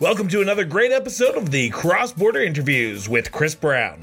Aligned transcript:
Welcome 0.00 0.28
to 0.28 0.40
another 0.40 0.64
great 0.64 0.92
episode 0.92 1.36
of 1.36 1.50
the 1.50 1.70
Cross 1.70 2.12
Border 2.12 2.40
Interviews 2.40 3.08
with 3.08 3.32
Chris 3.32 3.56
Brown. 3.56 4.00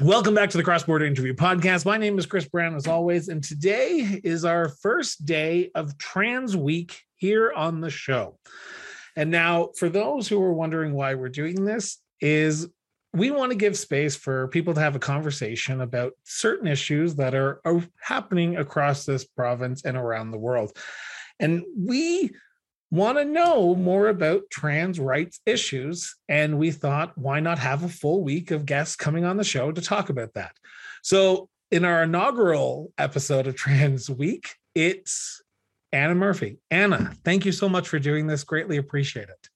Welcome 0.00 0.34
back 0.36 0.50
to 0.50 0.56
the 0.56 0.62
Cross 0.62 0.84
Border 0.84 1.06
Interview 1.06 1.34
Podcast. 1.34 1.84
My 1.84 1.96
name 1.96 2.20
is 2.20 2.26
Chris 2.26 2.46
Brown, 2.46 2.76
as 2.76 2.86
always, 2.86 3.26
and 3.26 3.42
today 3.42 4.20
is 4.22 4.44
our 4.44 4.68
first 4.68 5.26
day 5.26 5.72
of 5.74 5.98
Trans 5.98 6.56
Week 6.56 7.02
here 7.16 7.52
on 7.52 7.80
the 7.80 7.90
show. 7.90 8.38
And 9.16 9.30
now, 9.30 9.70
for 9.78 9.88
those 9.88 10.28
who 10.28 10.42
are 10.42 10.52
wondering 10.52 10.92
why 10.92 11.14
we're 11.14 11.28
doing 11.28 11.64
this, 11.64 11.98
is 12.20 12.68
we 13.12 13.30
want 13.30 13.52
to 13.52 13.56
give 13.56 13.78
space 13.78 14.16
for 14.16 14.48
people 14.48 14.74
to 14.74 14.80
have 14.80 14.96
a 14.96 15.00
conversation 15.00 15.80
about 15.80 16.14
certain 16.24 16.66
issues 16.66 17.14
that 17.14 17.34
are, 17.34 17.60
are 17.64 17.82
happening 18.00 18.56
across 18.56 19.04
this 19.04 19.24
province 19.24 19.84
and 19.84 19.96
around 19.96 20.32
the 20.32 20.38
world. 20.38 20.76
And 21.38 21.62
we 21.78 22.32
want 22.90 23.18
to 23.18 23.24
know 23.24 23.74
more 23.74 24.08
about 24.08 24.42
trans 24.50 24.98
rights 24.98 25.40
issues. 25.46 26.16
And 26.28 26.58
we 26.58 26.70
thought, 26.72 27.16
why 27.16 27.40
not 27.40 27.58
have 27.58 27.84
a 27.84 27.88
full 27.88 28.22
week 28.24 28.50
of 28.50 28.66
guests 28.66 28.96
coming 28.96 29.24
on 29.24 29.36
the 29.36 29.44
show 29.44 29.70
to 29.70 29.80
talk 29.80 30.10
about 30.10 30.34
that? 30.34 30.56
So, 31.02 31.48
in 31.70 31.84
our 31.84 32.04
inaugural 32.04 32.92
episode 32.98 33.46
of 33.46 33.56
Trans 33.56 34.08
Week, 34.08 34.54
it's 34.74 35.42
Anna 35.94 36.14
Murphy. 36.14 36.58
Anna, 36.72 37.14
thank 37.24 37.46
you 37.46 37.52
so 37.52 37.68
much 37.68 37.88
for 37.88 38.00
doing 38.00 38.26
this. 38.26 38.42
Greatly 38.42 38.76
appreciate 38.76 39.28
it. 39.28 39.48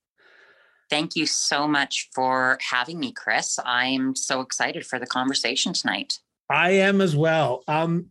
Thank 0.89 1.17
you 1.17 1.27
so 1.27 1.67
much 1.67 2.09
for 2.15 2.59
having 2.71 3.01
me, 3.01 3.13
Chris. 3.13 3.59
I'm 3.65 4.15
so 4.15 4.41
excited 4.41 4.87
for 4.87 4.99
the 4.99 5.07
conversation 5.07 5.73
tonight. 5.73 6.21
I 6.49 6.71
am 6.71 7.01
as 7.01 7.15
well. 7.15 7.65
Um, 7.67 8.07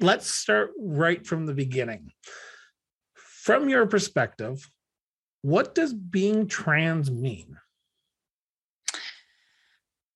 let's 0.00 0.28
start 0.28 0.72
right 0.78 1.24
from 1.24 1.46
the 1.46 1.54
beginning. 1.54 2.10
From 3.14 3.68
your 3.68 3.86
perspective, 3.86 4.68
what 5.42 5.74
does 5.74 5.94
being 5.94 6.48
trans 6.48 7.10
mean? 7.10 7.56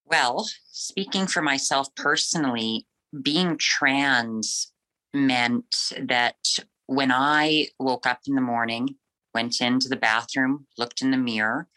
Well, 0.05 0.49
speaking 0.71 1.27
for 1.29 1.43
myself 1.43 1.95
personally, 1.95 2.87
being 3.23 3.57
trans 3.57 4.73
meant 5.15 5.75
that 5.99 6.37
when 6.87 7.13
I 7.13 7.69
woke 7.79 8.07
up 8.07 8.21
in 8.27 8.35
the 8.35 8.41
morning, 8.41 8.97
went 9.35 9.61
into 9.61 9.89
the 9.89 9.97
bathroom, 9.97 10.67
looked 10.79 11.03
in 11.03 11.11
the 11.11 11.17
mirror, 11.17 11.69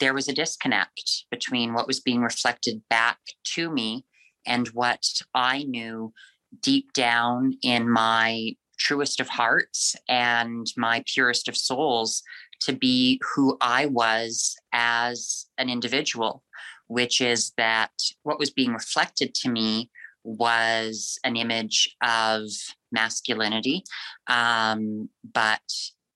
there 0.00 0.14
was 0.14 0.28
a 0.28 0.34
disconnect 0.34 1.24
between 1.30 1.74
what 1.74 1.86
was 1.86 2.00
being 2.00 2.22
reflected 2.22 2.82
back 2.88 3.18
to 3.54 3.70
me 3.70 4.04
and 4.46 4.68
what 4.68 5.04
I 5.34 5.64
knew 5.64 6.12
deep 6.60 6.92
down 6.92 7.54
in 7.62 7.88
my 7.88 8.56
truest 8.78 9.20
of 9.20 9.28
hearts 9.28 9.94
and 10.08 10.66
my 10.76 11.04
purest 11.06 11.48
of 11.48 11.56
souls 11.56 12.22
to 12.60 12.72
be 12.72 13.20
who 13.34 13.56
I 13.60 13.86
was 13.86 14.56
as 14.72 15.46
an 15.58 15.68
individual, 15.68 16.42
which 16.88 17.20
is 17.20 17.52
that 17.56 17.92
what 18.22 18.38
was 18.38 18.50
being 18.50 18.72
reflected 18.72 19.34
to 19.36 19.50
me 19.50 19.90
was 20.24 21.18
an 21.24 21.36
image 21.36 21.96
of 22.02 22.48
masculinity. 22.92 23.84
Um, 24.28 25.08
but 25.32 25.60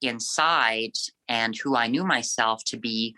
inside, 0.02 0.92
and 1.28 1.56
who 1.56 1.76
I 1.76 1.86
knew 1.88 2.04
myself 2.04 2.62
to 2.66 2.76
be 2.76 3.14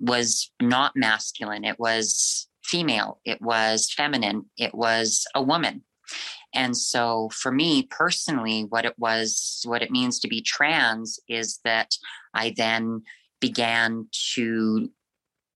was 0.00 0.50
not 0.62 0.92
masculine. 0.94 1.64
It 1.64 1.78
was 1.78 2.48
female, 2.64 3.20
it 3.24 3.42
was 3.42 3.92
feminine, 3.92 4.46
it 4.56 4.74
was 4.74 5.26
a 5.34 5.42
woman. 5.42 5.82
And 6.54 6.76
so 6.76 7.28
for 7.32 7.52
me 7.52 7.84
personally, 7.90 8.66
what 8.68 8.84
it 8.84 8.94
was, 8.98 9.60
what 9.64 9.82
it 9.82 9.90
means 9.90 10.18
to 10.20 10.28
be 10.28 10.42
trans 10.42 11.20
is 11.28 11.60
that 11.64 11.94
I 12.34 12.54
then 12.56 13.02
began 13.40 14.08
to 14.34 14.90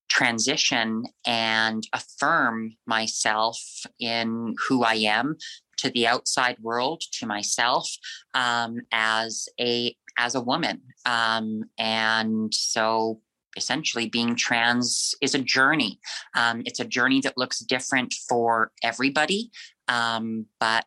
transition 0.08 1.04
and 1.26 1.82
affirm 1.92 2.76
myself 2.86 3.60
in 3.98 4.54
who 4.68 4.84
I 4.84 4.94
am 4.94 5.36
to 5.84 5.90
the 5.90 6.06
outside 6.06 6.56
world, 6.60 7.02
to 7.12 7.26
myself 7.26 7.88
um, 8.32 8.80
as 8.90 9.48
a 9.60 9.94
as 10.16 10.34
a 10.34 10.40
woman. 10.40 10.80
Um, 11.04 11.64
and 11.78 12.52
so 12.54 13.20
essentially 13.56 14.08
being 14.08 14.34
trans 14.34 15.14
is 15.20 15.34
a 15.34 15.38
journey. 15.38 16.00
Um, 16.34 16.62
it's 16.64 16.80
a 16.80 16.84
journey 16.84 17.20
that 17.20 17.38
looks 17.38 17.60
different 17.60 18.14
for 18.28 18.72
everybody. 18.82 19.50
Um, 19.86 20.46
but 20.58 20.86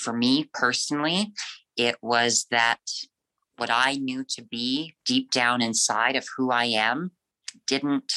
for 0.00 0.12
me 0.12 0.50
personally, 0.52 1.32
it 1.76 1.96
was 2.02 2.46
that 2.50 2.80
what 3.56 3.70
I 3.70 3.94
knew 3.94 4.24
to 4.30 4.42
be 4.42 4.94
deep 5.04 5.30
down 5.30 5.62
inside 5.62 6.16
of 6.16 6.26
who 6.36 6.50
I 6.50 6.66
am 6.66 7.12
didn't 7.66 8.12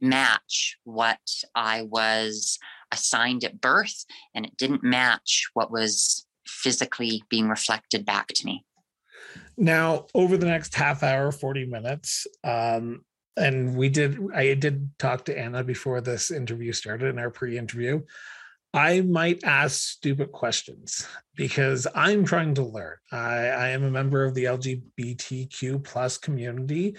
match 0.00 0.78
what 0.84 1.20
I 1.54 1.82
was 1.82 2.58
assigned 2.92 3.44
at 3.44 3.60
birth, 3.60 4.04
and 4.34 4.44
it 4.44 4.56
didn't 4.56 4.84
match 4.84 5.48
what 5.54 5.72
was 5.72 6.26
physically 6.46 7.22
being 7.28 7.48
reflected 7.48 8.04
back 8.04 8.28
to 8.28 8.46
me. 8.46 8.64
Now, 9.56 10.06
over 10.14 10.36
the 10.36 10.46
next 10.46 10.74
half 10.74 11.02
hour, 11.02 11.32
40 11.32 11.66
minutes, 11.66 12.26
um, 12.44 13.04
and 13.36 13.76
we 13.76 13.88
did, 13.88 14.18
I 14.34 14.54
did 14.54 14.90
talk 14.98 15.24
to 15.26 15.38
Anna 15.38 15.64
before 15.64 16.00
this 16.00 16.30
interview 16.30 16.72
started 16.72 17.08
in 17.08 17.18
our 17.18 17.30
pre 17.30 17.58
interview. 17.58 18.02
I 18.74 19.02
might 19.02 19.44
ask 19.44 19.80
stupid 19.80 20.32
questions 20.32 21.06
because 21.34 21.86
I'm 21.94 22.24
trying 22.24 22.54
to 22.54 22.62
learn. 22.62 22.96
I, 23.10 23.48
I 23.48 23.68
am 23.68 23.84
a 23.84 23.90
member 23.90 24.24
of 24.24 24.34
the 24.34 24.44
LGBTQ 24.44 25.84
plus 25.84 26.16
community 26.16 26.96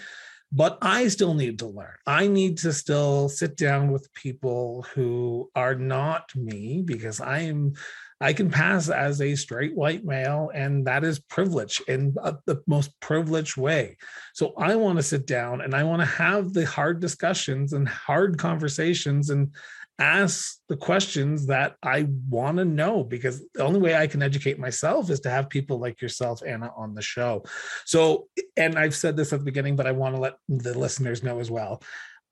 but 0.54 0.78
I 0.80 1.08
still 1.08 1.34
need 1.34 1.58
to 1.58 1.66
learn. 1.66 1.96
I 2.06 2.28
need 2.28 2.58
to 2.58 2.72
still 2.72 3.28
sit 3.28 3.56
down 3.56 3.90
with 3.90 4.12
people 4.14 4.86
who 4.94 5.50
are 5.56 5.74
not 5.74 6.34
me 6.36 6.82
because 6.82 7.20
I 7.20 7.40
am 7.40 7.74
I 8.20 8.32
can 8.32 8.48
pass 8.48 8.88
as 8.88 9.20
a 9.20 9.34
straight 9.34 9.74
white 9.74 10.04
male, 10.04 10.50
and 10.54 10.86
that 10.86 11.04
is 11.04 11.18
privilege 11.18 11.82
in 11.88 12.14
uh, 12.22 12.34
the 12.46 12.62
most 12.66 12.98
privileged 13.00 13.56
way. 13.56 13.98
So 14.32 14.54
I 14.56 14.76
want 14.76 14.98
to 14.98 15.02
sit 15.02 15.26
down 15.26 15.60
and 15.60 15.74
I 15.74 15.82
want 15.82 16.00
to 16.00 16.06
have 16.06 16.52
the 16.52 16.64
hard 16.64 17.00
discussions 17.00 17.72
and 17.72 17.88
hard 17.88 18.38
conversations 18.38 19.30
and 19.30 19.50
ask 19.98 20.58
the 20.68 20.76
questions 20.76 21.46
that 21.46 21.76
I 21.82 22.08
want 22.28 22.58
to 22.58 22.64
know 22.64 23.04
because 23.04 23.44
the 23.54 23.62
only 23.62 23.80
way 23.80 23.94
I 23.94 24.06
can 24.06 24.22
educate 24.22 24.58
myself 24.58 25.10
is 25.10 25.20
to 25.20 25.30
have 25.30 25.48
people 25.48 25.78
like 25.78 26.02
yourself, 26.02 26.42
Anna, 26.44 26.72
on 26.76 26.94
the 26.94 27.02
show. 27.02 27.44
So, 27.84 28.28
and 28.56 28.78
I've 28.78 28.94
said 28.94 29.16
this 29.16 29.32
at 29.32 29.38
the 29.38 29.44
beginning, 29.44 29.76
but 29.76 29.86
I 29.86 29.92
want 29.92 30.16
to 30.16 30.20
let 30.20 30.34
the 30.48 30.76
listeners 30.76 31.22
know 31.22 31.38
as 31.38 31.50
well. 31.50 31.82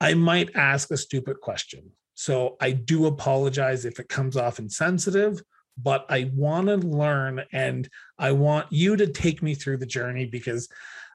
I 0.01 0.15
might 0.15 0.57
ask 0.57 0.91
a 0.91 0.97
stupid 0.97 1.41
question. 1.41 1.91
So 2.15 2.57
I 2.61 2.73
do 2.73 3.07
apologize 3.07 3.85
if 3.85 4.01
it 4.01 4.09
comes 4.09 4.37
off 4.37 4.59
insensitive, 4.59 5.41
but 5.79 6.05
I 6.09 6.31
want 6.35 6.67
to 6.67 6.77
learn 6.77 7.45
and 7.53 7.89
I 8.19 8.33
want 8.33 8.67
you 8.71 8.97
to 8.97 9.07
take 9.07 9.43
me 9.43 9.55
through 9.55 9.79
the 9.79 9.87
journey 9.87 10.27
because 10.27 10.69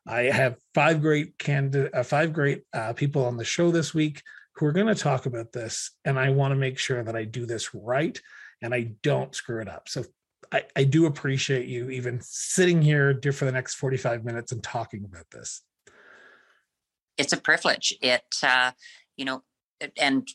I 0.07 0.23
have 0.23 0.55
five 0.73 1.01
great 1.01 1.37
candidate, 1.37 1.93
uh, 1.93 2.03
five 2.03 2.31
great 2.31 2.63
uh, 2.73 2.93
people 2.93 3.25
on 3.25 3.35
the 3.35 3.43
show 3.43 3.71
this 3.71 3.93
week 3.93 4.23
who 4.57 4.65
are 4.65 4.71
going 4.71 4.87
to 4.87 4.95
talk 4.95 5.25
about 5.25 5.51
this. 5.51 5.91
And 6.05 6.17
I 6.17 6.29
want 6.29 6.51
to 6.51 6.55
make 6.55 6.79
sure 6.79 7.03
that 7.03 7.15
I 7.15 7.25
do 7.25 7.45
this 7.45 7.73
right 7.73 8.19
and 8.61 8.73
I 8.73 8.93
don't 9.03 9.35
screw 9.35 9.61
it 9.61 9.69
up. 9.69 9.87
So 9.87 10.03
I, 10.51 10.63
I 10.75 10.83
do 10.83 11.05
appreciate 11.05 11.67
you 11.67 11.89
even 11.89 12.19
sitting 12.21 12.81
here 12.81 13.19
for 13.31 13.45
the 13.45 13.51
next 13.51 13.75
45 13.75 14.25
minutes 14.25 14.51
and 14.51 14.63
talking 14.63 15.05
about 15.05 15.29
this. 15.31 15.61
It's 17.17 17.33
a 17.33 17.37
privilege. 17.37 17.93
It, 18.01 18.35
uh, 18.43 18.71
you 19.15 19.25
know, 19.25 19.43
and 19.97 20.27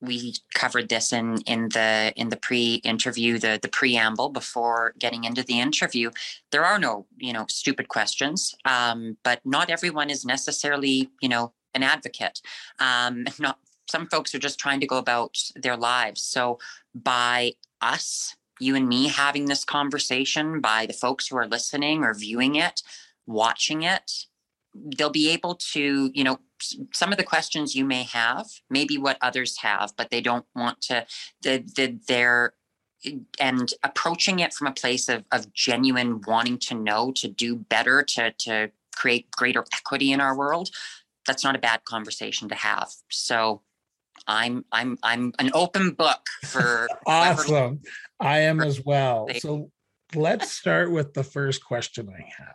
we 0.00 0.34
covered 0.54 0.88
this 0.88 1.12
in 1.12 1.38
in 1.42 1.68
the 1.70 2.12
in 2.16 2.28
the 2.28 2.36
pre-interview 2.36 3.38
the 3.38 3.58
the 3.60 3.68
preamble 3.68 4.28
before 4.28 4.94
getting 4.98 5.24
into 5.24 5.42
the 5.42 5.58
interview 5.58 6.08
there 6.52 6.64
are 6.64 6.78
no 6.78 7.06
you 7.16 7.32
know 7.32 7.44
stupid 7.48 7.88
questions 7.88 8.54
um, 8.64 9.16
but 9.24 9.40
not 9.44 9.70
everyone 9.70 10.08
is 10.08 10.24
necessarily 10.24 11.10
you 11.20 11.28
know 11.28 11.52
an 11.74 11.82
advocate 11.82 12.40
um, 12.78 13.24
not 13.40 13.58
some 13.88 14.08
folks 14.08 14.34
are 14.34 14.38
just 14.38 14.58
trying 14.58 14.80
to 14.80 14.86
go 14.86 14.98
about 14.98 15.38
their 15.56 15.76
lives. 15.76 16.22
So 16.22 16.58
by 16.94 17.54
us, 17.80 18.36
you 18.60 18.74
and 18.74 18.88
me 18.88 19.08
having 19.08 19.46
this 19.46 19.64
conversation, 19.64 20.60
by 20.60 20.86
the 20.86 20.92
folks 20.92 21.28
who 21.28 21.36
are 21.36 21.46
listening 21.46 22.02
or 22.02 22.14
viewing 22.14 22.56
it, 22.56 22.82
watching 23.26 23.82
it, 23.82 24.12
they'll 24.74 25.10
be 25.10 25.30
able 25.30 25.54
to, 25.54 26.10
you 26.12 26.24
know, 26.24 26.38
some 26.92 27.12
of 27.12 27.18
the 27.18 27.24
questions 27.24 27.76
you 27.76 27.84
may 27.84 28.02
have, 28.02 28.46
maybe 28.68 28.98
what 28.98 29.16
others 29.22 29.58
have, 29.58 29.92
but 29.96 30.10
they 30.10 30.20
don't 30.20 30.46
want 30.56 30.80
to, 30.82 31.06
the, 31.42 31.64
the, 31.76 31.98
they're, 32.08 32.54
and 33.38 33.70
approaching 33.84 34.40
it 34.40 34.52
from 34.52 34.66
a 34.66 34.72
place 34.72 35.08
of, 35.08 35.24
of 35.30 35.52
genuine 35.52 36.20
wanting 36.26 36.58
to 36.58 36.74
know, 36.74 37.12
to 37.12 37.28
do 37.28 37.54
better, 37.54 38.02
to, 38.02 38.32
to 38.32 38.72
create 38.96 39.30
greater 39.30 39.64
equity 39.72 40.10
in 40.10 40.20
our 40.20 40.36
world 40.36 40.70
that's 41.28 41.44
not 41.44 41.54
a 41.54 41.60
bad 41.60 41.84
conversation 41.84 42.48
to 42.48 42.54
have. 42.56 42.90
So 43.10 43.60
I'm 44.28 44.64
I'm 44.70 44.98
I'm 45.02 45.32
an 45.38 45.50
open 45.54 45.92
book 45.92 46.20
for 46.44 46.86
awesome. 47.06 47.80
I 48.20 48.40
am 48.40 48.60
as 48.60 48.84
well. 48.84 49.28
So 49.38 49.70
let's 50.14 50.52
start 50.52 50.92
with 50.92 51.14
the 51.14 51.24
first 51.24 51.64
question 51.64 52.08
I 52.10 52.22
have. 52.36 52.54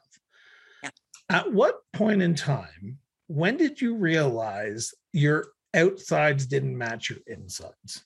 Yeah. 0.83 0.89
At 1.29 1.51
what 1.51 1.79
point 1.93 2.21
in 2.21 2.35
time, 2.35 2.99
when 3.27 3.57
did 3.57 3.81
you 3.81 3.95
realize 3.95 4.93
your 5.11 5.47
outsides 5.73 6.45
didn't 6.45 6.77
match 6.77 7.09
your 7.09 7.19
insides? 7.25 8.05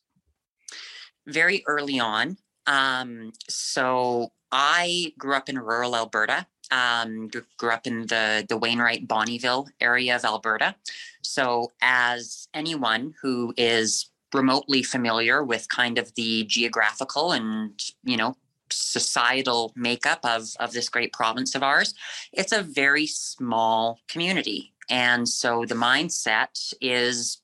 Very 1.28 1.64
early 1.68 2.00
on. 2.00 2.38
Um, 2.68 3.34
so 3.50 4.30
I 4.52 5.14
grew 5.18 5.36
up 5.36 5.50
in 5.50 5.60
rural 5.60 5.96
Alberta. 5.96 6.48
Um, 6.72 7.30
grew 7.58 7.72
up 7.72 7.88
in 7.88 8.08
the 8.08 8.46
the 8.48 8.58
Wainwright 8.58 9.08
Bonnyville 9.08 9.68
area 9.80 10.16
of 10.16 10.26
Alberta. 10.26 10.76
So, 11.22 11.72
as 11.82 12.48
anyone 12.54 13.14
who 13.22 13.54
is 13.58 14.10
remotely 14.34 14.84
familiar 14.84 15.44
with 15.44 15.70
kind 15.70 15.98
of 15.98 16.14
the 16.16 16.44
geographical 16.46 17.32
and 17.32 17.82
you 18.04 18.18
know 18.18 18.36
societal 18.70 19.72
makeup 19.76 20.20
of 20.24 20.50
of 20.60 20.74
this 20.74 20.90
great 20.90 21.14
province 21.14 21.56
of 21.56 21.64
ours, 21.64 21.94
it's 22.34 22.52
a 22.52 22.62
very 22.62 23.08
small 23.08 24.00
community, 24.08 24.74
and 24.90 25.28
so 25.28 25.66
the 25.66 25.76
mindset 25.76 26.74
is 26.82 27.42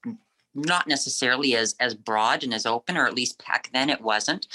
not 0.56 0.88
necessarily 0.88 1.56
as 1.56 1.76
as 1.80 1.94
broad 1.94 2.44
and 2.44 2.54
as 2.54 2.66
open, 2.66 2.98
or 2.98 3.06
at 3.06 3.16
least 3.16 3.44
back 3.46 3.70
then 3.74 3.90
it 3.90 4.02
wasn't. 4.02 4.48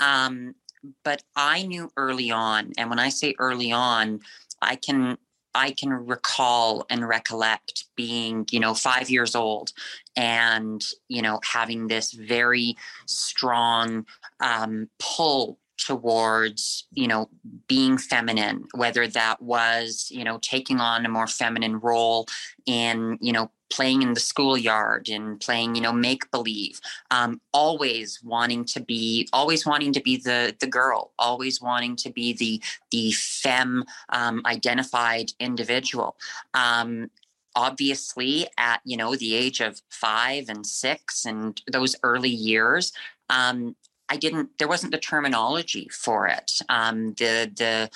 Um, 0.00 0.54
but 1.04 1.22
I 1.34 1.62
knew 1.62 1.90
early 1.96 2.30
on, 2.30 2.72
and 2.78 2.90
when 2.90 2.98
I 2.98 3.08
say 3.08 3.34
early 3.38 3.72
on, 3.72 4.20
I 4.62 4.76
can 4.76 5.18
I 5.56 5.70
can 5.70 5.90
recall 5.90 6.84
and 6.90 7.08
recollect 7.08 7.86
being, 7.96 8.46
you 8.50 8.60
know, 8.60 8.74
five 8.74 9.08
years 9.08 9.34
old 9.34 9.72
and, 10.14 10.84
you 11.08 11.22
know, 11.22 11.40
having 11.50 11.86
this 11.86 12.12
very 12.12 12.76
strong 13.06 14.04
um, 14.40 14.90
pull 14.98 15.58
towards 15.78 16.86
you 16.92 17.06
know 17.06 17.28
being 17.68 17.98
feminine 17.98 18.64
whether 18.74 19.06
that 19.06 19.42
was 19.42 20.08
you 20.10 20.24
know 20.24 20.38
taking 20.40 20.80
on 20.80 21.04
a 21.04 21.08
more 21.08 21.26
feminine 21.26 21.78
role 21.80 22.26
in 22.64 23.18
you 23.20 23.30
know 23.30 23.50
playing 23.70 24.02
in 24.02 24.14
the 24.14 24.20
schoolyard 24.20 25.08
and 25.08 25.40
playing 25.40 25.74
you 25.74 25.80
know 25.80 25.92
make 25.92 26.30
believe 26.30 26.80
um, 27.10 27.40
always 27.52 28.20
wanting 28.22 28.64
to 28.64 28.80
be 28.80 29.28
always 29.32 29.66
wanting 29.66 29.92
to 29.92 30.00
be 30.00 30.16
the 30.16 30.54
the 30.60 30.66
girl 30.66 31.12
always 31.18 31.60
wanting 31.60 31.96
to 31.96 32.10
be 32.10 32.32
the 32.32 32.62
the 32.90 33.12
femme 33.12 33.84
um, 34.10 34.42
identified 34.46 35.32
individual. 35.40 36.16
Um, 36.54 37.10
obviously 37.54 38.46
at 38.58 38.80
you 38.84 38.96
know 38.96 39.16
the 39.16 39.34
age 39.34 39.60
of 39.60 39.80
five 39.90 40.48
and 40.48 40.66
six 40.66 41.24
and 41.24 41.62
those 41.72 41.96
early 42.02 42.28
years 42.28 42.92
um, 43.30 43.74
i 44.10 44.16
didn't 44.16 44.50
there 44.58 44.68
wasn't 44.68 44.92
the 44.92 44.98
terminology 44.98 45.88
for 45.90 46.26
it. 46.26 46.52
Um, 46.68 47.14
the 47.14 47.50
the 47.56 47.90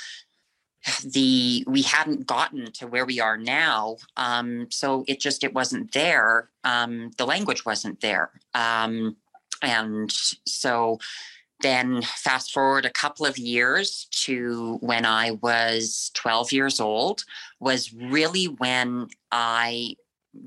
the 1.04 1.64
we 1.66 1.82
hadn't 1.82 2.26
gotten 2.26 2.70
to 2.72 2.86
where 2.86 3.04
we 3.04 3.20
are 3.20 3.36
now 3.36 3.96
um, 4.16 4.66
so 4.70 5.04
it 5.06 5.20
just 5.20 5.44
it 5.44 5.54
wasn't 5.54 5.92
there 5.92 6.50
um, 6.64 7.10
the 7.18 7.26
language 7.26 7.64
wasn't 7.64 8.00
there 8.00 8.30
um, 8.54 9.16
and 9.62 10.10
so 10.46 10.98
then 11.60 12.00
fast 12.02 12.52
forward 12.52 12.86
a 12.86 12.90
couple 12.90 13.26
of 13.26 13.36
years 13.36 14.06
to 14.10 14.78
when 14.80 15.04
i 15.04 15.32
was 15.42 16.10
12 16.14 16.52
years 16.52 16.80
old 16.80 17.24
was 17.58 17.92
really 17.92 18.46
when 18.46 19.06
i 19.30 19.94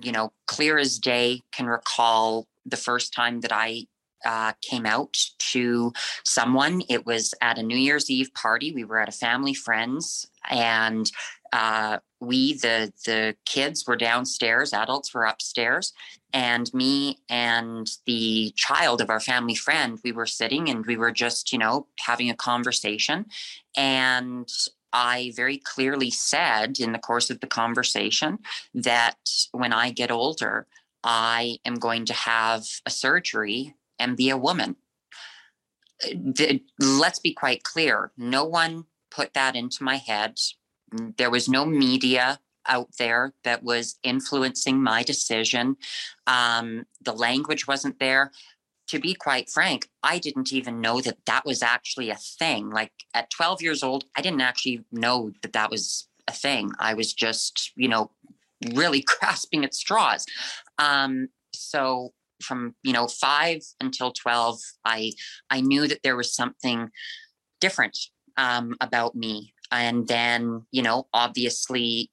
you 0.02 0.12
know 0.12 0.32
clear 0.48 0.78
as 0.78 0.98
day 0.98 1.42
can 1.52 1.68
recall 1.68 2.48
the 2.66 2.78
first 2.78 3.14
time 3.14 3.42
that 3.42 3.52
i 3.52 3.86
uh, 4.26 4.54
came 4.62 4.86
out 4.86 5.18
to 5.38 5.94
someone. 6.24 6.84
It 6.90 7.06
was 7.06 7.34
at 7.42 7.58
a 7.58 7.64
New 7.64 7.78
Year's 7.78 8.10
Eve 8.10 8.34
party. 8.34 8.72
We 8.72 8.84
were 8.84 9.00
at 9.00 9.10
a 9.10 9.14
family 9.14 9.54
friends, 9.54 10.28
and 10.50 11.10
uh, 11.52 12.00
we, 12.20 12.54
the 12.54 12.92
the 13.06 13.36
kids, 13.46 13.86
were 13.88 13.96
downstairs. 13.96 14.74
Adults 14.74 15.14
were 15.14 15.26
upstairs, 15.26 15.94
and 16.34 16.74
me 16.74 17.20
and 17.30 17.90
the 18.06 18.54
child 18.56 19.02
of 19.02 19.10
our 19.10 19.20
family 19.20 19.56
friend, 19.56 20.00
we 20.04 20.12
were 20.12 20.26
sitting 20.26 20.70
and 20.70 20.86
we 20.86 20.98
were 20.98 21.12
just, 21.12 21.52
you 21.52 21.60
know, 21.60 21.88
having 22.00 22.30
a 22.30 22.36
conversation, 22.36 23.26
and. 23.78 24.50
I 24.96 25.34
very 25.36 25.58
clearly 25.58 26.12
said 26.12 26.80
in 26.80 26.92
the 26.92 27.00
course 27.00 27.32
of 27.32 27.40
the 27.40 27.48
conversation 27.48 28.38
that 28.76 29.18
when 29.52 29.74
I 29.74 29.90
get 29.90 30.12
older, 30.12 30.68
I 31.04 31.58
am 31.66 31.76
going 31.76 32.06
to 32.06 32.14
have 32.14 32.66
a 32.86 32.90
surgery 32.90 33.76
and 34.04 34.18
be 34.18 34.30
a 34.30 34.38
woman. 34.38 34.76
Let's 36.80 37.20
be 37.20 37.34
quite 37.34 37.64
clear 37.64 38.12
no 38.18 38.44
one 38.44 38.86
put 39.10 39.34
that 39.34 39.56
into 39.56 39.84
my 39.84 39.96
head. 39.96 40.38
There 41.18 41.32
was 41.32 41.48
no 41.48 41.66
media 41.66 42.40
out 42.68 42.90
there 42.98 43.34
that 43.44 43.64
was 43.64 43.98
influencing 44.04 44.82
my 44.82 45.04
decision. 45.04 45.78
Um, 46.28 46.86
the 47.02 47.14
language 47.14 47.68
wasn't 47.68 48.00
there. 48.00 48.32
To 48.90 49.00
be 49.00 49.14
quite 49.14 49.50
frank, 49.50 49.88
I 50.04 50.20
didn't 50.20 50.52
even 50.52 50.82
know 50.82 51.00
that 51.02 51.26
that 51.26 51.46
was 51.46 51.64
actually 51.64 52.10
a 52.10 52.18
thing. 52.18 52.70
Like 52.70 52.92
at 53.14 53.30
12 53.30 53.62
years 53.62 53.82
old, 53.82 54.04
I 54.16 54.22
didn't 54.22 54.42
actually 54.42 54.84
know 54.92 55.32
that 55.42 55.54
that 55.54 55.72
was 55.72 56.10
a 56.28 56.34
thing. 56.34 56.72
I 56.80 56.94
was 56.94 57.14
just, 57.14 57.72
you 57.76 57.88
know, 57.88 58.12
really 58.74 59.04
grasping 59.20 59.64
at 59.64 59.74
straws. 59.74 60.26
Um, 60.78 61.30
so 61.54 62.14
from 62.44 62.76
you 62.84 62.94
know 62.94 63.08
five 63.08 63.60
until 63.82 64.12
12 64.12 64.60
i 64.86 65.12
i 65.50 65.62
knew 65.62 65.88
that 65.88 66.02
there 66.04 66.16
was 66.16 66.36
something 66.36 66.90
different 67.60 67.98
um, 68.36 68.76
about 68.82 69.16
me. 69.16 69.54
And 69.72 70.08
then 70.08 70.64
you 70.72 70.84
know 70.84 71.08
obviously 71.14 72.12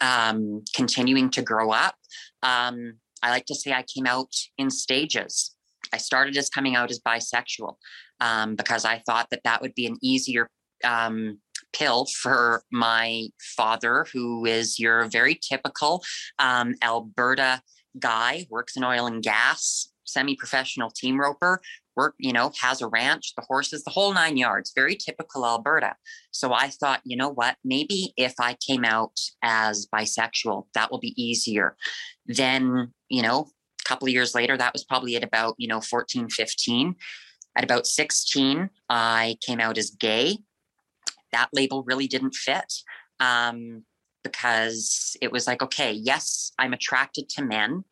um, 0.00 0.64
continuing 0.74 1.30
to 1.30 1.42
grow 1.42 1.70
up 1.70 1.94
um, 2.42 2.94
i 3.22 3.30
like 3.30 3.46
to 3.46 3.54
say 3.54 3.72
i 3.72 3.84
came 3.94 4.06
out 4.06 4.32
in 4.58 4.70
stages. 4.70 5.54
I 5.92 5.98
started 5.98 6.36
as 6.36 6.48
coming 6.48 6.74
out 6.76 6.90
as 6.90 7.00
bisexual 7.00 7.74
um, 8.20 8.56
because 8.56 8.84
i 8.84 9.02
thought 9.06 9.28
that 9.30 9.44
that 9.44 9.62
would 9.62 9.74
be 9.74 9.86
an 9.86 9.96
easier 10.02 10.48
um, 10.84 11.38
pill 11.72 12.06
for 12.20 12.62
my 12.70 13.28
father 13.56 14.06
who 14.12 14.44
is 14.44 14.78
your 14.78 15.06
very 15.06 15.38
typical 15.50 16.02
um, 16.38 16.74
alberta 16.82 17.62
guy, 17.98 18.46
works 18.50 18.76
in 18.76 18.84
oil 18.84 19.06
and 19.06 19.22
gas, 19.22 19.88
semi-professional 20.04 20.90
team 20.90 21.18
roper, 21.18 21.60
work, 21.96 22.14
you 22.18 22.32
know, 22.32 22.52
has 22.60 22.80
a 22.80 22.88
ranch, 22.88 23.34
the 23.36 23.44
horses, 23.46 23.84
the 23.84 23.90
whole 23.90 24.12
nine 24.12 24.36
yards, 24.36 24.72
very 24.74 24.96
typical 24.96 25.44
Alberta. 25.44 25.94
So 26.30 26.52
I 26.52 26.68
thought, 26.68 27.00
you 27.04 27.16
know 27.16 27.28
what, 27.28 27.56
maybe 27.64 28.12
if 28.16 28.34
I 28.40 28.56
came 28.66 28.84
out 28.84 29.18
as 29.42 29.86
bisexual, 29.94 30.66
that 30.74 30.90
will 30.90 31.00
be 31.00 31.20
easier. 31.22 31.76
Then, 32.26 32.92
you 33.08 33.22
know, 33.22 33.48
a 33.84 33.88
couple 33.88 34.08
of 34.08 34.14
years 34.14 34.34
later, 34.34 34.56
that 34.56 34.72
was 34.72 34.84
probably 34.84 35.16
at 35.16 35.24
about, 35.24 35.54
you 35.58 35.68
know, 35.68 35.80
14, 35.80 36.28
15. 36.28 36.94
At 37.56 37.64
about 37.64 37.86
16, 37.86 38.70
I 38.88 39.36
came 39.44 39.60
out 39.60 39.76
as 39.76 39.90
gay. 39.90 40.38
That 41.32 41.50
label 41.52 41.82
really 41.84 42.06
didn't 42.06 42.34
fit. 42.34 42.72
Um, 43.20 43.84
because 44.22 45.16
it 45.20 45.32
was 45.32 45.46
like, 45.46 45.62
okay, 45.62 45.92
yes, 45.92 46.52
I'm 46.58 46.72
attracted 46.72 47.28
to 47.30 47.42
men, 47.42 47.84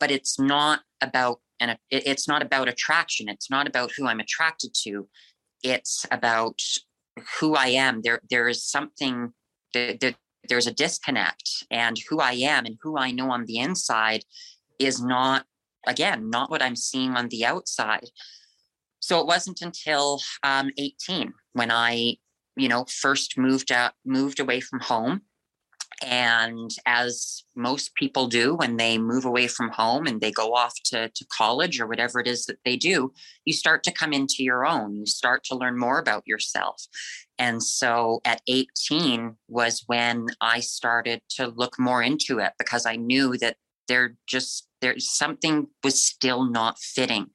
but 0.00 0.10
it's 0.10 0.38
not 0.38 0.80
about 1.00 1.40
and 1.58 1.78
it's 1.90 2.28
not 2.28 2.42
about 2.42 2.68
attraction. 2.68 3.28
It's 3.28 3.50
not 3.50 3.66
about 3.66 3.92
who 3.96 4.06
I'm 4.06 4.20
attracted 4.20 4.74
to. 4.82 5.08
It's 5.62 6.04
about 6.10 6.60
who 7.40 7.54
I 7.54 7.68
am. 7.68 8.02
There, 8.02 8.20
there 8.28 8.48
is 8.48 8.64
something. 8.64 9.32
There, 9.72 9.94
there, 9.98 10.14
there's 10.48 10.66
a 10.66 10.72
disconnect, 10.72 11.64
and 11.70 11.98
who 12.08 12.20
I 12.20 12.32
am 12.32 12.66
and 12.66 12.76
who 12.82 12.96
I 12.96 13.10
know 13.10 13.30
on 13.30 13.46
the 13.46 13.58
inside 13.58 14.22
is 14.78 15.02
not, 15.02 15.44
again, 15.86 16.30
not 16.30 16.50
what 16.50 16.62
I'm 16.62 16.76
seeing 16.76 17.16
on 17.16 17.28
the 17.28 17.44
outside. 17.44 18.10
So 19.00 19.20
it 19.20 19.26
wasn't 19.26 19.62
until 19.62 20.20
um, 20.42 20.70
18 20.78 21.32
when 21.54 21.70
I, 21.70 22.16
you 22.56 22.68
know, 22.68 22.84
first 22.84 23.38
moved 23.38 23.72
out, 23.72 23.92
moved 24.04 24.40
away 24.40 24.60
from 24.60 24.80
home 24.80 25.22
and 26.04 26.70
as 26.84 27.44
most 27.54 27.94
people 27.94 28.26
do 28.26 28.54
when 28.54 28.76
they 28.76 28.98
move 28.98 29.24
away 29.24 29.48
from 29.48 29.70
home 29.70 30.06
and 30.06 30.20
they 30.20 30.30
go 30.30 30.54
off 30.54 30.74
to, 30.86 31.08
to 31.08 31.26
college 31.26 31.80
or 31.80 31.86
whatever 31.86 32.20
it 32.20 32.26
is 32.26 32.44
that 32.46 32.58
they 32.64 32.76
do, 32.76 33.12
you 33.44 33.52
start 33.52 33.82
to 33.84 33.92
come 33.92 34.12
into 34.12 34.44
your 34.44 34.66
own. 34.66 34.94
You 34.94 35.06
start 35.06 35.42
to 35.44 35.56
learn 35.56 35.78
more 35.78 35.98
about 35.98 36.24
yourself. 36.26 36.84
And 37.38 37.62
so 37.62 38.20
at 38.24 38.42
18 38.46 39.36
was 39.48 39.84
when 39.86 40.26
I 40.40 40.60
started 40.60 41.22
to 41.30 41.48
look 41.48 41.78
more 41.78 42.02
into 42.02 42.38
it 42.38 42.52
because 42.58 42.84
I 42.86 42.96
knew 42.96 43.36
that 43.38 43.56
there 43.88 44.16
just 44.26 44.68
there's 44.80 45.10
something 45.10 45.68
was 45.82 46.02
still 46.02 46.44
not 46.44 46.78
fitting. 46.78 47.28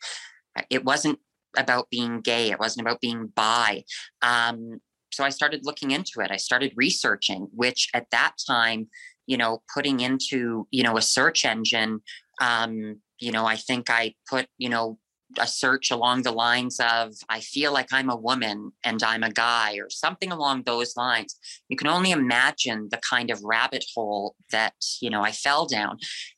It 0.70 0.86
wasn't 0.86 1.20
about 1.58 1.89
being 1.89 2.22
gay. 2.22 2.51
It 2.51 2.60
wasn't 2.60 2.86
about 2.86 3.01
being 3.01 3.32
bi. 3.36 3.84
Um, 4.22 4.80
so 5.12 5.24
I 5.24 5.30
started 5.30 5.62
looking 5.63 5.91
into 5.91 6.22
it. 6.22 6.32
I 6.32 6.38
started 6.38 6.74
researching, 6.75 7.48
which 7.53 7.89
at 7.94 8.10
that 8.12 8.34
time, 8.48 8.88
you 9.27 9.38
know, 9.38 9.62
putting 9.74 10.00
into, 10.00 10.68
you 10.72 10.84
know, 10.84 10.98
a 10.98 11.01
search 11.01 11.46
engine, 11.46 12.01
um, 12.39 13.01
you 13.20 13.32
know, 13.32 13.46
I 13.46 13.56
think 13.56 13.89
I 13.89 14.15
put, 14.30 14.48
you 14.58 14.70
know, 14.70 14.98
a 15.39 15.48
search 15.48 15.91
along 15.91 16.24
the 16.24 16.32
lines 16.32 16.80
of 16.80 17.13
i 17.30 17.39
feel 17.39 17.72
like 17.72 17.88
i'm 17.91 18.10
a 18.10 18.15
woman 18.15 18.72
and 18.84 19.01
i'm 19.03 19.24
a 19.24 19.32
guy 19.32 19.75
or 19.75 19.89
something 19.89 20.32
along 20.32 20.63
those 20.63 20.98
lines 20.98 21.38
you 21.70 21.77
can 21.77 21.88
only 21.88 22.12
imagine 22.12 22.88
the 22.91 23.00
kind 23.10 23.32
of 23.32 23.41
rabbit 23.44 23.86
hole 23.96 24.36
that 24.51 24.74
you 25.01 25.10
know 25.10 25.22
i 25.22 25.32
fell 25.32 25.65
down 25.65 25.98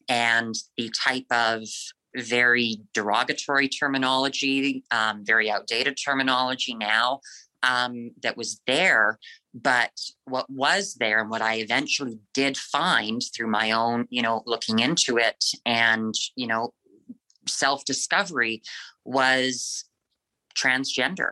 and 0.10 0.54
the 0.78 0.92
type 1.04 1.26
of 1.32 1.64
very 2.16 2.78
derogatory 2.94 3.68
terminology 3.68 4.84
um, 4.92 5.24
very 5.26 5.50
outdated 5.50 5.98
terminology 6.04 6.76
now 6.76 7.20
um, 7.64 8.12
that 8.22 8.38
was 8.38 8.62
there 8.68 9.18
but 9.54 9.92
what 10.26 10.50
was 10.50 10.96
there 10.96 11.22
and 11.22 11.30
what 11.30 11.42
i 11.42 11.56
eventually 11.56 12.20
did 12.34 12.58
find 12.58 13.22
through 13.36 13.48
my 13.48 13.72
own 13.72 14.06
you 14.10 14.22
know 14.22 14.44
looking 14.46 14.80
into 14.80 15.18
it 15.18 15.44
and 15.66 16.14
you 16.36 16.48
know 16.48 16.74
self 17.48 17.86
discovery 17.86 18.62
was 19.06 19.86
transgender 20.56 21.32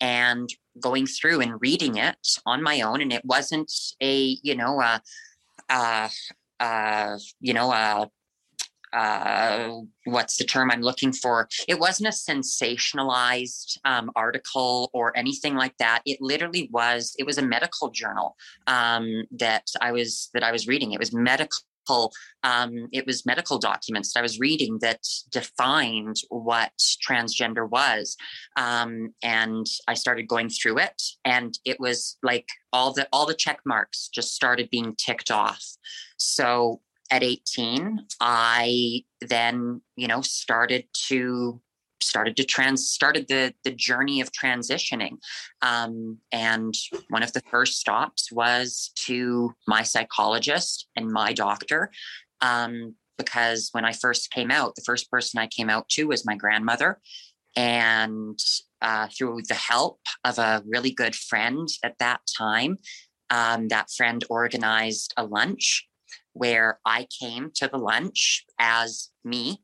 and 0.00 0.48
going 0.80 1.06
through 1.06 1.40
and 1.40 1.60
reading 1.60 1.96
it 1.96 2.16
on 2.46 2.62
my 2.62 2.80
own. 2.80 3.00
And 3.00 3.12
it 3.12 3.24
wasn't 3.24 3.72
a 4.00 4.38
you 4.42 4.54
know 4.54 4.80
a, 4.80 5.02
a, 5.68 6.10
a 6.60 7.18
you 7.40 7.54
know 7.54 7.72
a 7.72 8.08
uh, 8.92 9.70
what's 10.04 10.36
the 10.36 10.44
term 10.44 10.70
I'm 10.70 10.82
looking 10.82 11.12
for? 11.12 11.48
It 11.68 11.78
wasn't 11.78 12.08
a 12.08 12.32
sensationalized 12.32 13.78
um, 13.84 14.10
article 14.16 14.90
or 14.92 15.16
anything 15.16 15.54
like 15.54 15.76
that. 15.78 16.02
It 16.06 16.18
literally 16.20 16.68
was. 16.72 17.14
It 17.18 17.26
was 17.26 17.38
a 17.38 17.42
medical 17.42 17.90
journal 17.90 18.36
um, 18.66 19.24
that 19.38 19.66
I 19.80 19.92
was 19.92 20.30
that 20.34 20.42
I 20.42 20.52
was 20.52 20.66
reading. 20.66 20.92
It 20.92 20.98
was 20.98 21.12
medical 21.12 21.60
um, 22.42 22.88
it 22.92 23.06
was 23.06 23.26
medical 23.26 23.58
documents 23.58 24.12
that 24.12 24.20
I 24.20 24.22
was 24.22 24.38
reading 24.38 24.78
that 24.80 25.00
defined 25.30 26.16
what 26.28 26.72
transgender 27.06 27.68
was. 27.68 28.16
Um, 28.56 29.14
and 29.22 29.66
I 29.88 29.94
started 29.94 30.28
going 30.28 30.50
through 30.50 30.78
it 30.78 31.02
and 31.24 31.58
it 31.64 31.78
was 31.80 32.16
like 32.22 32.46
all 32.72 32.92
the 32.92 33.08
all 33.12 33.26
the 33.26 33.34
check 33.34 33.60
marks 33.64 34.08
just 34.08 34.34
started 34.34 34.70
being 34.70 34.94
ticked 34.96 35.30
off. 35.30 35.64
So 36.16 36.80
at 37.10 37.22
18, 37.22 38.06
I 38.20 39.04
then, 39.20 39.82
you 39.96 40.06
know, 40.06 40.20
started 40.20 40.84
to 41.08 41.60
started 42.02 42.36
to 42.36 42.44
trans 42.44 42.88
started 42.88 43.28
the 43.28 43.54
the 43.64 43.70
journey 43.70 44.20
of 44.20 44.32
transitioning. 44.32 45.18
Um, 45.62 46.18
and 46.32 46.74
one 47.08 47.22
of 47.22 47.32
the 47.32 47.42
first 47.50 47.78
stops 47.78 48.32
was 48.32 48.90
to 49.06 49.54
my 49.66 49.82
psychologist 49.82 50.88
and 50.96 51.10
my 51.10 51.32
doctor 51.32 51.90
um, 52.40 52.94
because 53.18 53.68
when 53.72 53.84
i 53.84 53.92
first 53.92 54.30
came 54.30 54.50
out 54.50 54.74
the 54.76 54.82
first 54.82 55.10
person 55.10 55.38
i 55.38 55.46
came 55.46 55.68
out 55.68 55.88
to 55.90 56.04
was 56.04 56.26
my 56.26 56.36
grandmother. 56.36 57.00
And 57.56 58.38
uh, 58.80 59.08
through 59.08 59.42
the 59.48 59.54
help 59.54 60.00
of 60.24 60.38
a 60.38 60.62
really 60.66 60.92
good 60.92 61.16
friend 61.16 61.68
at 61.84 61.98
that 61.98 62.20
time 62.38 62.78
um, 63.28 63.68
that 63.68 63.90
friend 63.90 64.24
organized 64.30 65.12
a 65.16 65.24
lunch 65.24 65.86
where 66.32 66.78
i 66.84 67.06
came 67.20 67.50
to 67.54 67.68
the 67.68 67.78
lunch 67.78 68.44
as 68.58 69.10
me 69.24 69.60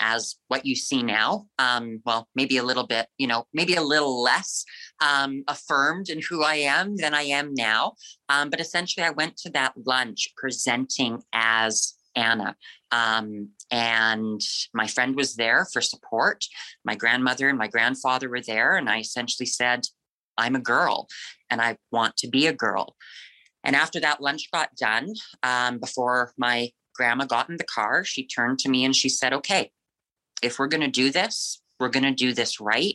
as 0.00 0.36
what 0.48 0.66
you 0.66 0.74
see 0.74 1.02
now. 1.02 1.46
Um, 1.58 2.00
well, 2.04 2.28
maybe 2.34 2.58
a 2.58 2.62
little 2.62 2.86
bit, 2.86 3.06
you 3.18 3.26
know, 3.26 3.46
maybe 3.52 3.74
a 3.74 3.82
little 3.82 4.22
less 4.22 4.64
um, 5.02 5.44
affirmed 5.48 6.08
in 6.08 6.20
who 6.28 6.42
I 6.42 6.56
am 6.56 6.96
than 6.96 7.14
I 7.14 7.22
am 7.22 7.54
now. 7.54 7.94
Um, 8.28 8.50
but 8.50 8.60
essentially, 8.60 9.04
I 9.04 9.10
went 9.10 9.36
to 9.38 9.50
that 9.50 9.74
lunch 9.84 10.32
presenting 10.36 11.22
as 11.32 11.94
Anna. 12.14 12.56
Um, 12.90 13.50
and 13.70 14.40
my 14.72 14.86
friend 14.86 15.16
was 15.16 15.36
there 15.36 15.66
for 15.72 15.80
support. 15.80 16.44
My 16.84 16.94
grandmother 16.94 17.48
and 17.48 17.58
my 17.58 17.68
grandfather 17.68 18.28
were 18.28 18.40
there. 18.40 18.76
And 18.76 18.88
I 18.88 19.00
essentially 19.00 19.46
said, 19.46 19.82
I'm 20.38 20.56
a 20.56 20.60
girl 20.60 21.08
and 21.50 21.60
I 21.60 21.76
want 21.90 22.16
to 22.18 22.28
be 22.28 22.46
a 22.46 22.52
girl. 22.52 22.94
And 23.66 23.74
after 23.74 23.98
that 24.00 24.22
lunch 24.22 24.48
got 24.52 24.74
done, 24.76 25.12
um, 25.42 25.78
before 25.78 26.32
my 26.38 26.70
grandma 26.94 27.26
got 27.26 27.50
in 27.50 27.56
the 27.56 27.64
car, 27.64 28.04
she 28.04 28.24
turned 28.24 28.60
to 28.60 28.70
me 28.70 28.84
and 28.84 28.94
she 28.94 29.08
said, 29.08 29.32
Okay, 29.34 29.72
if 30.40 30.58
we're 30.58 30.68
going 30.68 30.82
to 30.82 30.88
do 30.88 31.10
this, 31.10 31.60
we're 31.80 31.88
going 31.88 32.04
to 32.04 32.14
do 32.14 32.32
this 32.32 32.60
right. 32.60 32.94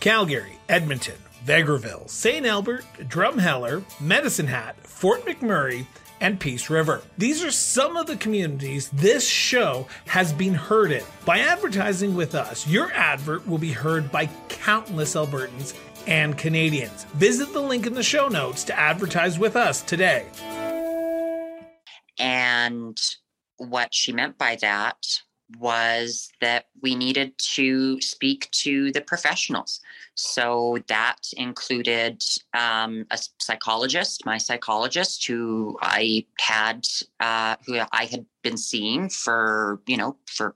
Calgary, 0.00 0.58
Edmonton, 0.68 1.16
Vegreville, 1.44 2.08
St. 2.08 2.46
Albert, 2.46 2.84
Drumheller, 2.98 3.84
Medicine 4.00 4.46
Hat, 4.46 4.76
Fort 4.86 5.24
McMurray, 5.24 5.86
and 6.20 6.38
Peace 6.38 6.68
River. 6.68 7.02
These 7.16 7.42
are 7.42 7.50
some 7.50 7.96
of 7.96 8.06
the 8.06 8.16
communities 8.16 8.90
this 8.90 9.26
show 9.26 9.86
has 10.06 10.32
been 10.32 10.54
heard 10.54 10.92
in. 10.92 11.02
By 11.24 11.38
advertising 11.38 12.14
with 12.14 12.34
us, 12.34 12.66
your 12.68 12.92
advert 12.92 13.46
will 13.46 13.58
be 13.58 13.72
heard 13.72 14.12
by 14.12 14.28
countless 14.48 15.14
Albertans 15.14 15.74
and 16.06 16.36
Canadians. 16.36 17.04
Visit 17.14 17.52
the 17.52 17.60
link 17.60 17.86
in 17.86 17.94
the 17.94 18.02
show 18.02 18.28
notes 18.28 18.64
to 18.64 18.78
advertise 18.78 19.38
with 19.38 19.56
us 19.56 19.82
today. 19.82 20.26
And 22.18 22.98
what 23.56 23.94
she 23.94 24.12
meant 24.12 24.38
by 24.38 24.56
that 24.60 24.96
was 25.58 26.30
that 26.40 26.66
we 26.82 26.94
needed 26.94 27.32
to 27.38 28.00
speak 28.00 28.48
to 28.52 28.92
the 28.92 29.00
professionals. 29.00 29.80
So 30.14 30.78
that 30.88 31.18
included 31.36 32.22
um, 32.54 33.06
a 33.10 33.18
psychologist, 33.38 34.24
my 34.24 34.38
psychologist, 34.38 35.26
who 35.26 35.78
I 35.80 36.26
had, 36.38 36.86
uh, 37.20 37.56
who 37.66 37.80
I 37.90 38.04
had 38.04 38.26
been 38.42 38.56
seeing 38.56 39.08
for, 39.08 39.80
you 39.86 39.96
know, 39.96 40.16
for 40.26 40.54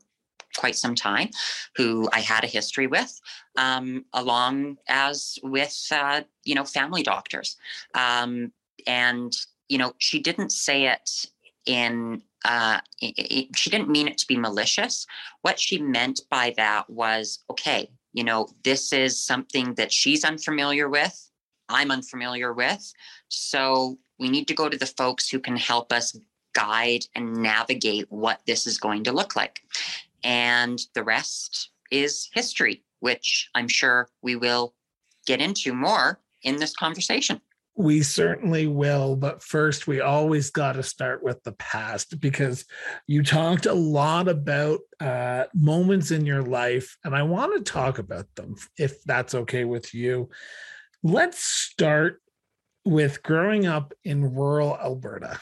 quite 0.56 0.76
some 0.76 0.94
time, 0.94 1.30
who 1.76 2.08
I 2.12 2.20
had 2.20 2.44
a 2.44 2.48
history 2.48 2.86
with, 2.86 3.20
um, 3.56 4.04
along 4.12 4.78
as 4.88 5.38
with, 5.42 5.76
uh, 5.90 6.22
you 6.44 6.54
know, 6.54 6.64
family 6.64 7.02
doctors. 7.02 7.56
Um, 7.94 8.52
and, 8.86 9.32
you 9.68 9.78
know, 9.78 9.94
she 9.98 10.20
didn't 10.20 10.50
say 10.50 10.86
it 10.86 11.26
in 11.66 12.22
uh, 12.44 12.78
it, 13.00 13.14
it, 13.16 13.56
she 13.56 13.70
didn't 13.70 13.88
mean 13.88 14.06
it 14.06 14.18
to 14.18 14.26
be 14.26 14.36
malicious. 14.36 15.06
What 15.42 15.58
she 15.58 15.78
meant 15.80 16.20
by 16.30 16.52
that 16.56 16.88
was 16.90 17.38
okay, 17.50 17.90
you 18.12 18.22
know, 18.22 18.48
this 18.64 18.92
is 18.92 19.18
something 19.18 19.74
that 19.74 19.90
she's 19.90 20.24
unfamiliar 20.24 20.88
with, 20.88 21.30
I'm 21.68 21.90
unfamiliar 21.90 22.52
with. 22.52 22.92
So 23.28 23.98
we 24.18 24.28
need 24.28 24.46
to 24.48 24.54
go 24.54 24.68
to 24.68 24.76
the 24.76 24.86
folks 24.86 25.28
who 25.28 25.40
can 25.40 25.56
help 25.56 25.92
us 25.92 26.16
guide 26.54 27.06
and 27.14 27.34
navigate 27.34 28.06
what 28.10 28.40
this 28.46 28.66
is 28.66 28.78
going 28.78 29.04
to 29.04 29.12
look 29.12 29.34
like. 29.34 29.62
And 30.24 30.80
the 30.94 31.04
rest 31.04 31.70
is 31.90 32.28
history, 32.32 32.82
which 33.00 33.50
I'm 33.54 33.68
sure 33.68 34.08
we 34.22 34.34
will 34.34 34.74
get 35.26 35.40
into 35.40 35.74
more 35.74 36.20
in 36.42 36.56
this 36.56 36.74
conversation. 36.74 37.40
We 37.76 38.02
certainly 38.02 38.68
will. 38.68 39.16
But 39.16 39.42
first, 39.42 39.86
we 39.88 40.00
always 40.00 40.50
got 40.50 40.72
to 40.72 40.82
start 40.82 41.24
with 41.24 41.42
the 41.42 41.52
past 41.52 42.20
because 42.20 42.64
you 43.08 43.22
talked 43.24 43.66
a 43.66 43.74
lot 43.74 44.28
about 44.28 44.80
uh, 45.00 45.44
moments 45.54 46.12
in 46.12 46.24
your 46.24 46.42
life, 46.42 46.96
and 47.04 47.16
I 47.16 47.24
want 47.24 47.56
to 47.56 47.72
talk 47.72 47.98
about 47.98 48.32
them 48.36 48.54
if 48.78 49.02
that's 49.02 49.34
okay 49.34 49.64
with 49.64 49.92
you. 49.92 50.30
Let's 51.02 51.42
start 51.42 52.22
with 52.84 53.22
growing 53.24 53.66
up 53.66 53.92
in 54.04 54.34
rural 54.34 54.78
Alberta. 54.78 55.40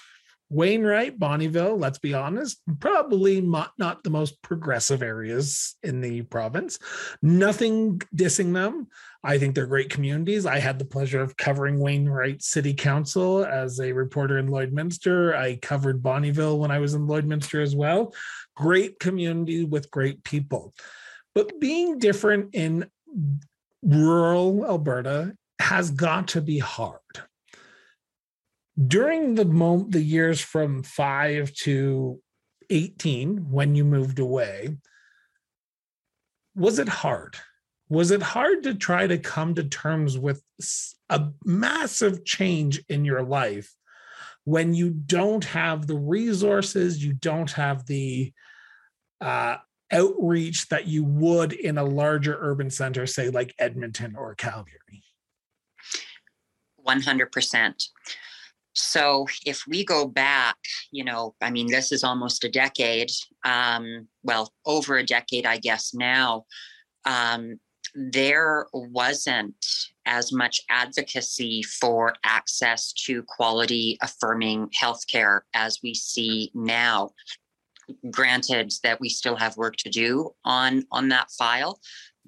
Wainwright, 0.53 1.19
Bonnyville, 1.19 1.81
let's 1.81 1.99
be 1.99 2.13
honest, 2.13 2.61
probably 2.79 3.41
not, 3.41 3.73
not 3.79 4.05
the 4.05 4.11
most 4.11 4.41
progressive 4.43 5.03
areas 5.03 5.77
in 5.83 6.03
the 6.03 6.23
province. 6.23 6.79
Nothing 7.23 8.01
dissing 8.15 8.53
them. 8.53 8.89
I 9.25 9.39
think 9.39 9.55
they're 9.55 9.67
great 9.67 9.89
communities. 9.89 10.45
I 10.45 10.59
had 10.59 10.79
the 10.79 10.85
pleasure 10.85 11.23
of 11.23 11.37
covering 11.39 11.79
Wainwright 11.79 12.43
City 12.43 12.75
Council 12.75 13.45
as 13.45 13.81
a 13.81 13.93
reporter 13.93 14.39
in 14.39 14.49
Lloydminster. 14.49 15.35
I 15.35 15.57
covered 15.57 16.03
Bonnyville 16.03 16.59
when 16.59 16.71
I 16.71 16.81
was 16.81 16.93
in 16.93 17.07
Lloydminster 17.07 17.63
as 17.63 17.75
well. 17.75 18.13
Great 18.55 18.99
community 18.99 19.65
with 19.65 19.91
great 19.91 20.23
people. 20.23 20.75
But 21.35 21.59
being 21.61 21.99
different 21.99 22.55
in 22.55 22.91
rural 23.83 24.67
Alberta 24.67 25.35
has 25.61 25.91
got 25.91 26.29
to 26.29 26.43
be 26.43 26.59
hard 26.59 26.99
during 28.87 29.35
the 29.35 29.45
moment 29.45 29.93
the 29.93 30.03
years 30.03 30.41
from 30.41 30.83
5 30.83 31.53
to 31.53 32.21
18 32.71 33.51
when 33.51 33.75
you 33.75 33.85
moved 33.85 34.19
away 34.19 34.77
was 36.55 36.79
it 36.79 36.89
hard? 36.89 37.37
Was 37.89 38.11
it 38.11 38.23
hard 38.23 38.63
to 38.65 38.75
try 38.75 39.07
to 39.07 39.19
come 39.19 39.55
to 39.55 39.65
terms 39.65 40.19
with 40.19 40.43
a 41.09 41.29
massive 41.45 42.25
change 42.25 42.83
in 42.89 43.05
your 43.05 43.23
life 43.23 43.75
when 44.45 44.75
you 44.75 44.91
don't 44.91 45.45
have 45.45 45.87
the 45.87 45.97
resources 45.97 47.05
you 47.05 47.13
don't 47.13 47.53
have 47.53 47.87
the 47.87 48.33
uh, 49.21 49.57
outreach 49.93 50.69
that 50.69 50.87
you 50.87 51.05
would 51.05 51.53
in 51.53 51.79
a 51.79 51.85
larger 51.85 52.37
urban 52.41 52.71
center 52.71 53.07
say 53.07 53.31
like 53.31 53.55
edmonton 53.59 54.17
or 54.17 54.35
calgary? 54.35 55.05
100% 56.87 57.89
So 58.75 59.27
if 59.45 59.65
we 59.67 59.85
go 59.85 60.07
back, 60.07 60.57
you 60.91 61.05
know, 61.05 61.35
I 61.41 61.51
mean, 61.51 61.69
this 61.69 61.93
is 61.93 62.05
almost 62.05 62.45
a 62.45 62.51
decade, 62.51 63.11
um, 63.45 64.09
well, 64.23 64.53
over 64.65 64.97
a 64.97 65.05
decade, 65.05 65.47
I 65.47 65.59
guess 65.59 65.93
now, 65.95 66.47
um, 67.05 67.59
there 67.95 68.67
wasn't 68.73 69.67
as 70.07 70.33
much 70.33 70.61
advocacy 70.71 71.63
for 71.63 72.15
access 72.25 72.93
to 72.93 73.23
quality 73.25 73.99
affirming 74.03 74.69
healthcare 74.81 75.41
as 75.55 75.79
we 75.83 75.95
see 75.95 76.51
now. 76.55 77.11
Granted 78.11 78.73
that 78.83 79.01
we 79.01 79.09
still 79.09 79.37
have 79.37 79.57
work 79.57 79.77
to 79.79 79.91
do 79.91 80.31
on 80.45 80.85
on 80.91 81.09
that 81.09 81.31
file, 81.33 81.81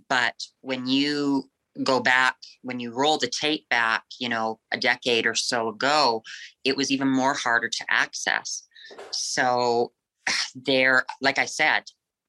but 0.09 0.35
when 0.61 0.87
you 0.87 1.49
go 1.83 2.01
back 2.01 2.37
when 2.63 2.79
you 2.81 2.93
roll 2.93 3.19
the 3.19 3.29
tape 3.29 3.69
back 3.69 4.05
you 4.19 4.29
know 4.29 4.61
a 4.73 4.79
decade 4.79 5.27
or 5.27 5.35
so 5.35 5.69
ago 5.69 6.23
it 6.63 6.77
was 6.77 6.91
even 6.91 7.09
more 7.09 7.35
harder 7.35 7.69
to 7.69 7.85
access. 7.91 8.67
So 9.11 9.93
there 10.55 11.05
like 11.21 11.39
i 11.39 11.45
said 11.45 11.85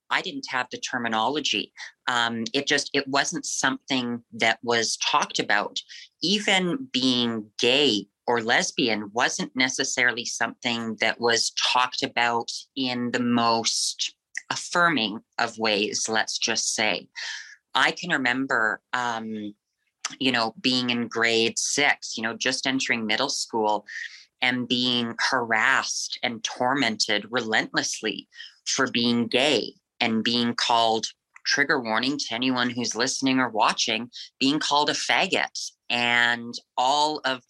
i 0.10 0.22
didn't 0.22 0.46
have 0.50 0.68
the 0.72 0.78
terminology. 0.78 1.74
Um, 2.08 2.44
it 2.54 2.68
just 2.68 2.90
it 2.94 3.08
wasn't 3.08 3.46
something 3.46 4.24
that 4.34 4.60
was 4.62 4.98
talked 4.98 5.40
about. 5.40 5.80
Even 6.22 6.88
being 6.92 7.50
gay 7.58 8.08
or 8.28 8.42
lesbian 8.42 9.10
wasn't 9.14 9.56
necessarily 9.56 10.26
something 10.26 10.98
that 11.00 11.20
was 11.20 11.52
talked 11.52 12.04
about 12.04 12.52
in 12.76 13.12
the 13.12 13.20
most 13.20 14.16
affirming 14.52 15.20
of 15.40 15.58
ways 15.58 16.08
let's 16.08 16.38
just 16.38 16.76
say 16.76 17.08
I 17.76 17.92
can 17.92 18.12
remember, 18.12 18.82
um, 18.94 19.54
you 20.20 20.32
know, 20.32 20.56
being 20.62 20.90
in 20.90 21.08
grade 21.08 21.60
six, 21.60 22.16
you 22.18 22.24
know, 22.24 22.36
just 22.36 22.66
entering 22.66 23.06
middle 23.06 23.30
school 23.30 23.86
and 24.42 24.68
being 24.68 25.16
harassed 25.30 26.20
and 26.24 26.44
tormented 26.44 27.26
relentlessly 27.30 28.28
for 28.66 28.90
being 28.92 29.28
gay 29.28 29.74
and 30.00 30.24
being 30.24 30.54
called 30.56 31.08
trigger 31.46 31.80
warning 31.80 32.18
to 32.18 32.34
anyone 32.34 32.70
who's 32.70 32.96
listening 32.96 33.40
or 33.40 33.50
watching 33.50 34.10
being 34.40 34.60
called 34.60 34.90
a 34.90 34.94
faggot 34.94 35.72
and 35.90 36.56
all 36.76 37.22
of 37.24 37.42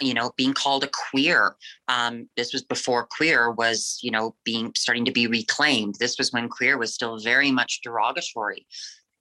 you 0.00 0.14
know 0.14 0.32
being 0.36 0.52
called 0.52 0.82
a 0.82 0.90
queer. 1.10 1.56
Um, 1.88 2.28
this 2.36 2.52
was 2.52 2.62
before 2.62 3.06
queer 3.06 3.50
was 3.50 3.98
you 4.02 4.10
know 4.10 4.34
being 4.44 4.72
starting 4.76 5.04
to 5.04 5.12
be 5.12 5.26
reclaimed. 5.26 5.96
This 5.98 6.18
was 6.18 6.32
when 6.32 6.48
queer 6.48 6.78
was 6.78 6.94
still 6.94 7.18
very 7.18 7.50
much 7.50 7.80
derogatory 7.82 8.66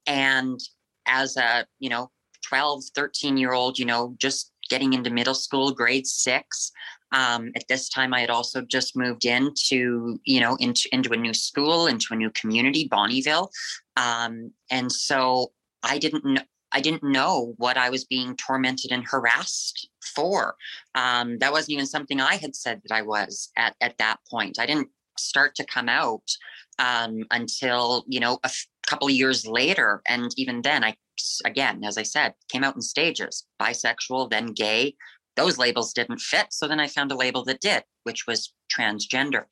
and 0.08 0.60
as 1.08 1.38
a 1.38 1.66
you 1.80 1.90
know 1.90 2.10
12 2.44 2.84
13 2.96 3.38
year 3.38 3.54
old 3.54 3.78
you 3.78 3.86
know 3.86 4.16
just 4.18 4.52
getting 4.70 4.94
into 4.94 5.10
middle 5.10 5.36
school 5.36 5.72
grade 5.72 6.08
six 6.08 6.72
um, 7.12 7.52
at 7.56 7.68
this 7.68 7.90
time 7.90 8.14
i 8.14 8.20
had 8.20 8.30
also 8.30 8.62
just 8.62 8.96
moved 8.96 9.26
into 9.26 10.20
you 10.24 10.40
know 10.40 10.56
into, 10.60 10.88
into 10.92 11.12
a 11.14 11.18
new 11.18 11.34
school 11.34 11.88
into 11.88 12.08
a 12.12 12.16
new 12.16 12.30
community 12.32 12.88
bonnyville 12.90 13.50
um, 13.98 14.52
and 14.72 14.92
so 14.92 15.52
i 15.84 15.98
didn't 15.98 16.26
know 16.26 16.42
I 16.76 16.82
didn't 16.82 17.04
know 17.04 17.54
what 17.58 17.78
I 17.78 17.92
was 17.92 18.04
being 18.04 18.36
tormented 18.36 18.92
and 18.92 19.06
harassed 19.06 19.90
for. 20.16 20.56
Um, 20.96 21.38
that 21.38 21.52
wasn't 21.52 21.74
even 21.74 21.86
something 21.86 22.20
I 22.20 22.36
had 22.36 22.56
said 22.56 22.82
that 22.84 22.94
I 22.94 23.04
was 23.04 23.52
at, 23.56 23.76
at 23.80 23.98
that 24.00 24.18
point. 24.30 24.58
I 24.60 24.66
didn't 24.66 24.90
start 25.18 25.54
to 25.56 25.66
come 25.66 25.88
out 25.88 26.24
um, 26.80 27.24
until 27.32 28.04
you 28.08 28.20
know 28.20 28.40
a 28.44 28.50
couple 28.94 29.08
of 29.08 29.14
years 29.14 29.48
later 29.48 30.04
and 30.08 30.30
even 30.38 30.62
then 30.62 30.84
i 30.84 30.94
again 31.46 31.84
as 31.84 31.98
i 31.98 32.04
said 32.04 32.34
came 32.48 32.64
out 32.64 32.76
in 32.76 32.82
stages. 32.82 33.46
Bisexual 33.60 34.30
then 34.30 34.48
gay 34.54 34.96
those 35.36 35.58
labels 35.58 35.94
didn't 35.94 36.22
fit 36.22 36.48
so 36.52 36.68
then 36.68 36.80
i 36.80 36.88
found 36.88 37.12
a 37.12 37.16
label 37.16 37.44
that 37.46 37.60
did 37.60 37.84
which 38.04 38.28
was 38.28 38.54
transgender. 38.72 39.46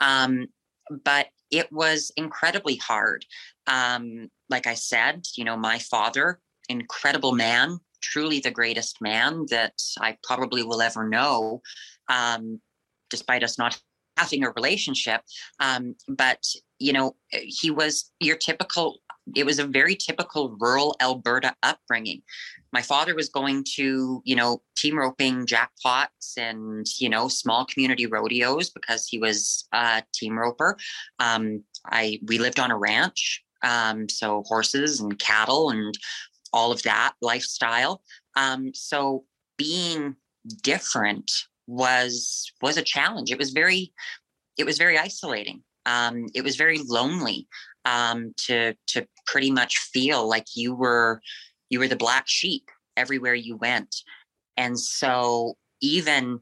Um, 0.00 0.48
but 1.04 1.28
it 1.50 1.72
was 1.72 2.10
incredibly 2.16 2.76
hard. 2.76 3.24
Um, 3.66 4.28
like 4.50 4.66
i 4.66 4.74
said 4.74 5.22
you 5.36 5.44
know 5.44 5.56
my 5.56 5.78
father 5.78 6.38
incredible 6.68 7.32
man 7.32 7.78
truly 8.02 8.40
the 8.40 8.50
greatest 8.50 9.00
man 9.00 9.46
that 9.48 9.74
i 10.00 10.18
probably 10.22 10.62
will 10.62 10.82
ever 10.82 11.08
know 11.08 11.62
um, 12.10 12.60
despite 13.08 13.42
us 13.42 13.56
not 13.56 13.80
having 14.16 14.44
a 14.44 14.50
relationship. 14.50 15.22
Um, 15.60 15.94
but, 16.08 16.42
you 16.82 16.92
know, 16.92 17.16
he 17.30 17.70
was 17.70 18.10
your 18.20 18.36
typical, 18.36 18.98
it 19.36 19.46
was 19.46 19.58
a 19.58 19.66
very 19.66 19.94
typical 19.94 20.56
rural 20.60 20.96
Alberta 21.00 21.54
upbringing. 21.62 22.22
My 22.72 22.82
father 22.82 23.14
was 23.14 23.28
going 23.28 23.64
to, 23.76 24.20
you 24.24 24.36
know, 24.36 24.62
team 24.76 24.98
roping 24.98 25.46
jackpots 25.46 26.36
and, 26.36 26.86
you 26.98 27.08
know, 27.08 27.28
small 27.28 27.64
community 27.66 28.06
rodeos 28.06 28.70
because 28.70 29.06
he 29.06 29.18
was 29.18 29.68
a 29.72 30.02
team 30.12 30.36
roper. 30.36 30.76
Um, 31.20 31.62
I, 31.86 32.18
we 32.26 32.38
lived 32.38 32.58
on 32.58 32.70
a 32.70 32.78
ranch. 32.78 33.44
Um, 33.62 34.08
so 34.08 34.42
horses 34.46 35.00
and 35.00 35.16
cattle 35.20 35.70
and 35.70 35.96
all 36.52 36.72
of 36.72 36.82
that 36.82 37.12
lifestyle. 37.20 38.02
Um, 38.34 38.72
so 38.74 39.24
being 39.56 40.16
different 40.62 41.30
was 41.68 42.50
was 42.60 42.76
a 42.76 42.82
challenge. 42.82 43.30
It 43.30 43.38
was 43.38 43.50
very 43.50 43.92
it 44.58 44.64
was 44.64 44.78
very 44.78 44.98
isolating. 44.98 45.62
Um, 45.86 46.26
it 46.34 46.42
was 46.42 46.56
very 46.56 46.78
lonely 46.86 47.48
um, 47.84 48.32
to 48.46 48.74
to 48.88 49.06
pretty 49.26 49.50
much 49.50 49.78
feel 49.78 50.28
like 50.28 50.46
you 50.54 50.74
were 50.74 51.20
you 51.70 51.78
were 51.78 51.88
the 51.88 51.96
black 51.96 52.24
sheep 52.26 52.70
everywhere 52.96 53.34
you 53.34 53.56
went, 53.56 53.94
and 54.56 54.78
so 54.78 55.56
even 55.80 56.40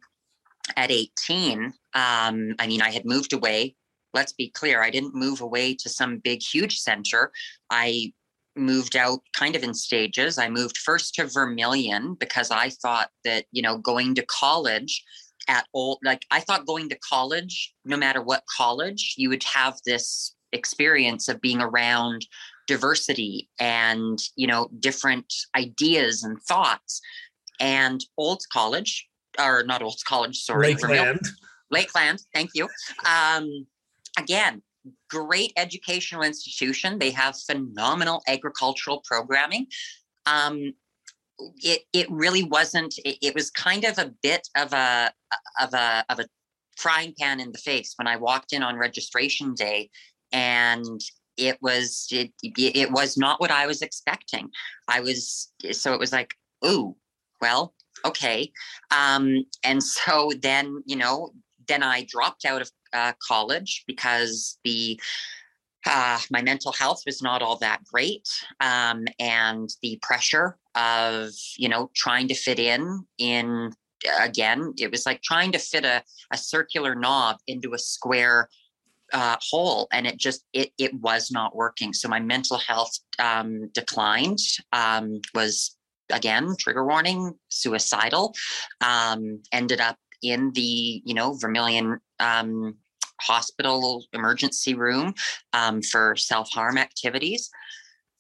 at 0.76 0.90
18, 0.90 1.64
um, 1.94 2.55
I 2.59 2.66
mean, 2.66 2.83
I 2.83 2.90
had 2.90 3.05
moved 3.05 3.33
away. 3.33 3.74
Let's 4.12 4.33
be 4.33 4.50
clear, 4.50 4.83
I 4.83 4.90
didn't 4.90 5.14
move 5.14 5.40
away 5.40 5.74
to 5.76 5.88
some 5.88 6.18
big, 6.18 6.42
huge 6.42 6.79
center. 6.79 7.33
I 7.70 8.12
moved 8.57 8.96
out 8.96 9.20
kind 9.37 9.55
of 9.57 9.62
in 9.62 9.74
stages. 9.74 10.38
I 10.38 10.48
moved 10.48 10.76
first 10.76 11.14
to 11.14 11.26
Vermilion 11.26 12.14
because 12.14 12.50
I 12.50 12.70
thought 12.70 13.11
that, 13.24 13.46
you 13.53 13.62
know, 13.62 13.79
going 13.79 14.14
to 14.16 14.26
college 14.26 15.05
at 15.48 15.66
old, 15.74 15.98
like 16.05 16.24
I 16.31 16.40
thought 16.40 16.66
going 16.66 16.88
to 16.90 16.98
college, 16.98 17.74
no 17.85 17.96
matter 17.96 18.22
what 18.22 18.44
college, 18.57 19.14
you 19.16 19.29
would 19.29 19.44
have 19.44 19.79
this 19.85 20.35
experience 20.53 21.29
of 21.29 21.40
being 21.40 21.61
around 21.61 22.26
diversity 22.66 23.48
and, 23.59 24.18
you 24.37 24.46
know, 24.46 24.68
different 24.79 25.33
ideas 25.57 26.22
and 26.22 26.40
thoughts. 26.42 27.00
And 27.59 28.05
Olds 28.16 28.46
College, 28.46 29.07
or 29.38 29.64
not 29.64 29.83
Olds 29.83 30.03
College, 30.03 30.38
sorry, 30.38 30.74
Lakeland. 30.74 31.20
Lakeland, 31.70 32.20
thank 32.35 32.50
you. 32.55 32.68
Um, 33.07 33.66
again, 34.18 34.62
great 35.09 35.53
educational 35.57 36.22
institution. 36.22 36.98
They 36.98 37.11
have 37.11 37.37
phenomenal 37.38 38.22
agricultural 38.26 39.03
programming. 39.05 39.66
Um, 40.26 40.74
it 41.62 41.83
it 41.92 42.11
really 42.11 42.42
wasn't. 42.42 42.94
It, 43.05 43.18
it, 43.22 43.35
was 43.35 43.50
kind 43.50 43.85
of 43.85 43.98
a 43.98 44.12
bit 44.22 44.48
of 44.57 44.72
a 44.72 45.12
of 45.61 45.74
a 45.74 46.05
of 46.09 46.18
a 46.18 46.26
frying 46.76 47.14
pan 47.18 47.40
in 47.40 47.53
the 47.53 47.59
face 47.59 47.94
when 47.96 48.07
I 48.07 48.16
walked 48.16 48.53
in 48.53 48.62
on 48.62 48.76
registration 48.76 49.55
day, 49.55 49.90
and 50.33 51.00
it 51.37 51.59
was 51.62 52.07
it 52.11 52.33
it 52.42 52.90
was 52.90 53.16
not 53.16 53.40
what 53.40 53.50
I 53.50 53.66
was 53.66 53.83
expecting. 53.83 54.50
I 54.88 55.00
was 55.00 55.53
so 55.72 55.94
it 55.94 56.00
was 56.00 56.12
like, 56.12 56.35
ooh, 56.66 56.96
well, 57.40 57.74
okay, 58.05 58.53
um, 58.90 59.44
and 59.64 59.83
so 59.83 60.31
then 60.42 60.83
you 60.87 60.96
know 60.96 61.31
then 61.68 61.83
I 61.83 62.05
dropped 62.09 62.44
out 62.44 62.62
of 62.62 62.70
uh, 62.92 63.12
college 63.26 63.85
because 63.87 64.59
the 64.64 65.00
uh, 65.86 66.18
my 66.30 66.42
mental 66.42 66.72
health 66.72 67.02
was 67.06 67.22
not 67.22 67.42
all 67.42 67.56
that 67.56 67.82
great 67.84 68.28
um, 68.60 69.04
and 69.18 69.70
the 69.82 69.98
pressure 70.02 70.58
of 70.74 71.30
you 71.56 71.68
know 71.68 71.90
trying 71.94 72.28
to 72.28 72.34
fit 72.34 72.58
in 72.58 73.04
in 73.18 73.70
again 74.20 74.72
it 74.78 74.90
was 74.90 75.04
like 75.04 75.20
trying 75.22 75.52
to 75.52 75.58
fit 75.58 75.84
a, 75.84 76.02
a 76.32 76.36
circular 76.36 76.94
knob 76.94 77.36
into 77.46 77.74
a 77.74 77.78
square 77.78 78.48
uh, 79.12 79.36
hole 79.50 79.88
and 79.92 80.06
it 80.06 80.16
just 80.16 80.44
it, 80.52 80.70
it 80.78 80.94
was 80.94 81.30
not 81.30 81.54
working. 81.56 81.92
So 81.92 82.08
my 82.08 82.20
mental 82.20 82.58
health 82.58 82.96
um, 83.18 83.68
declined 83.72 84.38
um, 84.72 85.20
was 85.34 85.76
again 86.12 86.54
trigger 86.58 86.84
warning 86.84 87.34
suicidal 87.48 88.34
um, 88.80 89.42
ended 89.52 89.80
up 89.80 89.96
in 90.22 90.52
the 90.52 91.02
you 91.04 91.14
know 91.14 91.34
vermilion 91.34 91.98
um, 92.18 92.76
hospital 93.20 94.04
emergency 94.12 94.74
room 94.74 95.14
um, 95.52 95.83
for 95.83 96.16
self 96.16 96.50
harm 96.50 96.78
activities. 96.78 97.50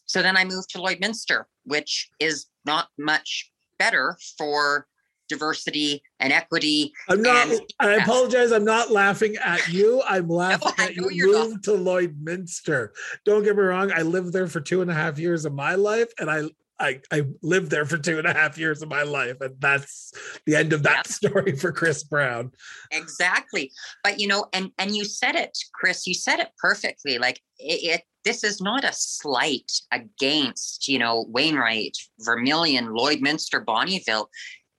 So 0.06 0.22
then 0.22 0.36
I 0.36 0.44
moved 0.44 0.70
to 0.70 0.78
Lloydminster, 0.78 1.44
which 1.64 2.10
is 2.18 2.46
not 2.64 2.88
much 2.98 3.50
better 3.78 4.18
for 4.36 4.86
diversity 5.28 6.02
and 6.18 6.32
equity. 6.32 6.92
I'm 7.08 7.22
not. 7.22 7.48
I 7.78 7.92
apologize. 7.92 8.52
I'm 8.52 8.64
not 8.64 8.90
laughing 8.90 9.36
at 9.36 9.68
you. 9.68 10.02
I'm 10.06 10.28
laughing 10.28 10.72
no, 10.76 10.84
at 10.84 10.96
you. 10.96 11.32
Moved 11.32 11.52
not. 11.52 11.62
to 11.62 11.70
Lloydminster. 11.70 12.88
Don't 13.24 13.44
get 13.44 13.56
me 13.56 13.62
wrong. 13.62 13.92
I 13.92 14.02
lived 14.02 14.32
there 14.32 14.48
for 14.48 14.60
two 14.60 14.82
and 14.82 14.90
a 14.90 14.94
half 14.94 15.18
years 15.18 15.44
of 15.44 15.54
my 15.54 15.76
life, 15.76 16.12
and 16.18 16.28
I 16.28 16.42
I, 16.80 17.00
I 17.12 17.26
lived 17.42 17.70
there 17.70 17.84
for 17.84 17.98
two 17.98 18.18
and 18.18 18.26
a 18.26 18.32
half 18.32 18.56
years 18.58 18.82
of 18.82 18.88
my 18.88 19.02
life. 19.02 19.40
And 19.40 19.54
that's 19.60 20.12
the 20.46 20.56
end 20.56 20.72
of 20.72 20.82
that 20.84 21.06
yeah. 21.06 21.28
story 21.30 21.56
for 21.56 21.72
Chris 21.72 22.02
Brown. 22.02 22.52
Exactly. 22.90 23.70
But 24.02 24.18
you 24.18 24.26
know, 24.26 24.46
and 24.52 24.72
and 24.78 24.96
you 24.96 25.04
said 25.04 25.34
it, 25.34 25.56
Chris, 25.74 26.06
you 26.06 26.14
said 26.14 26.40
it 26.40 26.48
perfectly. 26.58 27.18
Like 27.18 27.40
it, 27.58 27.84
it 27.84 28.02
this 28.24 28.44
is 28.44 28.60
not 28.60 28.84
a 28.84 28.92
slight 28.92 29.70
against, 29.92 30.88
you 30.88 30.98
know, 30.98 31.26
Wainwright, 31.28 31.96
Vermilion, 32.20 32.88
Lloydminster, 32.88 33.64
Bonnyville. 33.64 34.26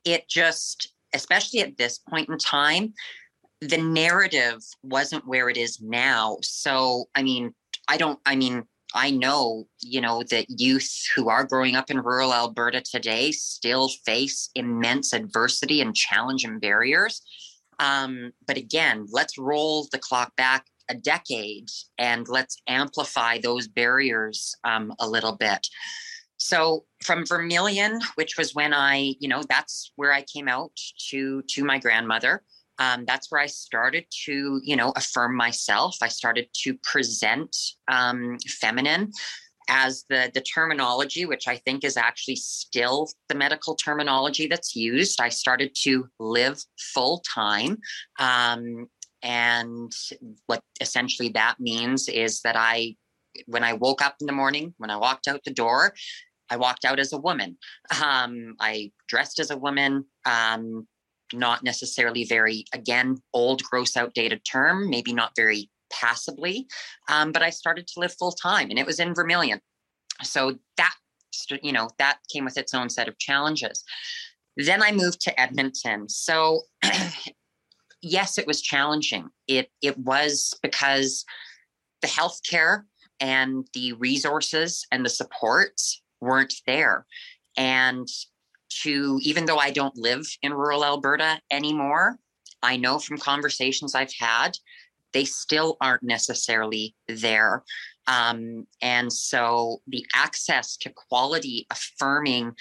It 0.05 0.27
just, 0.27 0.93
especially 1.13 1.61
at 1.61 1.77
this 1.77 1.97
point 1.97 2.29
in 2.29 2.37
time, 2.37 2.93
the 3.61 3.77
narrative 3.77 4.59
wasn't 4.83 5.27
where 5.27 5.49
it 5.49 5.57
is 5.57 5.81
now. 5.81 6.37
So, 6.41 7.05
I 7.15 7.23
mean, 7.23 7.53
I 7.87 7.97
don't, 7.97 8.19
I 8.25 8.35
mean, 8.35 8.63
I 8.93 9.11
know, 9.11 9.67
you 9.81 10.01
know, 10.01 10.23
that 10.29 10.45
youth 10.49 10.91
who 11.15 11.29
are 11.29 11.45
growing 11.45 11.75
up 11.75 11.89
in 11.89 12.01
rural 12.01 12.33
Alberta 12.33 12.81
today 12.81 13.31
still 13.31 13.89
face 14.05 14.49
immense 14.55 15.13
adversity 15.13 15.81
and 15.81 15.95
challenge 15.95 16.43
and 16.43 16.59
barriers. 16.59 17.21
Um, 17.79 18.31
but 18.45 18.57
again, 18.57 19.07
let's 19.11 19.37
roll 19.37 19.87
the 19.91 19.99
clock 19.99 20.35
back 20.35 20.65
a 20.89 20.95
decade 20.95 21.69
and 21.97 22.27
let's 22.27 22.57
amplify 22.67 23.39
those 23.39 23.67
barriers 23.67 24.55
um, 24.63 24.93
a 24.99 25.07
little 25.07 25.35
bit. 25.35 25.65
So 26.37 26.85
from 27.03 27.25
Vermilion, 27.25 28.01
which 28.15 28.37
was 28.37 28.55
when 28.55 28.73
I, 28.73 29.15
you 29.19 29.27
know, 29.27 29.43
that's 29.47 29.91
where 29.95 30.11
I 30.11 30.23
came 30.23 30.47
out 30.47 30.71
to 31.09 31.43
to 31.49 31.63
my 31.63 31.79
grandmother 31.79 32.43
um, 32.81 33.05
that's 33.05 33.29
where 33.29 33.39
I 33.39 33.45
started 33.45 34.05
to, 34.25 34.59
you 34.63 34.75
know, 34.75 34.91
affirm 34.95 35.35
myself. 35.35 35.97
I 36.01 36.07
started 36.07 36.47
to 36.63 36.73
present 36.81 37.55
um, 37.87 38.37
feminine 38.59 39.11
as 39.69 40.03
the, 40.09 40.31
the 40.33 40.41
terminology, 40.41 41.27
which 41.27 41.47
I 41.47 41.57
think 41.57 41.83
is 41.83 41.95
actually 41.95 42.37
still 42.37 43.07
the 43.29 43.35
medical 43.35 43.75
terminology 43.75 44.47
that's 44.47 44.75
used. 44.75 45.21
I 45.21 45.29
started 45.29 45.75
to 45.83 46.07
live 46.19 46.57
full 46.93 47.23
time. 47.31 47.77
Um, 48.17 48.87
and 49.21 49.91
what 50.47 50.63
essentially 50.79 51.29
that 51.29 51.59
means 51.59 52.09
is 52.09 52.41
that 52.41 52.55
I, 52.55 52.95
when 53.45 53.63
I 53.63 53.73
woke 53.73 54.01
up 54.01 54.15
in 54.19 54.25
the 54.25 54.33
morning, 54.33 54.73
when 54.79 54.89
I 54.89 54.97
walked 54.97 55.27
out 55.27 55.41
the 55.45 55.53
door, 55.53 55.93
I 56.49 56.57
walked 56.57 56.83
out 56.83 56.99
as 56.99 57.13
a 57.13 57.17
woman. 57.17 57.57
Um, 58.03 58.55
I 58.59 58.91
dressed 59.07 59.39
as 59.39 59.51
a 59.51 59.57
woman. 59.57 60.05
Um, 60.25 60.87
not 61.33 61.63
necessarily 61.63 62.25
very, 62.25 62.65
again, 62.73 63.21
old, 63.33 63.63
gross, 63.63 63.97
outdated 63.97 64.43
term, 64.45 64.89
maybe 64.89 65.13
not 65.13 65.31
very 65.35 65.69
passably. 65.91 66.67
Um, 67.09 67.31
but 67.31 67.41
I 67.41 67.49
started 67.49 67.87
to 67.87 67.99
live 67.99 68.13
full 68.13 68.31
time 68.31 68.69
and 68.69 68.79
it 68.79 68.85
was 68.85 68.99
in 68.99 69.13
Vermilion. 69.13 69.59
So 70.23 70.57
that, 70.77 70.95
you 71.61 71.71
know, 71.71 71.89
that 71.97 72.19
came 72.31 72.45
with 72.45 72.57
its 72.57 72.73
own 72.73 72.89
set 72.89 73.07
of 73.07 73.17
challenges. 73.17 73.83
Then 74.57 74.83
I 74.83 74.91
moved 74.91 75.21
to 75.21 75.39
Edmonton. 75.39 76.09
So 76.09 76.61
yes, 78.01 78.37
it 78.37 78.47
was 78.47 78.61
challenging. 78.61 79.29
It 79.47 79.69
it 79.81 79.97
was 79.97 80.53
because 80.61 81.25
the 82.01 82.07
healthcare 82.07 82.83
and 83.19 83.67
the 83.73 83.93
resources 83.93 84.85
and 84.91 85.05
the 85.05 85.09
supports 85.09 86.01
weren't 86.19 86.55
there. 86.65 87.05
And 87.57 88.07
to, 88.83 89.19
even 89.21 89.45
though 89.45 89.57
I 89.57 89.71
don't 89.71 89.95
live 89.97 90.25
in 90.41 90.53
rural 90.53 90.85
Alberta 90.85 91.39
anymore, 91.51 92.17
I 92.63 92.77
know 92.77 92.99
from 92.99 93.17
conversations 93.17 93.95
I've 93.95 94.13
had, 94.13 94.57
they 95.13 95.25
still 95.25 95.77
aren't 95.81 96.03
necessarily 96.03 96.95
there. 97.07 97.63
Um, 98.07 98.67
and 98.81 99.11
so 99.11 99.81
the 99.87 100.05
access 100.15 100.77
to 100.77 100.89
quality 100.89 101.67
affirming 101.69 102.53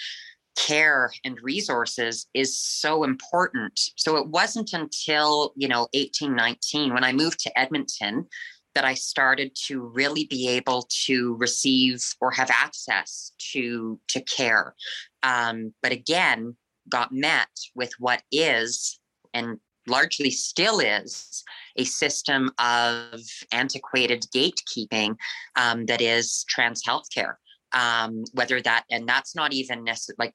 care 0.57 1.11
and 1.23 1.37
resources 1.41 2.27
is 2.33 2.57
so 2.57 3.03
important. 3.03 3.79
So 3.95 4.17
it 4.17 4.27
wasn't 4.27 4.73
until, 4.73 5.53
you 5.55 5.67
know, 5.67 5.87
1819 5.93 6.93
when 6.93 7.03
I 7.03 7.13
moved 7.13 7.39
to 7.41 7.59
Edmonton 7.59 8.27
that 8.75 8.85
I 8.85 8.93
started 8.93 9.55
to 9.67 9.81
really 9.81 10.25
be 10.25 10.47
able 10.47 10.87
to 11.05 11.35
receive 11.35 12.03
or 12.21 12.31
have 12.31 12.49
access 12.49 13.33
to 13.51 13.99
to 14.09 14.21
care. 14.21 14.75
Um, 15.23 15.73
but 15.81 15.91
again, 15.91 16.55
got 16.89 17.11
met 17.11 17.49
with 17.75 17.91
what 17.99 18.23
is 18.31 18.99
and 19.33 19.57
largely 19.87 20.29
still 20.29 20.79
is 20.79 21.43
a 21.75 21.83
system 21.83 22.51
of 22.59 23.19
antiquated 23.51 24.25
gatekeeping 24.35 25.15
um, 25.55 25.85
that 25.87 26.01
is 26.01 26.45
trans 26.47 26.83
healthcare. 26.83 27.35
Um, 27.73 28.25
whether 28.33 28.61
that 28.61 28.83
and 28.91 29.07
that's 29.07 29.33
not 29.33 29.53
even 29.53 29.83
necessarily 29.83 30.17
like 30.19 30.33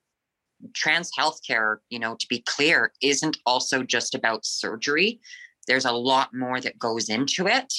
trans 0.74 1.10
healthcare, 1.18 1.78
you 1.90 1.98
know, 1.98 2.16
to 2.16 2.26
be 2.28 2.42
clear, 2.46 2.92
isn't 3.02 3.36
also 3.44 3.82
just 3.82 4.14
about 4.14 4.46
surgery. 4.46 5.20
There's 5.68 5.84
a 5.84 5.92
lot 5.92 6.32
more 6.32 6.60
that 6.60 6.78
goes 6.78 7.08
into 7.08 7.46
it 7.46 7.72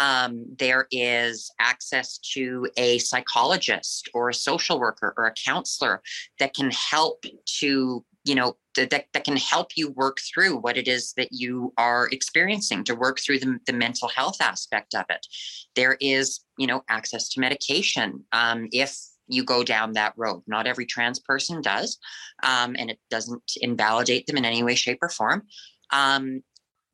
um, 0.00 0.44
there 0.58 0.86
is 0.90 1.50
access 1.60 2.18
to 2.34 2.68
a 2.76 2.98
psychologist 2.98 4.08
or 4.14 4.28
a 4.28 4.34
social 4.34 4.78
worker 4.78 5.12
or 5.16 5.26
a 5.26 5.34
counselor 5.44 6.02
that 6.38 6.54
can 6.54 6.70
help 6.70 7.24
to 7.60 8.04
you 8.24 8.36
know 8.36 8.56
that, 8.76 8.90
that 8.90 9.24
can 9.24 9.36
help 9.36 9.72
you 9.76 9.90
work 9.90 10.18
through 10.32 10.56
what 10.56 10.78
it 10.78 10.88
is 10.88 11.12
that 11.16 11.28
you 11.32 11.72
are 11.76 12.08
experiencing 12.12 12.84
to 12.84 12.94
work 12.94 13.18
through 13.20 13.38
the, 13.38 13.58
the 13.66 13.72
mental 13.72 14.08
health 14.08 14.40
aspect 14.40 14.94
of 14.94 15.04
it. 15.10 15.26
There 15.74 15.96
is 16.00 16.40
you 16.56 16.66
know 16.66 16.82
access 16.88 17.28
to 17.30 17.40
medication 17.40 18.24
um, 18.32 18.68
if 18.70 18.96
you 19.28 19.44
go 19.44 19.64
down 19.64 19.92
that 19.92 20.12
road. 20.16 20.42
Not 20.46 20.66
every 20.66 20.86
trans 20.86 21.18
person 21.18 21.62
does 21.62 21.98
um, 22.42 22.76
and 22.78 22.90
it 22.90 22.98
doesn't 23.10 23.42
invalidate 23.60 24.26
them 24.26 24.36
in 24.36 24.44
any 24.44 24.62
way 24.62 24.74
shape 24.74 24.98
or 25.02 25.08
form. 25.08 25.44
Um, 25.90 26.42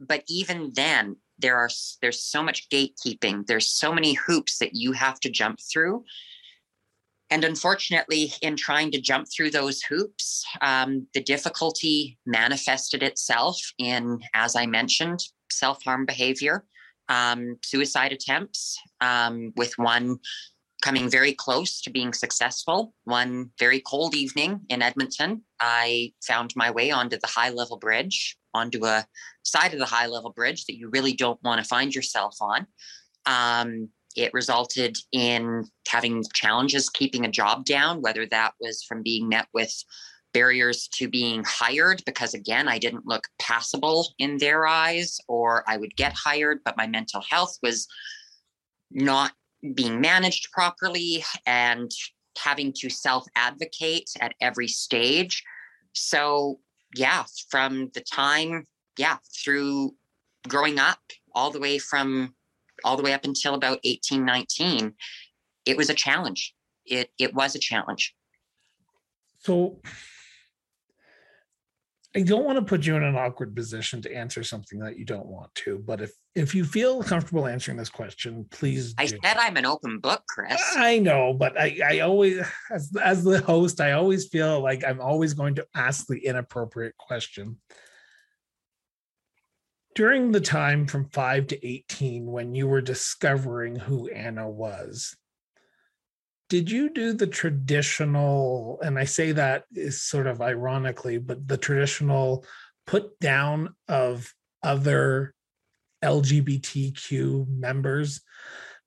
but 0.00 0.22
even 0.28 0.72
then 0.74 1.16
there 1.38 1.56
are 1.56 1.70
there's 2.02 2.22
so 2.22 2.42
much 2.42 2.68
gatekeeping. 2.68 3.46
There's 3.46 3.68
so 3.68 3.92
many 3.92 4.14
hoops 4.14 4.58
that 4.58 4.74
you 4.74 4.92
have 4.92 5.20
to 5.20 5.30
jump 5.30 5.60
through. 5.60 6.04
And 7.30 7.44
unfortunately 7.44 8.32
in 8.40 8.56
trying 8.56 8.90
to 8.92 9.00
jump 9.00 9.28
through 9.30 9.50
those 9.50 9.82
hoops 9.82 10.44
um, 10.62 11.06
the 11.14 11.20
difficulty 11.20 12.18
manifested 12.24 13.02
itself 13.02 13.60
in 13.78 14.20
as 14.34 14.56
i 14.56 14.64
mentioned 14.64 15.20
self-harm 15.50 16.06
behavior 16.06 16.64
um, 17.10 17.56
suicide 17.62 18.12
attempts 18.12 18.78
um, 19.00 19.52
with 19.56 19.72
one 19.76 20.18
coming 20.82 21.10
very 21.10 21.32
close 21.32 21.80
to 21.82 21.90
being 21.90 22.14
successful 22.14 22.94
one 23.04 23.50
very 23.58 23.80
cold 23.80 24.14
evening 24.14 24.60
in 24.70 24.80
edmonton. 24.80 25.42
I 25.60 26.12
found 26.26 26.54
my 26.56 26.70
way 26.70 26.90
onto 26.90 27.18
the 27.18 27.26
high 27.26 27.50
level 27.50 27.76
bridge 27.76 28.38
onto 28.54 28.84
a 28.86 29.06
side 29.50 29.72
of 29.72 29.78
the 29.78 29.86
high 29.86 30.06
level 30.06 30.30
bridge 30.30 30.66
that 30.66 30.76
you 30.76 30.88
really 30.90 31.12
don't 31.12 31.42
want 31.42 31.60
to 31.60 31.68
find 31.68 31.94
yourself 31.94 32.36
on. 32.40 32.66
Um, 33.26 33.88
it 34.16 34.34
resulted 34.34 34.96
in 35.12 35.64
having 35.86 36.24
challenges 36.34 36.88
keeping 36.88 37.24
a 37.24 37.30
job 37.30 37.64
down, 37.64 38.02
whether 38.02 38.26
that 38.26 38.54
was 38.60 38.82
from 38.82 39.02
being 39.02 39.28
met 39.28 39.46
with 39.54 39.72
barriers 40.34 40.88
to 40.88 41.08
being 41.08 41.42
hired, 41.46 42.02
because 42.04 42.34
again, 42.34 42.68
I 42.68 42.78
didn't 42.78 43.06
look 43.06 43.28
passable 43.38 44.14
in 44.18 44.38
their 44.38 44.66
eyes, 44.66 45.18
or 45.28 45.64
I 45.66 45.76
would 45.76 45.96
get 45.96 46.12
hired, 46.12 46.60
but 46.64 46.76
my 46.76 46.86
mental 46.86 47.22
health 47.22 47.58
was 47.62 47.86
not 48.90 49.32
being 49.74 50.00
managed 50.00 50.50
properly 50.52 51.24
and 51.46 51.90
having 52.36 52.72
to 52.72 52.88
self 52.88 53.24
advocate 53.36 54.10
at 54.20 54.34
every 54.40 54.68
stage. 54.68 55.42
So 55.92 56.60
yeah, 56.94 57.24
from 57.50 57.90
the 57.94 58.00
time, 58.00 58.64
yeah, 58.98 59.18
through 59.42 59.94
growing 60.46 60.78
up 60.78 60.98
all 61.34 61.50
the 61.50 61.60
way 61.60 61.78
from 61.78 62.34
all 62.84 62.96
the 62.96 63.02
way 63.02 63.12
up 63.12 63.24
until 63.24 63.54
about 63.54 63.80
18, 63.82 64.24
19, 64.24 64.94
it 65.66 65.76
was 65.76 65.90
a 65.90 65.94
challenge. 65.94 66.54
It 66.86 67.10
it 67.18 67.34
was 67.34 67.54
a 67.54 67.58
challenge. 67.58 68.14
So 69.40 69.80
I 72.16 72.22
don't 72.22 72.44
want 72.44 72.58
to 72.58 72.64
put 72.64 72.86
you 72.86 72.96
in 72.96 73.02
an 73.02 73.16
awkward 73.16 73.54
position 73.54 74.00
to 74.02 74.14
answer 74.14 74.42
something 74.42 74.78
that 74.80 74.98
you 74.98 75.04
don't 75.04 75.26
want 75.26 75.54
to, 75.56 75.78
but 75.86 76.00
if 76.00 76.12
if 76.34 76.54
you 76.54 76.64
feel 76.64 77.02
comfortable 77.02 77.46
answering 77.46 77.76
this 77.76 77.90
question, 77.90 78.46
please. 78.50 78.94
I 78.96 79.06
said 79.06 79.18
I'm 79.24 79.56
an 79.56 79.66
open 79.66 79.98
book, 79.98 80.22
Chris. 80.28 80.60
I 80.76 80.98
know, 80.98 81.34
but 81.34 81.60
I 81.60 81.78
I 81.84 82.00
always 82.00 82.40
as 82.70 82.90
as 83.02 83.24
the 83.24 83.40
host, 83.40 83.80
I 83.80 83.92
always 83.92 84.28
feel 84.28 84.60
like 84.60 84.84
I'm 84.84 85.00
always 85.00 85.34
going 85.34 85.54
to 85.56 85.66
ask 85.74 86.06
the 86.06 86.18
inappropriate 86.18 86.96
question. 86.96 87.58
During 89.98 90.30
the 90.30 90.40
time 90.40 90.86
from 90.86 91.08
5 91.08 91.48
to 91.48 91.66
18 91.66 92.24
when 92.24 92.54
you 92.54 92.68
were 92.68 92.80
discovering 92.80 93.74
who 93.74 94.08
Anna 94.08 94.48
was, 94.48 95.16
did 96.48 96.70
you 96.70 96.90
do 96.90 97.12
the 97.12 97.26
traditional 97.26 98.78
and 98.80 98.96
i 98.96 99.02
say 99.02 99.32
that 99.32 99.64
is 99.74 100.00
sort 100.00 100.28
of 100.28 100.40
ironically 100.40 101.18
but 101.18 101.48
the 101.48 101.56
traditional 101.56 102.44
put 102.86 103.18
down 103.18 103.74
of 103.88 104.32
other 104.62 105.34
lgbtq 106.04 107.48
members 107.48 108.20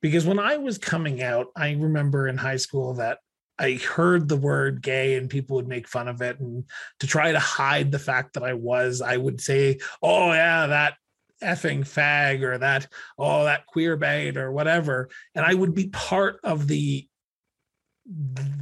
because 0.02 0.26
when 0.26 0.40
i 0.40 0.56
was 0.56 0.78
coming 0.78 1.22
out 1.22 1.48
i 1.58 1.72
remember 1.74 2.30
in 2.30 2.38
high 2.38 2.56
school 2.56 2.94
that 2.94 3.18
I 3.60 3.74
heard 3.74 4.28
the 4.28 4.38
word 4.38 4.82
gay 4.82 5.18
and 5.18 5.30
people 5.30 5.56
would 5.56 5.68
make 5.68 5.88
fun 5.88 6.08
of 6.08 6.20
it. 6.24 6.40
And 6.40 6.64
to 7.00 7.06
try 7.06 7.32
to 7.32 7.38
hide 7.38 7.92
the 7.92 8.00
fact 8.00 8.34
that 8.34 8.42
I 8.42 8.54
was, 8.56 9.04
I 9.04 9.18
would 9.18 9.40
say, 9.40 9.78
oh, 10.02 10.34
yeah, 10.34 10.66
that 10.66 10.96
effing 11.42 11.82
fag 11.82 12.42
or 12.44 12.58
that, 12.58 12.88
oh, 13.18 13.46
that 13.46 13.66
queer 13.66 13.98
bait 13.98 14.38
or 14.38 14.52
whatever. 14.52 15.10
And 15.36 15.46
I 15.46 15.54
would 15.54 15.74
be 15.74 15.88
part 15.88 16.40
of 16.44 16.68
the 16.68 17.08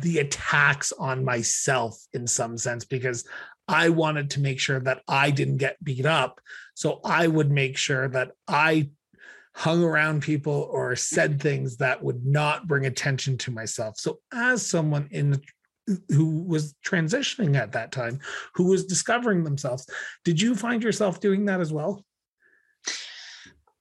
the 0.01 0.19
attacks 0.19 0.91
on 0.91 1.23
myself 1.23 1.97
in 2.13 2.27
some 2.27 2.57
sense 2.57 2.83
because 2.85 3.25
I 3.69 3.89
wanted 3.89 4.31
to 4.31 4.41
make 4.41 4.59
sure 4.59 4.79
that 4.81 5.01
I 5.07 5.31
didn't 5.31 5.57
get 5.57 5.83
beat 5.83 6.05
up. 6.05 6.41
So 6.73 6.99
I 7.05 7.27
would 7.27 7.51
make 7.51 7.77
sure 7.77 8.07
that 8.09 8.31
I 8.47 8.89
hung 9.55 9.83
around 9.83 10.23
people 10.23 10.67
or 10.71 10.95
said 10.95 11.31
mm-hmm. 11.31 11.39
things 11.39 11.77
that 11.77 12.03
would 12.03 12.25
not 12.25 12.67
bring 12.67 12.85
attention 12.85 13.37
to 13.39 13.51
myself. 13.51 13.97
So 13.97 14.19
as 14.33 14.65
someone 14.65 15.07
in 15.11 15.41
who 16.09 16.43
was 16.43 16.75
transitioning 16.85 17.55
at 17.55 17.71
that 17.71 17.91
time, 17.91 18.19
who 18.55 18.65
was 18.65 18.85
discovering 18.85 19.43
themselves, 19.43 19.87
did 20.23 20.39
you 20.39 20.55
find 20.55 20.83
yourself 20.83 21.19
doing 21.19 21.45
that 21.45 21.61
as 21.61 21.73
well? 21.73 22.03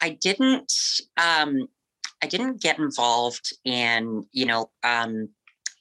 I 0.00 0.10
didn't 0.10 0.72
um 1.16 1.68
I 2.22 2.26
didn't 2.26 2.60
get 2.60 2.78
involved 2.78 3.52
in, 3.64 4.26
you 4.32 4.46
know, 4.46 4.70
um 4.84 5.28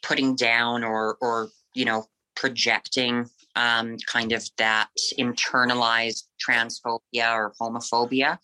putting 0.03 0.35
down 0.35 0.83
or 0.83 1.17
or 1.21 1.49
you 1.73 1.85
know 1.85 2.05
projecting 2.35 3.25
um, 3.57 3.97
kind 4.05 4.31
of 4.31 4.47
that 4.57 4.89
internalized 5.19 6.23
transphobia 6.47 7.33
or 7.33 7.53
homophobia. 7.59 8.37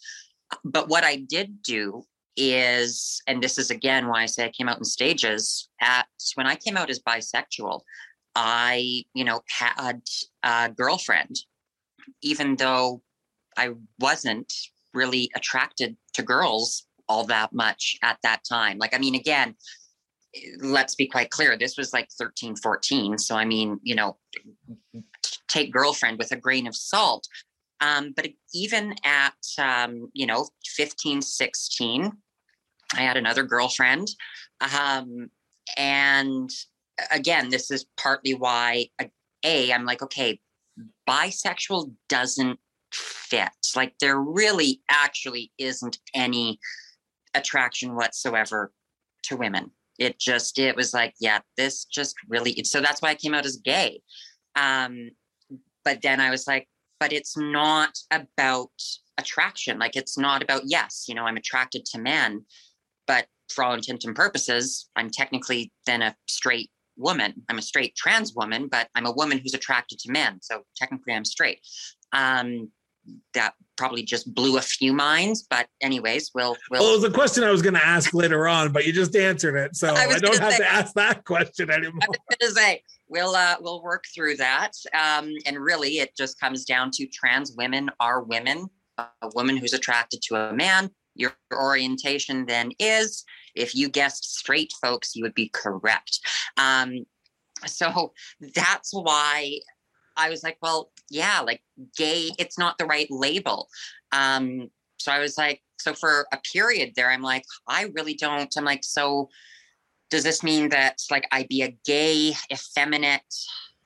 But 0.65 0.89
what 0.89 1.03
I 1.03 1.17
did 1.17 1.61
do 1.61 2.03
is, 2.35 3.21
and 3.27 3.41
this 3.41 3.57
is 3.59 3.69
again 3.69 4.07
why 4.07 4.23
I 4.23 4.25
say 4.25 4.45
I 4.45 4.49
came 4.49 4.67
out 4.67 4.79
in 4.79 4.83
stages. 4.83 5.69
At 5.81 6.07
when 6.35 6.47
I 6.47 6.55
came 6.55 6.75
out 6.75 6.89
as 6.89 6.99
bisexual, 6.99 7.81
I 8.35 9.03
you 9.13 9.23
know 9.23 9.41
had 9.49 10.01
a 10.43 10.69
girlfriend, 10.69 11.35
even 12.21 12.55
though 12.55 13.01
I 13.55 13.73
wasn't 13.99 14.51
really 14.93 15.29
attracted 15.35 15.95
to 16.13 16.23
girls 16.23 16.85
all 17.09 17.25
that 17.25 17.53
much 17.53 17.97
at 18.01 18.17
that 18.23 18.41
time. 18.47 18.77
Like 18.77 18.95
I 18.95 18.97
mean, 18.97 19.15
again, 19.15 19.55
let's 20.59 20.95
be 20.95 21.07
quite 21.07 21.29
clear 21.29 21.57
this 21.57 21.77
was 21.77 21.93
like 21.93 22.09
13 22.11 22.55
14 22.55 23.17
so 23.17 23.35
i 23.35 23.45
mean 23.45 23.79
you 23.83 23.95
know 23.95 24.17
take 25.47 25.71
girlfriend 25.71 26.17
with 26.17 26.31
a 26.31 26.35
grain 26.35 26.67
of 26.67 26.75
salt 26.75 27.27
um, 27.81 28.13
but 28.15 28.29
even 28.53 28.95
at 29.03 29.33
um, 29.57 30.09
you 30.13 30.25
know 30.25 30.47
15 30.65 31.21
16 31.21 32.11
i 32.95 33.01
had 33.01 33.17
another 33.17 33.43
girlfriend 33.43 34.07
um, 34.61 35.29
and 35.77 36.49
again 37.11 37.49
this 37.49 37.69
is 37.69 37.85
partly 37.97 38.33
why 38.33 38.87
a 39.45 39.71
i'm 39.71 39.85
like 39.85 40.01
okay 40.01 40.39
bisexual 41.07 41.93
doesn't 42.09 42.59
fit. 42.93 43.49
Like 43.75 43.93
there 43.99 44.19
really 44.19 44.81
actually 44.89 45.51
isn't 45.57 45.97
any 46.13 46.59
attraction 47.33 47.95
whatsoever 47.95 48.71
to 49.23 49.37
women. 49.37 49.71
It 49.99 50.19
just 50.19 50.59
it 50.59 50.75
was 50.75 50.93
like 50.93 51.13
yeah 51.19 51.39
this 51.57 51.85
just 51.85 52.15
really 52.27 52.63
so 52.63 52.81
that's 52.81 53.01
why 53.01 53.09
i 53.09 53.15
came 53.15 53.33
out 53.33 53.45
as 53.45 53.57
gay. 53.57 54.01
Um 54.55 55.11
but 55.85 56.01
then 56.01 56.19
i 56.19 56.29
was 56.29 56.47
like 56.47 56.67
but 56.99 57.13
it's 57.13 57.37
not 57.37 57.97
about 58.11 58.71
attraction. 59.17 59.77
Like 59.77 59.95
it's 59.95 60.17
not 60.17 60.41
about 60.41 60.63
yes 60.65 61.05
you 61.07 61.15
know 61.15 61.25
i'm 61.25 61.37
attracted 61.37 61.85
to 61.85 61.99
men 61.99 62.45
but 63.07 63.27
for 63.49 63.63
all 63.63 63.73
intents 63.73 64.05
and 64.05 64.15
purposes 64.15 64.89
i'm 64.95 65.09
technically 65.09 65.71
then 65.85 66.01
a 66.01 66.15
straight 66.27 66.69
woman. 66.95 67.33
I'm 67.49 67.57
a 67.57 67.61
straight 67.61 67.95
trans 67.95 68.33
woman 68.35 68.67
but 68.67 68.87
i'm 68.95 69.05
a 69.05 69.11
woman 69.11 69.37
who's 69.37 69.53
attracted 69.53 69.99
to 69.99 70.11
men 70.11 70.39
so 70.41 70.63
technically 70.75 71.13
i'm 71.13 71.25
straight. 71.25 71.59
Um 72.13 72.71
that 73.33 73.53
probably 73.75 74.03
just 74.03 74.33
blew 74.33 74.57
a 74.57 74.61
few 74.61 74.93
minds. 74.93 75.45
But 75.49 75.67
anyways, 75.81 76.31
we'll. 76.33 76.55
we'll 76.69 76.81
well, 76.81 76.93
it 76.93 76.95
was 76.95 77.03
a 77.03 77.11
question 77.11 77.43
I 77.43 77.51
was 77.51 77.61
going 77.61 77.75
to 77.75 77.85
ask 77.85 78.13
later 78.13 78.47
on, 78.47 78.71
but 78.71 78.85
you 78.85 78.93
just 78.93 79.15
answered 79.15 79.55
it, 79.55 79.75
so 79.75 79.89
I, 79.95 80.05
I 80.05 80.19
don't 80.19 80.39
have 80.39 80.53
say, 80.53 80.59
to 80.59 80.71
ask 80.71 80.93
that 80.93 81.25
question 81.25 81.69
anymore. 81.69 81.99
I 82.03 82.07
was 82.07 82.17
going 82.29 82.49
to 82.49 82.55
say 82.55 82.81
we'll 83.07 83.35
uh, 83.35 83.55
we'll 83.59 83.81
work 83.81 84.05
through 84.13 84.37
that, 84.37 84.71
um, 84.93 85.33
and 85.45 85.57
really, 85.57 85.99
it 85.99 86.15
just 86.15 86.39
comes 86.39 86.65
down 86.65 86.91
to 86.95 87.07
trans 87.07 87.53
women 87.57 87.89
are 87.99 88.23
women. 88.23 88.67
A 88.97 89.29
woman 89.33 89.57
who's 89.57 89.73
attracted 89.73 90.21
to 90.27 90.35
a 90.35 90.53
man. 90.53 90.91
Your 91.15 91.33
orientation 91.51 92.45
then 92.45 92.71
is, 92.77 93.23
if 93.55 93.73
you 93.73 93.89
guessed 93.89 94.37
straight 94.37 94.71
folks, 94.81 95.15
you 95.15 95.23
would 95.23 95.33
be 95.33 95.49
correct. 95.49 96.19
Um, 96.57 97.05
so 97.65 98.13
that's 98.55 98.93
why 98.93 99.59
I 100.17 100.29
was 100.29 100.43
like, 100.43 100.57
well, 100.61 100.91
yeah, 101.09 101.41
like 101.41 101.61
gay, 101.97 102.31
it's 102.37 102.57
not 102.57 102.77
the 102.77 102.85
right 102.85 103.07
label. 103.09 103.67
Um, 104.11 104.69
so 104.97 105.11
I 105.11 105.19
was 105.19 105.37
like, 105.37 105.61
so 105.79 105.93
for 105.93 106.25
a 106.31 106.37
period 106.51 106.93
there, 106.95 107.11
I'm 107.11 107.21
like, 107.21 107.45
I 107.67 107.91
really 107.93 108.13
don't. 108.13 108.53
I'm 108.55 108.65
like, 108.65 108.83
so 108.83 109.29
does 110.09 110.23
this 110.23 110.43
mean 110.43 110.69
that 110.69 111.01
like 111.11 111.27
I 111.31 111.45
be 111.49 111.63
a 111.63 111.75
gay, 111.85 112.33
effeminate, 112.51 113.21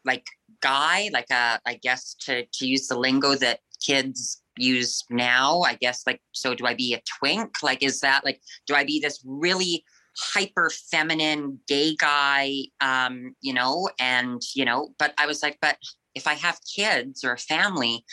like 0.06 0.26
guy, 0.62 1.10
like 1.14 1.28
a, 1.32 1.36
uh, 1.36 1.58
I 1.66 1.76
guess 1.76 2.16
to 2.22 2.46
to 2.46 2.68
use 2.68 2.88
the 2.88 2.98
lingo 2.98 3.36
that 3.36 3.60
kids 3.82 4.42
use 4.58 5.04
now, 5.10 5.62
I 5.62 5.76
guess 5.76 6.04
like, 6.06 6.22
so 6.32 6.54
do 6.54 6.66
I 6.66 6.74
be 6.74 6.94
a 6.94 7.02
twink? 7.20 7.64
Like, 7.64 7.84
is 7.84 8.00
that 8.02 8.26
like, 8.26 8.42
do 8.66 8.76
I 8.76 8.84
be 8.84 9.00
this 9.00 9.22
really 9.26 9.84
hyper 10.20 10.72
feminine 10.90 11.60
gay 11.68 11.96
guy 11.96 12.56
um 12.82 13.36
you 13.42 13.54
know 13.54 13.88
and 14.00 14.42
you 14.56 14.66
know 14.66 14.90
but 14.98 15.14
i 15.18 15.28
was 15.28 15.44
like 15.44 15.58
but 15.62 15.78
if 16.18 16.28
I 16.28 16.34
have 16.34 16.60
kids 16.76 17.24
or 17.24 17.32
a 17.32 17.38
family, 17.38 18.04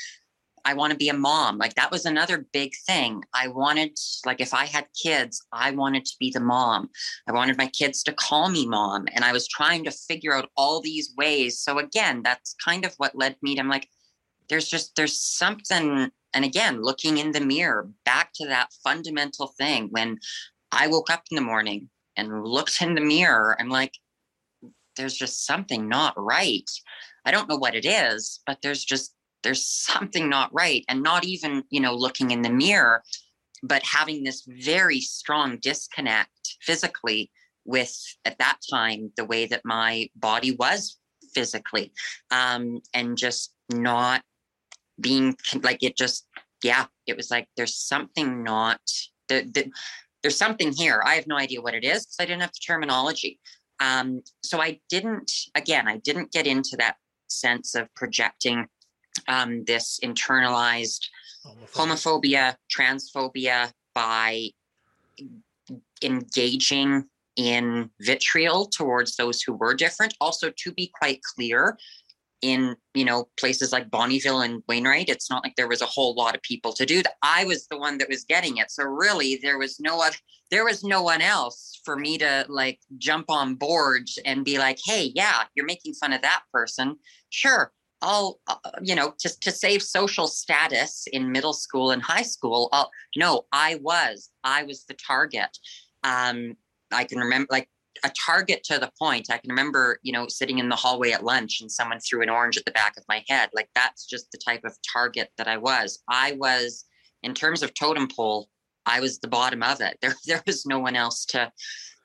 I 0.66 0.72
want 0.74 0.92
to 0.92 0.96
be 0.96 1.10
a 1.10 1.14
mom. 1.14 1.58
Like 1.58 1.74
that 1.74 1.90
was 1.90 2.06
another 2.06 2.46
big 2.52 2.72
thing. 2.86 3.22
I 3.34 3.48
wanted, 3.48 3.98
like, 4.24 4.40
if 4.40 4.54
I 4.54 4.64
had 4.64 4.86
kids, 5.02 5.44
I 5.52 5.72
wanted 5.72 6.06
to 6.06 6.16
be 6.18 6.30
the 6.30 6.40
mom. 6.40 6.88
I 7.28 7.32
wanted 7.32 7.58
my 7.58 7.66
kids 7.66 8.02
to 8.04 8.12
call 8.12 8.48
me 8.48 8.66
mom. 8.66 9.06
And 9.12 9.24
I 9.24 9.32
was 9.32 9.46
trying 9.46 9.84
to 9.84 9.90
figure 9.90 10.34
out 10.34 10.48
all 10.56 10.80
these 10.80 11.12
ways. 11.18 11.58
So, 11.58 11.78
again, 11.78 12.22
that's 12.22 12.54
kind 12.64 12.86
of 12.86 12.94
what 12.96 13.14
led 13.14 13.36
me 13.42 13.54
to, 13.54 13.60
I'm 13.60 13.68
like, 13.68 13.88
there's 14.48 14.68
just, 14.68 14.96
there's 14.96 15.20
something. 15.20 16.10
And 16.32 16.44
again, 16.44 16.82
looking 16.82 17.18
in 17.18 17.32
the 17.32 17.40
mirror, 17.40 17.90
back 18.04 18.30
to 18.36 18.46
that 18.46 18.72
fundamental 18.82 19.48
thing. 19.58 19.88
When 19.90 20.18
I 20.72 20.86
woke 20.86 21.10
up 21.10 21.24
in 21.30 21.36
the 21.36 21.42
morning 21.42 21.90
and 22.16 22.42
looked 22.42 22.80
in 22.80 22.94
the 22.94 23.00
mirror, 23.00 23.54
I'm 23.60 23.68
like, 23.68 23.92
there's 24.96 25.14
just 25.14 25.44
something 25.44 25.88
not 25.88 26.14
right. 26.16 26.70
I 27.24 27.30
don't 27.30 27.48
know 27.48 27.56
what 27.56 27.74
it 27.74 27.84
is, 27.84 28.40
but 28.46 28.58
there's 28.62 28.84
just 28.84 29.14
there's 29.42 29.68
something 29.68 30.28
not 30.28 30.52
right 30.54 30.84
and 30.88 31.02
not 31.02 31.24
even, 31.24 31.64
you 31.70 31.80
know, 31.80 31.94
looking 31.94 32.30
in 32.30 32.42
the 32.42 32.50
mirror, 32.50 33.02
but 33.62 33.82
having 33.82 34.24
this 34.24 34.46
very 34.48 35.00
strong 35.00 35.58
disconnect 35.58 36.56
physically 36.62 37.30
with 37.66 37.94
at 38.24 38.38
that 38.38 38.58
time 38.70 39.10
the 39.16 39.24
way 39.24 39.46
that 39.46 39.62
my 39.64 40.08
body 40.16 40.54
was 40.56 40.98
physically 41.34 41.90
um 42.30 42.78
and 42.92 43.16
just 43.16 43.54
not 43.72 44.22
being 45.00 45.34
like 45.62 45.82
it 45.82 45.96
just 45.96 46.26
yeah 46.62 46.84
it 47.06 47.16
was 47.16 47.30
like 47.30 47.48
there's 47.56 47.74
something 47.74 48.44
not 48.44 48.78
the, 49.28 49.48
the, 49.52 49.70
there's 50.22 50.36
something 50.36 50.72
here. 50.72 51.02
I 51.04 51.14
have 51.16 51.26
no 51.26 51.36
idea 51.36 51.60
what 51.60 51.74
it 51.74 51.84
is 51.84 52.06
because 52.06 52.16
i 52.18 52.24
didn't 52.24 52.40
have 52.40 52.52
the 52.52 52.60
terminology. 52.66 53.38
Um, 53.80 54.22
so 54.42 54.60
I 54.60 54.80
didn't, 54.88 55.30
again, 55.54 55.86
I 55.86 55.98
didn't 55.98 56.32
get 56.32 56.46
into 56.46 56.76
that 56.78 56.96
sense 57.28 57.74
of 57.74 57.92
projecting 57.94 58.66
um, 59.28 59.64
this 59.64 60.00
internalized 60.02 61.06
homophobia. 61.44 61.74
homophobia, 61.74 62.56
transphobia 62.74 63.72
by 63.94 64.48
engaging 66.02 67.04
in 67.36 67.90
vitriol 68.00 68.66
towards 68.66 69.16
those 69.16 69.42
who 69.42 69.54
were 69.54 69.74
different. 69.74 70.14
Also, 70.20 70.50
to 70.56 70.72
be 70.72 70.90
quite 70.98 71.20
clear, 71.34 71.76
in 72.44 72.76
you 72.92 73.06
know 73.06 73.28
places 73.38 73.72
like 73.72 73.90
Bonnyville 73.90 74.44
and 74.44 74.62
Wainwright, 74.68 75.08
it's 75.08 75.30
not 75.30 75.42
like 75.42 75.56
there 75.56 75.68
was 75.68 75.80
a 75.80 75.86
whole 75.86 76.14
lot 76.14 76.34
of 76.34 76.42
people 76.42 76.74
to 76.74 76.84
do 76.84 77.02
that. 77.02 77.14
I 77.22 77.44
was 77.44 77.66
the 77.66 77.78
one 77.78 77.96
that 77.98 78.08
was 78.10 78.24
getting 78.24 78.58
it, 78.58 78.70
so 78.70 78.84
really 78.84 79.40
there 79.42 79.58
was 79.58 79.80
no 79.80 80.02
other, 80.02 80.16
there 80.50 80.64
was 80.64 80.84
no 80.84 81.02
one 81.02 81.22
else 81.22 81.80
for 81.84 81.96
me 81.96 82.18
to 82.18 82.44
like 82.48 82.80
jump 82.98 83.30
on 83.30 83.54
board 83.54 84.08
and 84.26 84.44
be 84.44 84.58
like, 84.58 84.78
hey, 84.84 85.10
yeah, 85.14 85.44
you're 85.54 85.64
making 85.64 85.94
fun 85.94 86.12
of 86.12 86.20
that 86.20 86.42
person. 86.52 86.96
Sure, 87.30 87.72
I'll 88.02 88.38
uh, 88.46 88.56
you 88.82 88.94
know 88.94 89.14
just 89.18 89.42
to 89.44 89.50
save 89.50 89.82
social 89.82 90.26
status 90.26 91.06
in 91.12 91.32
middle 91.32 91.54
school 91.54 91.92
and 91.92 92.02
high 92.02 92.22
school. 92.22 92.68
I'll, 92.72 92.90
no, 93.16 93.46
I 93.52 93.76
was 93.80 94.28
I 94.44 94.64
was 94.64 94.84
the 94.84 94.94
target. 94.94 95.56
Um, 96.02 96.56
I 96.92 97.04
can 97.04 97.18
remember 97.18 97.48
like 97.50 97.70
a 98.02 98.10
target 98.26 98.64
to 98.64 98.78
the 98.78 98.90
point. 98.98 99.28
I 99.30 99.38
can 99.38 99.50
remember, 99.50 99.98
you 100.02 100.12
know, 100.12 100.26
sitting 100.28 100.58
in 100.58 100.68
the 100.68 100.76
hallway 100.76 101.12
at 101.12 101.24
lunch 101.24 101.60
and 101.60 101.70
someone 101.70 102.00
threw 102.00 102.22
an 102.22 102.30
orange 102.30 102.56
at 102.56 102.64
the 102.64 102.72
back 102.72 102.96
of 102.96 103.04
my 103.08 103.22
head. 103.28 103.50
Like 103.54 103.68
that's 103.74 104.06
just 104.06 104.30
the 104.32 104.38
type 104.38 104.64
of 104.64 104.76
target 104.90 105.30
that 105.38 105.48
I 105.48 105.56
was. 105.56 106.02
I 106.08 106.32
was, 106.32 106.84
in 107.22 107.34
terms 107.34 107.62
of 107.62 107.74
totem 107.74 108.08
pole, 108.08 108.48
I 108.86 109.00
was 109.00 109.18
the 109.18 109.28
bottom 109.28 109.62
of 109.62 109.80
it. 109.80 109.98
There, 110.02 110.14
there 110.26 110.42
was 110.46 110.66
no 110.66 110.78
one 110.78 110.96
else 110.96 111.24
to. 111.26 111.52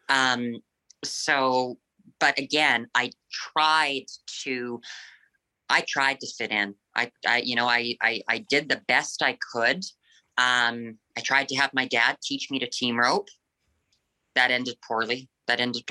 Um, 0.10 0.62
so 1.04 1.78
but 2.20 2.38
again, 2.38 2.88
I 2.96 3.12
tried 3.32 4.06
to 4.44 4.82
I 5.70 5.82
tried 5.82 6.20
to 6.22 6.28
fit 6.28 6.52
in. 6.52 6.76
I, 6.96 7.12
I 7.28 7.42
you 7.46 7.56
know, 7.56 7.68
I, 7.68 7.96
I, 8.02 8.22
I 8.28 8.40
did 8.50 8.70
the 8.70 8.82
best 8.88 9.22
I 9.22 9.38
could. 9.54 9.84
Um, 10.38 10.98
I 11.18 11.22
tried 11.22 11.48
to 11.50 11.56
have 11.58 11.74
my 11.74 11.86
dad 11.86 12.18
teach 12.24 12.50
me 12.50 12.60
to 12.60 12.70
team 12.70 13.00
rope. 13.00 13.28
That 14.40 14.52
ended 14.52 14.78
poorly. 14.88 15.28
That 15.48 15.60
ended 15.60 15.84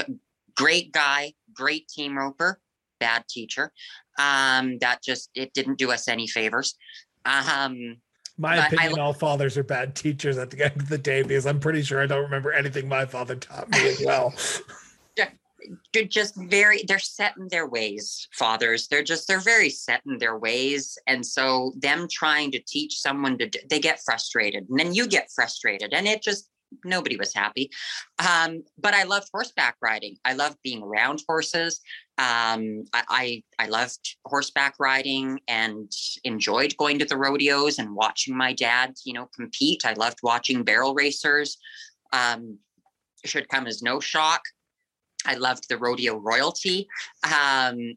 great 0.57 0.91
guy, 0.91 1.35
great 1.53 1.87
team 1.87 2.17
roper, 2.17 2.59
bad 2.99 3.25
teacher. 3.29 3.73
Um, 4.19 4.79
that 4.79 5.03
just 5.03 5.29
it 5.35 5.53
didn't 5.53 5.77
do 5.77 5.93
us 5.93 6.09
any 6.09 6.27
favors. 6.27 6.75
Um, 7.27 7.99
my 8.39 8.57
opinion, 8.67 8.99
I, 8.99 9.03
all 9.03 9.13
fathers 9.13 9.59
are 9.59 9.65
bad 9.65 9.95
teachers 9.95 10.39
at 10.39 10.49
the 10.49 10.65
end 10.65 10.81
of 10.81 10.89
the 10.89 10.97
day 10.97 11.21
because 11.23 11.45
I'm 11.45 11.61
pretty 11.61 11.83
sure 11.83 12.03
I 12.03 12.07
don't 12.07 12.23
remember 12.23 12.51
anything 12.51 12.89
my 12.89 13.05
father 13.05 13.37
taught 13.37 13.69
me 13.69 13.87
as 13.87 14.03
well. 14.03 14.33
they're 15.93 16.05
just 16.05 16.35
very 16.37 16.83
they're 16.89 16.99
set 16.99 17.35
in 17.37 17.49
their 17.51 17.67
ways 17.67 18.29
fathers 18.33 18.89
they're 18.89 19.03
just 19.03 19.29
they're 19.29 19.41
very 19.41 19.69
set 19.69 20.01
in 20.07 20.17
their 20.19 20.39
ways 20.39 20.97
and 21.07 21.25
so 21.25 21.73
them 21.77 22.07
trying 22.11 22.51
to 22.51 22.61
teach 22.61 22.99
someone 22.99 23.37
to 23.37 23.51
they 23.69 23.79
get 23.79 24.01
frustrated 24.05 24.67
and 24.71 24.79
then 24.79 24.95
you 24.95 25.07
get 25.07 25.31
frustrated 25.35 25.93
and 25.93 26.07
it 26.07 26.23
just 26.23 26.49
nobody 26.85 27.17
was 27.17 27.35
happy 27.35 27.71
um, 28.19 28.63
but 28.79 28.95
i 28.95 29.03
loved 29.03 29.29
horseback 29.33 29.77
riding 29.81 30.17
i 30.25 30.33
loved 30.33 30.59
being 30.63 30.83
around 30.83 31.23
horses 31.29 31.81
um, 32.19 32.85
I, 32.93 33.43
I, 33.59 33.65
I 33.65 33.67
loved 33.69 34.17
horseback 34.25 34.75
riding 34.81 35.39
and 35.47 35.91
enjoyed 36.25 36.77
going 36.77 36.99
to 36.99 37.05
the 37.05 37.17
rodeos 37.17 37.79
and 37.79 37.95
watching 37.95 38.37
my 38.37 38.53
dad 38.53 38.95
you 39.05 39.13
know 39.13 39.29
compete 39.35 39.85
i 39.85 39.93
loved 39.95 40.19
watching 40.23 40.63
barrel 40.63 40.95
racers 40.95 41.57
um, 42.13 42.59
should 43.25 43.49
come 43.49 43.67
as 43.67 43.83
no 43.83 44.01
shock 44.01 44.43
I 45.27 45.35
loved 45.35 45.69
the 45.69 45.79
rodeo 45.79 46.17
royalty, 46.17 46.89
um, 47.25 47.95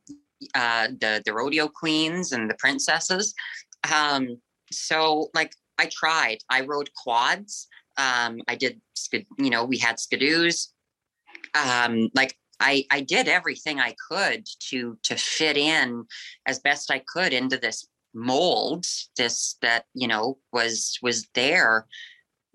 uh, 0.55 0.87
the 0.99 1.21
the 1.25 1.33
rodeo 1.33 1.67
queens 1.67 2.31
and 2.31 2.49
the 2.49 2.55
princesses. 2.55 3.33
Um, 3.93 4.37
so 4.71 5.29
like 5.33 5.53
I 5.77 5.89
tried. 5.91 6.39
I 6.49 6.61
rode 6.61 6.89
quads. 6.93 7.67
Um, 7.97 8.41
I 8.47 8.55
did, 8.55 8.81
you 9.37 9.49
know, 9.49 9.65
we 9.65 9.77
had 9.77 9.97
skidoos. 9.97 10.69
Um, 11.55 12.09
like 12.15 12.37
I, 12.59 12.85
I 12.91 13.01
did 13.01 13.27
everything 13.27 13.79
I 13.79 13.95
could 14.09 14.45
to 14.69 14.97
to 15.03 15.15
fit 15.15 15.57
in 15.57 16.05
as 16.45 16.59
best 16.59 16.91
I 16.91 16.99
could 16.99 17.33
into 17.33 17.57
this 17.57 17.87
mold, 18.13 18.85
this 19.17 19.57
that 19.61 19.85
you 19.93 20.07
know 20.07 20.37
was 20.53 20.97
was 21.01 21.27
there. 21.33 21.87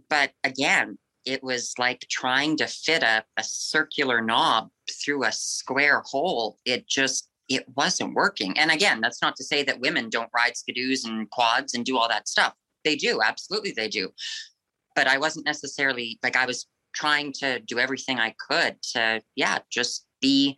But 0.08 0.32
again, 0.44 0.98
it 1.24 1.42
was 1.42 1.74
like 1.78 2.06
trying 2.08 2.56
to 2.58 2.66
fit 2.66 3.02
a, 3.02 3.24
a 3.36 3.42
circular 3.42 4.22
knob 4.22 4.70
through 5.04 5.24
a 5.24 5.32
square 5.32 6.02
hole. 6.06 6.58
It 6.64 6.86
just 6.86 7.28
it 7.48 7.64
wasn't 7.76 8.14
working. 8.14 8.56
And 8.58 8.70
again, 8.70 9.00
that's 9.00 9.22
not 9.22 9.36
to 9.36 9.44
say 9.44 9.62
that 9.64 9.80
women 9.80 10.08
don't 10.08 10.30
ride 10.34 10.54
skidoos 10.54 11.04
and 11.04 11.28
quads 11.30 11.74
and 11.74 11.84
do 11.84 11.98
all 11.98 12.08
that 12.08 12.28
stuff. 12.28 12.54
They 12.84 12.96
do, 12.96 13.20
absolutely 13.22 13.72
they 13.72 13.88
do. 13.88 14.10
But 14.96 15.06
I 15.06 15.18
wasn't 15.18 15.46
necessarily 15.46 16.18
like 16.22 16.36
I 16.36 16.46
was 16.46 16.66
trying 16.94 17.32
to 17.34 17.60
do 17.60 17.78
everything 17.78 18.18
I 18.18 18.34
could 18.48 18.82
to 18.94 19.20
yeah, 19.36 19.58
just 19.70 20.06
be 20.20 20.56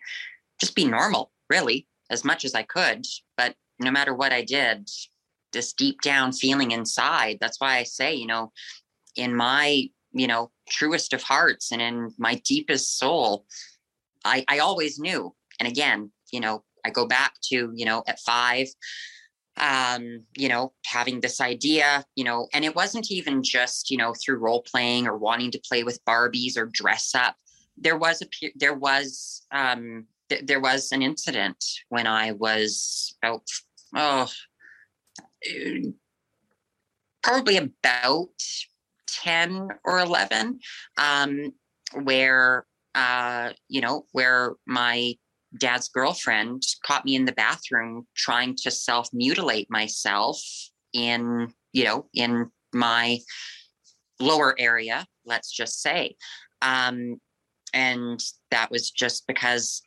just 0.61 0.75
be 0.75 0.87
normal, 0.87 1.33
really, 1.51 1.87
as 2.11 2.25
much 2.25 2.45
as 2.45 2.55
I 2.55 2.63
could. 2.63 3.05
But 3.37 3.55
no 3.79 3.91
matter 3.91 4.15
what 4.15 4.33
I 4.33 4.43
did, 4.43 4.89
this 5.53 5.73
deep 5.73 6.01
down 6.01 6.33
feeling 6.33 6.71
inside, 6.71 7.39
that's 7.41 7.61
why 7.61 7.77
I 7.77 7.83
say, 7.83 8.15
you 8.15 8.27
know, 8.27 8.53
in 9.17 9.35
my 9.35 9.89
you 10.13 10.27
know 10.27 10.51
truest 10.69 11.13
of 11.13 11.23
hearts 11.23 11.73
and 11.73 11.83
in 11.83 12.11
my 12.19 12.35
deepest 12.45 12.99
soul 12.99 13.45
i 14.25 14.45
i 14.49 14.59
always 14.59 14.99
knew 14.99 15.35
and 15.61 15.69
again 15.69 16.11
you 16.33 16.41
know 16.41 16.63
i 16.85 16.91
go 16.91 17.07
back 17.07 17.35
to 17.43 17.71
you 17.75 17.85
know 17.85 18.03
at 18.07 18.19
five 18.21 18.69
um 19.61 20.23
you 20.37 20.49
know 20.49 20.73
having 20.85 21.21
this 21.21 21.41
idea 21.41 22.05
you 22.17 22.25
know 22.25 22.49
and 22.53 22.65
it 22.65 22.75
wasn't 22.75 23.11
even 23.11 23.43
just 23.43 23.91
you 23.91 23.97
know 23.97 24.15
through 24.15 24.39
role 24.39 24.63
playing 24.63 25.07
or 25.07 25.17
wanting 25.17 25.51
to 25.51 25.61
play 25.69 25.83
with 25.83 26.05
barbies 26.05 26.57
or 26.57 26.67
dress 26.67 27.15
up. 27.15 27.37
There 27.77 27.97
was 27.97 28.23
a 28.23 28.27
there 28.57 28.75
was 28.75 29.47
um 29.53 30.07
th- 30.29 30.47
there 30.47 30.61
was 30.61 30.93
an 30.93 31.03
incident 31.03 31.65
when 31.89 32.07
i 32.07 32.33
was 32.33 33.15
about 33.23 33.43
oh 33.95 34.29
probably 37.23 37.57
about 37.57 38.29
10 39.23 39.69
or 39.85 39.99
11 39.99 40.59
um, 40.97 41.53
where 42.03 42.67
uh, 42.95 43.51
you 43.69 43.81
know 43.81 44.07
where 44.13 44.55
my 44.67 45.15
dad's 45.59 45.89
girlfriend 45.89 46.63
caught 46.85 47.05
me 47.05 47.15
in 47.15 47.25
the 47.25 47.33
bathroom 47.33 48.07
trying 48.17 48.55
to 48.55 48.71
self 48.71 49.09
mutilate 49.13 49.71
myself 49.71 50.41
in 50.93 51.53
you 51.73 51.85
know 51.85 52.07
in 52.15 52.51
my 52.73 53.19
lower 54.21 54.55
area 54.59 55.07
let's 55.29 55.53
just 55.53 55.81
say. 55.81 56.17
Um, 56.63 57.21
and 57.75 58.19
that 58.51 58.71
was 58.71 58.91
just 58.91 59.27
because 59.27 59.83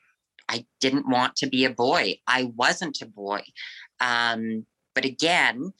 i 0.47 0.63
didn't 0.79 1.09
want 1.09 1.35
to 1.37 1.47
be 1.47 1.65
a 1.65 1.69
boy. 1.69 2.19
I 2.27 2.51
wasn't 2.55 3.01
a 3.01 3.07
boy. 3.07 3.41
Um, 3.99 4.65
but 4.93 5.05
again 5.05 5.71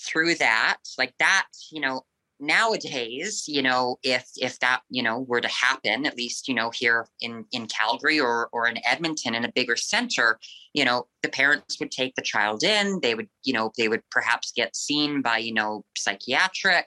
through 0.00 0.32
that 0.36 0.78
like 0.96 1.12
that 1.18 1.46
you 1.72 1.80
know 1.80 2.02
nowadays 2.40 3.44
you 3.48 3.60
know 3.60 3.98
if 4.02 4.28
if 4.36 4.58
that 4.60 4.80
you 4.90 5.02
know 5.02 5.20
were 5.20 5.40
to 5.40 5.48
happen 5.48 6.06
at 6.06 6.16
least 6.16 6.46
you 6.46 6.54
know 6.54 6.70
here 6.70 7.06
in 7.20 7.44
in 7.50 7.66
calgary 7.66 8.20
or 8.20 8.48
or 8.52 8.68
in 8.68 8.78
edmonton 8.86 9.34
in 9.34 9.44
a 9.44 9.52
bigger 9.52 9.74
center 9.74 10.38
you 10.72 10.84
know 10.84 11.06
the 11.22 11.28
parents 11.28 11.80
would 11.80 11.90
take 11.90 12.14
the 12.14 12.22
child 12.22 12.62
in 12.62 13.00
they 13.02 13.14
would 13.14 13.28
you 13.42 13.52
know 13.52 13.72
they 13.76 13.88
would 13.88 14.02
perhaps 14.10 14.52
get 14.54 14.76
seen 14.76 15.20
by 15.20 15.36
you 15.38 15.52
know 15.52 15.84
psychiatric 15.96 16.86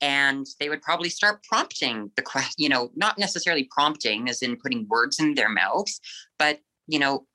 and 0.00 0.46
they 0.60 0.68
would 0.68 0.82
probably 0.82 1.08
start 1.08 1.42
prompting 1.44 2.10
the 2.16 2.22
question 2.22 2.54
you 2.58 2.68
know 2.68 2.90
not 2.94 3.18
necessarily 3.18 3.68
prompting 3.72 4.28
as 4.28 4.40
in 4.40 4.56
putting 4.56 4.86
words 4.88 5.18
in 5.18 5.34
their 5.34 5.48
mouths 5.48 6.00
but 6.38 6.60
you 6.86 6.98
know 6.98 7.26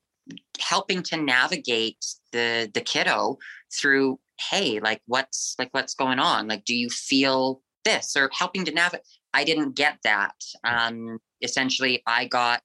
helping 0.60 1.04
to 1.04 1.18
navigate 1.18 2.06
the 2.32 2.70
the 2.74 2.82
kiddo 2.82 3.38
through 3.74 4.20
hey 4.50 4.80
like 4.80 5.02
what's 5.08 5.56
like 5.60 5.70
what's 5.72 5.96
going 5.96 6.20
on? 6.20 6.48
Like 6.48 6.66
do 6.66 6.76
you 6.76 6.90
feel 6.90 7.62
this 7.84 8.16
or 8.16 8.30
helping 8.34 8.66
to 8.66 8.72
navigate? 8.72 9.06
I 9.34 9.44
didn't 9.44 9.76
get 9.76 9.98
that. 10.04 10.36
Um 10.64 11.20
essentially 11.42 12.02
i 12.08 12.26
got 12.26 12.62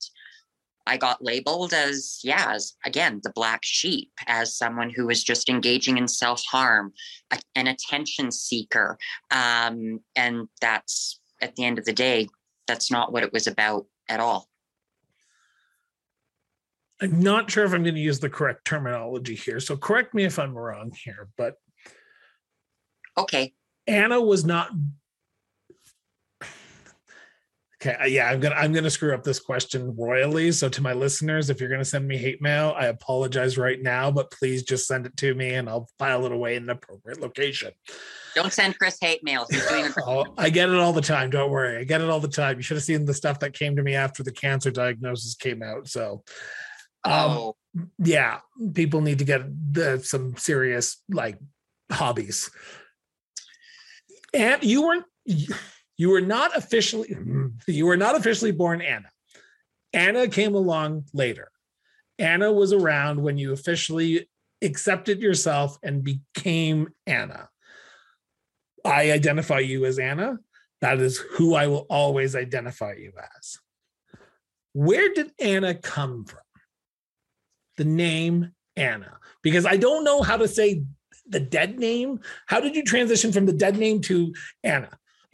i 0.87 0.97
got 0.97 1.23
labeled 1.23 1.75
as 1.75 2.21
yeah 2.25 2.53
as 2.53 2.75
again 2.85 3.21
the 3.23 3.33
black 3.35 3.61
sheep 3.63 4.11
as 4.27 4.57
someone 4.57 4.89
who 4.89 5.07
was 5.07 5.23
just 5.23 5.49
engaging 5.51 5.99
in 5.99 6.09
self-harm 6.09 6.93
an 7.55 7.67
attention 7.67 8.31
seeker. 8.31 8.99
Um 9.31 10.01
and 10.17 10.49
that's 10.61 11.21
at 11.41 11.55
the 11.57 11.65
end 11.65 11.79
of 11.79 11.85
the 11.85 11.93
day 11.93 12.29
that's 12.67 12.91
not 12.91 13.13
what 13.13 13.23
it 13.23 13.33
was 13.33 13.47
about 13.47 13.87
at 14.09 14.21
all. 14.21 14.49
I'm 17.01 17.21
not 17.21 17.51
sure 17.51 17.65
if 17.65 17.73
I'm 17.73 17.83
going 17.83 17.97
to 17.97 18.01
use 18.01 18.21
the 18.21 18.31
correct 18.31 18.65
terminology 18.65 19.35
here. 19.35 19.59
So 19.59 19.77
correct 19.77 20.15
me 20.15 20.25
if 20.25 20.39
I'm 20.39 20.57
wrong 20.57 20.93
here, 21.05 21.29
but 21.37 21.57
okay. 23.17 23.53
Anna 23.87 24.21
was 24.21 24.45
not 24.45 24.71
Okay, 27.85 27.97
uh, 28.01 28.07
yeah, 28.07 28.31
I'm 28.31 28.39
gonna 28.39 28.55
I'm 28.55 28.73
gonna 28.73 28.91
screw 28.91 29.13
up 29.13 29.25
this 29.25 29.41
question 29.41 29.97
royally. 29.99 30.53
So 30.53 30.69
to 30.69 30.81
my 30.81 30.93
listeners, 30.93 31.51
if 31.51 31.61
you're 31.61 31.69
gonna 31.69 31.85
send 31.85 32.07
me 32.07 32.17
hate 32.17 32.41
mail, 32.41 32.75
I 32.79 32.87
apologize 32.87 33.59
right 33.59 33.83
now, 33.83 34.09
but 34.09 34.31
please 34.31 34.63
just 34.63 34.87
send 34.87 35.05
it 35.05 35.17
to 35.17 35.35
me 35.35 35.55
and 35.55 35.69
I'll 35.69 35.89
file 35.99 36.25
it 36.25 36.31
away 36.31 36.55
in 36.55 36.67
the 36.67 36.75
appropriate 36.75 37.21
location. 37.21 37.73
Don't 38.37 38.53
send 38.53 38.79
Chris 38.79 38.99
hate 39.01 39.25
mail. 39.25 39.47
He's 39.51 39.67
doing 39.67 39.87
it. 39.87 39.93
oh, 40.07 40.27
I 40.39 40.49
get 40.49 40.69
it 40.69 40.77
all 40.77 40.93
the 40.93 41.01
time. 41.01 41.31
Don't 41.31 41.51
worry, 41.51 41.77
I 41.77 41.83
get 41.83 42.01
it 42.01 42.09
all 42.09 42.21
the 42.21 42.29
time. 42.29 42.57
You 42.57 42.63
should 42.63 42.77
have 42.77 42.85
seen 42.85 43.05
the 43.05 43.15
stuff 43.15 43.41
that 43.41 43.53
came 43.53 43.75
to 43.75 43.83
me 43.83 43.97
after 43.97 44.23
the 44.23 44.33
cancer 44.33 44.71
diagnosis 44.71 45.35
came 45.35 45.61
out. 45.61 45.89
So 45.89 46.23
um, 47.05 47.13
oh. 47.13 47.57
yeah, 47.99 48.39
people 48.75 49.01
need 49.01 49.19
to 49.19 49.25
get 49.25 49.43
the, 49.73 50.01
some 50.05 50.37
serious 50.37 51.03
like 51.11 51.37
hobbies. 51.91 52.49
And 54.35 54.63
you 54.63 54.83
weren't 54.83 55.05
you 55.25 56.09
were 56.11 56.21
not 56.21 56.57
officially 56.57 57.15
you 57.67 57.87
were 57.87 57.97
not 57.97 58.17
officially 58.17 58.53
born 58.53 58.81
Anna. 58.81 59.09
Anna 59.93 60.29
came 60.29 60.55
along 60.55 61.05
later. 61.13 61.51
Anna 62.19 62.53
was 62.53 62.73
around 62.73 63.23
when 63.23 63.39
you 63.39 63.53
officially 63.53 64.29
accepted 64.63 65.21
yourself 65.21 65.79
and 65.83 66.05
became 66.05 66.89
Anna. 67.07 67.49
I 68.85 69.13
identify 69.13 69.59
you 69.59 69.85
as 69.85 69.99
Anna. 69.99 70.39
That 70.81 70.99
is 70.99 71.19
who 71.19 71.55
I 71.55 71.69
will 71.69 71.87
always 71.89 72.35
identify 72.35 72.95
you 72.95 73.13
as. 73.37 73.59
Where 74.73 75.13
did 75.13 75.33
Anna 75.39 75.75
come 75.75 76.25
from? 76.25 76.41
the 77.77 77.85
name 77.85 78.53
Anna 78.77 79.19
because 79.43 79.67
I 79.67 79.77
don't 79.77 80.05
know 80.05 80.23
how 80.23 80.37
to 80.37 80.49
say 80.49 80.83
the 81.33 81.41
dead 81.41 81.79
name. 81.79 82.21
How 82.47 82.61
did 82.61 82.77
you 82.77 82.85
transition 82.85 83.33
from 83.33 83.47
the 83.47 83.53
dead 83.53 83.77
name 83.77 84.01
to 84.03 84.33
Anna? 84.63 84.91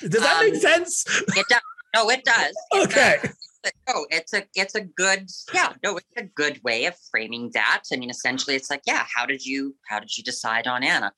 does 0.00 0.10
that 0.10 0.36
um, 0.38 0.50
make 0.50 0.60
sense? 0.60 1.04
It 1.36 1.46
does. 1.48 1.60
No, 1.94 2.10
it 2.10 2.24
does. 2.24 2.54
It 2.72 2.88
okay. 2.88 3.18
Does. 3.22 3.72
no, 3.88 4.06
it's 4.10 4.34
a 4.34 4.44
it's 4.54 4.74
a 4.74 4.82
good 4.82 5.26
yeah 5.54 5.72
no 5.82 5.96
it's 5.96 6.06
a 6.18 6.24
good 6.24 6.60
way 6.64 6.84
of 6.86 6.94
framing 7.10 7.50
that. 7.54 7.84
I 7.92 7.96
mean, 7.96 8.10
essentially, 8.10 8.56
it's 8.56 8.70
like 8.70 8.82
yeah, 8.86 9.06
how 9.14 9.24
did 9.24 9.44
you 9.44 9.74
how 9.88 10.00
did 10.00 10.16
you 10.16 10.24
decide 10.24 10.66
on 10.66 10.82
Anna? 10.82 11.12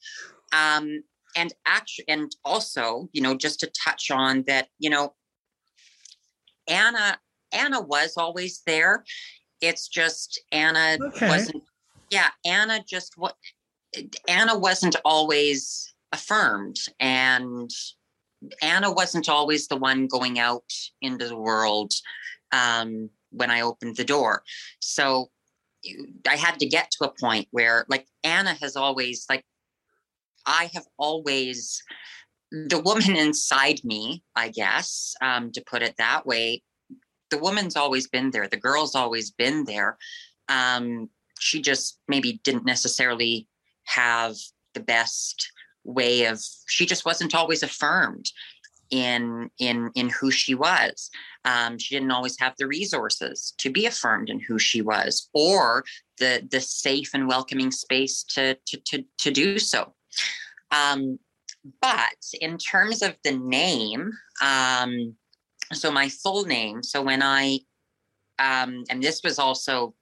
Um, 0.53 1.03
and 1.37 1.53
actually, 1.67 2.07
and 2.09 2.35
also, 2.45 3.09
you 3.13 3.21
know, 3.21 3.35
just 3.35 3.61
to 3.61 3.71
touch 3.85 4.11
on 4.11 4.45
that, 4.47 4.69
you 4.79 4.91
know, 4.91 5.15
Anna 6.69 7.19
Anna 7.53 7.81
was 7.81 8.15
always 8.17 8.63
there. 8.67 9.05
It's 9.61 9.89
just 9.89 10.41
Anna 10.53 10.99
okay. 11.01 11.29
wasn't. 11.29 11.63
Yeah, 12.11 12.29
Anna 12.45 12.85
just 12.89 13.15
what 13.17 13.37
Anna 14.29 14.59
wasn't 14.59 14.97
always 15.05 15.95
affirmed, 16.13 16.77
and 17.01 17.71
Anna 18.63 18.93
wasn't 18.93 19.29
always 19.29 19.69
the 19.69 19.77
one 19.77 20.07
going 20.07 20.39
out 20.39 20.71
into 21.01 21.27
the 21.29 21.37
world 21.37 21.93
um, 22.53 23.11
when 23.31 23.51
I 23.51 23.63
opened 23.63 23.97
the 23.97 24.05
door. 24.05 24.43
So 24.81 25.31
I 26.29 26.37
had 26.37 26.59
to 26.61 26.67
get 26.67 26.91
to 26.93 27.09
a 27.09 27.15
point 27.21 27.49
where, 27.51 27.87
like, 27.89 28.07
Anna 28.25 28.55
has 28.61 28.77
always, 28.77 29.27
like, 29.29 29.45
I 30.47 30.71
have 30.75 30.87
always, 30.99 31.83
the 32.51 32.81
woman 32.81 33.17
inside 33.17 33.81
me, 33.85 34.23
I 34.35 34.49
guess, 34.49 35.15
um, 35.21 35.53
to 35.53 35.63
put 35.67 35.83
it 35.83 35.95
that 35.99 36.27
way, 36.27 36.63
the 37.31 37.39
woman's 37.39 37.77
always 37.77 38.07
been 38.07 38.31
there. 38.31 38.49
The 38.49 38.57
girl's 38.57 38.95
always 38.95 39.31
been 39.31 39.65
there. 39.65 39.99
Um, 40.49 41.11
she 41.39 41.61
just 41.61 41.99
maybe 42.09 42.41
didn't 42.45 42.65
necessarily 42.65 43.49
have 43.85 44.35
the 44.75 44.81
best 44.81 45.51
way 45.85 46.25
of 46.25 46.41
she 46.69 46.85
just 46.85 47.05
wasn't 47.05 47.35
always 47.35 47.63
affirmed 47.63 48.31
in 48.91 49.51
in 49.59 49.91
in 49.95 50.09
who 50.09 50.31
she 50.31 50.55
was. 50.55 51.11
Um, 51.45 51.79
she 51.79 51.95
didn't 51.95 52.11
always 52.11 52.39
have 52.41 52.55
the 52.59 52.67
resources 52.67 53.55
to 53.59 53.71
be 53.71 53.87
affirmed 53.87 54.31
in 54.31 54.41
who 54.41 54.59
she 54.59 54.83
was 54.83 55.29
or 55.33 55.85
the 56.19 56.47
the 56.51 56.61
safe 56.61 57.11
and 57.15 57.29
welcoming 57.29 57.71
space 57.71 58.23
to 58.35 58.57
to 58.67 58.81
to, 58.87 59.05
to 59.19 59.31
do 59.31 59.59
so. 59.59 59.95
Um, 60.71 61.19
but 61.81 62.17
in 62.41 62.59
terms 62.59 63.03
of 63.03 63.17
the 63.25 63.33
name 63.33 64.13
um, 64.43 65.15
so 65.73 65.91
my 65.91 66.09
full 66.09 66.45
name 66.45 66.83
so 66.83 67.03
when 67.03 67.23
i 67.23 67.59
um, 68.39 68.85
and 68.91 69.03
this 69.03 69.23
was 69.25 69.39
also 69.39 69.95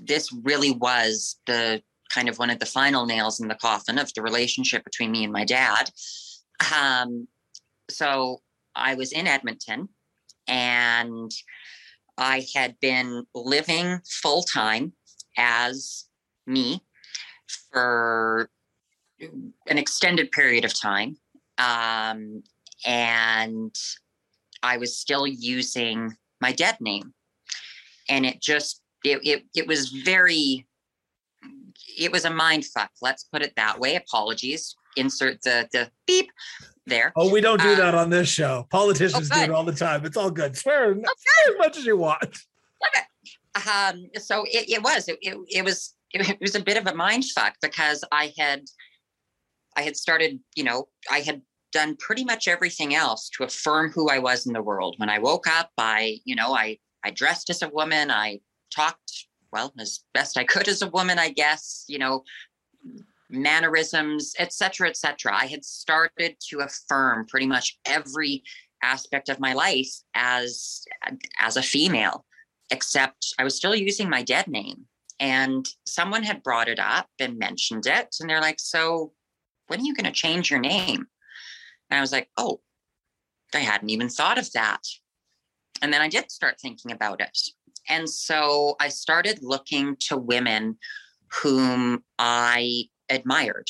this 0.00 0.32
really 0.32 0.72
was 0.72 1.36
the 1.46 1.82
kind 2.12 2.28
of 2.28 2.38
one 2.38 2.50
of 2.50 2.58
the 2.58 2.66
final 2.66 3.06
nails 3.06 3.40
in 3.40 3.48
the 3.48 3.54
coffin 3.54 3.98
of 3.98 4.12
the 4.14 4.22
relationship 4.22 4.84
between 4.84 5.10
me 5.10 5.24
and 5.24 5.32
my 5.32 5.44
dad. 5.44 5.90
Um, 6.74 7.28
so 7.90 8.42
I 8.74 8.94
was 8.94 9.12
in 9.12 9.26
Edmonton 9.26 9.88
and 10.46 11.30
I 12.16 12.46
had 12.54 12.80
been 12.80 13.26
living 13.34 14.00
full 14.04 14.42
time 14.42 14.92
as 15.36 16.06
me 16.46 16.82
for 17.70 18.50
an 19.20 19.78
extended 19.78 20.30
period 20.32 20.64
of 20.64 20.78
time. 20.78 21.16
Um, 21.58 22.42
and 22.86 23.74
I 24.62 24.76
was 24.78 24.96
still 24.96 25.26
using 25.26 26.16
my 26.40 26.52
dead 26.52 26.76
name. 26.80 27.14
And 28.08 28.24
it 28.24 28.40
just, 28.40 28.80
it, 29.04 29.20
it, 29.22 29.44
it 29.54 29.66
was 29.66 29.88
very 29.88 30.66
it 31.98 32.12
was 32.12 32.24
a 32.24 32.30
mind 32.30 32.64
fuck. 32.64 32.90
Let's 33.02 33.24
put 33.24 33.42
it 33.42 33.54
that 33.56 33.78
way. 33.78 33.96
Apologies. 33.96 34.76
Insert 34.96 35.42
the 35.42 35.68
the 35.72 35.90
beep 36.06 36.30
there. 36.86 37.12
Oh, 37.16 37.30
we 37.30 37.40
don't 37.40 37.60
do 37.60 37.76
that 37.76 37.94
um, 37.94 38.00
on 38.00 38.10
this 38.10 38.28
show. 38.28 38.66
Politicians 38.70 39.30
oh, 39.32 39.36
do 39.36 39.42
it 39.42 39.50
all 39.50 39.64
the 39.64 39.72
time. 39.72 40.04
It's 40.04 40.16
all 40.16 40.30
good. 40.30 40.56
Swear, 40.56 40.90
okay. 40.90 41.00
swear 41.00 41.54
as 41.54 41.58
much 41.58 41.76
as 41.76 41.84
you 41.84 41.96
want. 41.96 42.24
Okay. 42.24 43.70
Um, 43.70 44.06
so 44.18 44.44
it, 44.44 44.70
it 44.70 44.82
was 44.82 45.08
it, 45.08 45.18
it, 45.20 45.36
it 45.50 45.64
was 45.64 45.94
it 46.12 46.38
was 46.40 46.54
a 46.54 46.62
bit 46.62 46.76
of 46.76 46.86
a 46.86 46.94
mind 46.94 47.24
fuck 47.26 47.54
because 47.60 48.04
I 48.10 48.32
had 48.38 48.62
I 49.76 49.82
had 49.82 49.96
started, 49.96 50.40
you 50.56 50.64
know, 50.64 50.88
I 51.10 51.20
had 51.20 51.42
done 51.72 51.96
pretty 51.96 52.24
much 52.24 52.48
everything 52.48 52.94
else 52.94 53.28
to 53.30 53.44
affirm 53.44 53.90
who 53.92 54.08
I 54.08 54.18
was 54.18 54.46
in 54.46 54.52
the 54.52 54.62
world. 54.62 54.94
When 54.98 55.10
I 55.10 55.18
woke 55.18 55.46
up, 55.46 55.70
I, 55.76 56.18
you 56.24 56.34
know, 56.34 56.54
I 56.54 56.78
I 57.04 57.10
dressed 57.10 57.50
as 57.50 57.62
a 57.62 57.68
woman, 57.68 58.10
I 58.10 58.40
talked 58.74 59.26
well 59.52 59.72
as 59.78 60.00
best 60.14 60.36
I 60.36 60.44
could 60.44 60.68
as 60.68 60.82
a 60.82 60.90
woman, 60.90 61.18
I 61.18 61.30
guess, 61.30 61.84
you 61.88 61.98
know, 61.98 62.24
mannerisms, 63.30 64.34
etc., 64.38 64.88
etc. 64.88 65.34
I 65.34 65.46
had 65.46 65.64
started 65.64 66.36
to 66.48 66.60
affirm 66.60 67.26
pretty 67.26 67.46
much 67.46 67.78
every 67.86 68.42
aspect 68.82 69.28
of 69.28 69.40
my 69.40 69.52
life 69.54 69.90
as 70.14 70.84
as 71.38 71.56
a 71.56 71.62
female, 71.62 72.24
except 72.70 73.34
I 73.38 73.44
was 73.44 73.56
still 73.56 73.74
using 73.74 74.08
my 74.08 74.22
dead 74.22 74.48
name. 74.48 74.86
And 75.20 75.66
someone 75.84 76.22
had 76.22 76.44
brought 76.44 76.68
it 76.68 76.78
up 76.78 77.08
and 77.18 77.38
mentioned 77.38 77.86
it, 77.86 78.16
and 78.20 78.30
they're 78.30 78.40
like, 78.40 78.60
"So, 78.60 79.12
when 79.66 79.80
are 79.80 79.84
you 79.84 79.94
going 79.94 80.04
to 80.04 80.12
change 80.12 80.50
your 80.50 80.60
name?" 80.60 81.06
And 81.90 81.98
I 81.98 82.00
was 82.00 82.12
like, 82.12 82.30
"Oh, 82.36 82.60
I 83.54 83.58
hadn't 83.58 83.90
even 83.90 84.08
thought 84.08 84.38
of 84.38 84.52
that." 84.52 84.82
And 85.82 85.92
then 85.92 86.00
I 86.00 86.08
did 86.08 86.30
start 86.30 86.60
thinking 86.60 86.92
about 86.92 87.20
it. 87.20 87.38
And 87.88 88.08
so 88.08 88.76
I 88.80 88.88
started 88.88 89.38
looking 89.42 89.96
to 90.08 90.16
women 90.16 90.76
whom 91.42 92.04
I 92.18 92.84
admired, 93.08 93.68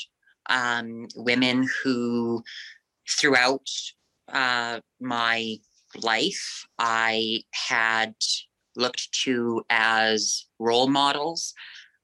um, 0.49 1.07
women 1.17 1.69
who 1.83 2.43
throughout 3.09 3.69
uh, 4.33 4.81
my 5.01 5.57
life 6.03 6.67
I 6.79 7.43
had 7.53 8.15
looked 8.77 9.13
to 9.25 9.63
as 9.71 10.47
role 10.59 10.89
models, 10.89 11.55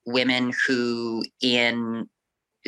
women 0.06 0.52
who, 0.66 1.24
in 1.40 2.08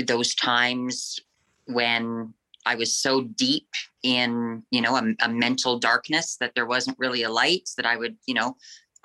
those 0.06 0.34
times 0.34 1.18
when 1.66 2.32
I 2.66 2.74
was 2.74 2.92
so 2.92 3.22
deep 3.22 3.68
in, 4.02 4.62
you 4.70 4.80
know, 4.80 4.96
a, 4.96 5.02
a 5.20 5.28
mental 5.28 5.78
darkness 5.78 6.36
that 6.40 6.52
there 6.54 6.66
wasn't 6.66 6.98
really 6.98 7.22
a 7.22 7.30
light, 7.30 7.70
that 7.76 7.86
I 7.86 7.96
would, 7.96 8.16
you 8.26 8.34
know, 8.34 8.56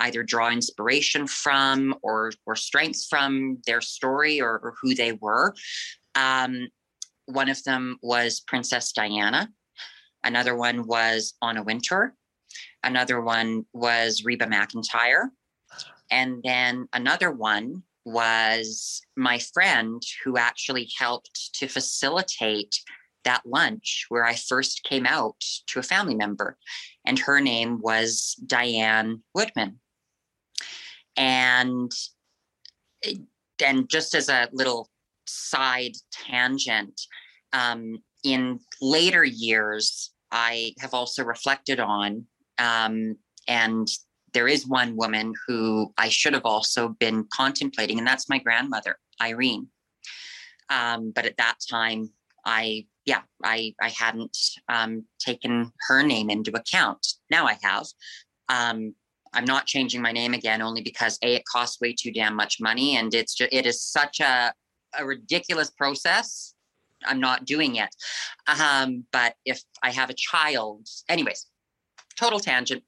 either 0.01 0.23
draw 0.23 0.49
inspiration 0.49 1.27
from 1.27 1.95
or 2.01 2.31
or 2.45 2.55
strength 2.55 3.05
from 3.09 3.57
their 3.65 3.81
story 3.81 4.41
or, 4.41 4.59
or 4.63 4.73
who 4.81 4.93
they 4.93 5.13
were. 5.13 5.55
Um, 6.15 6.67
one 7.25 7.49
of 7.49 7.63
them 7.63 7.97
was 8.01 8.41
Princess 8.41 8.91
Diana. 8.91 9.49
Another 10.23 10.55
one 10.55 10.85
was 10.85 11.33
Anna 11.41 11.63
Wintour. 11.63 12.13
Another 12.83 13.21
one 13.21 13.65
was 13.73 14.23
Reba 14.25 14.45
McEntire. 14.45 15.29
And 16.09 16.43
then 16.43 16.87
another 16.93 17.31
one 17.31 17.83
was 18.03 19.01
my 19.15 19.39
friend 19.39 20.01
who 20.23 20.37
actually 20.37 20.89
helped 20.97 21.53
to 21.53 21.67
facilitate 21.67 22.75
that 23.23 23.43
lunch 23.45 24.07
where 24.09 24.25
I 24.25 24.35
first 24.35 24.83
came 24.83 25.05
out 25.05 25.39
to 25.67 25.79
a 25.79 25.83
family 25.83 26.15
member. 26.15 26.57
And 27.05 27.19
her 27.19 27.39
name 27.39 27.79
was 27.81 28.35
Diane 28.45 29.21
Woodman. 29.33 29.79
And 31.17 31.91
and 33.63 33.89
just 33.89 34.15
as 34.15 34.29
a 34.29 34.49
little 34.51 34.89
side 35.27 35.93
tangent, 36.11 36.99
um, 37.53 37.99
in 38.23 38.59
later 38.81 39.23
years, 39.23 40.11
I 40.31 40.73
have 40.79 40.93
also 40.93 41.23
reflected 41.23 41.79
on, 41.79 42.25
um, 42.57 43.17
and 43.47 43.87
there 44.33 44.47
is 44.47 44.67
one 44.67 44.95
woman 44.95 45.33
who 45.47 45.93
I 45.97 46.09
should 46.09 46.33
have 46.33 46.45
also 46.45 46.89
been 46.99 47.25
contemplating, 47.33 47.97
and 47.97 48.07
that's 48.07 48.29
my 48.29 48.39
grandmother, 48.39 48.97
Irene. 49.21 49.67
Um, 50.69 51.11
but 51.13 51.25
at 51.25 51.37
that 51.37 51.57
time, 51.69 52.09
I 52.45 52.85
yeah, 53.05 53.21
I 53.43 53.73
I 53.81 53.89
hadn't 53.89 54.37
um, 54.69 55.05
taken 55.19 55.71
her 55.87 56.03
name 56.03 56.29
into 56.29 56.51
account. 56.51 57.05
Now 57.29 57.45
I 57.45 57.57
have, 57.61 57.87
um, 58.47 58.95
I'm 59.33 59.45
not 59.45 59.65
changing 59.65 60.01
my 60.01 60.11
name 60.11 60.33
again 60.33 60.61
only 60.61 60.81
because 60.81 61.17
a 61.23 61.35
it 61.35 61.43
costs 61.45 61.79
way 61.79 61.93
too 61.93 62.11
damn 62.11 62.35
much 62.35 62.59
money 62.59 62.97
and 62.97 63.13
it's 63.13 63.33
just 63.33 63.53
it 63.53 63.65
is 63.65 63.81
such 63.81 64.19
a 64.19 64.53
a 64.97 65.05
ridiculous 65.05 65.69
process. 65.69 66.53
I'm 67.05 67.19
not 67.19 67.45
doing 67.45 67.77
it. 67.77 67.89
Um, 68.47 69.05
but 69.11 69.35
if 69.45 69.61
I 69.81 69.91
have 69.91 70.09
a 70.09 70.13
child, 70.13 70.87
anyways, 71.09 71.47
total 72.19 72.39
tangent. 72.39 72.83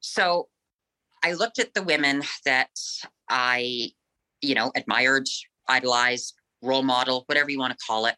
So 0.00 0.48
I 1.22 1.34
looked 1.34 1.58
at 1.58 1.74
the 1.74 1.82
women 1.82 2.22
that 2.44 2.70
I, 3.28 3.90
you 4.40 4.54
know, 4.54 4.72
admired, 4.74 5.26
idolized, 5.68 6.34
role 6.62 6.82
model, 6.82 7.24
whatever 7.26 7.50
you 7.50 7.58
want 7.58 7.72
to 7.72 7.84
call 7.86 8.06
it. 8.06 8.16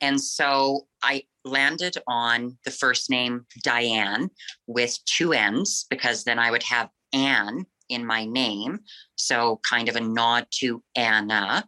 And 0.00 0.20
so 0.20 0.86
I 1.02 1.24
landed 1.48 1.96
on 2.06 2.58
the 2.64 2.70
first 2.70 3.10
name 3.10 3.46
Diane 3.62 4.30
with 4.66 4.96
two 5.04 5.32
N's 5.32 5.86
because 5.90 6.24
then 6.24 6.38
I 6.38 6.50
would 6.50 6.62
have 6.62 6.88
Anne 7.12 7.66
in 7.88 8.06
my 8.06 8.24
name. 8.24 8.80
So, 9.16 9.60
kind 9.68 9.88
of 9.88 9.96
a 9.96 10.00
nod 10.00 10.46
to 10.60 10.82
Anna. 10.94 11.64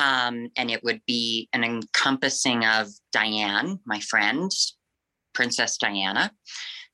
Um, 0.00 0.48
and 0.56 0.70
it 0.70 0.82
would 0.82 1.00
be 1.06 1.48
an 1.52 1.64
encompassing 1.64 2.64
of 2.64 2.88
Diane, 3.12 3.78
my 3.84 4.00
friend, 4.00 4.50
Princess 5.34 5.76
Diana. 5.76 6.32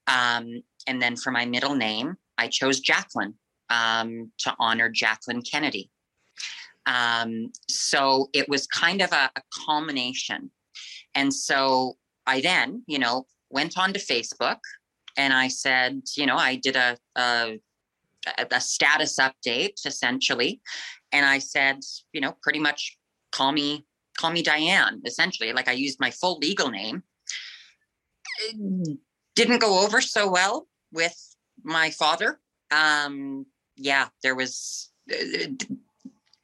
Um, 0.06 0.62
and 0.86 1.00
then 1.00 1.16
for 1.16 1.30
my 1.30 1.46
middle 1.46 1.74
name, 1.74 2.16
I 2.36 2.48
chose 2.48 2.80
Jacqueline 2.80 3.34
um, 3.70 4.32
to 4.38 4.54
honor 4.58 4.88
Jacqueline 4.88 5.42
Kennedy. 5.42 5.90
Um, 6.86 7.50
so 7.68 8.28
it 8.34 8.48
was 8.48 8.66
kind 8.66 9.00
of 9.00 9.12
a, 9.12 9.30
a 9.36 9.42
culmination. 9.66 10.50
And 11.14 11.32
so 11.32 11.96
I 12.26 12.40
then, 12.40 12.82
you 12.86 12.98
know, 12.98 13.26
went 13.50 13.78
on 13.78 13.92
to 13.92 13.98
Facebook 13.98 14.58
and 15.16 15.32
I 15.32 15.48
said, 15.48 16.02
you 16.16 16.26
know, 16.26 16.36
I 16.36 16.56
did 16.56 16.76
a, 16.76 16.96
a, 17.16 17.58
a 18.50 18.60
status 18.60 19.18
update 19.18 19.86
essentially. 19.86 20.60
And 21.12 21.24
I 21.24 21.38
said, 21.38 21.80
you 22.12 22.20
know, 22.20 22.36
pretty 22.42 22.58
much 22.58 22.98
call 23.30 23.52
me, 23.52 23.86
call 24.16 24.30
me 24.30 24.42
Diane, 24.42 25.00
essentially. 25.04 25.52
Like 25.52 25.68
I 25.68 25.72
used 25.72 26.00
my 26.00 26.10
full 26.10 26.38
legal 26.38 26.70
name. 26.70 27.02
Didn't 29.36 29.60
go 29.60 29.84
over 29.84 30.00
so 30.00 30.30
well 30.30 30.66
with 30.92 31.16
my 31.62 31.90
father. 31.90 32.40
Um, 32.70 33.46
yeah, 33.76 34.08
there 34.22 34.34
was, 34.34 34.90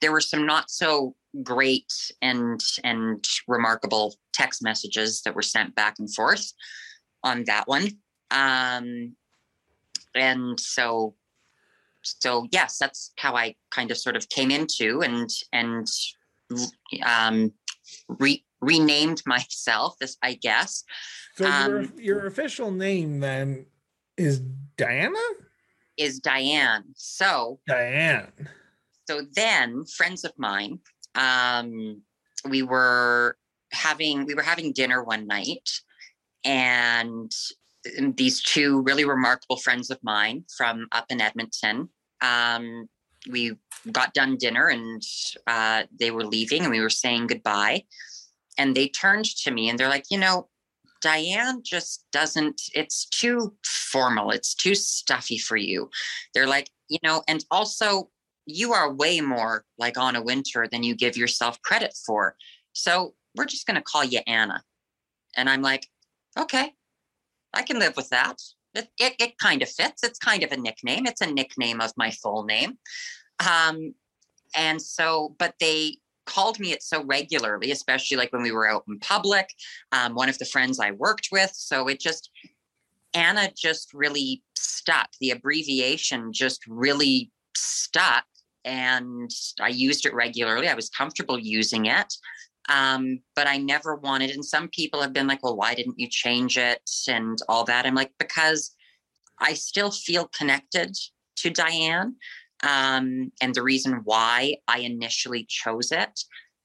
there 0.01 0.13
were 0.13 0.21
some 0.21 0.47
not 0.47 0.71
so 0.71 1.15
great 1.43 1.93
and 2.23 2.61
and 2.85 3.25
remarkable 3.47 4.17
text 4.33 4.63
messages 4.63 5.23
that 5.23 5.35
were 5.35 5.43
sent 5.43 5.75
back 5.75 5.99
and 5.99 6.13
forth 6.15 6.53
on 7.23 7.45
that 7.45 7.69
one. 7.69 7.89
Um 8.31 9.15
and 10.15 10.59
so 10.59 11.15
so 12.03 12.47
yes 12.51 12.79
that's 12.79 13.13
how 13.19 13.37
i 13.37 13.55
kind 13.71 13.91
of 13.91 13.99
sort 13.99 14.17
of 14.17 14.29
came 14.31 14.51
into 14.51 15.03
and 15.03 15.29
and 15.53 15.87
um 17.05 17.53
re- 18.09 18.45
renamed 18.61 19.23
myself 19.27 19.97
this 20.01 20.17
i 20.23 20.35
guess. 20.35 20.85
So 21.37 21.47
um, 21.47 21.71
your, 21.71 22.01
your 22.01 22.27
official 22.27 22.71
name 22.71 23.21
then 23.21 23.67
is 24.17 24.41
diana? 24.77 25.19
Is 25.97 26.19
diane. 26.21 26.85
So 26.95 27.61
diane. 27.67 28.33
so 29.09 29.23
then 29.35 29.85
friends 29.85 30.25
of 30.25 30.33
mine 30.37 30.81
um, 31.15 32.03
we 32.49 32.63
were 32.63 33.37
having 33.73 34.25
we 34.27 34.35
were 34.35 34.43
having 34.43 34.73
dinner 34.73 35.03
one 35.03 35.27
night 35.27 35.69
and 36.45 37.31
these 38.17 38.43
two 38.43 38.83
really 38.83 39.05
remarkable 39.05 39.57
friends 39.57 39.91
of 39.91 39.99
mine 40.03 40.45
from 40.57 40.87
up 40.93 41.07
in 41.09 41.21
edmonton 41.21 41.89
um, 42.21 42.89
we 43.29 43.57
got 43.93 44.15
done 44.15 44.37
dinner 44.37 44.69
and 44.69 45.03
uh, 45.47 45.85
they 45.99 46.11
were 46.11 46.25
leaving 46.25 46.63
and 46.63 46.71
we 46.71 46.81
were 46.81 46.91
saying 46.91 47.27
goodbye. 47.27 47.85
And 48.59 48.75
they 48.75 48.89
turned 48.89 49.25
to 49.25 49.51
me 49.51 49.69
and 49.69 49.79
they're 49.79 49.89
like 49.89 50.07
you 50.11 50.19
know 50.19 50.49
diane 51.03 51.63
just 51.65 52.05
doesn't 52.13 52.61
it's 52.75 53.07
too 53.07 53.55
formal 53.65 54.31
it's 54.31 54.55
too 54.55 54.75
stuffy 54.75 55.39
for 55.39 55.57
you. 55.57 55.91
They're 56.35 56.47
like 56.47 56.71
you 56.89 56.99
know 57.03 57.23
and 57.29 57.45
also 57.51 58.11
you 58.51 58.73
are 58.73 58.93
way 58.93 59.21
more 59.21 59.65
like 59.79 59.99
Anna 59.99 60.23
Wintour 60.23 60.69
than 60.71 60.83
you 60.83 60.95
give 60.95 61.17
yourself 61.17 61.61
credit 61.63 61.95
for. 62.07 62.37
So 62.73 63.15
we're 63.37 63.47
just 63.47 63.67
going 63.67 63.77
to 63.77 63.83
call 63.83 64.05
you 64.05 64.21
Anna. 64.27 64.63
And 65.37 65.49
I'm 65.49 65.63
like, 65.63 65.87
okay, 66.39 66.73
I 67.53 67.63
can 67.63 67.79
live 67.79 67.97
with 67.97 68.09
that. 68.11 68.37
It, 68.75 68.89
it, 68.99 69.15
it, 69.19 69.39
kind 69.39 69.63
of 69.63 69.69
fits. 69.69 70.05
It's 70.05 70.19
kind 70.19 70.43
of 70.43 70.53
a 70.53 70.57
nickname. 70.57 71.07
It's 71.07 71.21
a 71.21 71.27
nickname 71.27 71.81
of 71.81 71.93
my 71.97 72.11
full 72.11 72.45
name. 72.45 72.79
Um, 73.41 73.95
and 74.55 74.81
so, 74.81 75.35
but 75.39 75.55
they 75.59 75.99
called 76.27 76.61
me 76.61 76.73
it 76.73 76.83
so 76.83 77.03
regularly, 77.05 77.73
especially 77.73 78.17
like 78.17 78.33
when 78.33 78.43
we 78.43 78.53
were 78.53 78.69
out 78.69 78.85
in 78.89 78.99
public. 79.01 79.49
Um, 79.91 80.15
one 80.15 80.29
of 80.29 80.39
the 80.39 80.45
friends 80.45 80.79
I 80.79 80.93
worked 80.93 81.29
with. 81.33 81.51
So 81.55 81.89
it 81.89 81.99
just, 81.99 82.31
Anna 83.13 83.51
just 83.57 83.93
really 83.93 84.43
stuck. 84.55 85.09
The 85.21 85.31
abbreviation 85.31 86.33
just 86.33 86.65
really 86.69 87.33
stuck 87.57 88.25
and 88.65 89.31
I 89.61 89.69
used 89.69 90.07
it 90.07 90.15
regularly. 90.15 90.69
I 90.69 90.75
was 90.75 90.91
comfortable 90.91 91.39
using 91.39 91.87
it. 91.87 92.13
Um, 92.69 93.21
but 93.35 93.49
I 93.49 93.57
never 93.57 93.97
wanted, 93.97 94.31
and 94.31 94.45
some 94.45 94.69
people 94.69 95.01
have 95.01 95.13
been 95.13 95.27
like, 95.27 95.43
well, 95.43 95.57
why 95.57 95.75
didn't 95.75 95.99
you 95.99 96.09
change 96.09 96.57
it 96.57 96.89
and 97.09 97.37
all 97.49 97.65
that? 97.65 97.85
I'm 97.85 97.95
like, 97.95 98.13
because 98.19 98.77
I 99.41 99.55
still 99.55 99.91
feel 99.91 100.29
connected 100.29 100.97
to 101.37 101.51
Diane. 101.51 102.17
Um, 102.63 103.33
and 103.41 103.55
the 103.55 103.63
reason 103.63 104.03
why 104.05 104.57
I 104.69 104.81
initially 104.81 105.47
chose 105.49 105.91
it. 105.91 106.21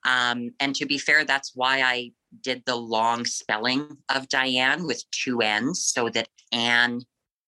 Um, 0.05 0.51
and 0.59 0.75
to 0.75 0.85
be 0.85 0.97
fair, 0.97 1.25
that's 1.25 1.53
why 1.55 1.81
I 1.81 2.11
did 2.41 2.63
the 2.65 2.75
long 2.75 3.25
spelling 3.25 3.97
of 4.13 4.29
Diane 4.29 4.85
with 4.85 5.03
two 5.11 5.41
N's 5.41 5.85
so 5.85 6.09
that 6.09 6.27
Anne 6.51 7.01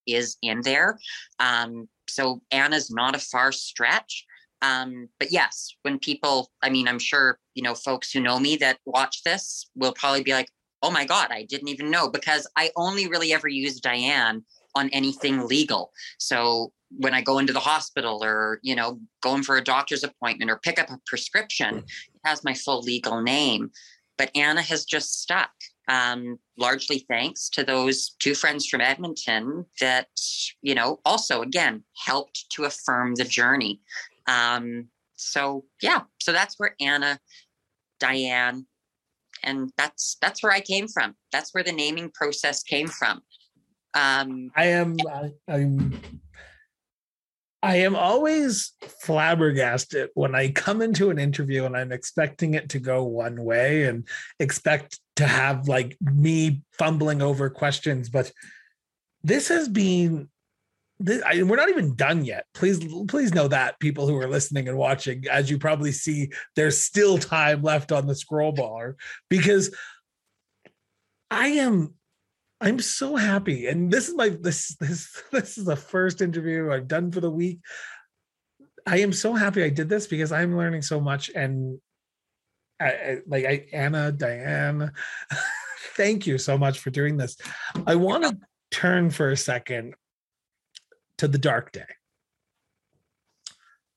is 0.07 0.37
in 0.41 0.61
there. 0.61 0.97
Um, 1.39 1.89
so 2.07 2.41
Anna's 2.51 2.89
not 2.89 3.15
a 3.15 3.19
far 3.19 3.51
stretch. 3.51 4.25
Um, 4.62 5.10
but 5.20 5.32
yes, 5.32 5.76
when 5.84 5.99
people, 5.99 6.51
I 6.62 6.70
mean, 6.70 6.88
I'm 6.88 6.99
sure, 6.99 7.39
you 7.53 7.64
know, 7.64 7.76
folks 7.76 8.12
who 8.12 8.20
know 8.20 8.39
me 8.39 8.55
that 8.58 8.80
watch 8.86 9.24
this 9.24 9.70
will 9.76 9.93
probably 9.93 10.24
be 10.24 10.34
like, 10.34 10.49
oh 10.82 10.91
my 10.91 11.05
God, 11.05 11.30
I 11.32 11.43
didn't 11.43 11.70
even 11.70 11.89
know 11.89 12.10
because 12.10 12.47
I 12.55 12.72
only 12.76 13.08
really 13.08 13.34
ever 13.34 13.47
use 13.47 13.80
Diane 13.80 14.43
on 14.76 14.89
anything 14.89 15.47
legal. 15.47 15.91
So 16.20 16.72
when 16.89 17.14
I 17.14 17.22
go 17.22 17.39
into 17.39 17.53
the 17.53 17.60
hospital 17.60 18.24
or, 18.24 18.60
you 18.62 18.76
know, 18.76 18.99
going 19.22 19.43
for 19.43 19.58
a 19.58 19.64
doctor's 19.64 20.03
appointment 20.03 20.51
or 20.51 20.60
pick 20.60 20.80
up 20.80 20.89
a 20.89 20.99
prescription, 21.05 21.78
it 21.80 22.22
has 22.24 22.43
my 22.43 22.53
full 22.53 22.82
legal 22.82 23.22
name. 23.22 23.72
But 24.18 24.32
Anna 24.36 24.62
has 24.62 24.86
just 24.86 25.22
stuck, 25.22 25.51
um, 25.88 26.39
largely 26.58 27.05
thanks 27.10 27.49
to 27.49 27.64
those 27.64 28.16
two 28.20 28.34
friends 28.34 28.68
from 28.68 28.82
Edmonton 28.82 29.66
that, 29.80 30.08
you 30.62 30.76
know, 30.76 30.99
also, 31.05 31.41
again, 31.41 31.84
helped 32.05 32.49
to 32.51 32.66
affirm 32.66 33.16
the 33.16 33.26
journey. 33.26 33.82
Um, 34.28 34.89
so 35.15 35.65
yeah, 35.82 36.01
so 36.19 36.32
that's 36.32 36.55
where 36.57 36.75
Anna, 36.80 37.19
Diane, 37.99 38.67
and 39.43 39.71
that's 39.78 40.17
that's 40.21 40.43
where 40.43 40.51
I 40.51 40.59
came 40.59 40.88
from. 40.88 41.15
That's 41.32 41.53
where 41.53 41.63
the 41.63 41.71
naming 41.71 42.11
process 42.11 42.63
came 42.63 42.88
from. 42.88 43.21
Um, 43.93 44.51
I 44.55 44.65
am 44.65 44.97
I, 45.09 45.32
I'm 45.47 45.99
I 47.63 47.78
am 47.78 47.95
always 47.95 48.73
flabbergasted 49.01 50.11
when 50.13 50.36
I 50.36 50.51
come 50.51 50.82
into 50.82 51.09
an 51.09 51.17
interview 51.17 51.65
and 51.65 51.75
I'm 51.75 51.91
expecting 51.91 52.53
it 52.53 52.69
to 52.69 52.80
go 52.80 53.03
one 53.03 53.43
way 53.43 53.86
and 53.86 54.07
expect 54.39 54.99
to 55.15 55.25
have 55.25 55.67
like 55.67 55.97
me 56.01 56.61
fumbling 56.78 57.21
over 57.21 57.49
questions, 57.49 58.09
but 58.09 58.32
this 59.23 59.47
has 59.47 59.67
been 59.67 60.30
this, 60.99 61.21
I, 61.23 61.43
we're 61.43 61.57
not 61.57 61.69
even 61.69 61.95
done 61.95 62.25
yet. 62.25 62.45
Please, 62.53 62.83
please 63.07 63.33
know 63.33 63.47
that 63.47 63.79
people 63.79 64.07
who 64.07 64.17
are 64.17 64.27
listening 64.27 64.67
and 64.67 64.77
watching, 64.77 65.25
as 65.29 65.49
you 65.49 65.59
probably 65.59 65.91
see, 65.91 66.31
there's 66.55 66.77
still 66.77 67.17
time 67.17 67.61
left 67.61 67.91
on 67.91 68.07
the 68.07 68.15
scroll 68.15 68.51
bar 68.51 68.95
because 69.29 69.75
I 71.29 71.47
am, 71.47 71.93
I'm 72.59 72.79
so 72.79 73.15
happy, 73.15 73.67
and 73.67 73.91
this 73.91 74.09
is 74.09 74.15
my 74.15 74.29
this 74.29 74.75
this 74.79 75.21
this 75.31 75.57
is 75.59 75.65
the 75.65 75.75
first 75.75 76.21
interview 76.21 76.71
I've 76.71 76.87
done 76.87 77.11
for 77.11 77.21
the 77.21 77.29
week. 77.29 77.59
I 78.87 78.99
am 78.99 79.13
so 79.13 79.33
happy 79.33 79.63
I 79.63 79.69
did 79.69 79.89
this 79.89 80.07
because 80.07 80.31
I'm 80.31 80.57
learning 80.57 80.81
so 80.81 80.99
much, 80.99 81.29
and 81.35 81.79
I, 82.79 82.85
I 82.85 83.17
like 83.27 83.45
I 83.45 83.65
Anna 83.71 84.11
Diane, 84.11 84.91
thank 85.95 86.25
you 86.25 86.39
so 86.39 86.57
much 86.57 86.79
for 86.79 86.89
doing 86.89 87.17
this. 87.17 87.37
I 87.85 87.93
want 87.93 88.23
to 88.23 88.37
turn 88.71 89.11
for 89.11 89.29
a 89.29 89.37
second 89.37 89.93
to 91.18 91.28
the 91.28 91.38
dark 91.38 91.72
day. 91.72 91.86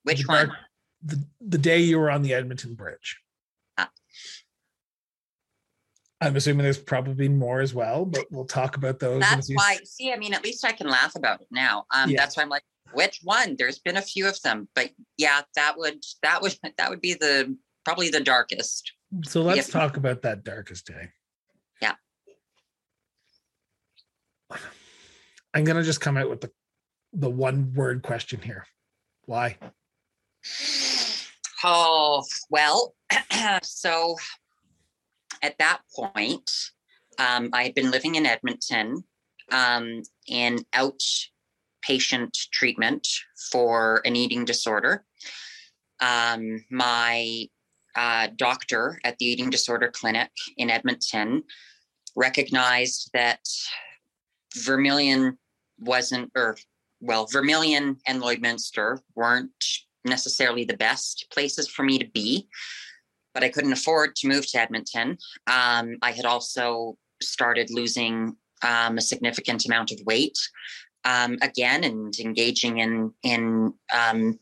Which 0.05 0.23
the 0.23 0.29
one? 0.29 0.47
Dark, 0.47 0.59
the, 1.03 1.25
the 1.41 1.59
day 1.59 1.79
you 1.79 1.99
were 1.99 2.11
on 2.11 2.23
the 2.23 2.35
Edmonton 2.35 2.75
Bridge. 2.75 3.19
Ah. 3.79 3.91
I'm 6.21 6.37
assuming 6.37 6.65
there's 6.65 6.79
probably 6.79 7.29
more 7.29 7.61
as 7.61 7.75
well, 7.75 8.05
but 8.05 8.27
we'll 8.31 8.45
talk 8.45 8.77
about 8.77 8.99
those. 8.99 9.21
That's 9.21 9.51
why. 9.53 9.79
See, 9.85 10.13
I 10.13 10.17
mean, 10.17 10.35
at 10.35 10.45
least 10.45 10.65
I 10.65 10.73
can 10.73 10.89
laugh 10.89 11.15
about 11.17 11.41
it 11.41 11.49
now. 11.51 11.85
Um, 11.95 12.11
yeah. 12.11 12.21
That's 12.21 12.37
why 12.37 12.43
I'm 12.43 12.49
like, 12.49 12.65
which 12.93 13.21
one? 13.23 13.57
There's 13.59 13.79
been 13.79 13.97
a 13.97 14.03
few 14.03 14.27
of 14.29 14.41
them, 14.43 14.69
but 14.75 14.91
yeah, 15.17 15.43
that 15.57 15.79
would 15.79 16.03
that 16.23 16.43
would 16.43 16.57
that 16.79 16.91
would 16.91 17.01
be 17.01 17.15
the 17.15 17.57
probably 17.85 18.11
the 18.11 18.21
darkest. 18.21 18.93
So 19.25 19.43
let's 19.43 19.69
talk 19.69 19.97
about 19.97 20.23
that 20.23 20.45
darkest 20.45 20.87
day. 20.87 21.11
Yeah. 21.81 21.95
I'm 25.55 25.65
gonna 25.65 25.83
just 25.83 26.01
come 26.01 26.17
out 26.17 26.31
with 26.31 26.41
the 26.41 26.51
the 27.13 27.31
one 27.31 27.73
word 27.75 28.03
question 28.03 28.41
here. 28.41 28.67
Why? 29.27 29.57
Oh, 31.65 32.25
well, 32.49 32.95
so 33.63 34.17
at 35.43 35.59
that 35.59 35.81
point, 35.95 36.51
um, 37.19 37.51
I 37.53 37.65
had 37.65 37.75
been 37.75 37.91
living 37.91 38.15
in 38.15 38.27
Edmonton 38.27 39.05
um, 39.53 40.03
in 40.27 40.59
outpatient 40.75 42.33
treatment 42.53 43.07
for 43.51 44.01
an 44.05 44.17
eating 44.17 44.45
disorder. 44.45 45.05
Um, 46.01 46.65
my 46.71 47.47
uh, 47.95 48.29
doctor 48.37 48.99
at 49.05 49.19
the 49.19 49.27
eating 49.27 49.51
disorder 49.51 49.91
clinic 49.93 50.31
in 50.57 50.71
Edmonton 50.71 51.43
recognized 52.17 53.11
that 53.13 53.41
Vermilion 54.57 55.39
wasn't, 55.79 56.31
or 56.35 56.57
well, 57.01 57.27
Vermilion 57.27 57.97
and 58.07 58.23
Lloydminster 58.23 59.01
weren't 59.15 59.51
necessarily 60.05 60.65
the 60.65 60.77
best 60.77 61.27
places 61.33 61.69
for 61.69 61.83
me 61.83 61.99
to 61.99 62.07
be, 62.13 62.49
but 63.35 63.45
I 63.45 63.49
couldn't 63.49 63.73
afford 63.73 64.17
to 64.17 64.29
move 64.29 64.47
to 64.51 64.61
Edmonton. 64.61 65.19
Um, 65.47 65.97
I 66.03 66.13
had 66.13 66.25
also 66.25 66.97
started 67.23 67.71
losing 67.71 68.37
um, 68.63 68.99
a 68.99 69.03
significant 69.03 69.67
amount 69.67 69.93
of 69.93 70.01
weight 70.05 70.39
um, 71.05 71.39
again 71.43 71.85
and 71.85 72.15
engaging 72.19 72.79
in 72.79 73.13
in 73.23 73.73
um, 73.95 74.39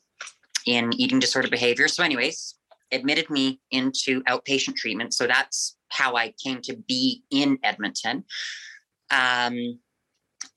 in 0.66 0.90
eating 0.96 1.18
disorder 1.18 1.48
behavior. 1.48 1.88
So, 1.88 2.02
anyways, 2.02 2.56
admitted 2.92 3.30
me 3.30 3.60
into 3.70 4.22
outpatient 4.24 4.76
treatment. 4.76 5.14
So 5.14 5.26
that's 5.26 5.76
how 5.88 6.16
I 6.16 6.34
came 6.42 6.60
to 6.62 6.76
be 6.76 7.22
in 7.30 7.58
Edmonton. 7.62 8.24
Um, 9.10 9.78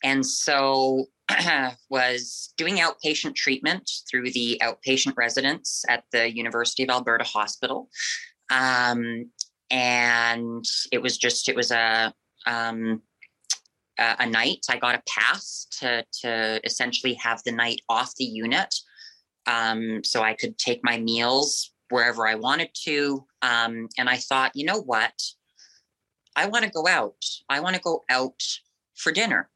and 0.04 0.26
so 0.26 1.06
was 1.90 2.54
doing 2.58 2.78
outpatient 2.78 3.36
treatment 3.36 3.90
through 4.10 4.32
the 4.32 4.62
outpatient 4.64 5.14
residence 5.18 5.84
at 5.90 6.04
the 6.12 6.34
University 6.36 6.84
of 6.84 6.90
Alberta 6.90 7.24
Hospital. 7.24 7.90
Um, 8.50 9.32
and 9.70 10.66
it 10.92 11.02
was 11.02 11.18
just, 11.18 11.48
it 11.48 11.56
was 11.56 11.72
a, 11.72 12.14
um, 12.46 13.02
a, 13.98 14.26
night. 14.26 14.66
I 14.70 14.78
got 14.78 14.96
a 14.96 15.04
pass 15.08 15.68
to, 15.80 16.04
to 16.22 16.60
essentially 16.66 17.14
have 17.16 17.42
the 17.46 17.52
night 17.52 17.82
off 17.88 18.16
the 18.16 18.26
unit. 18.26 18.74
Um, 19.48 20.04
so 20.04 20.22
I 20.22 20.34
could 20.34 20.58
take 20.58 20.82
my 20.84 20.98
meals 20.98 21.72
wherever 21.90 22.28
I 22.28 22.36
wanted 22.36 22.70
to. 22.84 23.26
Um, 23.42 23.88
and 23.98 24.10
I 24.10 24.18
thought, 24.18 24.52
you 24.56 24.66
know 24.66 24.82
what? 24.82 25.14
I 26.36 26.48
want 26.48 26.66
to 26.66 26.72
go 26.72 26.88
out. 26.88 27.24
I 27.50 27.60
want 27.60 27.76
to 27.76 27.82
go 27.82 28.04
out 28.10 28.42
for 28.96 29.12
dinner. 29.12 29.50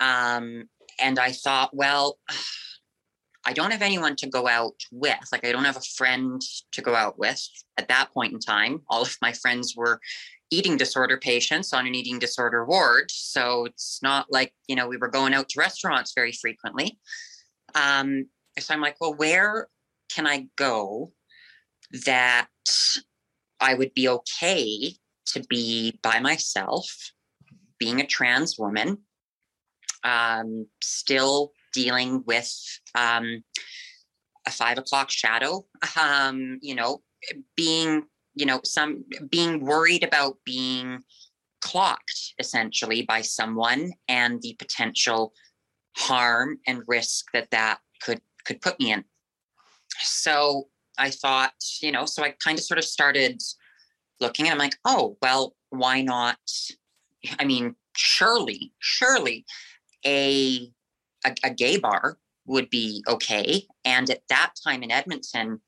Um, 0.00 0.68
and 0.98 1.18
I 1.18 1.32
thought, 1.32 1.74
well, 1.74 2.18
I 3.46 3.52
don't 3.54 3.70
have 3.70 3.82
anyone 3.82 4.14
to 4.16 4.28
go 4.28 4.46
out 4.46 4.74
with. 4.92 5.16
Like, 5.32 5.46
I 5.46 5.52
don't 5.52 5.64
have 5.64 5.78
a 5.78 5.92
friend 5.96 6.42
to 6.72 6.82
go 6.82 6.94
out 6.94 7.18
with 7.18 7.40
at 7.78 7.88
that 7.88 8.12
point 8.12 8.34
in 8.34 8.40
time. 8.40 8.82
All 8.90 9.02
of 9.02 9.16
my 9.22 9.32
friends 9.32 9.74
were 9.74 10.00
eating 10.50 10.76
disorder 10.76 11.16
patients 11.16 11.72
on 11.72 11.86
an 11.86 11.94
eating 11.94 12.18
disorder 12.18 12.66
ward. 12.66 13.10
So 13.10 13.64
it's 13.64 14.00
not 14.02 14.26
like, 14.30 14.52
you 14.66 14.76
know, 14.76 14.86
we 14.86 14.98
were 14.98 15.08
going 15.08 15.32
out 15.32 15.48
to 15.50 15.60
restaurants 15.60 16.12
very 16.14 16.32
frequently. 16.32 16.98
Um, 17.74 18.26
so 18.58 18.74
I'm 18.74 18.82
like, 18.82 18.96
well, 19.00 19.14
where 19.14 19.68
can 20.14 20.26
I 20.26 20.48
go 20.56 21.12
that 22.04 22.48
I 23.60 23.74
would 23.74 23.94
be 23.94 24.08
okay 24.08 24.94
to 25.32 25.42
be 25.48 25.98
by 26.02 26.20
myself, 26.20 27.12
being 27.78 28.00
a 28.00 28.06
trans 28.06 28.58
woman, 28.58 28.98
um, 30.04 30.66
still 30.82 31.52
dealing 31.72 32.22
with 32.26 32.50
um, 32.94 33.42
a 34.46 34.50
five 34.50 34.78
o'clock 34.78 35.10
shadow, 35.10 35.64
um, 36.00 36.58
you 36.62 36.74
know, 36.74 37.02
being, 37.56 38.04
you 38.34 38.46
know, 38.46 38.60
some 38.64 39.04
being 39.28 39.64
worried 39.64 40.04
about 40.04 40.36
being 40.44 41.02
clocked 41.60 42.34
essentially 42.38 43.02
by 43.02 43.20
someone 43.20 43.90
and 44.08 44.40
the 44.42 44.54
potential 44.58 45.32
harm 45.96 46.58
and 46.66 46.82
risk 46.86 47.26
that 47.32 47.50
that 47.50 47.78
could 48.00 48.20
could 48.44 48.60
put 48.60 48.78
me 48.80 48.92
in. 48.92 49.04
So 50.00 50.68
I 50.98 51.10
thought, 51.10 51.52
you 51.80 51.92
know, 51.92 52.06
so 52.06 52.22
I 52.22 52.34
kind 52.42 52.58
of 52.58 52.64
sort 52.64 52.78
of 52.78 52.84
started 52.84 53.40
looking 54.20 54.46
and 54.46 54.52
I'm 54.52 54.58
like, 54.58 54.76
oh, 54.84 55.16
well, 55.22 55.54
why 55.70 56.02
not? 56.02 56.38
I 57.38 57.44
mean, 57.44 57.74
surely, 57.96 58.72
surely 58.78 59.44
a, 60.04 60.70
a, 61.24 61.34
a 61.44 61.50
gay 61.50 61.78
bar 61.78 62.18
would 62.46 62.70
be 62.70 63.04
okay. 63.08 63.66
And 63.84 64.08
at 64.10 64.22
that 64.28 64.52
time 64.64 64.82
in 64.82 64.90
Edmonton, 64.90 65.60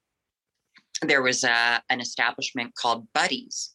there 1.03 1.23
was 1.23 1.45
a, 1.45 1.83
an 1.89 2.01
establishment 2.01 2.75
called 2.75 3.07
Buddies. 3.15 3.73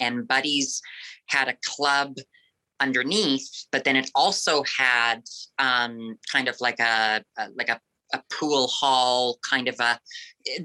And 0.00 0.26
Buddies 0.26 0.80
had 1.26 1.48
a 1.48 1.56
club 1.64 2.16
underneath, 2.80 3.66
but 3.70 3.84
then 3.84 3.96
it 3.96 4.10
also 4.14 4.64
had 4.78 5.22
um, 5.58 6.18
kind 6.32 6.48
of 6.48 6.56
like 6.60 6.80
a, 6.80 7.22
a 7.36 7.48
like 7.54 7.68
a 7.68 7.80
a 8.12 8.22
pool 8.30 8.66
hall 8.66 9.38
kind 9.48 9.68
of 9.68 9.78
a 9.78 9.98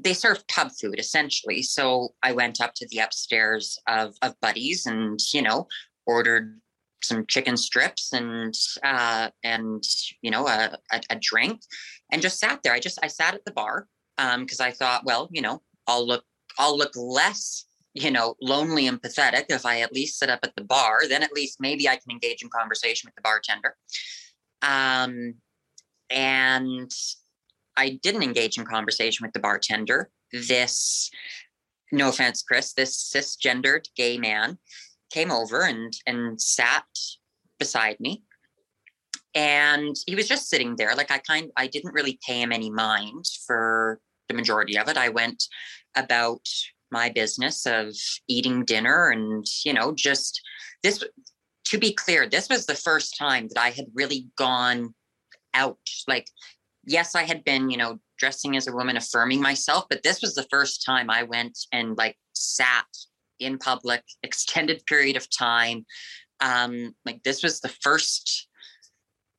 they 0.03 0.13
serve 0.13 0.45
pub 0.47 0.69
food 0.81 0.97
essentially 0.97 1.61
so 1.61 2.09
i 2.23 2.31
went 2.31 2.59
up 2.59 2.73
to 2.75 2.87
the 2.89 2.97
upstairs 2.97 3.77
of 3.87 4.15
of 4.23 4.33
buddies 4.41 4.85
and 4.85 5.19
you 5.33 5.43
know 5.43 5.67
ordered 6.07 6.59
some 7.07 7.25
chicken 7.27 7.57
strips 7.57 8.13
and 8.13 8.53
uh 8.83 9.29
and 9.43 9.83
you 10.21 10.31
know 10.31 10.47
a, 10.47 10.77
a, 10.91 11.01
a 11.11 11.15
drink 11.15 11.61
and 12.11 12.21
just 12.21 12.39
sat 12.39 12.61
there. 12.63 12.73
I 12.73 12.79
just 12.79 12.99
i 13.03 13.07
sat 13.07 13.33
at 13.33 13.45
the 13.45 13.51
bar 13.51 13.87
um 14.17 14.41
because 14.41 14.59
i 14.59 14.71
thought 14.71 15.05
well 15.05 15.29
you 15.31 15.41
know 15.41 15.61
i'll 15.87 16.05
look 16.05 16.23
i'll 16.57 16.77
look 16.77 16.95
less 16.95 17.65
you 17.93 18.11
know 18.11 18.35
lonely 18.41 18.87
and 18.87 19.01
pathetic 19.01 19.45
if 19.49 19.65
i 19.65 19.81
at 19.81 19.93
least 19.93 20.19
sit 20.19 20.29
up 20.29 20.39
at 20.43 20.55
the 20.55 20.63
bar. 20.63 21.07
Then 21.07 21.23
at 21.23 21.33
least 21.33 21.57
maybe 21.59 21.87
i 21.87 21.95
can 21.95 22.11
engage 22.11 22.43
in 22.43 22.49
conversation 22.49 23.07
with 23.07 23.15
the 23.15 23.21
bartender. 23.21 23.75
Um 24.61 25.35
and 26.09 26.91
I 27.77 27.99
didn't 28.01 28.23
engage 28.23 28.57
in 28.57 28.65
conversation 28.65 29.25
with 29.25 29.33
the 29.33 29.39
bartender. 29.39 30.09
This, 30.31 31.09
no 31.91 32.09
offense, 32.09 32.41
Chris, 32.41 32.73
this 32.73 33.11
cisgendered 33.13 33.87
gay 33.95 34.17
man 34.17 34.57
came 35.15 35.31
over 35.31 35.61
and 35.61 35.93
and 36.05 36.39
sat 36.39 36.85
beside 37.57 37.97
me. 37.99 38.23
And 39.33 39.95
he 40.05 40.15
was 40.15 40.27
just 40.27 40.49
sitting 40.49 40.75
there. 40.75 40.95
Like 40.95 41.11
I 41.11 41.19
kind 41.19 41.51
I 41.57 41.67
didn't 41.67 41.93
really 41.93 42.19
pay 42.25 42.41
him 42.41 42.51
any 42.51 42.69
mind 42.69 43.25
for 43.47 43.99
the 44.27 44.35
majority 44.35 44.77
of 44.77 44.87
it. 44.89 44.97
I 44.97 45.09
went 45.09 45.41
about 45.95 46.45
my 46.91 47.09
business 47.09 47.65
of 47.65 47.93
eating 48.27 48.63
dinner 48.65 49.09
and, 49.09 49.45
you 49.65 49.73
know, 49.73 49.93
just 49.93 50.41
this 50.83 51.03
to 51.65 51.77
be 51.79 51.93
clear, 51.93 52.27
this 52.27 52.47
was 52.47 52.65
the 52.65 52.75
first 52.75 53.17
time 53.17 53.47
that 53.47 53.61
I 53.61 53.71
had 53.71 53.85
really 53.93 54.27
gone 54.37 54.93
out. 55.53 55.79
Like 56.07 56.27
yes, 56.85 57.15
I 57.15 57.23
had 57.23 57.43
been, 57.43 57.69
you 57.69 57.77
know, 57.77 57.99
dressing 58.19 58.55
as 58.55 58.67
a 58.67 58.73
woman, 58.73 58.97
affirming 58.97 59.41
myself, 59.41 59.85
but 59.89 60.03
this 60.03 60.21
was 60.21 60.35
the 60.35 60.47
first 60.49 60.85
time 60.85 61.09
I 61.09 61.23
went 61.23 61.57
and 61.71 61.97
like 61.97 62.17
sat 62.33 62.85
in 63.39 63.57
public, 63.57 64.03
extended 64.23 64.83
period 64.85 65.17
of 65.17 65.29
time. 65.29 65.85
Um, 66.39 66.93
like 67.05 67.23
this 67.23 67.43
was 67.43 67.59
the 67.59 67.73
first 67.81 68.47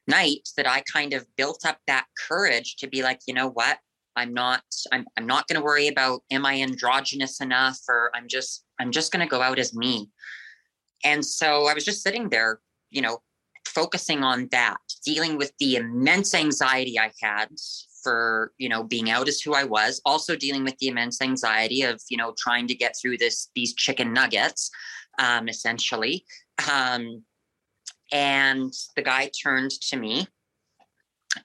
night 0.09 0.49
that 0.57 0.68
I 0.68 0.82
kind 0.92 1.12
of 1.12 1.26
built 1.36 1.64
up 1.66 1.78
that 1.86 2.07
courage 2.28 2.76
to 2.76 2.86
be 2.86 3.03
like, 3.03 3.20
you 3.26 3.34
know 3.34 3.49
what? 3.49 3.78
I'm 4.16 4.32
not 4.32 4.62
I'm 4.92 5.05
I'm 5.18 5.26
not 5.26 5.47
going 5.47 5.61
to 5.61 5.64
worry 5.64 5.88
about 5.88 6.22
am 6.30 6.47
I 6.47 6.62
androgynous 6.62 7.40
enough 7.40 7.78
or 7.88 8.11
I'm 8.14 8.28
just 8.28 8.64
I'm 8.80 8.90
just 8.90 9.12
going 9.12 9.20
to 9.20 9.30
go 9.30 9.42
out 9.42 9.59
as 9.59 9.74
me. 9.74 10.11
And 11.05 11.24
so 11.24 11.66
I 11.66 11.74
was 11.74 11.84
just 11.84 12.03
sitting 12.03 12.30
there, 12.30 12.61
you 12.90 13.03
know, 13.03 13.18
focusing 13.66 14.24
on 14.24 14.49
that, 14.53 14.78
dealing 15.05 15.36
with 15.36 15.53
the 15.59 15.76
immense 15.76 16.34
anxiety 16.34 16.99
I 16.99 17.12
had 17.20 17.49
for, 18.07 18.53
you 18.57 18.69
know, 18.69 18.85
being 18.85 19.11
out 19.11 19.27
as 19.27 19.41
who 19.41 19.53
I 19.53 19.65
was, 19.65 20.01
also 20.05 20.37
dealing 20.37 20.63
with 20.63 20.79
the 20.79 20.87
immense 20.87 21.21
anxiety 21.21 21.83
of, 21.83 22.01
you 22.09 22.17
know, 22.17 22.33
trying 22.39 22.69
to 22.69 22.75
get 22.75 22.95
through 23.03 23.19
this, 23.19 23.51
these 23.57 23.75
chicken 23.75 24.13
nuggets, 24.13 24.71
um, 25.19 25.49
essentially. 25.49 26.25
Um, 26.71 27.25
and 28.13 28.73
the 28.95 29.03
guy 29.03 29.29
turned 29.43 29.73
to 29.89 29.97
me 29.97 30.29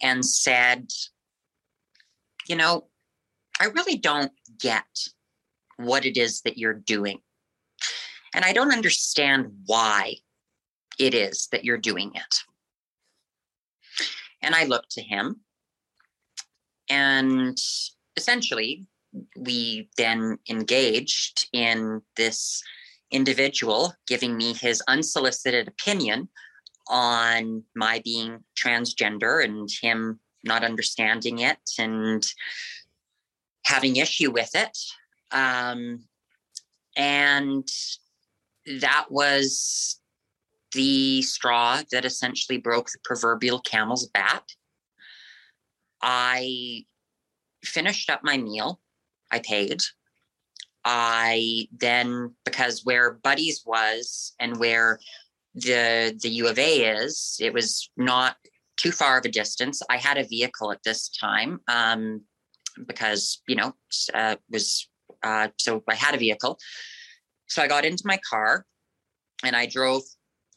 and 0.03 0.24
said, 0.24 0.88
you 2.47 2.55
know, 2.55 2.89
I 3.59 3.66
really 3.66 3.97
don't 3.97 4.32
get 4.59 4.86
what 5.78 6.05
it 6.05 6.16
is 6.16 6.41
that 6.41 6.59
you're 6.59 6.76
doing. 6.76 7.22
And 8.36 8.45
I 8.45 8.53
don't 8.53 8.72
understand 8.72 9.47
why 9.66 10.18
it 10.99 11.16
is 11.16 11.47
that 11.51 11.66
you're 11.66 11.78
doing 11.78 12.12
it. 12.14 12.36
And 14.43 14.53
I 14.53 14.66
looked 14.66 14.91
to 14.91 15.01
him, 15.01 15.41
and 16.91 17.57
essentially, 18.17 18.85
we 19.37 19.89
then 19.97 20.37
engaged 20.49 21.47
in 21.53 22.01
this 22.17 22.61
individual 23.11 23.93
giving 24.07 24.35
me 24.35 24.53
his 24.53 24.83
unsolicited 24.89 25.69
opinion 25.69 26.27
on 26.89 27.63
my 27.77 28.01
being 28.03 28.43
transgender 28.61 29.43
and 29.43 29.69
him 29.81 30.19
not 30.43 30.65
understanding 30.65 31.39
it 31.39 31.59
and 31.79 32.25
having 33.65 33.95
issue 33.95 34.29
with 34.29 34.49
it. 34.53 34.77
Um, 35.31 36.03
and 36.97 37.65
that 38.81 39.05
was 39.09 40.01
the 40.73 41.21
straw 41.21 41.81
that 41.93 42.03
essentially 42.03 42.57
broke 42.57 42.89
the 42.91 42.99
proverbial 43.05 43.61
camel's 43.61 44.07
back. 44.07 44.43
I 46.01 46.85
finished 47.63 48.09
up 48.09 48.21
my 48.23 48.37
meal. 48.37 48.79
I 49.31 49.39
paid. 49.39 49.81
I 50.83 51.67
then, 51.71 52.35
because 52.43 52.83
where 52.83 53.13
Buddies 53.13 53.63
was 53.65 54.33
and 54.39 54.57
where 54.57 54.99
the 55.53 56.17
the 56.21 56.29
U 56.29 56.47
of 56.47 56.57
A 56.57 56.85
is, 56.85 57.37
it 57.39 57.53
was 57.53 57.89
not 57.97 58.35
too 58.77 58.91
far 58.91 59.19
of 59.19 59.25
a 59.25 59.29
distance. 59.29 59.81
I 59.89 59.97
had 59.97 60.17
a 60.17 60.27
vehicle 60.27 60.71
at 60.71 60.83
this 60.83 61.09
time 61.09 61.59
um, 61.67 62.21
because, 62.87 63.41
you 63.47 63.55
know, 63.55 63.75
uh, 64.13 64.37
was 64.49 64.89
uh, 65.23 65.49
so 65.57 65.83
I 65.87 65.95
had 65.95 66.15
a 66.15 66.17
vehicle. 66.17 66.57
So 67.47 67.61
I 67.61 67.67
got 67.67 67.85
into 67.85 68.03
my 68.05 68.19
car 68.27 68.65
and 69.43 69.55
I 69.55 69.65
drove 69.67 70.03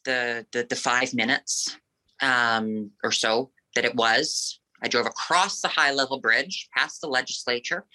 the 0.05 0.47
the, 0.53 0.67
the 0.69 0.77
five 0.77 1.13
minutes 1.13 1.77
um, 2.23 2.91
or 3.03 3.13
so 3.13 3.51
that 3.75 3.85
it 3.85 3.95
was. 3.95 4.61
I 4.85 4.89
drove 4.89 5.07
across 5.07 5.63
the 5.63 5.69
high 5.69 5.93
level 5.93 6.21
bridge, 6.21 6.69
past 6.77 7.01
the 7.01 7.09
legislature, 7.09 7.87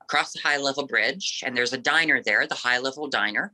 across 0.00 0.32
the 0.32 0.40
high 0.40 0.58
level 0.58 0.86
bridge, 0.86 1.42
and 1.44 1.56
there's 1.56 1.72
a 1.72 1.78
diner 1.78 2.22
there, 2.22 2.46
the 2.46 2.54
high 2.54 2.78
level 2.78 3.08
diner. 3.08 3.52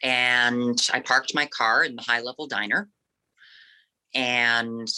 And 0.00 0.78
I 0.92 1.00
parked 1.00 1.34
my 1.34 1.46
car 1.46 1.82
in 1.82 1.96
the 1.96 2.02
high 2.02 2.20
level 2.20 2.46
diner 2.46 2.88
and 4.14 4.88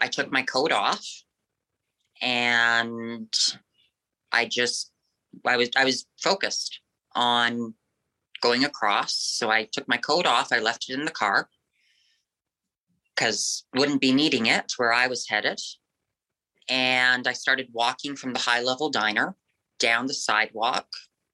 I 0.00 0.08
took 0.08 0.30
my 0.30 0.42
coat 0.42 0.72
off 0.72 1.04
and 2.20 3.32
I 4.32 4.46
just 4.46 4.92
I 5.44 5.56
was 5.56 5.70
I 5.76 5.84
was 5.84 6.06
focused 6.20 6.80
on 7.14 7.74
going 8.40 8.64
across. 8.64 9.14
So 9.14 9.50
I 9.50 9.68
took 9.72 9.88
my 9.88 9.96
coat 9.96 10.26
off, 10.26 10.52
I 10.52 10.58
left 10.58 10.88
it 10.88 10.94
in 10.94 11.04
the 11.04 11.10
car 11.10 11.48
because 13.18 13.64
wouldn't 13.76 14.00
be 14.00 14.12
needing 14.12 14.46
it 14.46 14.72
where 14.76 14.92
I 14.92 15.08
was 15.08 15.28
headed. 15.28 15.58
And 16.68 17.26
I 17.26 17.32
started 17.32 17.68
walking 17.72 18.14
from 18.14 18.32
the 18.32 18.38
high 18.38 18.60
level 18.60 18.90
diner 18.90 19.34
down 19.78 20.06
the 20.06 20.14
sidewalk 20.14 20.86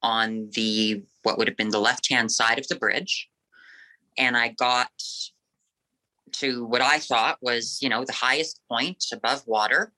on 0.03 0.49
the 0.53 1.03
what 1.22 1.39
would 1.39 1.49
have 1.49 1.57
been 1.57 1.70
the 1.70 1.80
left 1.80 2.09
hand 2.09 2.30
side 2.30 2.59
of 2.59 2.68
the 2.68 2.76
bridge. 2.76 3.28
And 4.16 4.37
I 4.37 4.49
got 4.49 4.91
to 6.32 6.64
what 6.64 6.80
I 6.80 6.99
thought 6.99 7.39
was, 7.43 7.78
you 7.82 7.89
know, 7.89 8.05
the 8.05 8.12
highest 8.12 8.61
point 8.68 9.05
above 9.12 9.43
water. 9.47 9.93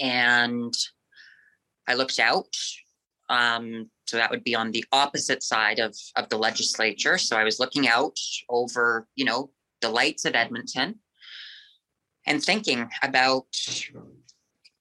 And 0.00 0.72
I 1.86 1.94
looked 1.94 2.18
out. 2.18 2.54
Um, 3.28 3.90
so 4.06 4.16
that 4.16 4.30
would 4.30 4.44
be 4.44 4.54
on 4.54 4.70
the 4.70 4.84
opposite 4.92 5.42
side 5.42 5.80
of, 5.80 5.94
of 6.16 6.28
the 6.30 6.38
legislature. 6.38 7.18
So 7.18 7.36
I 7.36 7.44
was 7.44 7.60
looking 7.60 7.88
out 7.88 8.16
over, 8.48 9.06
you 9.16 9.24
know, 9.24 9.50
the 9.80 9.90
lights 9.90 10.24
of 10.24 10.34
Edmonton 10.34 10.96
and 12.26 12.42
thinking 12.42 12.88
about 13.02 13.46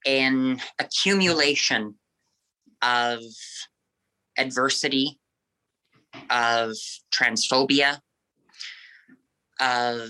an 0.05 0.61
accumulation 0.79 1.95
of 2.81 3.21
adversity, 4.37 5.19
of 6.29 6.71
transphobia, 7.11 7.99
of 9.59 10.09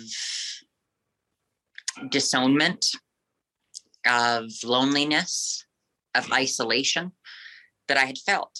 disownment, 2.09 2.85
of 4.05 4.45
loneliness, 4.63 5.65
of 6.15 6.31
isolation 6.31 7.11
that 7.87 7.97
I 7.97 8.05
had 8.05 8.17
felt. 8.17 8.59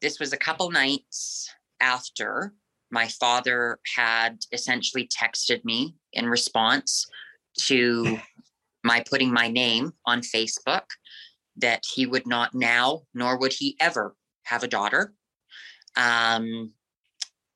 This 0.00 0.20
was 0.20 0.32
a 0.32 0.38
couple 0.38 0.70
nights 0.70 1.50
after 1.80 2.54
my 2.94 3.08
father 3.08 3.80
had 3.96 4.38
essentially 4.52 5.08
texted 5.08 5.64
me 5.64 5.96
in 6.12 6.26
response 6.28 7.06
to 7.58 8.18
my 8.84 9.02
putting 9.10 9.32
my 9.32 9.48
name 9.48 9.92
on 10.06 10.20
Facebook 10.20 10.84
that 11.56 11.82
he 11.92 12.06
would 12.06 12.26
not 12.26 12.54
now, 12.54 13.02
nor 13.12 13.36
would 13.38 13.52
he 13.52 13.76
ever 13.80 14.14
have 14.44 14.62
a 14.62 14.68
daughter. 14.68 15.12
Um, 15.96 16.72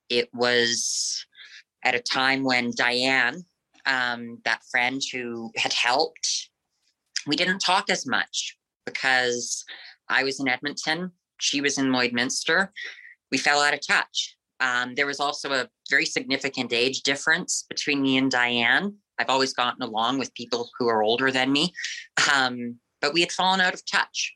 it 0.09 0.29
was 0.35 1.25
at 1.85 1.95
a 1.95 2.01
time 2.01 2.43
when 2.43 2.73
Diane, 2.77 3.45
um, 3.87 4.39
that 4.45 4.63
friend 4.71 5.01
who 5.13 5.53
had 5.57 5.73
helped, 5.73 6.51
we 7.27 7.37
didn't 7.37 7.61
talk 7.61 7.91
as 7.91 8.07
much 8.07 8.57
because 8.87 9.65
I 10.09 10.25
was 10.25 10.41
in 10.41 10.49
Edmonton, 10.49 11.13
she 11.39 11.61
was 11.61 11.79
in 11.79 11.87
Lloydminster. 11.87 12.71
We 13.31 13.39
fell 13.39 13.61
out 13.61 13.75
of 13.75 13.87
touch. 13.87 14.38
Um, 14.61 14.95
there 14.95 15.07
was 15.07 15.21
also 15.21 15.53
a 15.53 15.69
very 15.91 16.05
significant 16.05 16.73
age 16.73 17.03
difference 17.03 17.65
between 17.69 18.03
me 18.03 18.17
and 18.17 18.31
Diane. 18.31 18.95
I've 19.19 19.31
always 19.31 19.53
gotten 19.53 19.83
along 19.83 20.19
with 20.19 20.35
people 20.35 20.71
who 20.79 20.89
are 20.89 21.03
older 21.03 21.31
than 21.31 21.53
me, 21.53 21.73
um, 22.35 22.77
but 23.01 23.13
we 23.13 23.21
had 23.21 23.33
fallen 23.33 23.61
out 23.61 23.75
of 23.75 23.83
touch. 23.85 24.35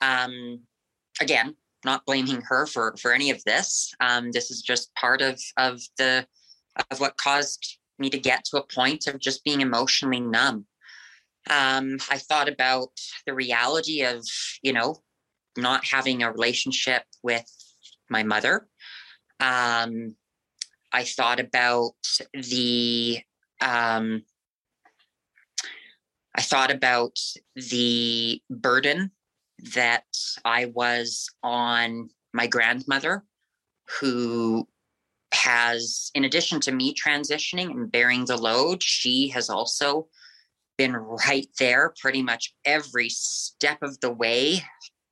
Um, 0.00 0.60
again, 1.20 1.56
not 1.84 2.04
blaming 2.06 2.42
her 2.42 2.66
for 2.66 2.96
for 3.00 3.12
any 3.12 3.30
of 3.30 3.42
this. 3.44 3.92
Um, 4.00 4.32
this 4.32 4.50
is 4.50 4.62
just 4.62 4.94
part 4.94 5.22
of 5.22 5.40
of 5.56 5.80
the 5.98 6.26
of 6.90 7.00
what 7.00 7.16
caused 7.16 7.78
me 7.98 8.10
to 8.10 8.18
get 8.18 8.44
to 8.44 8.58
a 8.58 8.66
point 8.66 9.06
of 9.06 9.18
just 9.18 9.44
being 9.44 9.60
emotionally 9.60 10.20
numb. 10.20 10.66
Um, 11.48 11.98
I 12.10 12.18
thought 12.18 12.48
about 12.48 12.90
the 13.24 13.34
reality 13.34 14.02
of, 14.02 14.24
you 14.62 14.72
know, 14.72 15.02
not 15.56 15.84
having 15.84 16.22
a 16.22 16.32
relationship 16.32 17.04
with 17.22 17.46
my 18.10 18.22
mother. 18.22 18.68
Um, 19.40 20.16
I 20.92 21.04
thought 21.04 21.40
about 21.40 21.92
the, 22.32 23.20
um, 23.60 24.22
I 26.34 26.42
thought 26.42 26.70
about 26.70 27.18
the 27.54 28.40
burden 28.50 29.10
that 29.74 30.04
I 30.44 30.66
was 30.66 31.28
on 31.42 32.10
my 32.32 32.46
grandmother, 32.46 33.24
who 34.00 34.68
has, 35.32 36.10
in 36.14 36.24
addition 36.24 36.60
to 36.60 36.72
me 36.72 36.94
transitioning 36.94 37.70
and 37.70 37.90
bearing 37.90 38.24
the 38.24 38.36
load, 38.36 38.82
she 38.82 39.28
has 39.28 39.50
also 39.50 40.08
been 40.76 40.94
right 40.94 41.48
there 41.58 41.94
pretty 42.00 42.22
much 42.22 42.54
every 42.64 43.08
step 43.08 43.82
of 43.82 43.98
the 44.00 44.12
way, 44.12 44.62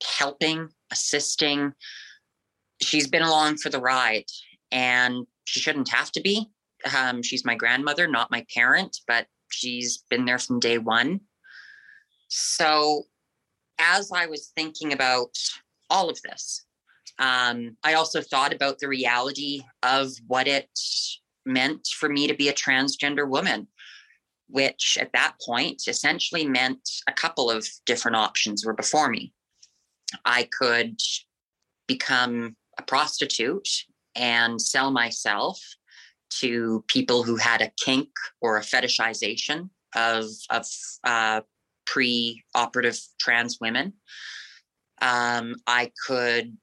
helping, 0.03 0.69
assisting. 0.93 1.73
She's 2.83 3.09
been 3.09 3.23
along 3.23 3.59
for 3.59 3.71
the 3.71 3.81
ride 3.81 4.25
and 4.71 5.27
she 5.45 5.61
shouldn't 5.61 5.91
have 5.91 6.11
to 6.13 6.21
be. 6.21 6.51
Um, 6.97 7.23
she's 7.23 7.45
my 7.45 7.55
grandmother, 7.55 8.07
not 8.07 8.31
my 8.31 8.45
parent, 8.55 8.99
but 9.07 9.27
she's 9.51 10.05
been 10.11 10.25
there 10.25 10.39
from 10.39 10.61
day 10.61 10.79
one. 10.79 11.21
So, 12.29 13.05
as 13.79 14.11
I 14.13 14.27
was 14.27 14.53
thinking 14.57 14.93
about 14.93 15.37
all 15.89 16.11
of 16.11 16.21
this, 16.23 16.65
um, 17.19 17.77
I 17.85 17.95
also 17.95 18.21
thought 18.21 18.53
about 18.53 18.79
the 18.79 18.89
reality 18.89 19.63
of 19.83 20.11
what 20.27 20.49
it 20.49 20.69
meant 21.47 21.87
for 21.87 22.09
me 22.09 22.27
to 22.27 22.35
be 22.35 22.49
a 22.49 22.55
transgender 22.55 23.29
woman, 23.29 23.69
which 24.49 24.99
at 25.01 25.13
that 25.13 25.35
point 25.45 25.83
essentially 25.87 26.47
meant 26.47 26.89
a 27.09 27.13
couple 27.13 27.51
of 27.51 27.67
different 27.87 28.17
options 28.17 28.65
were 28.65 28.75
before 28.75 29.09
me. 29.09 29.33
I 30.25 30.49
could 30.59 30.99
become 31.87 32.57
a 32.79 32.83
prostitute 32.83 33.69
and 34.15 34.61
sell 34.61 34.91
myself 34.91 35.61
to 36.41 36.85
people 36.89 37.23
who 37.23 37.37
had 37.37 37.63
a 37.63 37.71
kink 37.83 38.09
or 38.41 38.57
a 38.57 38.63
fetishization 38.63 39.71
of, 39.95 40.25
of 40.51 40.67
uh, 41.05 41.41
pre 41.87 42.43
operative 42.55 42.99
trans 43.21 43.59
women. 43.61 43.93
Um, 45.01 45.57
I 45.67 45.91
could 46.07 46.57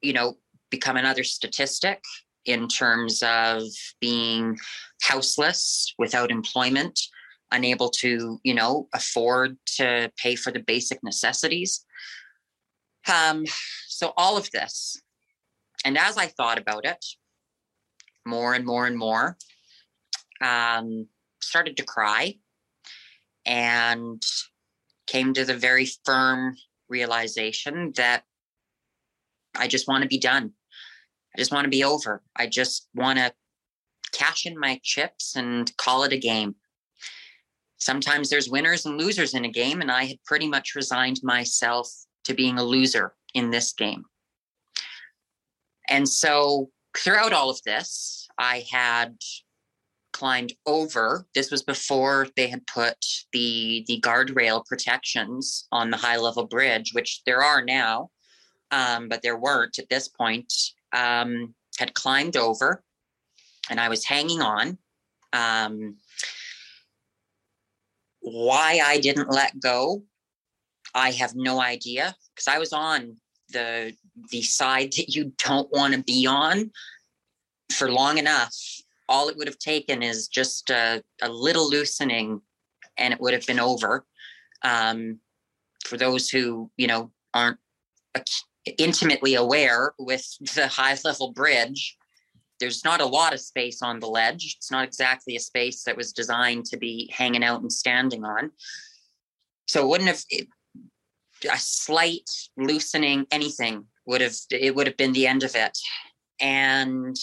you 0.00 0.12
know, 0.12 0.36
become 0.70 0.96
another 0.96 1.24
statistic 1.24 2.02
in 2.46 2.68
terms 2.68 3.22
of 3.22 3.62
being 4.00 4.58
houseless 5.02 5.94
without 5.98 6.30
employment, 6.30 6.98
unable 7.52 7.90
to, 7.90 8.38
you 8.42 8.54
know, 8.54 8.88
afford 8.94 9.56
to 9.66 10.10
pay 10.16 10.34
for 10.34 10.50
the 10.50 10.60
basic 10.60 11.02
necessities. 11.02 11.84
Um, 13.12 13.44
so 13.88 14.12
all 14.16 14.36
of 14.36 14.50
this. 14.52 15.00
And 15.84 15.96
as 15.96 16.16
I 16.16 16.26
thought 16.26 16.58
about 16.58 16.84
it 16.84 17.04
more 18.26 18.54
and 18.54 18.64
more 18.64 18.86
and 18.86 18.96
more, 18.96 19.36
um, 20.40 21.06
started 21.40 21.76
to 21.76 21.82
cry 21.84 22.36
and 23.46 24.22
came 25.06 25.32
to 25.34 25.44
the 25.44 25.56
very 25.56 25.86
firm 26.04 26.56
realization 26.88 27.92
that 27.96 28.24
I 29.56 29.66
just 29.66 29.88
want 29.88 30.02
to 30.02 30.08
be 30.08 30.18
done. 30.18 30.52
I 31.34 31.38
just 31.38 31.52
want 31.52 31.64
to 31.64 31.70
be 31.70 31.84
over. 31.84 32.22
I 32.36 32.46
just 32.46 32.88
want 32.94 33.18
to 33.18 33.32
cash 34.12 34.46
in 34.46 34.58
my 34.58 34.80
chips 34.82 35.36
and 35.36 35.74
call 35.76 36.04
it 36.04 36.12
a 36.12 36.18
game. 36.18 36.56
Sometimes 37.78 38.28
there's 38.28 38.50
winners 38.50 38.84
and 38.84 38.98
losers 38.98 39.34
in 39.34 39.44
a 39.44 39.50
game, 39.50 39.80
and 39.80 39.90
I 39.90 40.04
had 40.04 40.24
pretty 40.26 40.48
much 40.48 40.74
resigned 40.74 41.20
myself 41.22 41.88
to 42.24 42.34
being 42.34 42.58
a 42.58 42.64
loser 42.64 43.14
in 43.34 43.50
this 43.50 43.72
game. 43.72 44.04
And 45.90 46.08
so 46.08 46.70
throughout 46.96 47.32
all 47.32 47.50
of 47.50 47.60
this, 47.64 48.28
I 48.38 48.64
had 48.70 49.16
climbed 50.12 50.54
over. 50.66 51.26
This 51.34 51.50
was 51.50 51.62
before 51.62 52.28
they 52.36 52.48
had 52.48 52.66
put 52.66 52.96
the 53.32 53.84
the 53.86 54.00
guardrail 54.00 54.64
protections 54.64 55.66
on 55.72 55.90
the 55.90 55.96
high 55.96 56.16
level 56.16 56.46
bridge, 56.46 56.92
which 56.94 57.22
there 57.26 57.42
are 57.42 57.62
now 57.64 58.10
um, 58.70 59.08
but 59.08 59.22
there 59.22 59.36
weren't 59.36 59.78
at 59.78 59.88
this 59.88 60.08
point, 60.08 60.52
um, 60.92 61.54
had 61.78 61.94
climbed 61.94 62.36
over 62.36 62.82
and 63.68 63.80
I 63.80 63.88
was 63.88 64.04
hanging 64.04 64.40
on. 64.40 64.78
Um, 65.32 65.96
why 68.20 68.80
I 68.84 68.98
didn't 68.98 69.30
let 69.30 69.58
go, 69.60 70.02
I 70.94 71.12
have 71.12 71.34
no 71.34 71.60
idea 71.60 72.14
because 72.34 72.48
I 72.48 72.58
was 72.58 72.72
on 72.72 73.16
the 73.52 73.94
the 74.30 74.42
side 74.42 74.92
that 74.96 75.14
you 75.14 75.32
don't 75.38 75.70
want 75.72 75.94
to 75.94 76.02
be 76.02 76.26
on 76.26 76.70
for 77.72 77.90
long 77.90 78.18
enough. 78.18 78.54
All 79.08 79.28
it 79.28 79.36
would 79.36 79.48
have 79.48 79.58
taken 79.58 80.02
is 80.02 80.28
just 80.28 80.70
a, 80.70 81.02
a 81.22 81.28
little 81.28 81.68
loosening, 81.68 82.40
and 82.96 83.12
it 83.12 83.20
would 83.20 83.34
have 83.34 83.46
been 83.46 83.60
over. 83.60 84.04
Um, 84.62 85.18
for 85.84 85.96
those 85.96 86.28
who 86.28 86.70
you 86.76 86.86
know 86.86 87.10
aren't 87.34 87.58
intimately 88.78 89.34
aware 89.34 89.92
with 89.98 90.26
the 90.54 90.68
high 90.78 90.96
level 91.04 91.32
bridge, 91.32 91.96
there's 92.60 92.84
not 92.84 93.00
a 93.00 93.06
lot 93.06 93.32
of 93.32 93.40
space 93.40 93.82
on 93.82 93.98
the 93.98 94.06
ledge. 94.06 94.54
It's 94.56 94.70
not 94.70 94.84
exactly 94.84 95.34
a 95.34 95.40
space 95.40 95.82
that 95.84 95.96
was 95.96 96.12
designed 96.12 96.66
to 96.66 96.76
be 96.76 97.10
hanging 97.12 97.42
out 97.42 97.62
and 97.62 97.72
standing 97.72 98.24
on. 98.24 98.52
So 99.66 99.82
it 99.82 99.88
wouldn't 99.88 100.08
have 100.08 100.22
it, 100.28 100.48
a 101.50 101.58
slight 101.58 102.28
loosening 102.56 103.26
anything 103.30 103.84
would 104.06 104.20
have 104.20 104.36
it 104.50 104.74
would 104.74 104.86
have 104.86 104.96
been 104.96 105.12
the 105.12 105.26
end 105.26 105.42
of 105.42 105.54
it. 105.54 105.76
And 106.40 107.16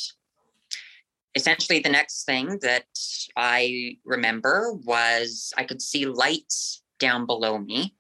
essentially 1.36 1.80
the 1.80 1.90
next 1.90 2.26
thing 2.26 2.60
that 2.62 2.86
I 3.36 3.98
remember 4.06 4.74
was 4.74 5.54
I 5.58 5.64
could 5.64 5.82
see 5.82 6.06
lights 6.06 6.82
down 7.00 7.26
below 7.26 7.60
me 7.60 7.94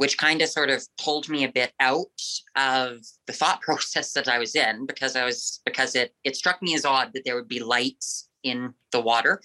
which 0.00 0.16
kind 0.16 0.40
of 0.40 0.48
sort 0.48 0.70
of 0.70 0.82
pulled 0.98 1.28
me 1.28 1.44
a 1.44 1.52
bit 1.52 1.74
out 1.78 2.22
of 2.56 3.00
the 3.26 3.34
thought 3.34 3.60
process 3.68 4.14
that 4.14 4.28
I 4.28 4.38
was 4.38 4.54
in 4.54 4.86
because 4.86 5.14
I 5.14 5.26
was 5.26 5.60
because 5.66 5.94
it 5.94 6.14
it 6.24 6.36
struck 6.36 6.62
me 6.62 6.74
as 6.74 6.86
odd 6.86 7.10
that 7.12 7.26
there 7.26 7.34
would 7.34 7.48
be 7.48 7.60
lights 7.60 8.30
in 8.42 8.72
the 8.92 9.00
water. 9.02 9.42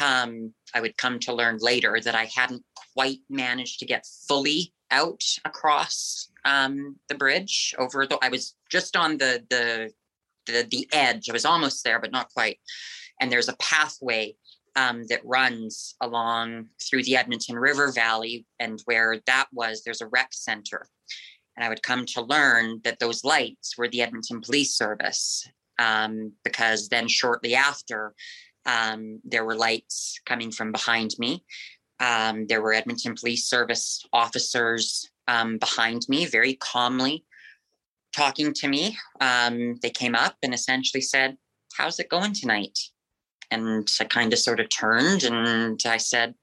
Um, 0.00 0.54
I 0.72 0.80
would 0.80 0.96
come 0.96 1.18
to 1.20 1.34
learn 1.34 1.58
later 1.60 1.98
that 2.04 2.14
I 2.14 2.26
hadn't 2.26 2.62
quite 2.94 3.18
managed 3.28 3.80
to 3.80 3.84
get 3.84 4.06
fully 4.28 4.72
out 4.90 5.22
across 5.44 6.28
um, 6.44 6.96
the 7.08 7.14
bridge 7.14 7.74
over 7.78 8.06
the. 8.06 8.18
I 8.22 8.28
was 8.28 8.54
just 8.70 8.96
on 8.96 9.18
the 9.18 9.44
the 9.50 9.92
the 10.46 10.66
the 10.70 10.88
edge. 10.92 11.28
I 11.28 11.32
was 11.32 11.44
almost 11.44 11.84
there, 11.84 12.00
but 12.00 12.12
not 12.12 12.32
quite. 12.32 12.58
And 13.20 13.30
there's 13.30 13.48
a 13.48 13.56
pathway 13.56 14.34
um, 14.76 15.04
that 15.08 15.20
runs 15.24 15.94
along 16.00 16.68
through 16.82 17.04
the 17.04 17.16
Edmonton 17.16 17.56
River 17.56 17.92
Valley. 17.92 18.46
And 18.58 18.80
where 18.84 19.20
that 19.26 19.46
was, 19.52 19.82
there's 19.82 20.00
a 20.00 20.06
rec 20.06 20.32
center. 20.32 20.86
And 21.56 21.64
I 21.64 21.68
would 21.68 21.82
come 21.82 22.06
to 22.06 22.22
learn 22.22 22.80
that 22.84 22.98
those 22.98 23.24
lights 23.24 23.76
were 23.76 23.88
the 23.88 24.02
Edmonton 24.02 24.40
Police 24.40 24.74
Service, 24.74 25.46
um, 25.78 26.32
because 26.44 26.88
then 26.88 27.08
shortly 27.08 27.54
after, 27.54 28.14
um, 28.66 29.20
there 29.24 29.44
were 29.44 29.56
lights 29.56 30.20
coming 30.24 30.50
from 30.50 30.72
behind 30.72 31.10
me. 31.18 31.44
Um, 32.00 32.46
there 32.46 32.62
were 32.62 32.72
Edmonton 32.72 33.14
Police 33.14 33.46
Service 33.46 34.04
officers 34.12 35.08
um, 35.28 35.58
behind 35.58 36.06
me, 36.08 36.26
very 36.26 36.54
calmly 36.54 37.24
talking 38.14 38.52
to 38.54 38.68
me. 38.68 38.98
Um, 39.20 39.76
they 39.82 39.90
came 39.90 40.14
up 40.14 40.36
and 40.42 40.52
essentially 40.52 41.00
said, 41.00 41.36
How's 41.76 42.00
it 42.00 42.08
going 42.08 42.32
tonight? 42.32 42.78
And 43.50 43.88
I 44.00 44.04
kind 44.04 44.32
of 44.32 44.38
sort 44.38 44.60
of 44.60 44.68
turned 44.68 45.24
and 45.24 45.80
I 45.84 45.96
said, 45.96 46.34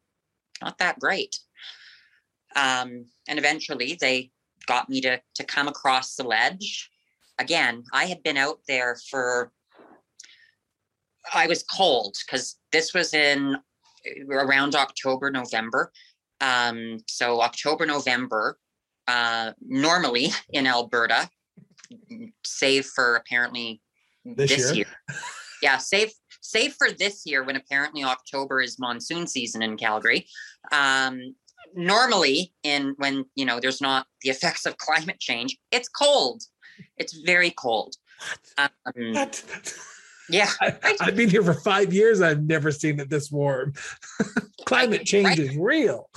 not 0.61 0.77
that 0.79 0.99
great. 0.99 1.39
Um, 2.55 3.05
and 3.27 3.37
eventually 3.37 3.97
they 3.99 4.31
got 4.65 4.89
me 4.89 5.01
to, 5.01 5.21
to 5.35 5.43
come 5.43 5.67
across 5.67 6.15
the 6.15 6.23
ledge. 6.23 6.89
Again, 7.39 7.83
I 7.93 8.05
had 8.05 8.23
been 8.23 8.37
out 8.37 8.59
there 8.67 8.97
for, 9.09 9.51
I 11.33 11.47
was 11.47 11.63
cold 11.63 12.15
because 12.25 12.57
this 12.71 12.93
was 12.93 13.13
in 13.13 13.57
around 14.29 14.75
October, 14.75 15.31
November. 15.31 15.91
Um, 16.41 16.99
so 17.07 17.41
October, 17.41 17.85
November, 17.85 18.57
uh, 19.07 19.53
normally 19.65 20.29
in 20.49 20.67
Alberta, 20.67 21.29
save 22.45 22.85
for 22.85 23.15
apparently 23.15 23.81
this, 24.25 24.55
this 24.55 24.75
year. 24.75 24.85
year. 25.09 25.19
Yeah, 25.61 25.77
save 25.77 26.11
save 26.41 26.73
for 26.73 26.91
this 26.91 27.23
year 27.25 27.43
when 27.43 27.55
apparently 27.55 28.03
October 28.03 28.61
is 28.61 28.77
monsoon 28.79 29.25
season 29.25 29.63
in 29.63 29.75
Calgary. 29.75 30.27
Um, 30.71 31.35
normally, 31.73 32.53
in 32.63 32.93
when 32.97 33.25
you 33.35 33.45
know 33.45 33.59
there's 33.59 33.81
not 33.81 34.05
the 34.21 34.29
effects 34.35 34.65
of 34.65 34.77
climate 34.77 35.19
change, 35.19 35.57
it's 35.71 35.89
cold. 35.89 36.43
It's 36.97 37.13
very 37.25 37.51
cold. 37.51 37.95
Um, 38.57 38.69
what? 39.13 39.43
Yeah, 40.29 40.49
I, 40.61 40.95
have 40.99 41.15
been 41.15 41.29
here 41.29 41.43
for 41.43 41.53
five 41.53 41.93
years. 41.93 42.21
I've 42.21 42.43
never 42.43 42.71
seen 42.71 42.99
it 42.99 43.09
this 43.09 43.31
warm. 43.31 43.73
climate 44.65 45.05
change 45.05 45.27
right. 45.27 45.39
is 45.39 45.55
real. 45.55 46.09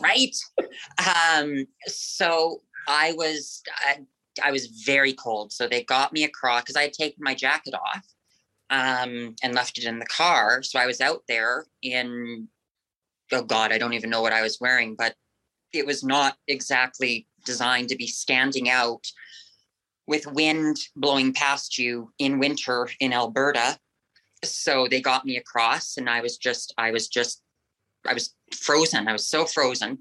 right. 0.00 0.36
Um, 0.98 1.66
so 1.86 2.62
I 2.88 3.12
was. 3.12 3.62
I, 3.78 4.00
I 4.42 4.50
was 4.50 4.66
very 4.66 5.12
cold. 5.12 5.52
So 5.52 5.68
they 5.68 5.84
got 5.84 6.12
me 6.12 6.24
across 6.24 6.62
because 6.62 6.76
I 6.76 6.82
had 6.82 6.94
taken 6.94 7.22
my 7.22 7.34
jacket 7.34 7.74
off 7.74 8.06
um, 8.70 9.36
and 9.42 9.54
left 9.54 9.78
it 9.78 9.84
in 9.84 9.98
the 9.98 10.06
car. 10.06 10.62
So 10.62 10.78
I 10.78 10.86
was 10.86 11.00
out 11.00 11.22
there 11.28 11.66
in, 11.82 12.48
oh 13.30 13.42
God, 13.42 13.72
I 13.72 13.78
don't 13.78 13.92
even 13.92 14.08
know 14.08 14.22
what 14.22 14.32
I 14.32 14.42
was 14.42 14.58
wearing, 14.60 14.94
but 14.96 15.14
it 15.72 15.84
was 15.84 16.02
not 16.02 16.36
exactly 16.48 17.26
designed 17.44 17.90
to 17.90 17.96
be 17.96 18.06
standing 18.06 18.70
out 18.70 19.06
with 20.06 20.26
wind 20.26 20.76
blowing 20.96 21.32
past 21.32 21.78
you 21.78 22.12
in 22.18 22.38
winter 22.38 22.88
in 23.00 23.12
Alberta. 23.12 23.78
So 24.44 24.88
they 24.90 25.00
got 25.00 25.24
me 25.24 25.36
across, 25.36 25.96
and 25.96 26.10
I 26.10 26.20
was 26.20 26.36
just, 26.36 26.74
I 26.76 26.90
was 26.90 27.08
just, 27.08 27.42
I 28.06 28.14
was 28.14 28.34
frozen. 28.52 29.06
I 29.06 29.12
was 29.12 29.28
so 29.28 29.44
frozen. 29.44 29.98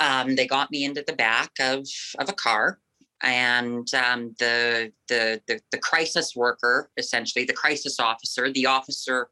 Um, 0.00 0.34
they 0.34 0.46
got 0.46 0.70
me 0.70 0.84
into 0.84 1.04
the 1.06 1.12
back 1.12 1.50
of 1.60 1.86
of 2.18 2.28
a 2.28 2.32
car 2.32 2.78
and 3.22 3.92
um, 3.94 4.34
the, 4.38 4.92
the, 5.08 5.40
the 5.46 5.60
the 5.72 5.78
crisis 5.78 6.36
worker, 6.36 6.90
essentially 6.96 7.44
the 7.44 7.52
crisis 7.52 7.98
officer, 7.98 8.52
the 8.52 8.66
officer 8.66 9.28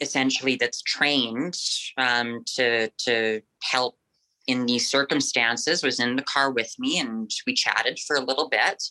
essentially 0.00 0.56
that's 0.56 0.82
trained 0.82 1.56
um, 1.96 2.42
to 2.56 2.88
to 2.98 3.40
help 3.62 3.96
in 4.46 4.66
these 4.66 4.90
circumstances, 4.90 5.82
was 5.82 6.00
in 6.00 6.16
the 6.16 6.22
car 6.22 6.50
with 6.50 6.74
me, 6.78 6.98
and 6.98 7.30
we 7.46 7.54
chatted 7.54 7.98
for 7.98 8.16
a 8.16 8.24
little 8.24 8.48
bit. 8.48 8.82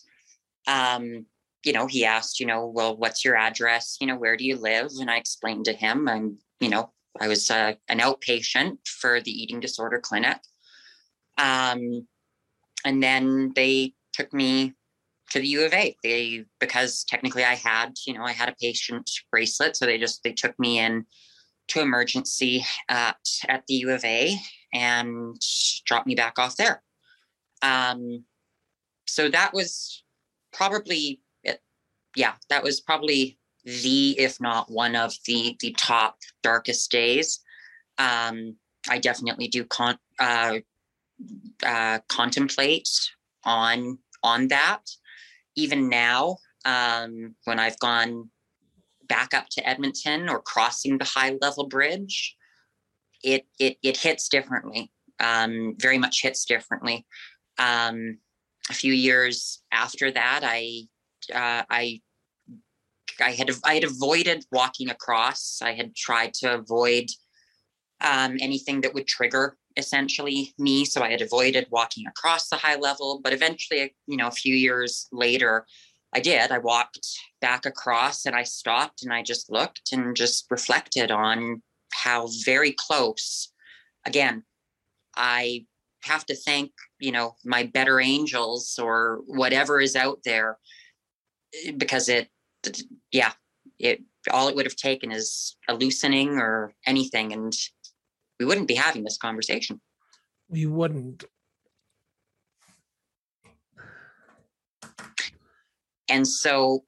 Um, 0.68 1.26
you 1.64 1.74
know, 1.74 1.88
he 1.88 2.06
asked, 2.06 2.40
you 2.40 2.46
know, 2.46 2.66
well, 2.66 2.96
what's 2.96 3.26
your 3.26 3.36
address? 3.36 3.98
You 4.00 4.08
know, 4.08 4.18
where 4.18 4.38
do 4.38 4.46
you 4.46 4.58
live? 4.58 4.92
And 5.00 5.12
I 5.12 5.18
explained 5.18 5.66
to 5.66 5.74
him, 5.74 6.08
I'm, 6.08 6.38
you 6.60 6.70
know, 6.70 6.92
I 7.20 7.28
was 7.28 7.50
uh, 7.50 7.74
an 7.90 8.00
outpatient 8.00 8.78
for 8.88 9.20
the 9.20 9.32
eating 9.32 9.60
disorder 9.60 10.00
clinic. 10.00 10.38
Um, 11.38 12.08
and 12.86 13.04
then 13.04 13.52
they 13.56 13.94
took 14.14 14.34
me 14.34 14.74
to 15.32 15.40
the 15.40 15.48
U 15.48 15.66
of 15.66 15.74
A. 15.74 15.96
They 16.04 16.46
because 16.60 17.04
technically 17.04 17.44
I 17.44 17.56
had, 17.56 17.94
you 18.06 18.14
know, 18.14 18.24
I 18.24 18.32
had 18.32 18.50
a 18.50 18.56
patient 18.60 19.10
bracelet, 19.32 19.76
so 19.76 19.86
they 19.86 19.98
just 19.98 20.24
they 20.24 20.34
took 20.34 20.58
me 20.60 20.80
in 20.80 21.06
to 21.70 21.82
emergency 21.82 22.66
at 22.90 23.18
at 23.48 23.64
the 23.68 23.76
U 23.76 23.92
of 23.92 24.04
A 24.04 24.36
and 24.74 25.36
dropped 25.86 26.08
me 26.08 26.16
back 26.16 26.40
off 26.40 26.56
there. 26.56 26.82
Um, 27.62 28.24
so 29.08 29.30
that 29.30 29.54
was 29.54 30.04
probably 30.60 31.22
it. 31.44 31.62
Yeah, 32.18 32.34
that 32.50 32.64
was 32.64 32.82
probably 32.82 33.40
the, 33.64 34.20
if 34.20 34.42
not 34.42 34.70
one 34.70 34.96
of 34.96 35.14
the 35.26 35.56
the 35.62 35.74
top 35.78 36.18
darkest 36.44 36.92
days. 36.92 37.40
Um, 37.98 38.58
I 38.90 39.00
definitely 39.00 39.48
do 39.48 39.64
con- 39.64 39.98
uh, 40.20 40.60
uh, 41.66 42.00
contemplate 42.10 42.90
on 43.46 44.00
on 44.22 44.50
that. 44.50 44.82
Even 45.56 45.90
now, 45.90 46.38
um, 46.66 47.36
when 47.46 47.60
I've 47.60 47.80
gone 47.80 48.30
back 49.08 49.34
up 49.34 49.48
to 49.52 49.68
Edmonton 49.68 50.30
or 50.30 50.42
crossing 50.42 50.98
the 50.98 51.06
high 51.06 51.38
level 51.42 51.68
bridge, 51.68 52.36
it 53.24 53.46
it 53.60 53.78
it 53.82 53.96
hits 53.96 54.28
differently. 54.28 54.92
Um, 55.22 55.76
very 55.80 55.98
much 55.98 56.22
hits 56.22 56.44
differently. 56.46 57.06
Um, 57.58 58.20
a 58.70 58.74
few 58.74 58.94
years 58.94 59.62
after 59.72 60.12
that, 60.12 60.42
I 60.44 60.84
uh, 61.34 61.64
I 61.70 62.02
I 63.22 63.32
had 63.32 63.52
I 63.66 63.76
had 63.76 63.84
avoided 63.84 64.46
walking 64.52 64.90
across. 64.90 65.60
I 65.62 65.74
had 65.74 65.96
tried 65.96 66.34
to 66.36 66.56
avoid 66.56 67.06
um, 68.02 68.38
anything 68.40 68.82
that 68.82 68.94
would 68.94 69.08
trigger 69.08 69.58
essentially 69.78 70.54
me. 70.58 70.86
So 70.86 71.02
I 71.02 71.12
had 71.12 71.22
avoided 71.22 71.68
walking 71.70 72.06
across 72.08 72.50
the 72.50 72.58
high 72.58 72.76
level, 72.76 73.22
but 73.24 73.34
eventually, 73.34 73.96
you 74.08 74.18
know, 74.18 74.28
a 74.28 74.32
few 74.32 74.56
years 74.56 75.08
later, 75.12 75.66
I 76.14 76.20
did. 76.20 76.52
I 76.52 76.58
walked 76.58 77.08
back 77.40 77.66
across 77.66 78.26
and 78.26 78.36
I 78.36 78.44
stopped 78.44 79.04
and 79.04 79.14
I 79.14 79.22
just 79.22 79.52
looked 79.52 79.92
and 79.94 80.16
just 80.16 80.48
reflected 80.50 81.12
on 81.12 81.62
how 81.94 82.28
very 82.46 82.74
close, 82.74 83.52
again, 84.06 84.44
I 85.16 85.66
have 86.04 86.26
to 86.28 86.36
thank, 86.36 86.72
you 87.00 87.12
know, 87.12 87.36
my 87.44 87.64
better 87.64 88.00
angels 88.00 88.78
or 88.82 89.22
whatever 89.26 89.80
is 89.80 89.96
out 89.96 90.20
there 90.26 90.58
eh, 91.66 91.72
because 91.78 92.10
it, 92.10 92.30
yeah, 93.12 93.32
it, 93.80 94.02
all 94.32 94.48
it 94.48 94.56
would 94.56 94.66
have 94.66 94.76
taken 94.76 95.12
is 95.12 95.58
a 95.68 95.74
loosening 95.74 96.38
or 96.38 96.74
anything. 96.86 97.32
And 97.32 97.54
we 98.40 98.46
wouldn't 98.46 98.68
be 98.68 98.76
having 98.76 99.04
this 99.04 99.18
conversation. 99.18 99.80
We 100.50 100.66
wouldn't. 100.66 101.26
And 106.10 106.28
so 106.28 106.84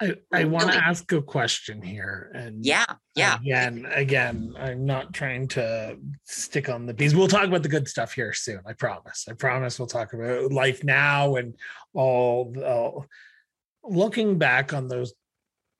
I, 0.00 0.16
I 0.32 0.44
want 0.44 0.72
to 0.72 0.76
ask 0.76 1.10
a 1.12 1.22
question 1.22 1.80
here. 1.80 2.30
And 2.34 2.64
yeah, 2.64 2.84
yeah. 3.14 3.36
Again, 3.36 3.86
again, 3.92 4.54
I'm 4.58 4.84
not 4.84 5.12
trying 5.12 5.48
to 5.48 5.96
stick 6.24 6.68
on 6.68 6.86
the 6.86 6.94
bees. 6.94 7.14
We'll 7.14 7.28
talk 7.28 7.44
about 7.44 7.62
the 7.62 7.68
good 7.68 7.88
stuff 7.88 8.12
here 8.12 8.32
soon. 8.32 8.60
I 8.66 8.72
promise. 8.72 9.26
I 9.28 9.34
promise 9.34 9.78
we'll 9.78 9.86
talk 9.86 10.12
about 10.12 10.52
life 10.52 10.82
now 10.82 11.36
and 11.36 11.54
all 11.92 12.50
the 12.52 13.06
looking 13.84 14.38
back 14.38 14.72
on 14.72 14.88
those 14.88 15.14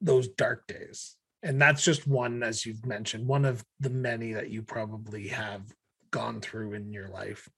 those 0.01 0.29
dark 0.29 0.67
days. 0.67 1.17
And 1.43 1.61
that's 1.61 1.85
just 1.85 2.07
one, 2.07 2.43
as 2.43 2.65
you've 2.65 2.87
mentioned, 2.87 3.27
one 3.27 3.45
of 3.45 3.65
the 3.81 3.91
many 3.91 4.33
that 4.33 4.49
you 4.49 4.63
probably 4.63 5.29
have 5.29 5.63
gone 6.11 6.41
through 6.41 6.73
in 6.75 6.93
your 6.93 7.09
life. 7.09 7.49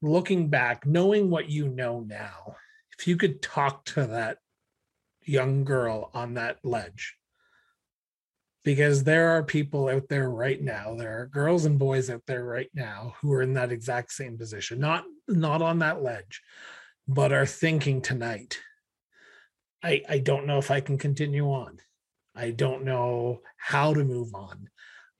Looking 0.00 0.48
back, 0.48 0.86
knowing 0.86 1.30
what 1.30 1.50
you 1.50 1.68
know 1.68 2.00
now, 2.00 2.56
if 2.98 3.06
you 3.06 3.16
could 3.16 3.42
talk 3.42 3.84
to 3.86 4.06
that 4.06 4.38
young 5.24 5.64
girl 5.64 6.10
on 6.14 6.34
that 6.34 6.58
ledge. 6.64 7.16
Because 8.64 9.04
there 9.04 9.30
are 9.30 9.42
people 9.42 9.88
out 9.88 10.08
there 10.08 10.30
right 10.30 10.60
now 10.60 10.94
there 10.96 11.20
are 11.20 11.26
girls 11.26 11.66
and 11.66 11.78
boys 11.78 12.08
out 12.08 12.22
there 12.26 12.44
right 12.44 12.70
now 12.74 13.14
who 13.20 13.32
are 13.32 13.42
in 13.42 13.54
that 13.54 13.70
exact 13.70 14.10
same 14.10 14.38
position 14.38 14.80
not 14.80 15.04
not 15.28 15.60
on 15.60 15.80
that 15.80 16.02
ledge 16.02 16.40
but 17.06 17.30
are 17.30 17.44
thinking 17.44 18.00
tonight 18.00 18.58
i 19.82 20.00
i 20.08 20.18
don't 20.18 20.46
know 20.46 20.56
if 20.56 20.70
i 20.70 20.80
can 20.80 20.96
continue 20.96 21.50
on. 21.50 21.78
I 22.34 22.50
don't 22.50 22.84
know 22.84 23.40
how 23.56 23.94
to 23.94 24.04
move 24.04 24.34
on. 24.34 24.68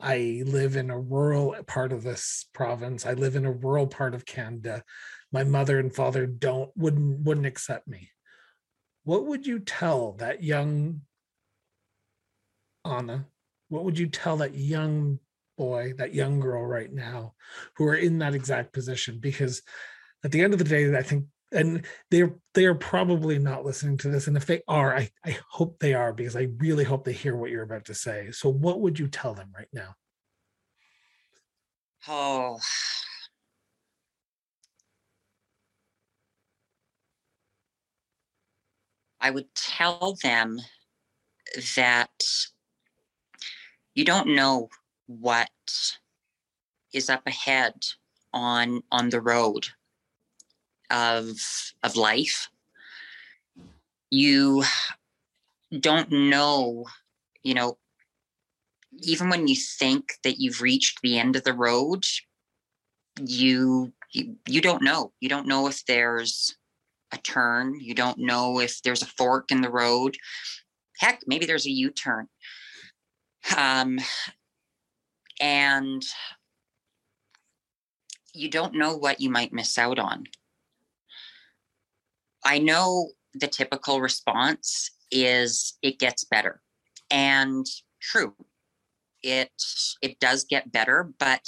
I 0.01 0.43
live 0.47 0.77
in 0.77 0.91
a 0.91 0.99
rural 0.99 1.55
part 1.67 1.93
of 1.93 2.03
this 2.03 2.47
province. 2.53 3.07
I 3.07 3.13
live 3.13 3.37
in 3.37 3.47
a 3.47 3.53
rural 3.53 3.87
part 3.87 4.15
of 4.15 4.27
canada. 4.27 4.83
My 5.33 5.45
mother 5.45 5.79
and 5.79 5.95
father 5.95 6.27
don't 6.27 6.71
wouldn't 6.77 7.21
wouldn't 7.21 7.47
accept 7.47 7.87
me 7.87 8.11
what 9.05 9.27
would 9.27 9.47
you 9.47 9.61
tell 9.61 10.13
that 10.15 10.43
young 10.43 11.03
Anna? 12.85 13.27
What 13.69 13.85
would 13.85 13.99
you 13.99 14.09
tell 14.09 14.37
that 14.39 14.55
young 14.55 15.19
boy, 15.57 15.95
that 15.97 16.15
young 16.15 16.41
girl 16.41 16.65
right 16.65 16.93
now 16.93 17.35
who 17.77 17.87
are 17.87 17.95
in 17.95 18.19
that 18.19 18.35
exact 18.35 18.73
position? 18.73 19.19
Because 19.21 19.63
at 20.25 20.33
the 20.33 20.43
end 20.43 20.53
of 20.53 20.59
the 20.59 20.65
day, 20.65 20.95
I 20.95 21.03
think 21.03 21.27
and 21.53 21.87
they're 22.11 22.35
they 22.55 22.67
are 22.67 22.75
probably 22.75 23.39
not 23.39 23.65
listening 23.65 23.97
to 23.99 24.09
this. 24.09 24.27
And 24.27 24.37
if 24.37 24.47
they 24.47 24.63
are, 24.69 24.97
I, 24.97 25.11
I 25.25 25.39
hope 25.49 25.79
they 25.79 25.95
are 25.95 26.13
because 26.13 26.37
I 26.37 26.49
really 26.59 26.85
hope 26.85 27.05
they 27.05 27.13
hear 27.13 27.37
what 27.37 27.51
you're 27.51 27.63
about 27.63 27.85
to 27.87 27.95
say. 27.95 28.31
So 28.33 28.51
what 28.51 28.81
would 28.81 28.99
you 28.99 29.09
tell 29.09 29.35
them 29.35 29.53
right 29.57 29.69
now? 29.73 29.95
Oh, 32.09 32.59
I 39.25 39.31
would 39.31 39.55
tell 39.55 40.19
them 40.23 40.61
that 41.77 42.23
you 43.95 44.05
don't 44.05 44.35
know 44.37 44.69
what 45.07 45.49
is 46.93 47.09
up 47.09 47.27
ahead 47.27 47.73
on 48.35 48.83
on 48.93 49.09
the 49.09 49.23
road 49.23 49.69
of 50.91 51.39
of 51.83 51.97
life. 51.97 52.51
You 54.11 54.65
don't 55.81 56.13
know 56.13 56.85
you 57.43 57.55
know 57.55 57.79
even 59.01 59.31
when 59.31 59.49
you 59.49 59.57
think 59.57 60.19
that 60.23 60.39
you've 60.39 60.61
reached 60.61 61.01
the 61.01 61.19
end 61.19 61.35
of 61.35 61.45
the 61.45 61.55
road 61.55 62.05
you 63.19 63.91
you, 64.13 64.37
you 64.47 64.61
don't 64.61 64.83
know. 64.83 65.13
You 65.21 65.29
don't 65.29 65.49
know 65.49 65.67
if 65.67 65.85
there's 65.87 66.57
a 67.15 67.19
turn. 67.19 67.79
You 67.81 67.95
don't 67.95 68.19
know 68.19 68.61
if 68.61 68.83
there's 68.83 69.03
a 69.03 69.07
fork 69.07 69.51
in 69.51 69.61
the 69.61 69.71
road. 69.71 70.17
Heck, 70.99 71.21
maybe 71.27 71.47
there's 71.47 71.67
a 71.67 71.71
U 71.71 71.91
turn. 71.91 72.29
Um, 73.57 73.99
and 75.41 76.03
you 78.33 78.51
don't 78.51 78.75
know 78.75 78.97
what 78.97 79.21
you 79.21 79.31
might 79.31 79.53
miss 79.53 79.79
out 79.79 79.99
on. 79.99 80.25
I 82.45 82.59
know 82.59 83.11
the 83.35 83.47
typical 83.47 84.01
response 84.01 84.91
is 85.11 85.79
it 85.83 85.99
gets 85.99 86.25
better. 86.25 86.61
And 87.11 87.67
true, 88.01 88.35
it 89.23 89.53
it 90.03 90.19
does 90.21 90.45
get 90.45 90.73
better, 90.73 91.13
but 91.19 91.41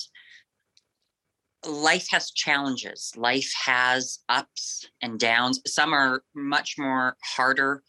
life 1.66 2.08
has 2.10 2.30
challenges. 2.30 3.12
Life 3.16 3.52
has 3.64 4.20
ups 4.28 4.88
and 5.02 5.18
downs. 5.18 5.60
Some 5.66 5.92
are 5.92 6.22
much 6.34 6.76
more 6.78 7.16
harder 7.22 7.82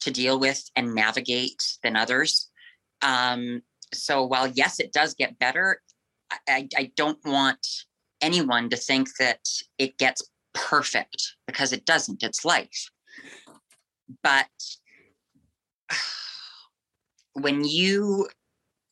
to 0.00 0.10
deal 0.10 0.38
with 0.38 0.62
and 0.76 0.94
navigate 0.94 1.62
than 1.82 1.96
others. 1.96 2.50
Um, 3.02 3.62
so 3.92 4.24
while 4.24 4.48
yes, 4.48 4.80
it 4.80 4.92
does 4.92 5.14
get 5.14 5.38
better, 5.38 5.80
I, 6.48 6.68
I 6.76 6.90
don't 6.96 7.18
want 7.24 7.66
anyone 8.20 8.68
to 8.70 8.76
think 8.76 9.08
that 9.18 9.46
it 9.78 9.98
gets 9.98 10.22
perfect 10.52 11.36
because 11.46 11.72
it 11.72 11.84
doesn't. 11.84 12.22
It's 12.22 12.44
life. 12.44 12.90
But 14.22 14.48
when 17.34 17.64
you, 17.64 18.28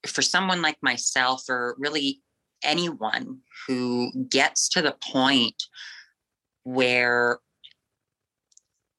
for 0.06 0.22
someone 0.22 0.62
like 0.62 0.78
myself, 0.82 1.44
or 1.48 1.76
really 1.78 2.22
anyone 2.62 3.38
who 3.66 4.10
gets 4.28 4.68
to 4.70 4.82
the 4.82 4.96
point 5.10 5.62
where 6.64 7.38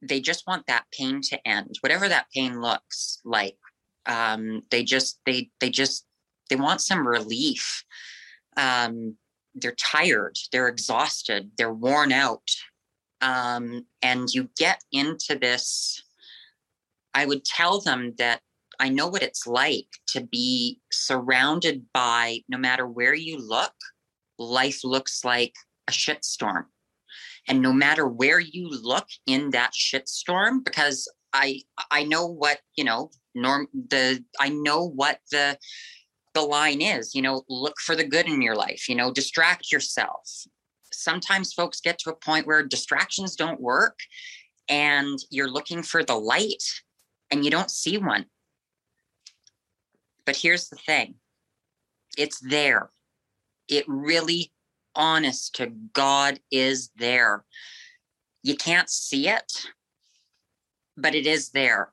they 0.01 0.19
just 0.19 0.45
want 0.47 0.65
that 0.67 0.85
pain 0.91 1.21
to 1.21 1.47
end 1.47 1.77
whatever 1.81 2.09
that 2.09 2.27
pain 2.33 2.59
looks 2.59 3.21
like 3.23 3.57
um, 4.05 4.63
they 4.69 4.83
just 4.83 5.19
they 5.25 5.49
they 5.59 5.69
just 5.69 6.05
they 6.49 6.55
want 6.55 6.81
some 6.81 7.07
relief. 7.07 7.83
Um, 8.57 9.17
they're 9.55 9.75
tired 9.75 10.35
they're 10.51 10.67
exhausted 10.67 11.51
they're 11.57 11.73
worn 11.73 12.11
out. 12.11 12.49
Um, 13.21 13.85
and 14.01 14.27
you 14.33 14.49
get 14.57 14.83
into 14.91 15.37
this 15.37 16.03
i 17.13 17.25
would 17.25 17.45
tell 17.45 17.79
them 17.79 18.13
that 18.17 18.41
I 18.83 18.89
know 18.89 19.07
what 19.07 19.23
it's 19.23 19.47
like 19.47 19.87
to 20.07 20.19
be 20.19 20.81
surrounded 20.91 21.85
by 21.93 22.41
no 22.49 22.57
matter 22.57 22.85
where 22.85 23.13
you 23.13 23.37
look, 23.37 23.71
life 24.37 24.83
looks 24.83 25.23
like 25.23 25.53
a 25.87 25.93
shitstorm. 25.93 26.65
And 27.47 27.61
no 27.61 27.71
matter 27.71 28.05
where 28.05 28.41
you 28.41 28.67
look 28.69 29.07
in 29.25 29.51
that 29.51 29.71
shitstorm, 29.71 30.65
because 30.65 31.09
I 31.31 31.61
I 31.91 32.03
know 32.03 32.27
what, 32.27 32.59
you 32.75 32.83
know, 32.83 33.09
norm 33.33 33.69
the 33.73 34.21
I 34.37 34.49
know 34.49 34.83
what 34.83 35.19
the 35.31 35.57
the 36.33 36.41
line 36.41 36.81
is, 36.81 37.15
you 37.15 37.21
know, 37.21 37.43
look 37.47 37.79
for 37.79 37.95
the 37.95 38.03
good 38.03 38.27
in 38.27 38.41
your 38.41 38.55
life, 38.55 38.89
you 38.89 38.95
know, 38.95 39.13
distract 39.13 39.71
yourself. 39.71 40.29
Sometimes 40.91 41.53
folks 41.53 41.79
get 41.79 41.99
to 41.99 42.09
a 42.09 42.15
point 42.15 42.47
where 42.47 42.63
distractions 42.63 43.37
don't 43.37 43.61
work 43.61 43.97
and 44.67 45.19
you're 45.29 45.49
looking 45.49 45.83
for 45.83 46.03
the 46.03 46.15
light 46.15 46.63
and 47.31 47.45
you 47.45 47.51
don't 47.51 47.71
see 47.71 47.97
one 47.97 48.25
but 50.25 50.35
here's 50.35 50.69
the 50.69 50.77
thing 50.77 51.15
it's 52.17 52.39
there. 52.39 52.91
It 53.67 53.85
really, 53.87 54.51
honest 54.95 55.55
to 55.55 55.67
God, 55.93 56.39
is 56.51 56.91
there. 56.95 57.45
You 58.43 58.55
can't 58.55 58.89
see 58.89 59.29
it, 59.29 59.51
but 60.97 61.15
it 61.15 61.25
is 61.25 61.49
there. 61.49 61.91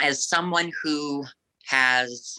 As 0.00 0.26
someone 0.26 0.72
who 0.82 1.24
has 1.66 2.38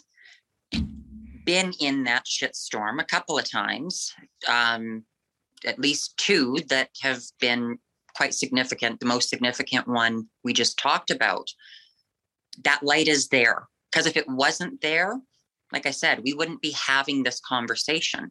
been 1.46 1.72
in 1.80 2.04
that 2.04 2.26
shitstorm 2.26 3.00
a 3.00 3.06
couple 3.06 3.38
of 3.38 3.50
times, 3.50 4.14
um, 4.48 5.04
at 5.66 5.80
least 5.80 6.18
two 6.18 6.58
that 6.70 6.90
have 7.02 7.22
been 7.40 7.78
quite 8.16 8.34
significant. 8.34 9.00
The 9.00 9.06
most 9.06 9.30
significant 9.30 9.88
one 9.88 10.28
we 10.44 10.54
just 10.54 10.80
talked 10.80 11.12
about. 11.12 11.50
That 12.64 12.84
light 12.84 13.08
is 13.08 13.28
there. 13.28 13.68
Because 13.96 14.08
if 14.08 14.18
it 14.18 14.28
wasn't 14.28 14.82
there, 14.82 15.22
like 15.72 15.86
I 15.86 15.92
said, 15.92 16.22
we 16.22 16.34
wouldn't 16.34 16.62
be 16.62 16.72
having 16.72 17.24
this 17.24 17.40
conversation. 17.40 18.30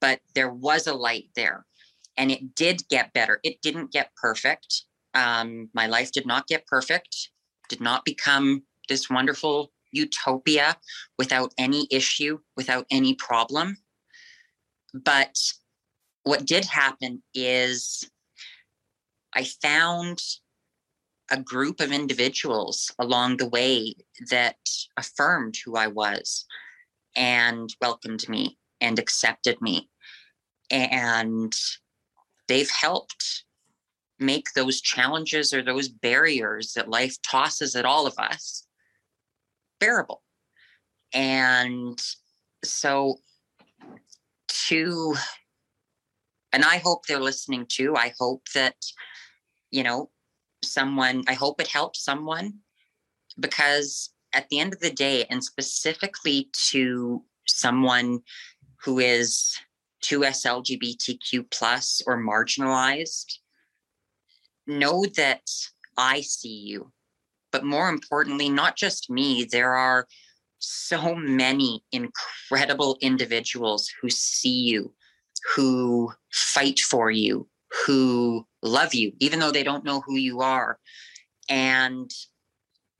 But 0.00 0.18
there 0.34 0.52
was 0.52 0.88
a 0.88 0.92
light 0.92 1.28
there 1.36 1.64
and 2.16 2.32
it 2.32 2.56
did 2.56 2.82
get 2.88 3.12
better. 3.12 3.38
It 3.44 3.62
didn't 3.62 3.92
get 3.92 4.10
perfect. 4.20 4.82
Um, 5.14 5.70
my 5.72 5.86
life 5.86 6.10
did 6.10 6.26
not 6.26 6.48
get 6.48 6.66
perfect, 6.66 7.30
did 7.68 7.80
not 7.80 8.04
become 8.04 8.64
this 8.88 9.08
wonderful 9.08 9.70
utopia 9.92 10.76
without 11.16 11.54
any 11.58 11.86
issue, 11.92 12.40
without 12.56 12.84
any 12.90 13.14
problem. 13.14 13.76
But 14.92 15.36
what 16.24 16.44
did 16.44 16.64
happen 16.64 17.22
is 17.34 18.02
I 19.32 19.44
found 19.44 20.20
a 21.32 21.40
group 21.40 21.80
of 21.80 21.90
individuals 21.90 22.92
along 22.98 23.38
the 23.38 23.48
way 23.48 23.94
that 24.30 24.58
affirmed 24.98 25.56
who 25.64 25.76
I 25.76 25.86
was 25.86 26.44
and 27.16 27.74
welcomed 27.80 28.28
me 28.28 28.58
and 28.82 28.98
accepted 28.98 29.60
me. 29.62 29.88
And 30.70 31.52
they've 32.48 32.70
helped 32.70 33.44
make 34.20 34.52
those 34.54 34.82
challenges 34.82 35.52
or 35.54 35.62
those 35.62 35.88
barriers 35.88 36.74
that 36.74 36.90
life 36.90 37.16
tosses 37.22 37.74
at 37.74 37.86
all 37.86 38.06
of 38.06 38.14
us 38.18 38.66
bearable. 39.80 40.22
And 41.14 42.00
so 42.62 43.16
to 44.68 45.14
and 46.52 46.64
I 46.64 46.76
hope 46.76 47.06
they're 47.06 47.18
listening 47.18 47.66
too. 47.66 47.96
I 47.96 48.12
hope 48.18 48.42
that, 48.54 48.76
you 49.70 49.82
know, 49.82 50.10
someone, 50.64 51.24
I 51.28 51.34
hope 51.34 51.60
it 51.60 51.68
helps 51.68 52.04
someone 52.04 52.54
because 53.38 54.10
at 54.32 54.48
the 54.48 54.58
end 54.58 54.72
of 54.72 54.80
the 54.80 54.90
day, 54.90 55.24
and 55.30 55.42
specifically 55.42 56.48
to 56.70 57.22
someone 57.46 58.20
who 58.82 58.98
is 58.98 59.58
2S 60.04 60.46
LGBTQ 60.46 61.50
plus 61.50 62.02
or 62.06 62.18
marginalized, 62.18 63.38
know 64.66 65.04
that 65.16 65.42
I 65.96 66.20
see 66.22 66.60
you. 66.60 66.92
But 67.50 67.64
more 67.64 67.88
importantly, 67.88 68.48
not 68.48 68.76
just 68.76 69.10
me, 69.10 69.44
there 69.44 69.72
are 69.72 70.06
so 70.58 71.14
many 71.14 71.82
incredible 71.92 72.96
individuals 73.00 73.90
who 74.00 74.08
see 74.08 74.62
you, 74.62 74.94
who 75.54 76.12
fight 76.32 76.78
for 76.80 77.10
you, 77.10 77.48
who 77.86 78.46
love 78.62 78.94
you, 78.94 79.12
even 79.18 79.38
though 79.40 79.50
they 79.50 79.62
don't 79.62 79.84
know 79.84 80.00
who 80.00 80.16
you 80.16 80.40
are, 80.40 80.78
and 81.48 82.10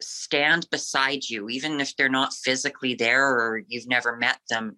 stand 0.00 0.68
beside 0.70 1.28
you, 1.28 1.48
even 1.48 1.80
if 1.80 1.96
they're 1.96 2.08
not 2.08 2.34
physically 2.34 2.94
there 2.94 3.28
or 3.28 3.62
you've 3.68 3.88
never 3.88 4.16
met 4.16 4.38
them. 4.50 4.76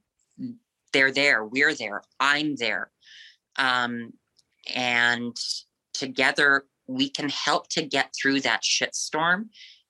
They're 0.93 1.13
there. 1.13 1.45
We're 1.45 1.75
there. 1.75 2.03
I'm 2.21 2.57
there. 2.57 2.91
Um, 3.57 4.13
and 4.75 5.37
together 5.93 6.67
we 6.87 7.09
can 7.09 7.29
help 7.29 7.69
to 7.71 7.83
get 7.83 8.15
through 8.15 8.41
that 8.41 8.63
shitstorm 8.63 9.47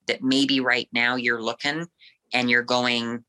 that 0.07 0.23
maybe 0.23 0.61
right 0.61 0.89
now 0.93 1.17
you're 1.17 1.43
looking 1.43 1.87
and 2.33 2.51
you're 2.51 2.63
going, 2.63 3.25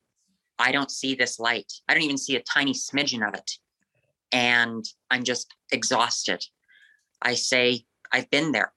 I 0.59 0.71
don't 0.71 0.91
see 0.91 1.15
this 1.15 1.39
light. 1.39 1.71
I 1.87 1.93
don't 1.93 2.03
even 2.03 2.17
see 2.17 2.35
a 2.35 2.43
tiny 2.43 2.73
smidgen 2.73 3.27
of 3.27 3.33
it. 3.33 3.51
And 4.31 4.85
I'm 5.09 5.23
just 5.23 5.53
exhausted. 5.71 6.45
I 7.21 7.35
say, 7.35 7.85
I've 8.11 8.29
been 8.29 8.51
there 8.51 8.73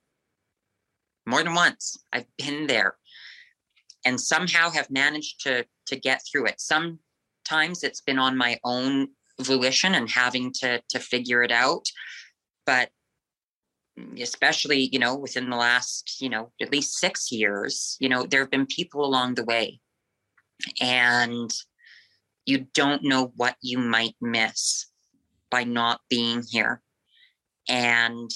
more 1.27 1.43
than 1.43 1.55
once. 1.55 1.99
I've 2.13 2.27
been 2.37 2.67
there 2.67 2.97
and 4.05 4.21
somehow 4.21 4.71
have 4.71 4.91
managed 4.91 5.43
to, 5.43 5.67
to 5.87 5.97
get 5.97 6.23
through 6.31 6.47
it. 6.47 6.61
Sometimes 6.61 7.83
it's 7.83 8.01
been 8.01 8.19
on 8.19 8.37
my 8.37 8.59
own 8.65 9.09
volition 9.41 9.95
and 9.95 10.11
having 10.11 10.53
to, 10.61 10.81
to 10.89 10.99
figure 10.99 11.43
it 11.43 11.53
out. 11.53 11.87
But 12.65 12.91
especially, 14.21 14.89
you 14.93 14.99
know, 14.99 15.17
within 15.17 15.51
the 15.51 15.57
last, 15.57 16.21
you 16.21 16.29
know, 16.29 16.53
at 16.61 16.73
least 16.73 16.99
six 16.99 17.31
years, 17.33 17.97
you 18.01 18.09
know, 18.09 18.25
there 18.25 18.41
have 18.41 18.51
been 18.51 18.67
people 18.67 19.05
along 19.05 19.35
the 19.35 19.45
way 19.45 19.81
and 20.81 21.53
you 22.47 22.67
don't 22.75 23.03
know 23.03 23.33
what 23.37 23.57
you 23.61 23.79
might 23.79 24.17
miss 24.21 24.87
by 25.51 25.65
not 25.65 26.01
being 26.09 26.43
here. 26.49 26.83
And 27.69 28.31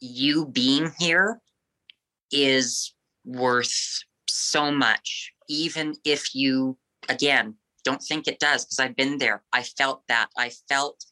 you 0.00 0.46
being 0.46 0.92
here 0.98 1.40
is 2.30 2.94
worth 3.24 4.02
so 4.28 4.70
much, 4.70 5.32
even 5.48 5.94
if 6.04 6.34
you, 6.34 6.78
again, 7.08 7.54
don't 7.84 8.02
think 8.02 8.26
it 8.26 8.38
does, 8.40 8.64
because 8.64 8.80
I've 8.80 8.96
been 8.96 9.18
there. 9.18 9.42
I 9.52 9.62
felt 9.62 10.02
that. 10.08 10.28
I 10.36 10.50
felt. 10.68 11.04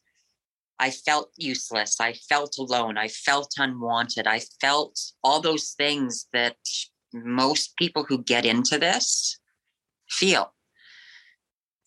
I 0.80 0.90
felt 0.90 1.30
useless. 1.36 2.00
I 2.00 2.14
felt 2.28 2.58
alone. 2.58 2.98
I 2.98 3.06
felt 3.06 3.54
unwanted. 3.58 4.26
I 4.26 4.40
felt 4.60 5.00
all 5.22 5.40
those 5.40 5.74
things 5.78 6.26
that 6.32 6.56
most 7.12 7.76
people 7.76 8.04
who 8.08 8.24
get 8.24 8.44
into 8.44 8.76
this 8.76 9.38
feel. 10.10 10.52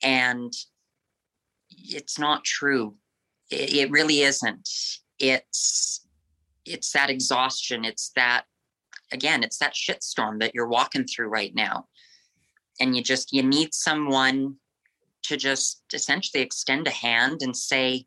And 0.02 0.54
it's 1.70 2.18
not 2.18 2.46
true. 2.46 2.96
It, 3.52 3.92
really 3.92 4.22
isn't. 4.22 4.70
It's 5.20 6.08
it's 6.66 6.92
that 6.92 7.10
exhaustion. 7.10 7.86
It's 7.86 8.12
that 8.16 8.44
again, 9.12 9.44
it's 9.44 9.58
that 9.58 9.74
shitstorm 9.74 10.40
that 10.40 10.54
you're 10.54 10.68
walking 10.68 11.06
through 11.06 11.30
right 11.30 11.54
now. 11.56 11.88
And 12.80 12.96
you 12.96 13.02
just 13.02 13.34
you 13.34 13.44
need 13.44 13.74
someone 13.74 14.56
to 15.24 15.38
just 15.38 15.82
essentially 15.94 16.42
extend 16.42 16.88
a 16.88 16.92
hand 16.92 17.42
and 17.42 17.56
say, 17.56 18.06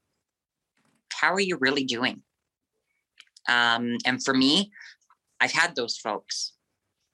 how 1.12 1.32
are 1.32 1.40
you 1.40 1.56
really 1.60 1.84
doing? 1.84 2.22
Um, 3.48 3.98
and 4.06 4.22
for 4.24 4.32
me, 4.32 4.70
I've 5.40 5.52
had 5.52 5.74
those 5.74 5.96
folks. 5.96 6.52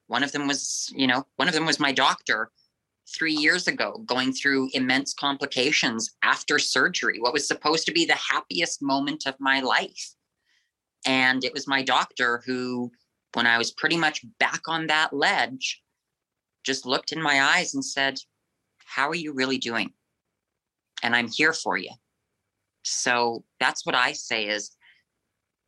One 0.06 0.22
of 0.22 0.32
them 0.32 0.46
was, 0.46 0.92
you 0.94 1.06
know, 1.06 1.26
one 1.36 1.48
of 1.48 1.54
them 1.54 1.66
was 1.66 1.80
my 1.80 1.92
doctor 1.92 2.50
three 3.08 3.32
years 3.32 3.68
ago 3.68 4.02
going 4.06 4.32
through 4.32 4.70
immense 4.72 5.14
complications 5.14 6.16
after 6.22 6.58
surgery, 6.58 7.20
what 7.20 7.32
was 7.32 7.46
supposed 7.46 7.86
to 7.86 7.92
be 7.92 8.04
the 8.04 8.18
happiest 8.30 8.82
moment 8.82 9.26
of 9.26 9.34
my 9.38 9.60
life. 9.60 10.14
And 11.06 11.44
it 11.44 11.52
was 11.52 11.68
my 11.68 11.82
doctor 11.82 12.42
who, 12.44 12.90
when 13.34 13.46
I 13.46 13.58
was 13.58 13.72
pretty 13.72 13.96
much 13.96 14.24
back 14.40 14.62
on 14.66 14.88
that 14.88 15.12
ledge, 15.12 15.82
just 16.64 16.84
looked 16.84 17.12
in 17.12 17.22
my 17.22 17.42
eyes 17.42 17.74
and 17.74 17.84
said, 17.84 18.18
How 18.84 19.08
are 19.08 19.14
you 19.14 19.32
really 19.32 19.58
doing? 19.58 19.92
And 21.02 21.14
I'm 21.14 21.28
here 21.28 21.52
for 21.52 21.76
you. 21.76 21.90
So 22.82 23.44
that's 23.60 23.86
what 23.86 23.94
I 23.94 24.12
say 24.12 24.48
is, 24.48 24.72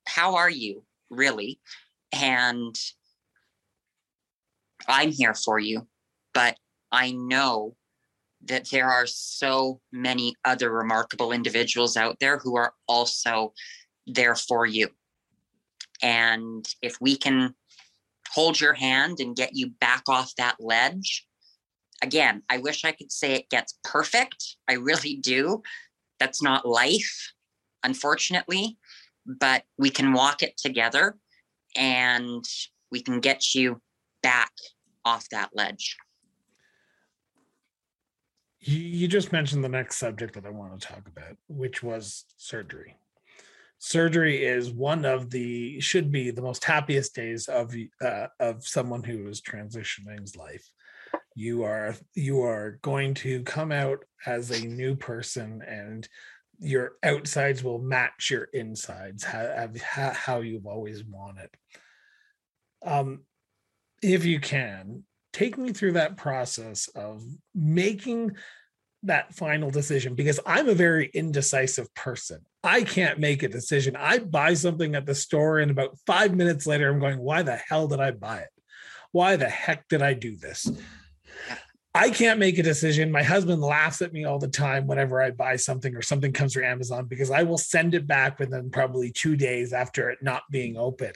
How 0.08 0.34
are 0.36 0.50
you 0.50 0.82
really? 1.08 1.60
And 2.12 2.74
I'm 4.88 5.12
here 5.12 5.34
for 5.34 5.58
you. 5.58 5.86
But 6.34 6.56
I 6.92 7.12
know 7.12 7.76
that 8.44 8.70
there 8.70 8.88
are 8.88 9.06
so 9.06 9.80
many 9.92 10.34
other 10.44 10.70
remarkable 10.70 11.32
individuals 11.32 11.96
out 11.96 12.18
there 12.20 12.38
who 12.38 12.56
are 12.56 12.72
also 12.86 13.52
there 14.06 14.36
for 14.36 14.64
you. 14.66 14.88
And 16.02 16.66
if 16.80 16.96
we 17.00 17.16
can 17.16 17.54
hold 18.30 18.60
your 18.60 18.74
hand 18.74 19.18
and 19.20 19.36
get 19.36 19.50
you 19.54 19.70
back 19.80 20.02
off 20.08 20.34
that 20.36 20.56
ledge, 20.60 21.26
again, 22.02 22.42
I 22.48 22.58
wish 22.58 22.84
I 22.84 22.92
could 22.92 23.10
say 23.10 23.34
it 23.34 23.50
gets 23.50 23.78
perfect. 23.82 24.56
I 24.68 24.74
really 24.74 25.16
do. 25.16 25.62
That's 26.20 26.42
not 26.42 26.66
life, 26.66 27.32
unfortunately, 27.82 28.78
but 29.26 29.64
we 29.76 29.90
can 29.90 30.12
walk 30.12 30.42
it 30.42 30.56
together 30.56 31.16
and 31.76 32.44
we 32.90 33.02
can 33.02 33.20
get 33.20 33.54
you 33.54 33.80
back 34.22 34.52
off 35.04 35.28
that 35.30 35.50
ledge 35.54 35.96
you 38.60 39.08
just 39.08 39.32
mentioned 39.32 39.62
the 39.62 39.68
next 39.68 39.98
subject 39.98 40.34
that 40.34 40.46
I 40.46 40.50
want 40.50 40.78
to 40.78 40.86
talk 40.86 41.06
about, 41.06 41.36
which 41.48 41.82
was 41.82 42.24
surgery. 42.36 42.96
Surgery 43.78 44.44
is 44.44 44.70
one 44.70 45.04
of 45.04 45.30
the 45.30 45.78
should 45.80 46.10
be 46.10 46.30
the 46.30 46.42
most 46.42 46.64
happiest 46.64 47.14
days 47.14 47.46
of 47.46 47.74
uh, 48.04 48.26
of 48.40 48.66
someone 48.66 49.04
who 49.04 49.28
is 49.28 49.40
transitioning's 49.40 50.36
life. 50.36 50.68
You 51.36 51.62
are 51.62 51.94
you 52.14 52.42
are 52.42 52.80
going 52.82 53.14
to 53.14 53.42
come 53.44 53.70
out 53.70 54.04
as 54.26 54.50
a 54.50 54.66
new 54.66 54.96
person, 54.96 55.62
and 55.62 56.08
your 56.58 56.92
outsides 57.04 57.62
will 57.62 57.78
match 57.78 58.30
your 58.30 58.48
insides, 58.52 59.22
how, 59.22 59.70
how 60.12 60.40
you've 60.40 60.66
always 60.66 61.04
wanted. 61.04 61.50
Um, 62.84 63.20
if 64.02 64.24
you 64.24 64.40
can, 64.40 65.04
take 65.38 65.56
me 65.56 65.72
through 65.72 65.92
that 65.92 66.16
process 66.16 66.88
of 66.96 67.22
making 67.54 68.36
that 69.04 69.32
final 69.32 69.70
decision 69.70 70.16
because 70.16 70.40
I'm 70.44 70.68
a 70.68 70.74
very 70.74 71.08
indecisive 71.14 71.94
person. 71.94 72.40
I 72.64 72.82
can't 72.82 73.20
make 73.20 73.44
a 73.44 73.48
decision. 73.48 73.94
I 73.94 74.18
buy 74.18 74.54
something 74.54 74.96
at 74.96 75.06
the 75.06 75.14
store, 75.14 75.60
and 75.60 75.70
about 75.70 75.96
five 76.06 76.34
minutes 76.34 76.66
later, 76.66 76.90
I'm 76.90 76.98
going, 76.98 77.20
Why 77.20 77.42
the 77.42 77.54
hell 77.54 77.86
did 77.86 78.00
I 78.00 78.10
buy 78.10 78.38
it? 78.38 78.48
Why 79.12 79.36
the 79.36 79.48
heck 79.48 79.86
did 79.88 80.02
I 80.02 80.14
do 80.14 80.36
this? 80.36 80.68
I 81.94 82.10
can't 82.10 82.40
make 82.40 82.58
a 82.58 82.62
decision. 82.62 83.12
My 83.12 83.22
husband 83.22 83.62
laughs 83.62 84.02
at 84.02 84.12
me 84.12 84.24
all 84.24 84.40
the 84.40 84.48
time 84.48 84.86
whenever 84.88 85.22
I 85.22 85.30
buy 85.30 85.56
something 85.56 85.94
or 85.94 86.02
something 86.02 86.32
comes 86.32 86.52
through 86.52 86.66
Amazon 86.66 87.06
because 87.06 87.30
I 87.30 87.44
will 87.44 87.58
send 87.58 87.94
it 87.94 88.06
back 88.06 88.40
within 88.40 88.70
probably 88.70 89.12
two 89.12 89.36
days 89.36 89.72
after 89.72 90.10
it 90.10 90.18
not 90.20 90.42
being 90.50 90.76
open. 90.76 91.12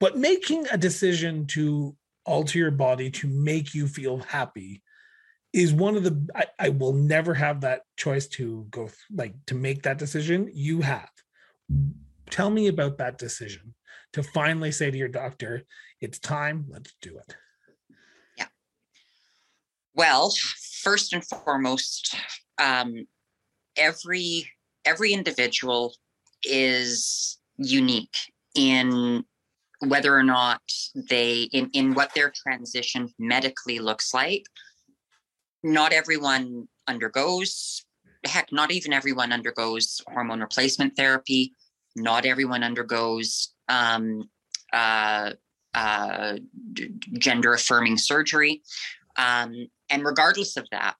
But 0.00 0.16
making 0.16 0.66
a 0.70 0.78
decision 0.78 1.46
to 1.48 1.96
alter 2.28 2.58
your 2.58 2.70
body 2.70 3.10
to 3.10 3.26
make 3.26 3.74
you 3.74 3.88
feel 3.88 4.18
happy 4.18 4.82
is 5.54 5.72
one 5.72 5.96
of 5.96 6.04
the 6.04 6.28
I, 6.34 6.44
I, 6.58 6.68
will 6.68 6.92
never 6.92 7.32
have 7.32 7.62
that 7.62 7.82
choice 7.96 8.26
to 8.28 8.66
go 8.70 8.90
like 9.10 9.34
to 9.46 9.54
make 9.54 9.82
that 9.82 9.98
decision. 9.98 10.50
You 10.52 10.82
have. 10.82 11.08
Tell 12.28 12.50
me 12.50 12.68
about 12.68 12.98
that 12.98 13.16
decision 13.16 13.74
to 14.12 14.22
finally 14.22 14.70
say 14.70 14.90
to 14.90 14.96
your 14.96 15.08
doctor 15.08 15.64
it's 16.02 16.18
time. 16.18 16.66
Let's 16.68 16.94
do 17.00 17.16
it. 17.16 17.36
Yeah. 18.36 18.46
Well 19.94 20.32
first 20.82 21.12
and 21.14 21.24
foremost 21.24 22.14
um, 22.58 23.06
every 23.76 24.50
every 24.84 25.12
individual 25.12 25.94
is 26.44 27.38
unique 27.56 28.16
in 28.54 29.24
whether 29.86 30.16
or 30.16 30.22
not 30.22 30.60
they 30.94 31.42
in 31.52 31.70
in 31.72 31.94
what 31.94 32.12
their 32.14 32.30
transition 32.30 33.12
medically 33.18 33.78
looks 33.78 34.12
like 34.12 34.44
not 35.62 35.92
everyone 35.92 36.66
undergoes 36.86 37.84
heck 38.24 38.52
not 38.52 38.70
even 38.70 38.92
everyone 38.92 39.32
undergoes 39.32 40.00
hormone 40.12 40.40
replacement 40.40 40.96
therapy. 40.96 41.54
Not 41.96 42.26
everyone 42.26 42.62
undergoes 42.62 43.54
um, 43.68 44.28
uh, 44.72 45.32
uh, 45.74 46.36
gender 47.18 47.54
affirming 47.54 47.98
surgery. 47.98 48.62
Um, 49.16 49.68
and 49.90 50.04
regardless 50.04 50.56
of 50.56 50.66
that 50.70 50.96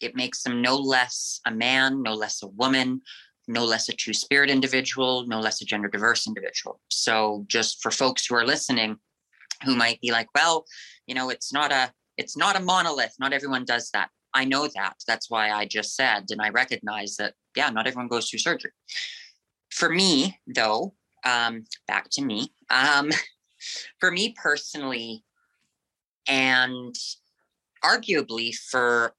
it 0.00 0.16
makes 0.16 0.42
them 0.42 0.60
no 0.60 0.76
less 0.76 1.40
a 1.46 1.50
man 1.50 2.02
no 2.02 2.14
less 2.14 2.42
a 2.42 2.46
woman 2.46 3.00
no 3.48 3.64
less 3.64 3.88
a 3.88 3.92
two 3.92 4.14
spirit 4.14 4.50
individual, 4.50 5.26
no 5.26 5.40
less 5.40 5.60
a 5.60 5.64
gender 5.64 5.88
diverse 5.88 6.26
individual. 6.26 6.80
So 6.88 7.44
just 7.48 7.82
for 7.82 7.90
folks 7.90 8.26
who 8.26 8.34
are 8.34 8.46
listening 8.46 8.98
who 9.64 9.76
might 9.76 10.00
be 10.00 10.10
like, 10.10 10.28
well, 10.34 10.64
you 11.06 11.14
know, 11.14 11.30
it's 11.30 11.52
not 11.52 11.72
a 11.72 11.92
it's 12.16 12.36
not 12.36 12.56
a 12.56 12.60
monolith. 12.60 13.14
Not 13.18 13.32
everyone 13.32 13.64
does 13.64 13.90
that. 13.92 14.10
I 14.34 14.44
know 14.44 14.68
that. 14.74 14.94
That's 15.06 15.30
why 15.30 15.50
I 15.50 15.66
just 15.66 15.96
said 15.96 16.26
and 16.30 16.40
I 16.40 16.50
recognize 16.50 17.16
that 17.16 17.34
yeah, 17.56 17.70
not 17.70 17.86
everyone 17.86 18.08
goes 18.08 18.28
through 18.28 18.40
surgery. 18.40 18.72
For 19.70 19.88
me, 19.88 20.38
though, 20.46 20.94
um, 21.24 21.64
back 21.86 22.08
to 22.12 22.22
me. 22.24 22.52
Um, 22.70 23.10
for 24.00 24.10
me 24.10 24.34
personally, 24.40 25.24
and 26.28 26.94
arguably 27.84 28.54
for 28.54 29.14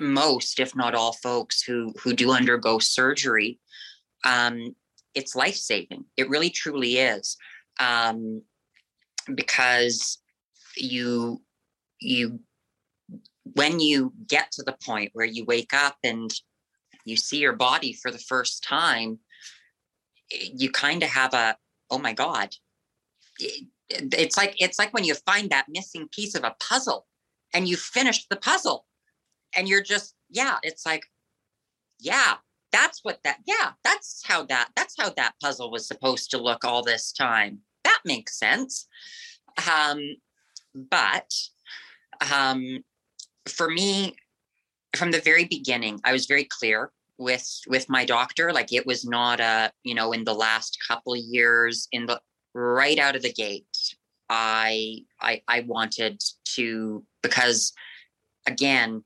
most, 0.00 0.60
if 0.60 0.74
not 0.74 0.94
all, 0.94 1.12
folks 1.12 1.62
who 1.62 1.92
who 2.02 2.14
do 2.14 2.32
undergo 2.32 2.78
surgery, 2.78 3.60
um, 4.24 4.74
it's 5.14 5.36
life 5.36 5.56
saving. 5.56 6.04
It 6.16 6.28
really 6.28 6.50
truly 6.50 6.98
is, 6.98 7.36
um, 7.80 8.42
because 9.34 10.18
you 10.76 11.40
you 12.00 12.40
when 13.54 13.78
you 13.78 14.12
get 14.26 14.50
to 14.52 14.62
the 14.62 14.76
point 14.84 15.10
where 15.12 15.26
you 15.26 15.44
wake 15.44 15.74
up 15.74 15.96
and 16.02 16.32
you 17.04 17.16
see 17.16 17.38
your 17.38 17.52
body 17.52 17.92
for 17.92 18.10
the 18.10 18.18
first 18.18 18.64
time, 18.64 19.18
you 20.30 20.70
kind 20.70 21.02
of 21.02 21.10
have 21.10 21.34
a 21.34 21.56
oh 21.90 21.98
my 21.98 22.12
god. 22.12 22.50
it's 23.90 24.36
like 24.36 24.54
it's 24.58 24.78
like 24.78 24.92
when 24.94 25.04
you 25.04 25.14
find 25.26 25.50
that 25.50 25.66
missing 25.68 26.08
piece 26.10 26.34
of 26.34 26.44
a 26.44 26.56
puzzle 26.58 27.06
and 27.52 27.68
you 27.68 27.76
finished 27.76 28.28
the 28.30 28.36
puzzle 28.36 28.86
and 29.56 29.68
you're 29.68 29.82
just 29.82 30.14
yeah 30.30 30.58
it's 30.62 30.86
like 30.86 31.04
yeah 32.00 32.34
that's 32.72 33.00
what 33.02 33.18
that 33.24 33.38
yeah 33.46 33.72
that's 33.84 34.22
how 34.26 34.44
that 34.44 34.68
that's 34.76 34.94
how 34.98 35.10
that 35.10 35.34
puzzle 35.40 35.70
was 35.70 35.86
supposed 35.86 36.30
to 36.30 36.38
look 36.38 36.64
all 36.64 36.82
this 36.82 37.12
time. 37.12 37.60
That 37.84 38.00
makes 38.04 38.38
sense. 38.38 38.88
Um 39.70 40.00
but 40.74 41.30
um 42.32 42.82
for 43.46 43.70
me 43.70 44.14
from 44.96 45.10
the 45.10 45.20
very 45.20 45.44
beginning 45.44 46.00
i 46.04 46.12
was 46.12 46.26
very 46.26 46.44
clear 46.44 46.90
with 47.18 47.60
with 47.66 47.88
my 47.88 48.04
doctor. 48.04 48.52
Like 48.52 48.72
it 48.72 48.86
was 48.86 49.04
not 49.04 49.40
a 49.40 49.72
you 49.82 49.94
know 49.94 50.12
in 50.12 50.24
the 50.24 50.34
last 50.34 50.78
couple 50.86 51.16
years 51.16 51.88
in 51.92 52.06
the 52.06 52.20
right 52.54 52.98
out 52.98 53.16
of 53.16 53.22
the 53.22 53.32
gate 53.32 53.94
i 54.30 54.98
i 55.20 55.42
i 55.48 55.60
wanted 55.66 56.22
to 56.44 57.04
because 57.22 57.72
again 58.46 59.04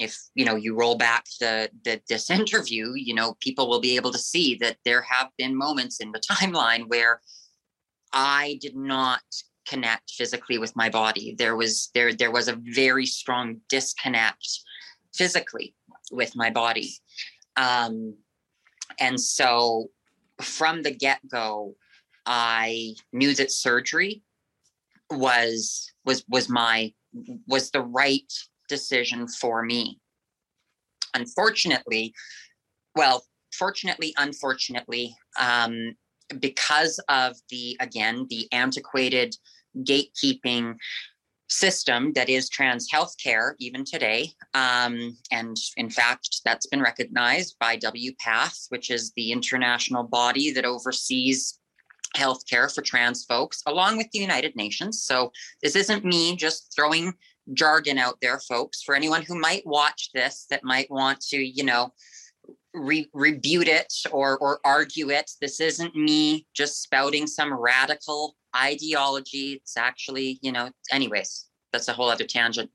if 0.00 0.16
you 0.34 0.44
know 0.44 0.56
you 0.56 0.74
roll 0.74 0.96
back 0.96 1.24
the, 1.40 1.70
the 1.84 2.00
this 2.08 2.30
interview 2.40 2.92
you 2.94 3.14
know 3.14 3.36
people 3.40 3.68
will 3.68 3.80
be 3.80 3.96
able 3.96 4.12
to 4.12 4.18
see 4.18 4.54
that 4.56 4.76
there 4.84 5.02
have 5.02 5.28
been 5.36 5.56
moments 5.56 6.00
in 6.00 6.12
the 6.12 6.20
timeline 6.20 6.88
where 6.88 7.20
i 8.12 8.58
did 8.60 8.76
not 8.76 9.22
connect 9.68 10.10
physically 10.10 10.58
with 10.58 10.74
my 10.74 10.88
body. 10.88 11.34
There 11.38 11.56
was 11.56 11.90
there 11.94 12.12
there 12.12 12.30
was 12.30 12.48
a 12.48 12.58
very 12.74 13.06
strong 13.06 13.60
disconnect 13.68 14.48
physically 15.14 15.74
with 16.10 16.34
my 16.34 16.50
body. 16.50 16.94
Um 17.56 18.14
and 18.98 19.20
so 19.20 19.90
from 20.40 20.82
the 20.82 20.90
get-go 20.90 21.74
i 22.24 22.94
knew 23.12 23.34
that 23.34 23.50
surgery 23.50 24.22
was 25.10 25.92
was 26.04 26.24
was 26.28 26.48
my 26.48 26.92
was 27.46 27.70
the 27.70 27.82
right 27.82 28.32
decision 28.68 29.26
for 29.28 29.62
me. 29.62 29.98
Unfortunately, 31.14 32.12
well, 32.94 33.24
fortunately, 33.52 34.14
unfortunately, 34.18 35.14
um, 35.40 35.94
because 36.40 37.00
of 37.08 37.36
the, 37.50 37.76
again, 37.80 38.26
the 38.28 38.48
antiquated 38.52 39.34
gatekeeping 39.78 40.76
system 41.48 42.12
that 42.12 42.28
is 42.28 42.48
trans 42.48 42.90
healthcare 42.92 43.54
even 43.58 43.84
today. 43.84 44.30
Um, 44.52 45.16
and 45.30 45.56
in 45.76 45.88
fact, 45.88 46.40
that's 46.44 46.66
been 46.66 46.82
recognized 46.82 47.56
by 47.58 47.78
WPATH, 47.78 48.66
which 48.68 48.90
is 48.90 49.12
the 49.16 49.32
international 49.32 50.04
body 50.04 50.52
that 50.52 50.66
oversees 50.66 51.58
healthcare 52.16 52.72
for 52.74 52.82
trans 52.82 53.24
folks, 53.24 53.62
along 53.66 53.96
with 53.96 54.10
the 54.12 54.18
United 54.18 54.56
Nations. 54.56 55.02
So 55.02 55.32
this 55.62 55.76
isn't 55.76 56.04
me 56.04 56.36
just 56.36 56.72
throwing 56.74 57.14
jargon 57.54 57.98
out 57.98 58.18
there, 58.20 58.40
folks, 58.40 58.82
for 58.82 58.94
anyone 58.94 59.22
who 59.22 59.38
might 59.38 59.66
watch 59.66 60.10
this 60.14 60.46
that 60.50 60.64
might 60.64 60.90
want 60.90 61.20
to, 61.20 61.36
you 61.36 61.64
know, 61.64 61.92
re- 62.74 63.10
rebut 63.12 63.68
it 63.68 63.92
or 64.10 64.38
or 64.38 64.60
argue 64.64 65.10
it. 65.10 65.30
This 65.40 65.60
isn't 65.60 65.94
me 65.94 66.46
just 66.54 66.82
spouting 66.82 67.26
some 67.26 67.52
radical 67.52 68.36
ideology. 68.56 69.54
It's 69.54 69.76
actually, 69.76 70.38
you 70.42 70.52
know, 70.52 70.70
anyways, 70.90 71.46
that's 71.72 71.88
a 71.88 71.92
whole 71.92 72.10
other 72.10 72.24
tangent. 72.24 72.70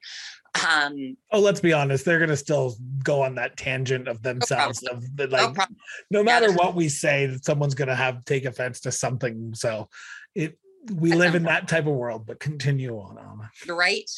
Um, 0.70 1.18
oh, 1.32 1.40
let's 1.40 1.60
be 1.60 1.74
honest, 1.74 2.06
they're 2.06 2.20
gonna 2.20 2.38
still 2.38 2.76
go 3.04 3.22
on 3.22 3.36
that 3.36 3.58
tangent 3.58 4.08
of 4.08 4.22
themselves. 4.22 4.84
No 4.84 4.92
of 4.92 5.18
the, 5.18 5.28
like, 5.28 5.58
no, 5.58 5.66
no 6.12 6.24
matter 6.24 6.50
yeah, 6.50 6.56
what 6.56 6.76
we 6.76 6.90
say, 6.90 7.36
someone's 7.42 7.74
gonna 7.74 7.96
have 7.96 8.24
take 8.26 8.46
offense 8.46 8.80
to 8.82 8.92
something. 8.92 9.56
So, 9.56 9.90
it 10.36 10.60
we 10.92 11.14
live 11.14 11.34
in 11.34 11.44
that 11.44 11.68
type 11.68 11.88
of 11.88 11.94
world. 11.94 12.26
But 12.28 12.40
continue 12.40 12.96
on, 12.98 13.18
Anna. 13.18 13.76
Right. 13.76 14.10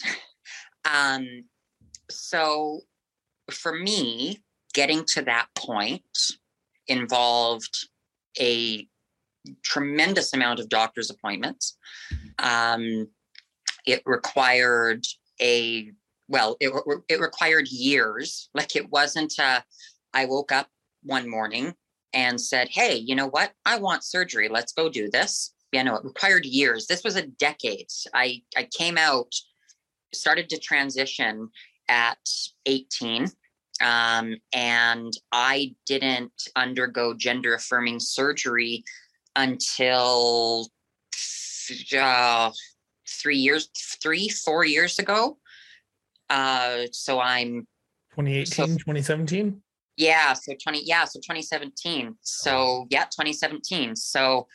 Um, 0.92 1.46
so 2.10 2.82
for 3.52 3.74
me, 3.74 4.40
getting 4.74 5.04
to 5.06 5.22
that 5.24 5.48
point 5.56 6.04
involved 6.88 7.88
a 8.40 8.88
tremendous 9.64 10.34
amount 10.34 10.60
of 10.60 10.70
doctor's 10.70 11.10
appointments. 11.10 11.78
Um, 12.40 13.08
it 13.86 14.02
required 14.06 15.06
a 15.42 15.92
well, 16.28 16.58
it, 16.60 16.72
it 17.08 17.20
required 17.20 17.68
years. 17.68 18.50
Like 18.54 18.76
it 18.76 18.90
wasn't 18.90 19.38
a, 19.40 19.64
I 20.14 20.26
woke 20.26 20.52
up 20.52 20.68
one 21.04 21.30
morning 21.30 21.76
and 22.14 22.40
said, 22.40 22.70
Hey, 22.70 22.96
you 22.96 23.16
know 23.16 23.28
what? 23.28 23.52
I 23.66 23.78
want 23.78 24.04
surgery. 24.04 24.50
Let's 24.50 24.74
go 24.74 24.90
do 24.90 25.10
this. 25.10 25.54
You 25.72 25.84
know, 25.84 25.96
it 25.96 26.06
required 26.06 26.46
years. 26.46 26.88
This 26.88 27.04
was 27.04 27.16
a 27.16 27.28
decade. 27.28 27.88
I, 28.14 28.42
I 28.56 28.68
came 28.76 28.98
out 28.98 29.36
started 30.16 30.50
to 30.50 30.60
transition 30.60 31.50
at 31.88 32.18
18 32.66 33.28
um, 33.82 34.36
and 34.54 35.14
I 35.32 35.76
didn't 35.86 36.50
undergo 36.56 37.14
gender 37.14 37.56
affirming 37.56 38.00
surgery 38.00 38.84
until 39.36 40.70
uh, 41.98 42.52
three 43.08 43.38
years, 43.38 43.70
three, 44.02 44.30
four 44.30 44.66
years 44.66 45.00
ago. 45.00 45.38
Uh, 46.30 46.84
so 46.92 47.20
I'm 47.20 47.68
2018, 48.12 48.46
so, 48.46 48.66
2017. 48.66 49.62
Yeah. 49.98 50.34
So 50.34 50.54
20, 50.64 50.84
yeah. 50.86 51.06
So 51.06 51.20
2017. 51.20 52.16
So 52.22 52.88
yeah, 52.90 53.04
2017. 53.06 53.96
So 53.96 54.48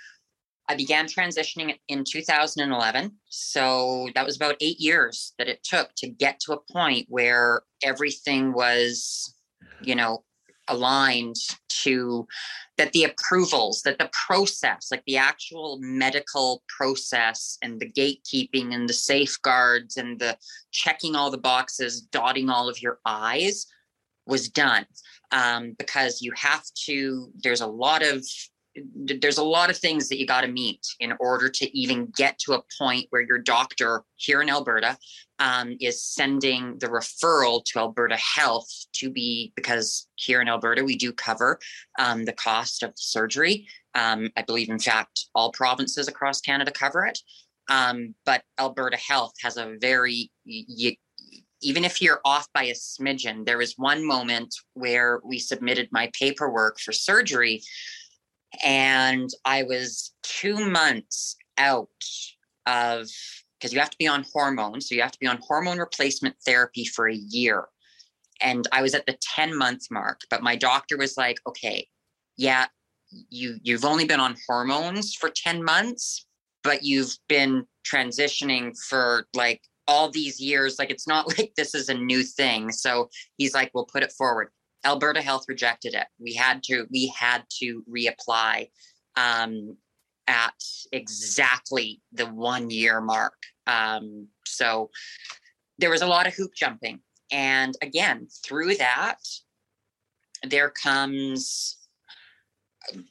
I 0.71 0.77
began 0.77 1.07
transitioning 1.07 1.77
in 1.89 2.05
2011. 2.05 3.11
So 3.29 4.09
that 4.15 4.25
was 4.25 4.37
about 4.37 4.55
eight 4.61 4.79
years 4.79 5.35
that 5.37 5.49
it 5.49 5.65
took 5.65 5.93
to 5.97 6.07
get 6.07 6.39
to 6.41 6.53
a 6.53 6.73
point 6.73 7.07
where 7.09 7.63
everything 7.83 8.53
was, 8.53 9.35
you 9.83 9.97
know, 9.97 10.23
aligned 10.69 11.35
to 11.83 12.25
that 12.79 12.93
the 12.93 13.03
approvals, 13.03 13.83
that 13.83 13.99
the 13.99 14.09
process, 14.13 14.93
like 14.93 15.03
the 15.09 15.17
actual 15.17 15.81
medical 15.81 16.63
process 16.69 17.59
and 17.63 17.81
the 17.81 17.91
gatekeeping 17.91 18.73
and 18.73 18.89
the 18.89 18.93
safeguards 18.93 19.97
and 19.97 20.21
the 20.21 20.39
checking 20.71 21.17
all 21.17 21.33
the 21.33 21.37
boxes, 21.39 22.01
dotting 22.01 22.49
all 22.49 22.69
of 22.69 22.81
your 22.81 23.01
I's 23.05 23.67
was 24.25 24.49
done. 24.49 24.87
Um, 25.33 25.75
because 25.81 26.23
you 26.23 26.31
have 26.37 26.65
to, 26.87 27.33
there's 27.43 27.61
a 27.61 27.67
lot 27.67 28.05
of 28.05 28.25
there's 28.75 29.39
a 29.39 29.45
lot 29.45 29.71
of 29.71 29.77
things 29.77 30.09
that 30.09 30.19
you 30.19 30.27
got 30.27 30.43
to 30.43 30.49
meet 30.49 30.87
in 31.01 31.13
order 31.19 31.49
to 31.49 31.79
even 31.79 32.07
get 32.17 32.39
to 32.39 32.53
a 32.53 32.63
point 32.79 33.07
where 33.11 33.23
your 33.23 33.39
doctor 33.39 34.05
here 34.17 34.43
in 34.43 34.49
Alberta 34.49 34.97
um, 35.39 35.77
is 35.81 36.05
sending 36.05 36.79
the 36.79 36.87
referral 36.87 37.65
to 37.65 37.79
Alberta 37.81 38.17
Health 38.17 38.71
to 38.95 39.11
be 39.11 39.53
because 39.57 40.07
here 40.17 40.41
in 40.41 40.49
Alberta 40.49 40.85
we 40.85 40.97
do 40.97 41.13
cover 41.13 41.59
um, 41.99 42.25
the 42.25 42.33
cost 42.33 42.83
of 42.83 42.93
surgery. 42.97 43.67
Um, 43.95 44.31
I 44.37 44.43
believe, 44.43 44.69
in 44.69 44.79
fact, 44.79 45.27
all 45.35 45.51
provinces 45.51 46.07
across 46.07 46.41
Canada 46.41 46.71
cover 46.71 47.05
it. 47.07 47.19
Um, 47.69 48.15
but 48.25 48.43
Alberta 48.59 48.97
Health 48.97 49.35
has 49.43 49.57
a 49.57 49.77
very 49.81 50.31
you, 50.45 50.95
even 51.63 51.85
if 51.85 52.01
you're 52.01 52.21
off 52.25 52.47
by 52.55 52.65
a 52.65 52.75
smidgen, 52.75 53.45
there 53.45 53.59
was 53.59 53.75
one 53.77 54.07
moment 54.07 54.55
where 54.75 55.21
we 55.25 55.39
submitted 55.39 55.89
my 55.91 56.11
paperwork 56.19 56.81
for 56.81 56.93
surgery 56.93 57.63
and 58.63 59.31
I 59.45 59.63
was 59.63 60.13
two 60.23 60.71
months 60.71 61.37
out 61.59 61.89
of 62.67 63.09
because 63.59 63.73
you 63.73 63.81
have 63.81 63.91
to 63.91 63.99
be 63.99 64.09
on 64.09 64.25
hormones. 64.33 64.89
So 64.89 64.95
you 64.95 65.03
have 65.03 65.13
to 65.13 65.19
be 65.19 65.27
on 65.27 65.39
hormone 65.43 65.79
replacement 65.79 66.37
therapy 66.47 66.85
for 66.85 67.09
a 67.09 67.15
year. 67.15 67.67
And 68.41 68.67
I 68.73 68.81
was 68.81 68.95
at 68.95 69.05
the 69.05 69.19
10 69.21 69.57
month 69.57 69.83
mark, 69.91 70.21
but 70.31 70.43
my 70.43 70.57
doctor 70.57 70.97
was 70.97 71.19
like, 71.19 71.37
okay, 71.47 71.87
yeah, 72.39 72.67
you 73.29 73.57
you've 73.63 73.85
only 73.85 74.07
been 74.07 74.21
on 74.21 74.37
hormones 74.47 75.15
for 75.15 75.31
10 75.31 75.63
months, 75.63 76.27
but 76.65 76.83
you've 76.83 77.17
been 77.29 77.67
transitioning 77.85 78.73
for 78.89 79.27
like 79.35 79.61
all 79.87 80.11
these 80.11 80.41
years. 80.41 80.79
Like 80.79 80.91
it's 80.91 81.07
not 81.07 81.27
like 81.39 81.53
this 81.57 81.75
is 81.75 81.89
a 81.89 81.95
new 81.95 82.23
thing. 82.23 82.73
So 82.73 83.11
he's 83.37 83.55
like, 83.55 83.71
we'll 83.75 83.87
put 83.93 84.03
it 84.03 84.13
forward. 84.13 84.49
Alberta 84.85 85.21
Health 85.21 85.45
rejected 85.49 85.95
it. 85.95 86.07
We 86.19 86.35
had 86.35 86.63
to 86.65 86.87
we 86.91 87.13
had 87.17 87.45
to 87.59 87.83
reapply 87.89 88.71
um, 89.17 89.77
at 90.27 90.55
exactly 90.93 92.01
the 92.13 92.27
one 92.27 92.71
year 92.71 93.01
mark. 93.01 93.35
Um, 93.67 94.29
so 94.47 94.91
there 95.79 95.91
was 95.91 96.03
a 96.03 96.07
lot 96.07 96.27
of 96.27 96.35
hoop 96.35 96.53
jumping, 96.55 97.01
and 97.31 97.75
again 97.83 98.29
through 98.45 98.77
that, 98.77 99.19
there 100.43 100.71
comes 100.71 101.77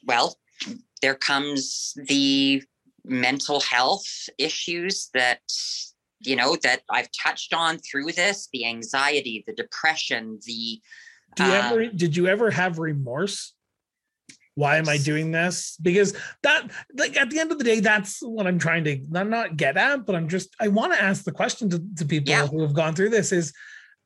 well, 0.04 0.38
there 1.02 1.14
comes 1.14 1.94
the 2.06 2.62
mental 3.04 3.60
health 3.60 4.28
issues 4.38 5.08
that 5.14 5.40
you 6.20 6.36
know 6.36 6.56
that 6.62 6.82
I've 6.90 7.08
touched 7.12 7.54
on 7.54 7.78
through 7.78 8.12
this 8.12 8.48
the 8.52 8.66
anxiety, 8.66 9.44
the 9.46 9.54
depression, 9.54 10.38
the 10.46 10.80
do 11.36 11.44
you 11.44 11.52
ever 11.52 11.82
um, 11.82 11.96
did 11.96 12.16
you 12.16 12.26
ever 12.26 12.50
have 12.50 12.78
remorse? 12.78 13.54
Why 14.54 14.76
am 14.76 14.88
I 14.88 14.98
doing 14.98 15.30
this? 15.30 15.76
Because 15.80 16.14
that 16.42 16.70
like 16.94 17.16
at 17.16 17.30
the 17.30 17.38
end 17.38 17.52
of 17.52 17.58
the 17.58 17.64
day, 17.64 17.80
that's 17.80 18.20
what 18.20 18.46
I'm 18.46 18.58
trying 18.58 18.84
to 18.84 19.00
I'm 19.14 19.30
not 19.30 19.56
get 19.56 19.76
at, 19.76 20.06
but 20.06 20.14
I'm 20.14 20.28
just 20.28 20.54
I 20.60 20.68
want 20.68 20.92
to 20.92 21.02
ask 21.02 21.24
the 21.24 21.32
question 21.32 21.70
to, 21.70 21.82
to 21.96 22.04
people 22.04 22.30
yeah. 22.30 22.46
who 22.46 22.62
have 22.62 22.74
gone 22.74 22.94
through 22.94 23.10
this 23.10 23.32
is 23.32 23.52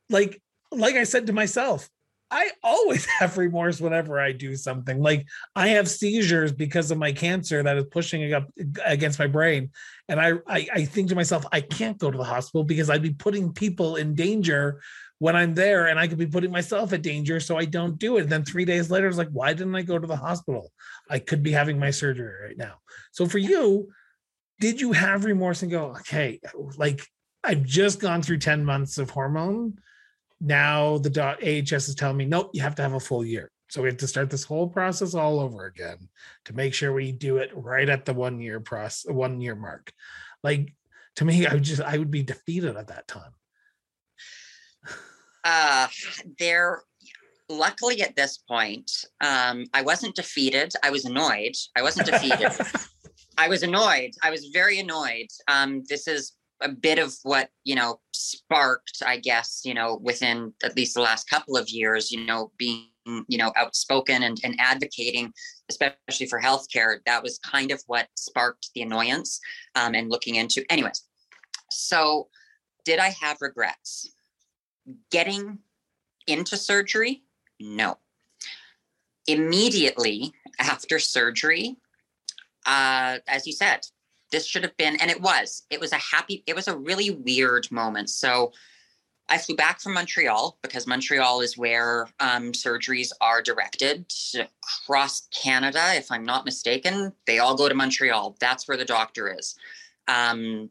like 0.09 0.41
like 0.71 0.95
I 0.95 1.03
said 1.03 1.27
to 1.27 1.33
myself, 1.33 1.89
I 2.31 2.51
always 2.63 3.05
have 3.19 3.37
remorse 3.37 3.79
whenever 3.79 4.19
I 4.19 4.31
do 4.31 4.55
something. 4.55 5.01
Like 5.01 5.25
I 5.55 5.69
have 5.69 5.89
seizures 5.89 6.51
because 6.51 6.91
of 6.91 6.97
my 6.97 7.11
cancer 7.11 7.61
that 7.63 7.77
is 7.77 7.85
pushing 7.91 8.33
up 8.33 8.47
against 8.83 9.19
my 9.19 9.27
brain. 9.27 9.71
And 10.09 10.19
I, 10.19 10.33
I, 10.47 10.67
I 10.73 10.85
think 10.85 11.09
to 11.09 11.15
myself, 11.15 11.45
I 11.51 11.61
can't 11.61 11.97
go 11.97 12.11
to 12.11 12.17
the 12.17 12.23
hospital 12.23 12.63
because 12.63 12.89
I'd 12.89 13.01
be 13.01 13.13
putting 13.13 13.53
people 13.53 13.95
in 13.95 14.15
danger 14.15 14.81
when 15.19 15.35
I'm 15.35 15.53
there 15.53 15.87
and 15.87 15.99
I 15.99 16.07
could 16.07 16.17
be 16.17 16.27
putting 16.27 16.51
myself 16.51 16.93
at 16.93 17.01
danger. 17.01 17.39
So 17.39 17.57
I 17.57 17.65
don't 17.65 17.97
do 17.97 18.17
it. 18.17 18.23
And 18.23 18.31
then 18.31 18.43
three 18.43 18.65
days 18.65 18.91
later, 18.91 19.07
it's 19.07 19.17
like, 19.17 19.29
why 19.31 19.53
didn't 19.53 19.75
I 19.75 19.81
go 19.81 19.97
to 19.97 20.07
the 20.07 20.15
hospital? 20.15 20.71
I 21.09 21.19
could 21.19 21.41
be 21.41 21.51
having 21.51 21.79
my 21.79 21.91
surgery 21.91 22.47
right 22.47 22.57
now. 22.57 22.75
So 23.11 23.25
for 23.25 23.37
you, 23.37 23.89
did 24.59 24.79
you 24.81 24.91
have 24.91 25.25
remorse 25.25 25.61
and 25.61 25.71
go, 25.71 25.95
okay, 25.97 26.39
like 26.77 27.01
I've 27.43 27.63
just 27.63 27.99
gone 27.99 28.21
through 28.21 28.39
10 28.39 28.65
months 28.65 28.97
of 28.97 29.09
hormone. 29.09 29.79
Now 30.41 30.97
the 30.97 31.11
AHS 31.21 31.89
is 31.89 31.95
telling 31.95 32.17
me, 32.17 32.25
nope, 32.25 32.51
you 32.53 32.61
have 32.61 32.75
to 32.75 32.81
have 32.81 32.93
a 32.93 32.99
full 32.99 33.23
year. 33.23 33.51
So 33.69 33.81
we 33.81 33.89
have 33.89 33.97
to 33.97 34.07
start 34.07 34.29
this 34.29 34.43
whole 34.43 34.67
process 34.67 35.15
all 35.15 35.39
over 35.39 35.65
again 35.65 36.09
to 36.45 36.53
make 36.53 36.73
sure 36.73 36.93
we 36.93 37.11
do 37.11 37.37
it 37.37 37.51
right 37.53 37.89
at 37.89 38.05
the 38.05 38.13
one 38.13 38.39
year 38.39 38.59
process, 38.59 39.11
one 39.11 39.41
year 39.41 39.55
mark. 39.55 39.91
Like 40.43 40.73
to 41.15 41.25
me, 41.25 41.47
I 41.47 41.53
would 41.53 41.63
just 41.63 41.81
I 41.81 41.97
would 41.97 42.11
be 42.11 42.23
defeated 42.23 42.77
at 42.77 42.87
that 42.87 43.07
time. 43.07 43.31
Uh, 45.45 45.87
there, 46.39 46.81
luckily 47.49 48.01
at 48.01 48.15
this 48.15 48.39
point, 48.39 48.91
um, 49.21 49.65
I 49.73 49.83
wasn't 49.83 50.15
defeated. 50.15 50.73
I 50.83 50.89
was 50.89 51.05
annoyed. 51.05 51.53
I 51.75 51.83
wasn't 51.83 52.07
defeated. 52.07 52.51
I 53.37 53.47
was 53.47 53.63
annoyed. 53.63 54.11
I 54.23 54.31
was 54.31 54.45
very 54.51 54.79
annoyed. 54.79 55.27
Um, 55.47 55.83
this 55.87 56.07
is 56.07 56.33
a 56.61 56.69
bit 56.69 56.99
of 56.99 57.13
what 57.23 57.49
you 57.63 57.75
know 57.75 57.99
sparked, 58.11 59.03
I 59.05 59.17
guess, 59.17 59.61
you 59.63 59.73
know, 59.73 59.99
within 60.01 60.53
at 60.63 60.75
least 60.75 60.95
the 60.95 61.01
last 61.01 61.29
couple 61.29 61.55
of 61.55 61.69
years, 61.69 62.11
you 62.11 62.25
know, 62.25 62.51
being 62.57 62.87
you 63.27 63.37
know 63.37 63.53
outspoken 63.55 64.23
and, 64.23 64.39
and 64.43 64.55
advocating 64.59 65.31
especially 65.69 66.25
for 66.27 66.41
healthcare 66.41 66.97
that 67.05 67.21
was 67.21 67.39
kind 67.39 67.71
of 67.71 67.81
what 67.87 68.07
sparked 68.15 68.69
the 68.73 68.81
annoyance 68.81 69.39
um, 69.75 69.93
and 69.93 70.09
looking 70.09 70.35
into 70.35 70.63
anyways 70.71 71.03
so 71.69 72.27
did 72.83 72.99
i 72.99 73.09
have 73.09 73.37
regrets 73.41 74.11
getting 75.11 75.59
into 76.27 76.57
surgery? 76.57 77.23
No. 77.59 77.97
Immediately 79.27 80.33
after 80.59 80.99
surgery, 80.99 81.77
uh, 82.65 83.19
as 83.27 83.45
you 83.47 83.53
said, 83.53 83.87
this 84.31 84.45
should 84.45 84.63
have 84.63 84.75
been, 84.77 84.95
and 85.01 85.09
it 85.09 85.21
was, 85.21 85.63
it 85.69 85.79
was 85.79 85.91
a 85.91 85.97
happy, 85.97 86.43
it 86.47 86.55
was 86.55 86.67
a 86.67 86.77
really 86.77 87.11
weird 87.11 87.71
moment. 87.71 88.09
So 88.09 88.51
I 89.27 89.37
flew 89.37 89.55
back 89.55 89.81
from 89.81 89.93
Montreal 89.93 90.57
because 90.61 90.85
Montreal 90.85 91.41
is 91.41 91.57
where 91.57 92.07
um, 92.19 92.51
surgeries 92.51 93.11
are 93.21 93.41
directed 93.41 94.05
across 94.61 95.27
Canada. 95.27 95.81
If 95.95 96.11
I'm 96.11 96.23
not 96.23 96.45
mistaken, 96.45 97.11
they 97.25 97.39
all 97.39 97.55
go 97.55 97.67
to 97.67 97.75
Montreal. 97.75 98.35
That's 98.39 98.67
where 98.67 98.77
the 98.77 98.85
doctor 98.85 99.33
is. 99.33 99.55
Um, 100.07 100.69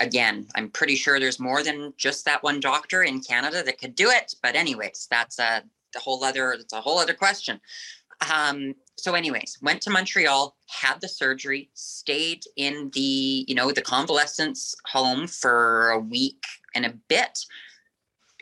again, 0.00 0.46
I'm 0.54 0.70
pretty 0.70 0.96
sure 0.96 1.20
there's 1.20 1.40
more 1.40 1.62
than 1.62 1.92
just 1.96 2.24
that 2.24 2.42
one 2.42 2.60
doctor 2.60 3.02
in 3.02 3.20
Canada 3.20 3.62
that 3.62 3.78
could 3.78 3.94
do 3.94 4.10
it. 4.10 4.34
But 4.42 4.56
anyways, 4.56 5.06
that's 5.10 5.38
a, 5.38 5.62
a 5.96 5.98
whole 5.98 6.24
other 6.24 6.52
it's 6.52 6.72
a 6.72 6.80
whole 6.80 6.98
other 6.98 7.14
question. 7.14 7.60
Um, 8.32 8.74
so, 8.96 9.14
anyways, 9.14 9.58
went 9.62 9.80
to 9.82 9.90
Montreal, 9.90 10.56
had 10.66 11.00
the 11.00 11.08
surgery, 11.08 11.70
stayed 11.74 12.42
in 12.56 12.90
the 12.94 13.44
you 13.46 13.54
know 13.54 13.70
the 13.70 13.82
convalescence 13.82 14.74
home 14.86 15.26
for 15.26 15.90
a 15.90 16.00
week 16.00 16.44
and 16.74 16.84
a 16.84 16.94
bit. 17.08 17.38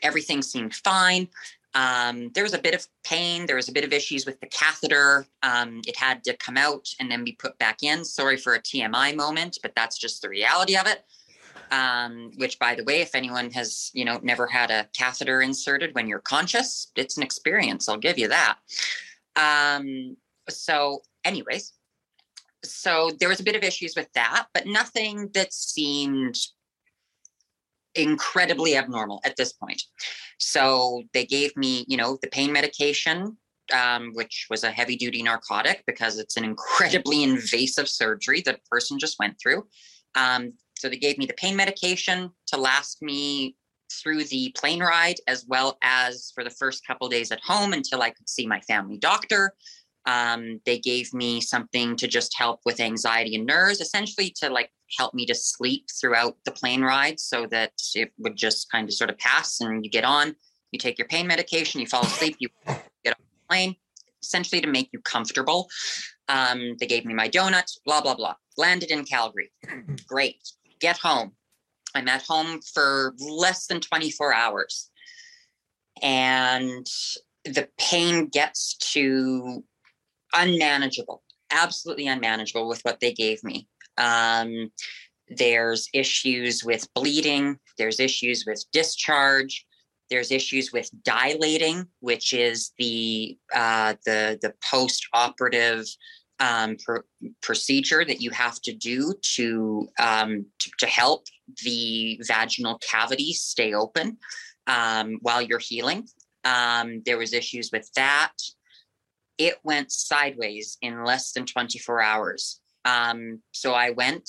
Everything 0.02 0.42
seemed 0.42 0.74
fine. 0.74 1.28
Um, 1.76 2.30
there 2.34 2.42
was 2.42 2.54
a 2.54 2.58
bit 2.58 2.74
of 2.74 2.88
pain. 3.04 3.44
There 3.44 3.56
was 3.56 3.68
a 3.68 3.72
bit 3.72 3.84
of 3.84 3.92
issues 3.92 4.24
with 4.24 4.40
the 4.40 4.46
catheter. 4.46 5.26
Um, 5.42 5.82
it 5.86 5.94
had 5.94 6.24
to 6.24 6.34
come 6.38 6.56
out 6.56 6.88
and 6.98 7.10
then 7.10 7.22
be 7.22 7.32
put 7.32 7.58
back 7.58 7.82
in. 7.82 8.02
Sorry 8.02 8.38
for 8.38 8.54
a 8.54 8.62
TMI 8.62 9.14
moment, 9.14 9.58
but 9.62 9.74
that's 9.76 9.98
just 9.98 10.22
the 10.22 10.28
reality 10.30 10.74
of 10.74 10.86
it. 10.86 11.04
Um, 11.70 12.30
which, 12.36 12.58
by 12.58 12.74
the 12.74 12.84
way, 12.84 13.02
if 13.02 13.14
anyone 13.14 13.50
has 13.50 13.90
you 13.92 14.04
know 14.06 14.18
never 14.22 14.46
had 14.46 14.70
a 14.70 14.88
catheter 14.96 15.42
inserted 15.42 15.94
when 15.94 16.08
you're 16.08 16.20
conscious, 16.20 16.90
it's 16.96 17.18
an 17.18 17.22
experience. 17.22 17.88
I'll 17.88 17.98
give 17.98 18.18
you 18.18 18.28
that. 18.28 18.56
Um, 19.34 20.16
so, 20.48 21.02
anyways, 21.24 21.74
so 22.64 23.10
there 23.20 23.28
was 23.28 23.40
a 23.40 23.44
bit 23.44 23.56
of 23.56 23.62
issues 23.62 23.94
with 23.96 24.10
that, 24.14 24.46
but 24.54 24.66
nothing 24.66 25.28
that 25.34 25.52
seemed 25.52 26.38
incredibly 27.96 28.76
abnormal 28.76 29.20
at 29.24 29.36
this 29.36 29.52
point. 29.52 29.82
So 30.38 31.02
they 31.12 31.24
gave 31.24 31.56
me, 31.56 31.84
you 31.88 31.96
know, 31.96 32.18
the 32.22 32.28
pain 32.28 32.52
medication, 32.52 33.36
um, 33.72 34.12
which 34.14 34.46
was 34.50 34.64
a 34.64 34.70
heavy 34.70 34.96
duty 34.96 35.22
narcotic 35.22 35.82
because 35.86 36.18
it's 36.18 36.36
an 36.36 36.44
incredibly 36.44 37.22
invasive 37.24 37.88
surgery 37.88 38.42
that 38.42 38.56
a 38.56 38.68
person 38.70 38.98
just 38.98 39.18
went 39.18 39.38
through. 39.40 39.66
Um, 40.14 40.52
so 40.78 40.88
they 40.88 40.98
gave 40.98 41.18
me 41.18 41.26
the 41.26 41.34
pain 41.34 41.56
medication 41.56 42.30
to 42.48 42.56
last 42.56 43.02
me 43.02 43.56
through 43.92 44.24
the 44.24 44.52
plane 44.56 44.80
ride 44.80 45.16
as 45.26 45.46
well 45.46 45.78
as 45.82 46.32
for 46.34 46.44
the 46.44 46.50
first 46.50 46.86
couple 46.86 47.08
days 47.08 47.30
at 47.30 47.40
home 47.40 47.72
until 47.72 48.02
I 48.02 48.10
could 48.10 48.28
see 48.28 48.46
my 48.46 48.60
family 48.60 48.98
doctor. 48.98 49.54
Um, 50.06 50.60
they 50.64 50.78
gave 50.78 51.12
me 51.12 51.40
something 51.40 51.96
to 51.96 52.06
just 52.06 52.36
help 52.36 52.60
with 52.64 52.80
anxiety 52.80 53.34
and 53.34 53.44
nerves, 53.44 53.80
essentially 53.80 54.32
to 54.40 54.48
like 54.48 54.70
help 54.96 55.14
me 55.14 55.26
to 55.26 55.34
sleep 55.34 55.86
throughout 56.00 56.36
the 56.44 56.52
plane 56.52 56.82
ride 56.82 57.18
so 57.18 57.46
that 57.46 57.72
it 57.94 58.12
would 58.18 58.36
just 58.36 58.70
kind 58.70 58.88
of 58.88 58.94
sort 58.94 59.10
of 59.10 59.18
pass 59.18 59.60
and 59.60 59.84
you 59.84 59.90
get 59.90 60.04
on, 60.04 60.34
you 60.70 60.78
take 60.78 60.98
your 60.98 61.08
pain 61.08 61.26
medication, 61.26 61.80
you 61.80 61.86
fall 61.86 62.04
asleep, 62.04 62.36
you 62.38 62.48
get 62.66 63.14
on 63.14 63.16
the 63.18 63.48
plane, 63.48 63.76
essentially 64.22 64.60
to 64.60 64.68
make 64.68 64.88
you 64.92 65.00
comfortable. 65.00 65.68
Um, 66.28 66.76
they 66.78 66.86
gave 66.86 67.04
me 67.04 67.14
my 67.14 67.28
donuts, 67.28 67.80
blah, 67.84 68.00
blah, 68.00 68.14
blah. 68.14 68.34
Landed 68.56 68.90
in 68.90 69.04
Calgary. 69.04 69.50
Great. 70.08 70.36
Get 70.80 70.98
home. 70.98 71.32
I'm 71.94 72.08
at 72.08 72.22
home 72.22 72.60
for 72.74 73.14
less 73.18 73.66
than 73.66 73.80
24 73.80 74.34
hours. 74.34 74.90
And 76.02 76.86
the 77.44 77.68
pain 77.78 78.26
gets 78.26 78.76
to 78.92 79.64
unmanageable. 80.36 81.22
absolutely 81.50 82.06
unmanageable 82.08 82.68
with 82.68 82.80
what 82.82 83.00
they 83.00 83.12
gave 83.12 83.42
me. 83.44 83.68
Um, 83.98 84.70
there's 85.28 85.88
issues 85.92 86.64
with 86.64 86.86
bleeding, 86.94 87.58
there's 87.78 88.00
issues 88.00 88.44
with 88.46 88.64
discharge, 88.72 89.64
there's 90.10 90.30
issues 90.30 90.72
with 90.72 90.88
dilating, 91.02 91.86
which 92.00 92.32
is 92.32 92.72
the 92.78 93.36
uh, 93.54 93.94
the 94.04 94.38
the 94.42 94.54
post 94.70 95.06
operative 95.12 95.84
um, 96.38 96.76
pr- 96.84 96.98
procedure 97.42 98.04
that 98.04 98.20
you 98.20 98.30
have 98.30 98.60
to 98.62 98.72
do 98.72 99.14
to, 99.34 99.88
um, 99.98 100.46
to, 100.58 100.70
to 100.80 100.86
help 100.86 101.26
the 101.64 102.20
vaginal 102.26 102.78
cavity 102.78 103.32
stay 103.32 103.72
open 103.72 104.18
um, 104.66 105.18
while 105.22 105.40
you're 105.40 105.58
healing. 105.58 106.06
Um, 106.44 107.02
there 107.04 107.18
was 107.18 107.32
issues 107.32 107.70
with 107.72 107.90
that. 107.96 108.32
It 109.38 109.56
went 109.64 109.92
sideways 109.92 110.78
in 110.80 111.04
less 111.04 111.32
than 111.32 111.46
24 111.46 112.02
hours. 112.02 112.60
Um, 112.84 113.42
so 113.52 113.74
I 113.74 113.90
went 113.90 114.28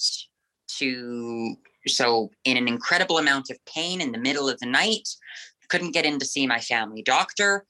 to 0.80 1.56
so 1.86 2.30
in 2.44 2.58
an 2.58 2.68
incredible 2.68 3.18
amount 3.18 3.50
of 3.50 3.58
pain 3.66 4.02
in 4.02 4.12
the 4.12 4.18
middle 4.18 4.50
of 4.50 4.60
the 4.60 4.66
night 4.66 5.08
couldn't 5.70 5.92
get 5.92 6.06
in 6.06 6.20
to 6.20 6.26
see 6.26 6.48
my 6.48 6.60
family 6.60 7.02
doctor 7.02 7.66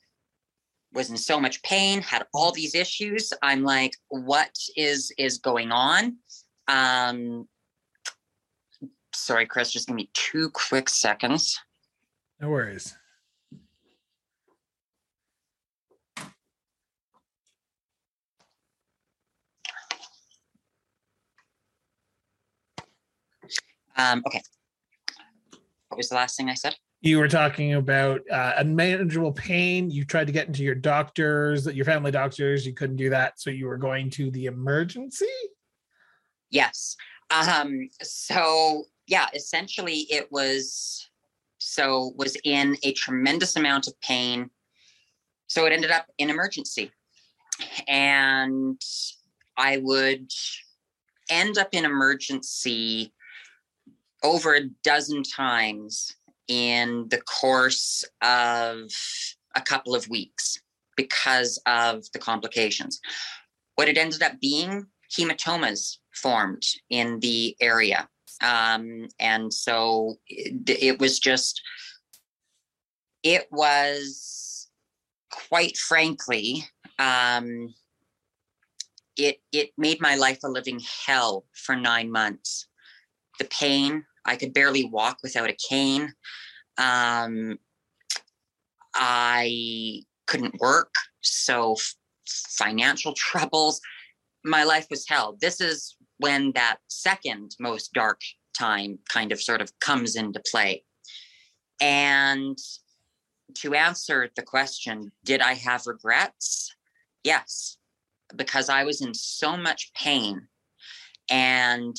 was 0.93 1.09
in 1.09 1.17
so 1.17 1.39
much 1.39 1.61
pain 1.63 2.01
had 2.01 2.25
all 2.33 2.51
these 2.51 2.73
issues. 2.73 3.31
I'm 3.41 3.63
like 3.63 3.93
what 4.09 4.51
is 4.75 5.11
is 5.17 5.37
going 5.37 5.71
on? 5.71 6.17
Um 6.67 7.47
sorry 9.13 9.45
chris 9.45 9.71
just 9.71 9.87
give 9.87 9.95
me 9.95 10.09
two 10.13 10.49
quick 10.51 10.89
seconds. 10.89 11.59
No 12.39 12.49
worries 12.49 12.96
um 23.97 24.23
okay 24.25 24.41
what 25.89 25.97
was 25.97 26.09
the 26.09 26.15
last 26.15 26.37
thing 26.37 26.49
i 26.49 26.53
said 26.53 26.75
you 27.01 27.19
were 27.19 27.27
talking 27.27 27.75
about 27.75 28.21
uh, 28.31 28.53
unmanageable 28.57 29.31
pain. 29.31 29.91
You 29.91 30.03
tried 30.03 30.25
to 30.27 30.33
get 30.33 30.47
into 30.47 30.63
your 30.63 30.75
doctors, 30.75 31.67
your 31.67 31.85
family 31.85 32.09
doctors. 32.09 32.65
You 32.65 32.73
couldn't 32.73 32.95
do 32.95 33.11
that, 33.11 33.39
so 33.39 33.51
you 33.51 33.67
were 33.67 33.77
going 33.77 34.09
to 34.11 34.31
the 34.31 34.45
emergency. 34.45 35.27
Yes. 36.49 36.95
Um, 37.29 37.89
so 38.01 38.85
yeah, 39.05 39.27
essentially, 39.35 40.07
it 40.09 40.31
was 40.31 41.07
so 41.59 42.13
was 42.17 42.35
in 42.43 42.77
a 42.83 42.93
tremendous 42.93 43.55
amount 43.55 43.87
of 43.87 43.99
pain. 44.01 44.49
So 45.47 45.65
it 45.65 45.73
ended 45.73 45.91
up 45.91 46.07
in 46.17 46.29
emergency, 46.29 46.91
and 47.87 48.81
I 49.55 49.77
would 49.77 50.31
end 51.29 51.57
up 51.57 51.69
in 51.73 51.85
emergency 51.85 53.13
over 54.23 54.55
a 54.55 54.69
dozen 54.83 55.23
times 55.23 56.15
in 56.47 57.07
the 57.09 57.21
course 57.21 58.03
of 58.21 58.89
a 59.55 59.61
couple 59.61 59.95
of 59.95 60.09
weeks 60.09 60.59
because 60.95 61.59
of 61.65 62.03
the 62.13 62.19
complications. 62.19 62.99
What 63.75 63.87
it 63.87 63.97
ended 63.97 64.23
up 64.23 64.39
being, 64.41 64.87
hematomas 65.15 65.97
formed 66.13 66.63
in 66.89 67.19
the 67.19 67.55
area. 67.61 68.09
Um, 68.41 69.07
and 69.19 69.53
so 69.53 70.15
it, 70.27 70.69
it 70.69 70.99
was 70.99 71.19
just, 71.19 71.61
it 73.23 73.47
was 73.51 74.67
quite 75.49 75.77
frankly, 75.77 76.65
um, 76.99 77.73
it 79.15 79.41
it 79.51 79.71
made 79.77 79.99
my 79.99 80.15
life 80.15 80.39
a 80.43 80.47
living 80.47 80.79
hell 81.05 81.45
for 81.53 81.75
nine 81.75 82.11
months. 82.11 82.66
The 83.39 83.45
pain, 83.45 84.03
I 84.25 84.35
could 84.35 84.53
barely 84.53 84.85
walk 84.85 85.19
without 85.23 85.49
a 85.49 85.57
cane. 85.69 86.13
Um, 86.77 87.57
I 88.93 90.01
couldn't 90.25 90.59
work, 90.59 90.93
so 91.21 91.73
f- 91.73 91.95
financial 92.27 93.13
troubles. 93.15 93.79
My 94.43 94.63
life 94.63 94.87
was 94.89 95.07
hell. 95.07 95.37
This 95.39 95.61
is 95.61 95.95
when 96.17 96.51
that 96.53 96.77
second 96.87 97.55
most 97.59 97.93
dark 97.93 98.21
time 98.57 98.99
kind 99.09 99.31
of 99.31 99.41
sort 99.41 99.61
of 99.61 99.71
comes 99.79 100.15
into 100.15 100.41
play. 100.51 100.83
And 101.79 102.57
to 103.55 103.75
answer 103.75 104.29
the 104.35 104.41
question, 104.41 105.11
did 105.23 105.41
I 105.41 105.53
have 105.53 105.85
regrets? 105.85 106.75
Yes, 107.23 107.77
because 108.35 108.69
I 108.69 108.83
was 108.83 109.01
in 109.01 109.13
so 109.13 109.55
much 109.55 109.91
pain 109.93 110.47
and 111.29 111.95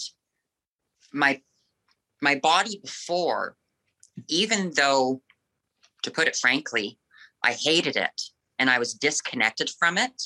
my 1.12 1.40
my 2.20 2.34
body 2.36 2.80
before, 2.82 3.56
even 4.28 4.72
though, 4.74 5.22
to 6.02 6.10
put 6.10 6.28
it 6.28 6.36
frankly, 6.36 6.98
I 7.44 7.52
hated 7.52 7.96
it 7.96 8.20
and 8.58 8.68
I 8.68 8.78
was 8.78 8.94
disconnected 8.94 9.70
from 9.78 9.98
it, 9.98 10.20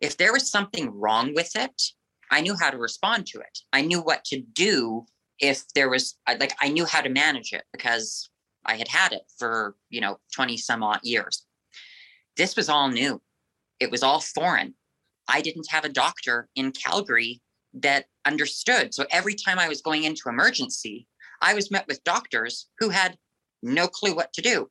if 0.00 0.16
there 0.16 0.32
was 0.32 0.50
something 0.50 0.90
wrong 0.90 1.32
with 1.34 1.56
it, 1.56 1.82
I 2.30 2.40
knew 2.40 2.56
how 2.58 2.70
to 2.70 2.78
respond 2.78 3.26
to 3.28 3.38
it. 3.38 3.58
I 3.72 3.82
knew 3.82 4.00
what 4.00 4.24
to 4.26 4.40
do 4.40 5.06
if 5.38 5.64
there 5.74 5.88
was, 5.88 6.18
like, 6.26 6.54
I 6.60 6.68
knew 6.68 6.84
how 6.84 7.00
to 7.00 7.08
manage 7.08 7.52
it 7.52 7.64
because 7.72 8.30
I 8.64 8.76
had 8.76 8.88
had 8.88 9.12
it 9.12 9.22
for, 9.38 9.76
you 9.90 10.00
know, 10.00 10.18
20 10.34 10.56
some 10.56 10.82
odd 10.82 11.00
years. 11.02 11.46
This 12.36 12.56
was 12.56 12.68
all 12.68 12.88
new. 12.88 13.20
It 13.80 13.90
was 13.90 14.02
all 14.02 14.20
foreign. 14.20 14.74
I 15.28 15.40
didn't 15.40 15.70
have 15.70 15.84
a 15.84 15.88
doctor 15.88 16.48
in 16.56 16.72
Calgary 16.72 17.40
that 17.74 18.06
understood. 18.26 18.94
So 18.94 19.06
every 19.10 19.34
time 19.34 19.58
I 19.58 19.68
was 19.68 19.80
going 19.80 20.04
into 20.04 20.28
emergency, 20.28 21.06
I 21.40 21.54
was 21.54 21.70
met 21.70 21.86
with 21.88 22.04
doctors 22.04 22.68
who 22.78 22.90
had 22.90 23.16
no 23.62 23.88
clue 23.88 24.14
what 24.14 24.32
to 24.34 24.42
do. 24.42 24.68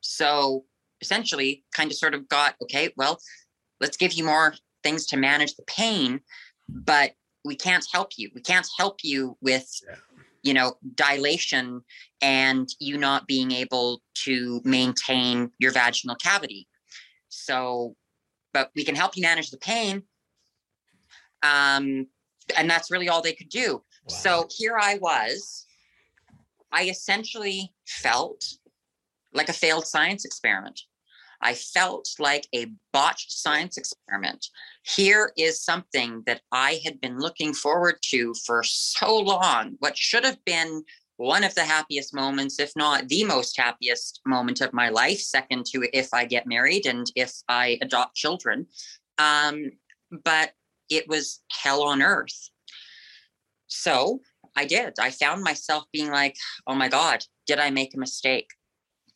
So 0.00 0.64
essentially, 1.00 1.64
kind 1.74 1.90
of 1.90 1.96
sort 1.96 2.14
of 2.14 2.28
got, 2.28 2.54
okay, 2.62 2.90
well, 2.96 3.18
let's 3.80 3.96
give 3.96 4.12
you 4.12 4.24
more 4.24 4.54
things 4.82 5.06
to 5.06 5.16
manage 5.16 5.56
the 5.56 5.64
pain, 5.64 6.20
but 6.68 7.12
we 7.44 7.54
can't 7.54 7.84
help 7.92 8.12
you. 8.16 8.30
We 8.34 8.40
can't 8.40 8.66
help 8.78 8.98
you 9.02 9.36
with, 9.40 9.68
yeah. 9.88 9.96
you 10.42 10.54
know, 10.54 10.74
dilation 10.94 11.82
and 12.22 12.68
you 12.80 12.98
not 12.98 13.26
being 13.26 13.50
able 13.52 14.02
to 14.24 14.60
maintain 14.64 15.50
your 15.58 15.72
vaginal 15.72 16.16
cavity. 16.16 16.66
So, 17.28 17.94
but 18.52 18.70
we 18.74 18.84
can 18.84 18.94
help 18.94 19.16
you 19.16 19.22
manage 19.22 19.50
the 19.50 19.58
pain. 19.58 20.02
Um, 21.42 22.06
and 22.56 22.68
that's 22.68 22.90
really 22.90 23.08
all 23.08 23.22
they 23.22 23.32
could 23.32 23.48
do. 23.48 23.74
Wow. 23.74 23.82
So 24.08 24.48
here 24.56 24.78
I 24.80 24.98
was 24.98 25.66
I 26.72 26.84
essentially 26.84 27.72
felt 27.86 28.44
like 29.32 29.48
a 29.48 29.54
failed 29.54 29.86
science 29.86 30.24
experiment. 30.24 30.80
I 31.42 31.54
felt 31.54 32.08
like 32.18 32.46
a 32.54 32.66
botched 32.92 33.30
science 33.32 33.76
experiment. 33.76 34.46
Here 34.82 35.32
is 35.36 35.62
something 35.62 36.22
that 36.26 36.40
I 36.52 36.80
had 36.84 37.00
been 37.00 37.18
looking 37.18 37.52
forward 37.52 37.96
to 38.10 38.34
for 38.46 38.62
so 38.62 39.18
long, 39.18 39.76
what 39.80 39.96
should 39.96 40.24
have 40.24 40.42
been 40.44 40.82
one 41.18 41.44
of 41.44 41.54
the 41.54 41.64
happiest 41.64 42.14
moments, 42.14 42.60
if 42.60 42.72
not 42.76 43.08
the 43.08 43.24
most 43.24 43.56
happiest 43.58 44.20
moment 44.26 44.60
of 44.60 44.72
my 44.72 44.88
life, 44.90 45.18
second 45.18 45.64
to 45.66 45.88
if 45.92 46.08
I 46.12 46.26
get 46.26 46.46
married 46.46 46.86
and 46.86 47.10
if 47.16 47.32
I 47.48 47.78
adopt 47.80 48.16
children. 48.16 48.66
Um, 49.18 49.72
but 50.24 50.52
it 50.90 51.08
was 51.08 51.42
hell 51.50 51.82
on 51.82 52.02
earth. 52.02 52.50
So 53.66 54.20
I 54.56 54.64
did. 54.64 54.94
I 55.00 55.10
found 55.10 55.42
myself 55.42 55.84
being 55.92 56.10
like, 56.10 56.36
oh 56.66 56.74
my 56.74 56.88
God, 56.88 57.24
did 57.46 57.58
I 57.58 57.70
make 57.70 57.94
a 57.94 57.98
mistake? 57.98 58.48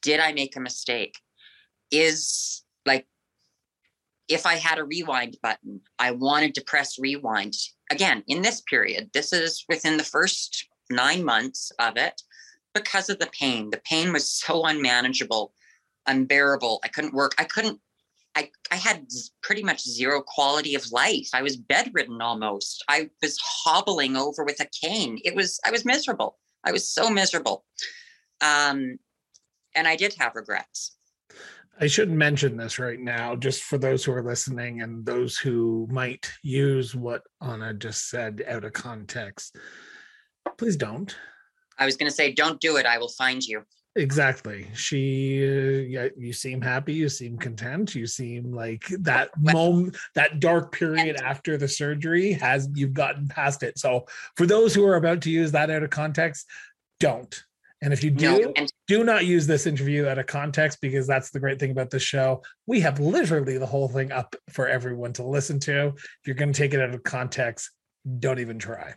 Did 0.03 0.21
I 0.21 0.33
make 0.33 0.57
a 0.57 0.61
mistake? 0.61 1.19
Is 1.91 2.63
like, 2.87 3.07
if 4.29 4.47
I 4.47 4.55
had 4.55 4.79
a 4.79 4.85
rewind 4.85 5.37
button, 5.43 5.81
I 5.99 6.13
wanted 6.13 6.55
to 6.55 6.65
press 6.65 6.99
rewind. 6.99 7.55
Again, 7.91 8.23
in 8.29 8.43
this 8.43 8.61
period, 8.63 9.11
this 9.13 9.33
is 9.33 9.65
within 9.69 9.97
the 9.97 10.05
first 10.05 10.69
nine 10.91 11.25
months 11.25 11.73
of 11.79 11.97
it 11.97 12.21
because 12.75 13.09
of 13.09 13.19
the 13.19 13.31
pain. 13.39 13.71
The 13.71 13.81
pain 13.85 14.13
was 14.13 14.31
so 14.31 14.65
unmanageable, 14.65 15.53
unbearable. 16.07 16.81
I 16.85 16.89
couldn't 16.89 17.15
work. 17.15 17.33
I 17.39 17.45
couldn't 17.45 17.81
I, 18.37 18.51
I 18.71 18.77
had 18.77 19.07
pretty 19.43 19.63
much 19.63 19.83
zero 19.83 20.23
quality 20.23 20.75
of 20.75 20.91
life. 20.93 21.29
I 21.35 21.43
was 21.43 21.57
bedridden 21.57 22.23
almost. 22.23 22.85
I 22.89 23.11
was 23.23 23.39
hobbling 23.43 24.17
over 24.17 24.45
with 24.45 24.61
a 24.61 24.67
cane. 24.67 25.19
It 25.25 25.35
was, 25.35 25.59
I 25.67 25.71
was 25.71 25.85
miserable. 25.85 26.39
I 26.65 26.73
was 26.73 26.89
so 26.89 27.11
miserable. 27.11 27.65
Um, 28.41 28.99
and 29.75 29.89
I 29.89 29.97
did 29.97 30.15
have 30.19 30.35
regrets. 30.35 30.97
I 31.81 31.87
should 31.87 32.11
mention 32.11 32.57
this 32.57 32.79
right 32.79 33.01
now, 33.01 33.35
just 33.35 33.63
for 33.63 33.79
those 33.79 34.05
who 34.05 34.13
are 34.13 34.23
listening 34.23 34.83
and 34.83 35.05
those 35.05 35.39
who 35.39 35.89
might 35.91 36.31
use 36.43 36.95
what 36.95 37.23
Anna 37.41 37.73
just 37.73 38.11
said 38.11 38.45
out 38.47 38.65
of 38.65 38.75
context. 38.75 39.57
Please 40.59 40.77
don't. 40.77 41.17
I 41.79 41.87
was 41.87 41.97
going 41.97 42.11
to 42.11 42.15
say, 42.15 42.33
don't 42.33 42.61
do 42.61 42.77
it. 42.77 42.85
I 42.85 42.99
will 42.99 43.09
find 43.09 43.43
you. 43.43 43.63
Exactly. 43.97 44.69
She 44.75 45.43
uh, 45.45 45.81
yeah 45.89 46.09
you 46.17 46.33
seem 46.33 46.61
happy 46.61 46.95
you 46.95 47.09
seem 47.09 47.37
content 47.37 47.95
you 47.95 48.07
seem 48.07 48.53
like 48.53 48.87
that 49.01 49.31
moment 49.39 49.97
that 50.15 50.41
dark 50.41 50.73
period 50.73 51.17
after 51.21 51.57
the 51.57 51.69
surgery 51.69 52.33
has 52.33 52.69
you've 52.75 52.95
gotten 52.95 53.29
past 53.29 53.63
it. 53.63 53.79
So 53.79 54.07
for 54.37 54.47
those 54.47 54.75
who 54.75 54.85
are 54.87 54.97
about 54.97 55.23
to 55.23 55.31
use 55.31 55.53
that 55.53 55.71
out 55.71 55.83
of 55.83 55.91
context 55.91 56.47
don't. 56.99 57.43
And 57.83 57.95
if 57.95 58.05
you 58.05 58.11
do 58.11 58.53
No, 58.55 58.67
do 58.89 59.05
not 59.05 59.25
use 59.25 59.47
this 59.47 59.67
interview 59.67 60.07
out 60.07 60.19
of 60.19 60.27
context 60.27 60.83
because 60.83 61.07
that's 61.07 61.31
the 61.31 61.41
great 61.41 61.59
thing 61.59 61.71
about 61.71 61.89
this 61.89 62.03
show. 62.03 62.43
We 62.67 62.81
have 62.81 63.01
literally 63.01 63.57
the 63.57 63.65
whole 63.65 63.89
thing 63.89 64.13
up 64.13 64.37
for 64.51 64.69
everyone 64.69 65.15
to 65.15 65.23
listen 65.23 65.59
to. 65.61 65.87
If 65.97 66.27
you're 66.27 66.37
going 66.37 66.53
to 66.53 66.59
take 66.59 66.75
it 66.75 66.81
out 66.81 66.95
of 66.95 67.03
context 67.03 67.71
don't 68.19 68.39
even 68.39 68.59
try 68.59 68.95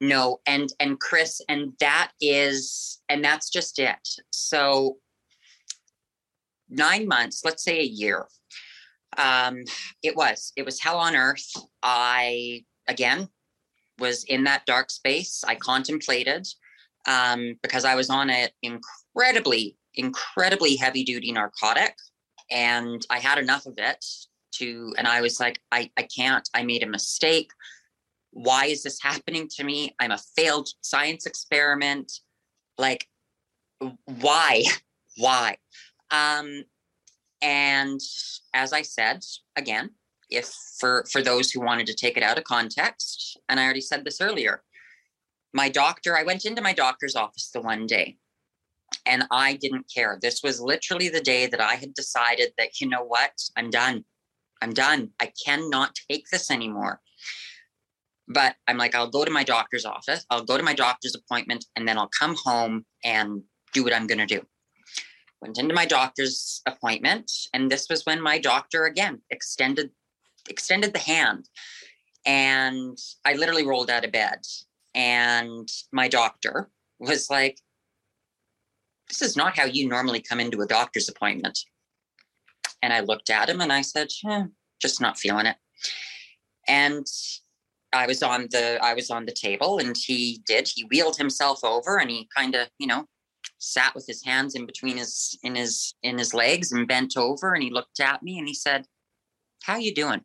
no 0.00 0.40
and 0.46 0.70
and 0.80 1.00
chris 1.00 1.40
and 1.48 1.72
that 1.80 2.12
is 2.20 3.00
and 3.08 3.24
that's 3.24 3.50
just 3.50 3.78
it. 3.78 4.08
So 4.30 4.98
nine 6.68 7.06
months 7.06 7.42
let's 7.44 7.64
say 7.64 7.80
a 7.80 7.84
year. 7.84 8.26
Um 9.16 9.64
it 10.02 10.16
was 10.16 10.52
it 10.56 10.64
was 10.64 10.80
hell 10.80 10.98
on 10.98 11.16
earth. 11.16 11.50
I 11.82 12.64
again 12.88 13.28
was 13.98 14.24
in 14.24 14.44
that 14.44 14.66
dark 14.66 14.90
space. 14.90 15.42
I 15.46 15.54
contemplated 15.54 16.46
um 17.06 17.54
because 17.62 17.84
i 17.84 17.94
was 17.94 18.10
on 18.10 18.30
an 18.30 18.48
incredibly 18.62 19.76
incredibly 19.94 20.76
heavy 20.76 21.04
duty 21.04 21.32
narcotic 21.32 21.94
and 22.50 23.06
i 23.10 23.18
had 23.18 23.38
enough 23.38 23.66
of 23.66 23.74
it 23.78 24.04
to 24.52 24.92
and 24.98 25.06
i 25.06 25.20
was 25.20 25.40
like 25.40 25.60
i 25.72 25.90
i 25.96 26.02
can't 26.02 26.48
i 26.54 26.62
made 26.62 26.82
a 26.82 26.88
mistake 26.88 27.50
why 28.36 28.66
is 28.66 28.82
this 28.82 29.02
happening 29.02 29.48
to 29.56 29.64
me? 29.64 29.94
I'm 29.98 30.10
a 30.10 30.20
failed 30.36 30.68
science 30.82 31.24
experiment. 31.24 32.12
Like 32.76 33.08
why? 34.04 34.64
Why? 35.18 35.56
Um 36.10 36.64
and 37.42 38.00
as 38.54 38.72
i 38.72 38.80
said 38.80 39.20
again 39.56 39.90
if 40.30 40.50
for 40.78 41.04
for 41.12 41.22
those 41.22 41.50
who 41.50 41.60
wanted 41.60 41.86
to 41.86 41.94
take 41.94 42.16
it 42.16 42.22
out 42.22 42.38
of 42.38 42.44
context 42.44 43.38
and 43.48 43.60
i 43.60 43.64
already 43.64 43.80
said 43.82 44.02
this 44.04 44.22
earlier 44.22 44.62
my 45.52 45.68
doctor 45.68 46.16
i 46.16 46.22
went 46.22 46.46
into 46.46 46.62
my 46.62 46.72
doctor's 46.72 47.14
office 47.14 47.50
the 47.52 47.60
one 47.60 47.86
day 47.86 48.16
and 49.04 49.24
i 49.30 49.54
didn't 49.54 49.86
care. 49.94 50.18
This 50.20 50.42
was 50.42 50.60
literally 50.60 51.10
the 51.10 51.20
day 51.20 51.46
that 51.46 51.60
i 51.60 51.74
had 51.74 51.92
decided 51.92 52.52
that 52.56 52.80
you 52.80 52.88
know 52.88 53.04
what? 53.04 53.32
I'm 53.56 53.70
done. 53.70 54.04
I'm 54.62 54.72
done. 54.72 55.10
I 55.20 55.32
cannot 55.44 55.94
take 56.10 56.24
this 56.30 56.50
anymore 56.50 57.00
but 58.28 58.56
I'm 58.66 58.76
like, 58.76 58.94
I'll 58.94 59.10
go 59.10 59.24
to 59.24 59.30
my 59.30 59.44
doctor's 59.44 59.84
office, 59.84 60.24
I'll 60.30 60.44
go 60.44 60.56
to 60.56 60.62
my 60.62 60.74
doctor's 60.74 61.14
appointment, 61.14 61.66
and 61.76 61.86
then 61.86 61.98
I'll 61.98 62.10
come 62.18 62.36
home 62.42 62.84
and 63.04 63.42
do 63.72 63.84
what 63.84 63.92
I'm 63.92 64.06
going 64.06 64.18
to 64.18 64.26
do. 64.26 64.42
Went 65.40 65.58
into 65.58 65.74
my 65.74 65.86
doctor's 65.86 66.62
appointment, 66.66 67.30
and 67.52 67.70
this 67.70 67.88
was 67.88 68.04
when 68.04 68.20
my 68.20 68.38
doctor 68.38 68.84
again 68.86 69.20
extended 69.30 69.90
extended 70.48 70.92
the 70.92 70.98
hand, 70.98 71.48
and 72.24 72.96
I 73.24 73.34
literally 73.34 73.66
rolled 73.66 73.90
out 73.90 74.04
of 74.04 74.12
bed, 74.12 74.40
and 74.94 75.68
my 75.92 76.08
doctor 76.08 76.70
was 76.98 77.30
like, 77.30 77.60
"This 79.08 79.22
is 79.22 79.36
not 79.36 79.56
how 79.56 79.64
you 79.64 79.88
normally 79.88 80.20
come 80.20 80.40
into 80.40 80.62
a 80.62 80.66
doctor's 80.66 81.08
appointment." 81.08 81.58
And 82.82 82.92
I 82.92 83.00
looked 83.00 83.30
at 83.30 83.48
him 83.48 83.60
and 83.60 83.72
I 83.72 83.82
said, 83.82 84.08
eh, 84.28 84.44
"Just 84.80 85.00
not 85.00 85.18
feeling 85.18 85.46
it." 85.46 85.56
And 86.66 87.06
I 87.96 88.06
was 88.06 88.22
on 88.22 88.42
the 88.50 88.78
I 88.82 88.94
was 88.94 89.10
on 89.10 89.24
the 89.24 89.32
table 89.32 89.78
and 89.78 89.96
he 89.96 90.42
did 90.46 90.68
he 90.68 90.84
wheeled 90.84 91.16
himself 91.16 91.64
over 91.64 91.98
and 91.98 92.10
he 92.10 92.28
kind 92.36 92.54
of 92.54 92.68
you 92.78 92.86
know 92.86 93.06
sat 93.58 93.94
with 93.94 94.06
his 94.06 94.24
hands 94.24 94.54
in 94.54 94.66
between 94.66 94.96
his 94.98 95.38
in 95.42 95.54
his 95.54 95.94
in 96.02 96.18
his 96.18 96.34
legs 96.34 96.72
and 96.72 96.86
bent 96.86 97.16
over 97.16 97.54
and 97.54 97.62
he 97.62 97.70
looked 97.70 98.00
at 98.00 98.22
me 98.22 98.38
and 98.38 98.46
he 98.46 98.54
said 98.54 98.86
how 99.62 99.76
you 99.76 99.94
doing? 99.94 100.20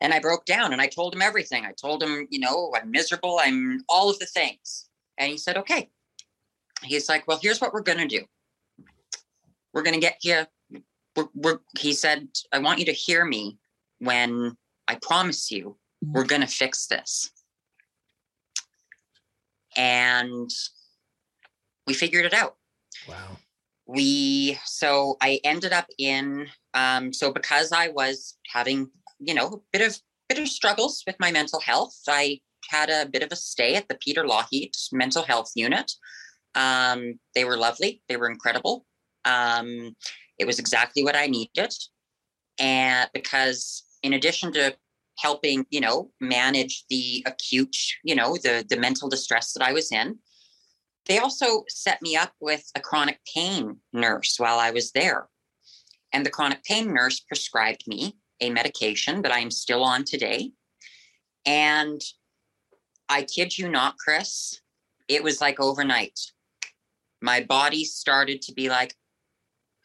And 0.00 0.14
I 0.14 0.20
broke 0.20 0.46
down 0.46 0.72
and 0.72 0.80
I 0.80 0.86
told 0.86 1.14
him 1.14 1.22
everything. 1.22 1.66
I 1.66 1.72
told 1.72 2.02
him 2.02 2.26
you 2.30 2.38
know 2.38 2.72
I'm 2.76 2.90
miserable 2.90 3.40
I'm 3.42 3.82
all 3.88 4.08
of 4.08 4.18
the 4.18 4.26
things. 4.26 4.88
And 5.18 5.30
he 5.30 5.38
said 5.38 5.56
okay. 5.58 5.90
He's 6.82 7.08
like 7.08 7.26
well 7.26 7.40
here's 7.42 7.60
what 7.60 7.72
we're 7.72 7.82
going 7.82 8.06
to 8.06 8.18
do. 8.18 8.24
We're 9.74 9.82
going 9.82 9.94
to 9.94 10.00
get 10.00 10.18
you 10.22 10.44
we're, 11.16 11.28
we're, 11.34 11.58
he 11.78 11.92
said 11.92 12.28
I 12.52 12.58
want 12.60 12.78
you 12.78 12.86
to 12.86 12.92
hear 12.92 13.24
me 13.24 13.58
when 13.98 14.56
I 14.88 14.98
promise 15.00 15.50
you, 15.50 15.76
we're 16.02 16.24
going 16.24 16.40
to 16.40 16.46
fix 16.46 16.86
this. 16.86 17.30
And 19.76 20.50
we 21.86 21.94
figured 21.94 22.26
it 22.26 22.34
out. 22.34 22.56
wow 23.08 23.36
We, 23.86 24.58
so 24.64 25.16
I 25.20 25.40
ended 25.44 25.72
up 25.72 25.86
in, 25.98 26.46
um, 26.74 27.12
so 27.12 27.32
because 27.32 27.72
I 27.72 27.88
was 27.88 28.36
having, 28.52 28.90
you 29.18 29.34
know, 29.34 29.46
a 29.46 29.58
bit 29.72 29.86
of, 29.86 29.98
bit 30.28 30.38
of 30.38 30.48
struggles 30.48 31.02
with 31.06 31.16
my 31.18 31.30
mental 31.30 31.60
health, 31.60 31.96
I 32.08 32.40
had 32.68 32.90
a 32.90 33.06
bit 33.06 33.22
of 33.22 33.32
a 33.32 33.36
stay 33.36 33.74
at 33.74 33.88
the 33.88 33.96
Peter 33.96 34.24
Lougheed 34.24 34.72
mental 34.92 35.22
health 35.22 35.50
unit. 35.54 35.92
Um, 36.54 37.18
they 37.34 37.44
were 37.44 37.56
lovely. 37.56 38.02
They 38.08 38.16
were 38.16 38.30
incredible. 38.30 38.84
Um, 39.24 39.96
it 40.38 40.46
was 40.46 40.58
exactly 40.58 41.04
what 41.04 41.16
I 41.16 41.26
needed. 41.26 41.72
And 42.58 43.08
because 43.14 43.84
in 44.02 44.12
addition 44.12 44.52
to 44.52 44.74
helping 45.18 45.66
you 45.70 45.80
know 45.80 46.10
manage 46.20 46.84
the 46.88 47.22
acute 47.26 47.76
you 48.02 48.14
know 48.14 48.36
the 48.42 48.64
the 48.68 48.76
mental 48.76 49.08
distress 49.08 49.52
that 49.52 49.62
i 49.62 49.72
was 49.72 49.92
in 49.92 50.18
they 51.06 51.18
also 51.18 51.64
set 51.68 52.00
me 52.00 52.16
up 52.16 52.32
with 52.40 52.64
a 52.74 52.80
chronic 52.80 53.20
pain 53.34 53.78
nurse 53.92 54.36
while 54.38 54.58
i 54.58 54.70
was 54.70 54.92
there. 54.92 55.28
And 56.12 56.24
the 56.26 56.30
chronic 56.30 56.62
pain 56.64 56.92
nurse 56.92 57.20
prescribed 57.20 57.84
me 57.86 58.16
a 58.40 58.50
medication 58.50 59.22
that 59.22 59.32
i 59.32 59.38
am 59.38 59.50
still 59.50 59.82
on 59.82 60.04
today. 60.04 60.52
And 61.44 62.00
i 63.08 63.22
kid 63.22 63.58
you 63.58 63.68
not 63.68 63.96
chris 63.98 64.60
it 65.08 65.22
was 65.22 65.40
like 65.40 65.60
overnight. 65.60 66.18
My 67.20 67.40
body 67.40 67.84
started 67.84 68.42
to 68.42 68.52
be 68.54 68.68
like 68.68 68.94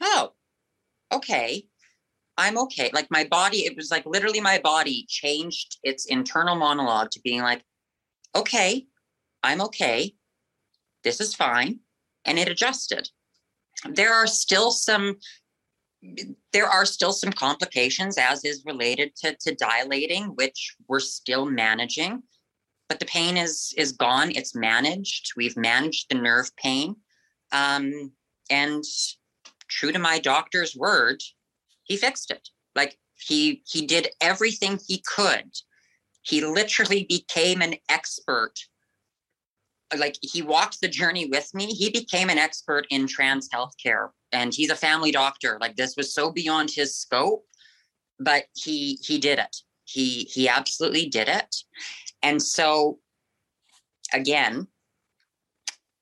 oh 0.02 0.34
okay 1.12 1.68
I'm 2.38 2.58
okay. 2.60 2.90
Like 2.94 3.08
my 3.10 3.24
body, 3.26 3.66
it 3.66 3.76
was 3.76 3.90
like 3.90 4.06
literally 4.06 4.42
my 4.42 4.60
body 4.60 5.06
changed 5.10 5.80
its 5.84 6.06
internal 6.06 6.56
monologue 6.56 7.10
to 7.12 7.22
being 7.22 7.42
like, 7.42 7.64
okay, 8.36 8.86
I'm 9.44 9.62
okay. 9.62 10.14
This 11.04 11.20
is 11.20 11.34
fine. 11.34 11.80
And 12.26 12.38
it 12.38 12.48
adjusted. 12.48 13.10
There 13.90 14.14
are 14.14 14.28
still 14.28 14.72
some 14.72 15.18
there 16.54 16.68
are 16.68 16.86
still 16.86 17.12
some 17.12 17.32
complications 17.32 18.18
as 18.20 18.46
is 18.46 18.64
related 18.66 19.16
to, 19.16 19.36
to 19.42 19.56
dilating, 19.56 20.26
which 20.36 20.76
we're 20.88 21.00
still 21.00 21.46
managing. 21.46 22.22
But 22.88 23.00
the 23.00 23.06
pain 23.06 23.36
is 23.36 23.74
is 23.78 23.92
gone. 23.92 24.32
It's 24.32 24.56
managed. 24.56 25.34
We've 25.36 25.58
managed 25.58 26.10
the 26.10 26.20
nerve 26.20 26.56
pain. 26.56 26.96
Um, 27.52 28.12
and 28.50 28.84
true 29.68 29.92
to 29.92 30.00
my 30.00 30.20
doctor's 30.20 30.76
word, 30.76 31.22
he 31.88 31.98
fixed 31.98 32.32
it. 32.32 32.50
Like 32.76 32.98
he 33.16 33.64
he 33.66 33.86
did 33.86 34.10
everything 34.22 34.80
he 34.88 35.04
could. 35.16 35.52
He 36.22 36.46
literally 36.46 37.06
became 37.08 37.62
an 37.62 37.76
expert. 37.90 38.54
Like 39.98 40.18
he 40.22 40.42
walked 40.42 40.82
the 40.82 40.90
journey 40.90 41.28
with 41.28 41.54
me. 41.54 41.68
He 41.68 41.90
became 41.90 42.30
an 42.30 42.38
expert 42.38 42.86
in 42.90 43.08
trans 43.08 43.50
healthcare, 43.50 44.10
and 44.32 44.54
he's 44.54 44.70
a 44.70 44.76
family 44.76 45.12
doctor. 45.12 45.58
Like 45.60 45.76
this 45.76 45.96
was 45.96 46.14
so 46.14 46.32
beyond 46.32 46.70
his 46.70 46.96
scope, 46.96 47.46
but 48.20 48.46
he 48.54 49.00
he 49.02 49.18
did 49.18 49.40
it. 49.40 49.56
He 49.86 50.26
he 50.26 50.50
absolutely 50.50 51.08
did 51.08 51.30
it. 51.30 51.56
And 52.22 52.42
so, 52.42 53.00
again, 54.14 54.68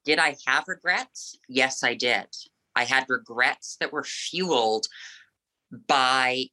did 0.05 0.17
I 0.17 0.35
have 0.47 0.63
regrets? 0.67 1.37
Yes, 1.47 1.83
I 1.83 1.93
did. 1.93 2.27
I 2.75 2.83
had 2.83 3.05
regrets 3.07 3.77
that 3.79 3.93
were 3.93 4.03
fueled 4.03 4.87
by 5.87 6.45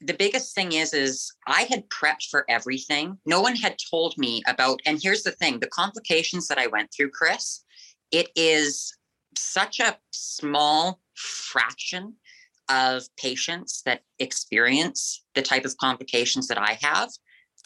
the 0.00 0.14
biggest 0.14 0.54
thing 0.54 0.72
is 0.72 0.94
is 0.94 1.32
i 1.46 1.62
had 1.62 1.88
prepped 1.88 2.28
for 2.30 2.44
everything. 2.48 3.18
No 3.26 3.40
one 3.40 3.56
had 3.56 3.76
told 3.90 4.14
me 4.16 4.42
about 4.46 4.80
and 4.86 4.98
here's 5.02 5.22
the 5.22 5.32
thing 5.32 5.60
the 5.60 5.66
complications 5.68 6.48
that 6.48 6.58
i 6.58 6.66
went 6.66 6.90
through 6.92 7.10
chris 7.10 7.64
it 8.10 8.28
is 8.34 8.96
such 9.36 9.78
a 9.80 9.96
small 10.10 11.00
fraction 11.14 12.14
of 12.68 13.04
patients 13.16 13.82
that 13.84 14.02
experience 14.18 15.24
the 15.34 15.42
type 15.42 15.64
of 15.64 15.76
complications 15.76 16.48
that 16.48 16.58
i 16.58 16.78
have. 16.80 17.10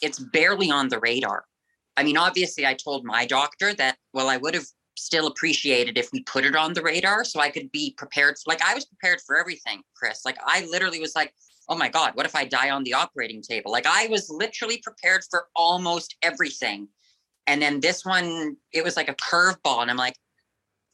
It's 0.03 0.19
barely 0.19 0.71
on 0.71 0.89
the 0.89 0.99
radar. 0.99 1.45
I 1.97 2.03
mean 2.03 2.17
obviously 2.17 2.67
i 2.67 2.75
told 2.75 3.05
my 3.05 3.27
doctor 3.27 3.75
that 3.75 3.97
well 4.13 4.29
i 4.29 4.37
would 4.37 4.55
have 4.55 4.67
still 4.97 5.27
appreciated 5.27 5.99
if 5.99 6.11
we 6.13 6.23
put 6.23 6.45
it 6.45 6.57
on 6.57 6.73
the 6.73 6.83
radar 6.83 7.25
so 7.25 7.41
I 7.41 7.51
could 7.51 7.71
be 7.73 7.95
prepared. 7.97 8.37
Like 8.47 8.63
I 8.63 8.75
was 8.75 8.85
prepared 8.85 9.21
for 9.27 9.39
everything, 9.39 9.83
Chris. 9.95 10.25
Like 10.25 10.39
I 10.45 10.67
literally 10.71 11.01
was 11.01 11.15
like, 11.15 11.35
oh 11.69 11.77
my 11.77 11.89
God, 11.89 12.13
what 12.15 12.27
if 12.27 12.37
I 12.37 12.45
die 12.45 12.71
on 12.71 12.85
the 12.85 12.95
operating 12.95 13.43
table? 13.43 13.73
Like 13.73 13.87
I 13.87 14.07
was 14.09 14.31
literally 14.31 14.79
prepared 14.79 15.23
for 15.31 15.47
almost 15.57 16.17
everything. 16.23 16.89
And 17.47 17.61
then 17.61 17.81
this 17.81 18.05
one, 18.05 18.57
it 18.73 18.85
was 18.85 18.97
like 18.97 19.09
a 19.09 19.15
curveball. 19.15 19.83
And 19.83 19.91
I'm 19.91 19.97
like, 19.97 20.17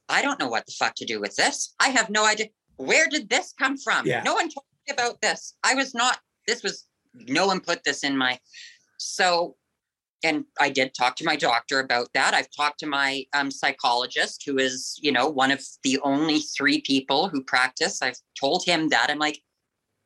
I 0.09 0.23
don't 0.23 0.41
know 0.41 0.49
what 0.49 0.67
the 0.67 0.73
fuck 0.73 0.95
to 0.97 1.05
do 1.05 1.21
with 1.21 1.37
this. 1.37 1.75
I 1.79 1.89
have 1.89 2.11
no 2.11 2.27
idea. 2.27 2.47
Where 2.77 3.07
did 3.09 3.29
this 3.29 3.53
come 3.59 3.77
from? 3.77 4.07
Yeah. 4.07 4.23
No 4.25 4.35
one 4.35 4.49
told 4.49 4.65
me 4.89 4.93
about 4.93 5.21
this. 5.21 5.55
I 5.63 5.75
was 5.75 5.95
not, 5.95 6.19
this 6.47 6.63
was, 6.63 6.87
no 7.15 7.47
one 7.47 7.61
put 7.61 7.85
this 7.85 8.03
in 8.03 8.17
my, 8.17 8.39
so, 8.97 9.57
and 10.23 10.45
I 10.59 10.71
did 10.71 10.95
talk 10.95 11.17
to 11.17 11.25
my 11.25 11.37
doctor 11.37 11.81
about 11.81 12.09
that. 12.15 12.35
I've 12.35 12.51
talked 12.55 12.81
to 12.81 12.87
my 12.87 13.25
um, 13.33 13.51
psychologist, 13.51 14.45
who 14.47 14.59
is, 14.59 14.99
you 15.03 15.13
know, 15.13 15.29
one 15.29 15.51
of 15.51 15.63
the 15.83 15.99
only 16.03 16.41
three 16.41 16.81
people 16.81 17.29
who 17.29 17.43
practice. 17.43 18.03
I've 18.03 18.19
told 18.39 18.65
him 18.65 18.89
that. 18.89 19.09
I'm 19.11 19.19
like, 19.19 19.41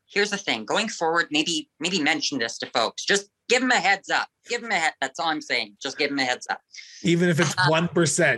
here's 0.07 0.31
the 0.31 0.37
thing 0.37 0.65
going 0.65 0.89
forward, 0.89 1.27
maybe, 1.31 1.69
maybe 1.81 2.01
mention 2.01 2.39
this 2.39 2.59
to 2.59 2.67
folks. 2.67 3.05
Just 3.05 3.29
give 3.49 3.61
them 3.61 3.71
a 3.71 3.77
heads 3.77 4.11
up. 4.11 4.29
Give 4.49 4.61
them 4.61 4.71
a 4.71 4.77
head. 4.77 4.93
That's 5.01 5.19
all 5.19 5.29
I'm 5.29 5.41
saying. 5.41 5.77
Just 5.83 5.99
give 5.99 6.11
them 6.11 6.19
a 6.19 6.25
heads 6.25 6.47
up. 6.49 6.61
Even 7.03 7.29
if 7.29 7.41
it's 7.41 7.55
Uh, 7.59 7.67
one 7.69 7.89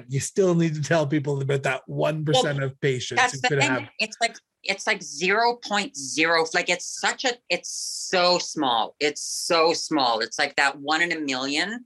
you 0.09 0.20
still 0.20 0.55
need 0.55 0.74
to 0.74 0.82
tell 0.82 1.07
people 1.07 1.40
about 1.40 1.62
that 1.65 1.82
one 1.86 2.24
percent 2.24 2.62
of 2.62 2.81
patients 2.81 3.20
That's 3.20 3.35
who 3.35 3.40
the 3.40 3.48
could 3.48 3.61
thing. 3.61 3.70
have. 3.70 3.89
It's 3.98 4.16
like 4.20 4.36
it's 4.68 4.86
like 4.86 5.01
0.0 5.01 6.55
like 6.55 6.68
it's 6.68 7.01
such 7.01 7.24
a 7.24 7.32
it's 7.51 7.70
so 8.10 8.38
small. 8.38 8.94
It's 9.01 9.22
so 9.22 9.72
small. 9.72 10.20
It's 10.20 10.38
like 10.38 10.55
that 10.56 10.78
one 10.78 11.02
in 11.02 11.12
a 11.12 11.20
million. 11.20 11.84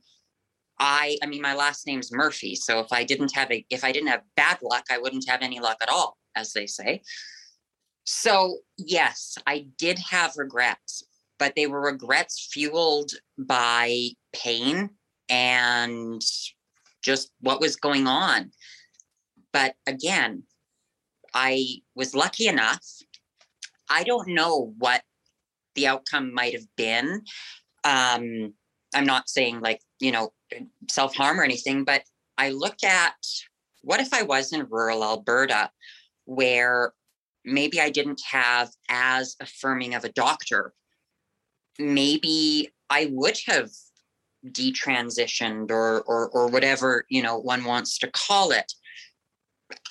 I 0.79 1.19
I 1.23 1.27
mean 1.27 1.43
my 1.43 1.55
last 1.55 1.87
name's 1.87 2.13
Murphy, 2.13 2.55
so 2.55 2.81
if 2.81 2.93
I 2.93 3.05
didn't 3.05 3.35
have 3.35 3.51
a 3.51 3.65
if 3.71 3.85
I 3.85 3.93
didn't 3.93 4.09
have 4.09 4.23
bad 4.37 4.59
luck, 4.63 4.85
I 4.91 4.99
wouldn't 4.99 5.29
have 5.29 5.43
any 5.43 5.61
luck 5.61 5.79
at 5.83 5.89
all, 5.89 6.17
as 6.35 6.53
they 6.53 6.67
say. 6.67 7.03
So, 8.13 8.59
yes, 8.77 9.37
I 9.47 9.67
did 9.79 9.99
have 9.99 10.37
regrets, 10.37 11.05
but 11.39 11.55
they 11.55 11.69
were 11.69 11.81
regrets 11.81 12.49
fueled 12.53 13.13
by 13.39 14.09
pain 14.33 14.91
and 15.29 16.21
just 17.03 17.31
what 17.41 17.61
was 17.61 17.77
going 17.77 18.09
on. 18.09 18.51
But 19.53 19.75
again, 19.87 20.43
I 21.35 21.83
was 21.95 22.15
lucky 22.15 22.49
enough. 22.49 22.85
I 23.89 24.05
don't 24.05 24.29
know 24.29 24.75
what 24.79 25.03
the 25.75 25.87
outcome 25.87 26.35
might 26.35 26.55
have 26.55 26.67
been. 26.77 27.23
Um, 27.85 28.55
I'm 28.95 29.07
not 29.07 29.29
saying 29.29 29.61
like, 29.61 29.81
you 30.01 30.13
know, 30.13 30.33
self 30.89 31.15
harm 31.15 31.41
or 31.41 31.45
anything, 31.45 31.85
but 31.85 32.03
I 32.39 32.51
look 32.51 32.83
at 32.85 33.15
what 33.83 34.01
if 34.01 34.13
I 34.13 34.23
was 34.23 34.53
in 34.53 34.67
rural 34.69 35.05
Alberta 35.05 35.71
where 36.25 36.93
maybe 37.45 37.81
I 37.81 37.91
didn't 37.91 38.21
have 38.31 38.71
as 38.89 39.37
affirming 39.41 39.95
of 39.95 40.05
a 40.05 40.13
doctor? 40.13 40.73
Maybe 41.79 42.71
I 42.89 43.09
would 43.13 43.39
have 43.47 43.71
detransitioned 44.47 45.71
or 45.71 46.01
or 46.03 46.31
or 46.31 46.49
whatever 46.49 47.05
you 47.11 47.23
know 47.23 47.39
one 47.39 47.65
wants 47.65 47.99
to 47.99 48.11
call 48.11 48.53
it 48.53 48.73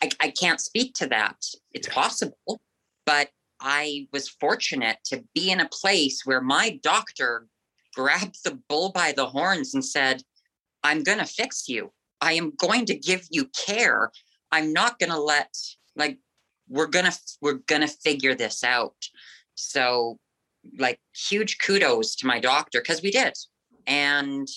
I, 0.04 0.10
I 0.20 0.30
can't 0.32 0.62
speak 0.62 0.94
to 0.96 1.08
that. 1.08 1.38
It's 1.74 1.88
possible 1.88 2.62
but 3.06 3.30
i 3.62 4.08
was 4.14 4.30
fortunate 4.30 4.98
to 5.04 5.24
be 5.34 5.50
in 5.52 5.62
a 5.62 5.70
place 5.70 6.22
where 6.26 6.42
my 6.42 6.80
doctor 6.84 7.48
grabbed 7.96 8.38
the 8.44 8.60
bull 8.68 8.92
by 8.92 9.12
the 9.12 9.26
horns 9.26 9.74
and 9.74 9.84
said 9.84 10.22
i'm 10.84 11.04
going 11.04 11.18
to 11.18 11.26
fix 11.26 11.68
you. 11.68 11.92
I 12.22 12.34
am 12.34 12.54
going 12.58 12.86
to 12.86 12.96
give 12.96 13.28
you 13.30 13.50
care. 13.66 14.12
I'm 14.52 14.74
not 14.74 15.00
going 15.00 15.12
to 15.12 15.20
let 15.20 15.56
like 15.96 16.18
we're 16.68 16.88
going 16.88 17.06
to 17.06 17.18
we're 17.42 17.62
going 17.68 17.82
to 17.82 17.88
figure 17.88 18.36
this 18.36 18.64
out. 18.64 18.96
So 19.56 20.18
like 20.78 21.00
huge 21.30 21.58
kudos 21.60 22.16
to 22.18 22.28
my 22.28 22.40
doctor 22.40 22.82
because 22.82 23.02
we 23.02 23.12
did. 23.12 23.34
And 23.88 24.48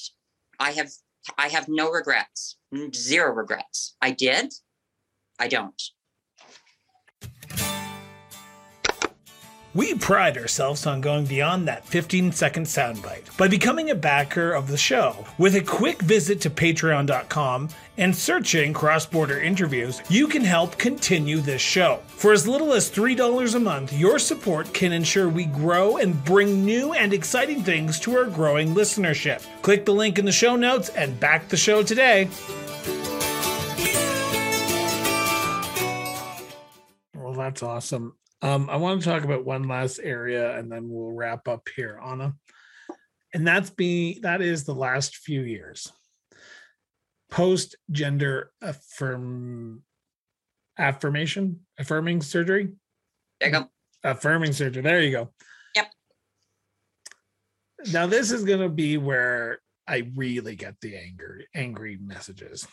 I 0.59 0.73
have 0.73 0.91
I 1.39 1.49
have 1.49 1.69
no 1.69 1.91
regrets, 1.91 2.57
zero 2.95 3.33
regrets. 3.33 3.97
I 4.03 4.11
did, 4.11 4.53
I 5.43 5.49
don't. 5.49 5.83
We 9.75 9.95
pride 9.95 10.39
ourselves 10.39 10.87
on 10.87 11.01
going 11.01 11.25
beyond 11.27 11.67
that 11.67 11.85
15 11.85 12.31
second 12.31 12.67
soundbite 12.67 13.37
by 13.37 13.49
becoming 13.49 13.91
a 13.91 13.97
backer 13.97 14.53
of 14.53 14.69
the 14.69 14.77
show. 14.77 15.27
With 15.39 15.57
a 15.57 15.61
quick 15.61 16.01
visit 16.03 16.41
to 16.43 16.51
patreon.com 16.51 17.71
and 17.99 18.15
searching 18.15 18.73
cross 18.73 19.05
border 19.05 19.41
interviews, 19.41 20.01
you 20.09 20.29
can 20.29 20.45
help 20.45 20.79
continue 20.79 21.41
this 21.41 21.63
show. 21.63 21.99
For 22.07 22.33
as 22.33 22.47
little 22.47 22.73
as 22.73 22.89
$3 22.89 23.57
a 23.57 23.59
month, 23.59 23.93
your 23.93 24.21
support 24.21 24.73
can 24.73 24.93
ensure 24.93 25.29
we 25.29 25.47
grow 25.47 25.97
and 25.97 26.25
bring 26.25 26.65
new 26.65 26.93
and 26.93 27.13
exciting 27.13 27.65
things 27.65 27.99
to 28.01 28.17
our 28.17 28.27
growing 28.27 28.77
listenership. 28.77 29.45
Click 29.63 29.87
the 29.87 29.95
link 29.95 30.21
in 30.21 30.25
the 30.25 30.31
show 30.31 30.55
notes 30.55 30.91
and 30.91 31.19
back 31.19 31.49
the 31.49 31.57
show 31.57 31.83
today. 31.83 32.29
That's 37.43 37.63
awesome. 37.63 38.17
Um, 38.41 38.71
I 38.71 38.77
want 38.77 39.03
to 39.03 39.09
talk 39.09 39.25
about 39.25 39.45
one 39.45 39.69
last 39.69 40.01
area 40.03 40.57
and 40.59 40.71
then 40.71 40.89
we'll 40.89 41.13
wrap 41.13 41.49
up 41.49 41.69
here, 41.77 42.01
Anna. 42.05 42.35
And 43.35 43.47
that's 43.47 43.71
be 43.71 44.21
that 44.21 44.41
is 44.43 44.65
the 44.65 44.75
last 44.75 45.17
few 45.17 45.43
years. 45.43 45.91
Post 47.31 47.77
gender 47.91 48.53
affirm 48.61 49.83
affirmation, 50.79 51.61
affirming 51.79 52.21
surgery, 52.23 52.69
There 53.41 53.49
you 53.49 53.55
go. 53.59 53.69
affirming 54.05 54.53
surgery. 54.53 54.83
There 54.83 55.01
you 55.01 55.11
go. 55.11 55.31
Yep. 55.75 55.87
Now 57.93 58.07
this 58.07 58.31
is 58.31 58.45
gonna 58.45 58.69
be 58.69 58.99
where 58.99 59.61
I 59.89 60.11
really 60.15 60.57
get 60.57 60.81
the 60.81 60.97
anger, 60.97 61.43
angry 61.55 61.99
messages. 62.01 62.69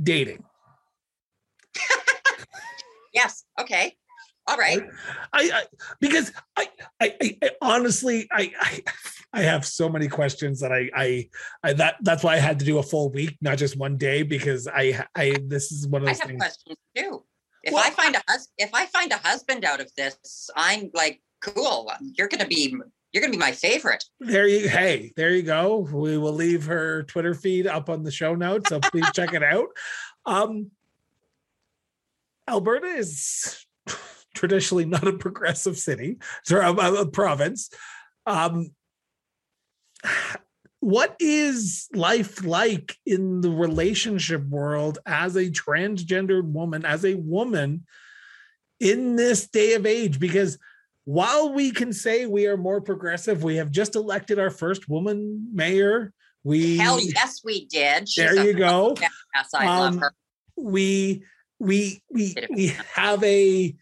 Dating. 0.00 0.44
Yes. 3.12 3.44
Okay. 3.60 3.94
All 4.48 4.56
right. 4.56 4.82
I, 5.32 5.50
I 5.54 5.62
because 6.00 6.32
I, 6.56 6.68
I 7.00 7.14
I 7.42 7.50
honestly 7.60 8.28
I, 8.32 8.52
I 8.60 8.82
I 9.34 9.42
have 9.42 9.64
so 9.64 9.88
many 9.88 10.08
questions 10.08 10.58
that 10.60 10.72
I 10.72 10.90
I 10.94 11.28
I 11.62 11.72
that 11.74 11.96
that's 12.00 12.24
why 12.24 12.34
I 12.34 12.38
had 12.38 12.58
to 12.58 12.64
do 12.64 12.78
a 12.78 12.82
full 12.82 13.10
week, 13.10 13.36
not 13.40 13.56
just 13.58 13.76
one 13.76 13.96
day, 13.96 14.22
because 14.24 14.66
I 14.66 15.06
I 15.14 15.36
this 15.46 15.70
is 15.70 15.86
one 15.86 16.02
of 16.02 16.08
I 16.08 16.12
have 16.12 16.20
things. 16.22 16.42
questions 16.42 16.76
too. 16.96 17.22
If 17.62 17.72
Well, 17.72 17.84
I 17.86 17.90
find 17.90 18.16
a 18.16 18.22
hus- 18.28 18.48
if 18.58 18.74
I 18.74 18.86
find 18.86 19.12
a 19.12 19.18
husband 19.18 19.64
out 19.64 19.80
of 19.80 19.92
this, 19.96 20.50
I'm 20.56 20.90
like, 20.92 21.22
cool. 21.40 21.92
You're 22.18 22.28
gonna 22.28 22.46
be 22.48 22.74
you're 23.12 23.20
gonna 23.20 23.30
be 23.30 23.38
my 23.38 23.52
favorite. 23.52 24.02
There 24.18 24.48
you 24.48 24.68
hey, 24.68 25.12
there 25.16 25.30
you 25.30 25.42
go. 25.42 25.76
We 25.92 26.18
will 26.18 26.32
leave 26.32 26.66
her 26.66 27.04
Twitter 27.04 27.34
feed 27.34 27.68
up 27.68 27.88
on 27.88 28.02
the 28.02 28.10
show 28.10 28.34
notes, 28.34 28.70
so 28.70 28.80
please 28.80 29.06
check 29.14 29.34
it 29.34 29.44
out. 29.44 29.68
Um 30.26 30.72
Alberta 32.48 32.86
is 32.86 33.64
traditionally 34.34 34.84
not 34.84 35.06
a 35.06 35.12
progressive 35.12 35.76
city, 35.78 36.18
sorry, 36.44 36.64
a, 36.64 36.92
a- 37.02 37.06
province. 37.06 37.70
Um 38.26 38.70
what 40.80 41.14
is 41.20 41.88
life 41.94 42.42
like 42.44 42.96
in 43.06 43.40
the 43.40 43.50
relationship 43.50 44.42
world 44.48 44.98
as 45.06 45.36
a 45.36 45.48
transgendered 45.48 46.44
woman, 46.50 46.84
as 46.84 47.04
a 47.04 47.14
woman 47.14 47.86
in 48.80 49.14
this 49.14 49.46
day 49.46 49.74
of 49.74 49.86
age? 49.86 50.18
Because 50.18 50.58
while 51.04 51.52
we 51.52 51.70
can 51.70 51.92
say 51.92 52.26
we 52.26 52.46
are 52.48 52.56
more 52.56 52.80
progressive, 52.80 53.44
we 53.44 53.56
have 53.56 53.70
just 53.70 53.94
elected 53.94 54.40
our 54.40 54.50
first 54.50 54.88
woman 54.88 55.48
mayor. 55.54 56.12
We 56.42 56.78
Hell 56.78 56.98
yes, 57.00 57.42
we 57.44 57.66
did. 57.66 58.08
She's 58.08 58.24
there 58.24 58.44
you 58.44 58.52
go. 58.54 58.96
Yes, 59.34 59.50
I 59.54 59.66
love 59.66 59.92
Um, 59.94 59.98
her. 60.00 60.12
We 60.56 61.22
we 61.62 62.02
we 62.10 62.34
we 62.50 62.74
have 62.94 63.22
a 63.22 63.74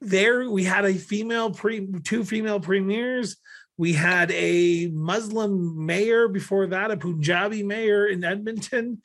there 0.00 0.50
we 0.50 0.64
had 0.64 0.84
a 0.84 0.94
female 0.94 1.50
pre 1.52 1.86
two 2.02 2.24
female 2.24 2.58
premiers. 2.58 3.36
We 3.76 3.92
had 3.92 4.32
a 4.32 4.88
Muslim 4.88 5.86
mayor 5.86 6.26
before 6.26 6.66
that, 6.66 6.90
a 6.90 6.96
Punjabi 6.96 7.62
mayor 7.62 8.06
in 8.06 8.24
Edmonton. 8.24 9.00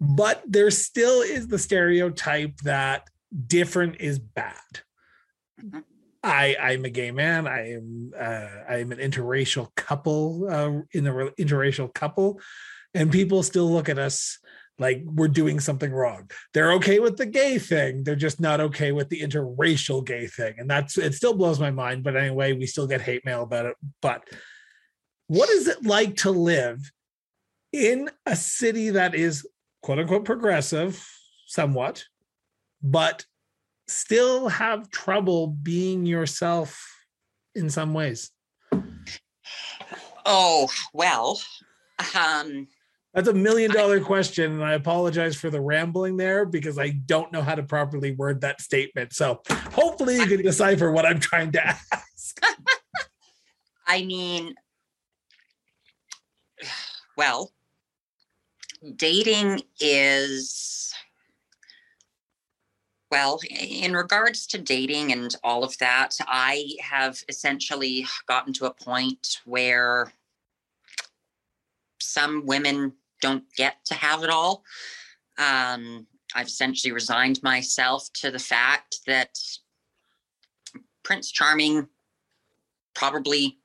But 0.00 0.42
there 0.46 0.70
still 0.70 1.22
is 1.22 1.48
the 1.48 1.58
stereotype 1.58 2.58
that 2.64 3.08
different 3.46 3.96
is 4.00 4.18
bad. 4.18 4.54
Mhm. 5.60 5.84
I 6.22 6.56
I'm 6.60 6.84
a 6.84 6.90
gay 6.90 7.10
man. 7.10 7.46
I 7.46 7.72
am 7.72 8.12
uh, 8.14 8.48
I 8.68 8.76
am 8.76 8.92
an 8.92 8.98
interracial 8.98 9.74
couple 9.76 10.46
uh, 10.48 10.82
in 10.92 11.08
re- 11.10 11.32
interracial 11.38 11.92
couple, 11.92 12.38
and 12.92 13.10
people 13.10 13.42
still 13.42 13.70
look 13.72 13.88
at 13.88 13.98
us 13.98 14.38
like 14.78 15.02
we're 15.04 15.28
doing 15.28 15.60
something 15.60 15.92
wrong. 15.92 16.30
They're 16.54 16.72
okay 16.72 16.98
with 16.98 17.16
the 17.16 17.26
gay 17.26 17.58
thing. 17.58 18.04
They're 18.04 18.16
just 18.16 18.40
not 18.40 18.60
okay 18.60 18.92
with 18.92 19.08
the 19.08 19.20
interracial 19.20 20.04
gay 20.04 20.26
thing, 20.26 20.54
and 20.58 20.68
that's 20.68 20.98
it. 20.98 21.14
Still 21.14 21.34
blows 21.34 21.60
my 21.60 21.70
mind. 21.70 22.04
But 22.04 22.16
anyway, 22.16 22.52
we 22.52 22.66
still 22.66 22.86
get 22.86 23.00
hate 23.00 23.24
mail 23.24 23.42
about 23.42 23.66
it. 23.66 23.76
But 24.00 24.24
what 25.28 25.48
is 25.48 25.68
it 25.68 25.84
like 25.84 26.16
to 26.18 26.30
live 26.30 26.80
in 27.72 28.10
a 28.26 28.36
city 28.36 28.90
that 28.90 29.14
is 29.14 29.46
quote 29.82 29.98
unquote 29.98 30.24
progressive, 30.24 31.04
somewhat, 31.46 32.04
but 32.82 33.24
still 33.88 34.48
have 34.48 34.90
trouble 34.90 35.48
being 35.48 36.06
yourself 36.06 36.88
in 37.54 37.68
some 37.68 37.92
ways. 37.92 38.30
Oh 40.24 40.68
well, 40.92 41.40
um, 42.16 42.68
That's 43.14 43.28
a 43.28 43.34
million 43.34 43.70
dollar 43.70 44.00
question. 44.00 44.52
And 44.52 44.64
I 44.64 44.72
apologize 44.72 45.36
for 45.36 45.50
the 45.50 45.60
rambling 45.60 46.16
there 46.16 46.46
because 46.46 46.78
I 46.78 46.90
don't 46.90 47.30
know 47.30 47.42
how 47.42 47.54
to 47.54 47.62
properly 47.62 48.12
word 48.12 48.40
that 48.40 48.62
statement. 48.62 49.12
So 49.12 49.42
hopefully 49.72 50.16
you 50.16 50.26
can 50.26 50.42
decipher 50.42 50.90
what 50.90 51.04
I'm 51.04 51.20
trying 51.20 51.52
to 51.52 51.66
ask. 51.66 52.40
I 53.86 54.04
mean, 54.04 54.54
well, 57.16 57.52
dating 58.96 59.62
is, 59.78 60.94
well, 63.10 63.38
in 63.50 63.92
regards 63.92 64.46
to 64.48 64.58
dating 64.58 65.12
and 65.12 65.36
all 65.44 65.64
of 65.64 65.76
that, 65.78 66.16
I 66.26 66.70
have 66.80 67.22
essentially 67.28 68.06
gotten 68.26 68.54
to 68.54 68.64
a 68.64 68.72
point 68.72 69.40
where 69.44 70.14
some 72.00 72.46
women 72.46 72.94
don't 73.22 73.44
get 73.56 73.76
to 73.86 73.94
have 73.94 74.22
it 74.22 74.28
all. 74.28 74.62
Um, 75.38 76.06
I've 76.34 76.48
essentially 76.48 76.92
resigned 76.92 77.42
myself 77.42 78.08
to 78.20 78.30
the 78.30 78.38
fact 78.38 78.98
that 79.06 79.30
Prince 81.02 81.32
Charming 81.32 81.88
probably 82.94 83.58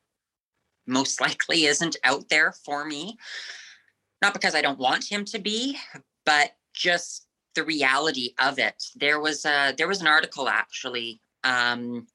most 0.85 1.19
likely 1.27 1.65
isn't 1.65 1.97
out 2.05 2.29
there 2.29 2.53
for 2.65 2.85
me. 2.85 3.17
Not 4.21 4.33
because 4.33 4.55
I 4.55 4.61
don't 4.61 4.79
want 4.79 5.11
him 5.11 5.25
to 5.25 5.39
be, 5.39 5.77
but 6.25 6.51
just 6.73 7.27
the 7.53 7.63
reality 7.63 8.33
of 8.39 8.57
it. 8.57 8.81
There 8.95 9.19
was 9.19 9.45
a 9.45 9.73
there 9.77 9.87
was 9.87 10.01
an 10.01 10.07
article 10.07 10.47
actually 10.47 11.21
um, 11.43 12.07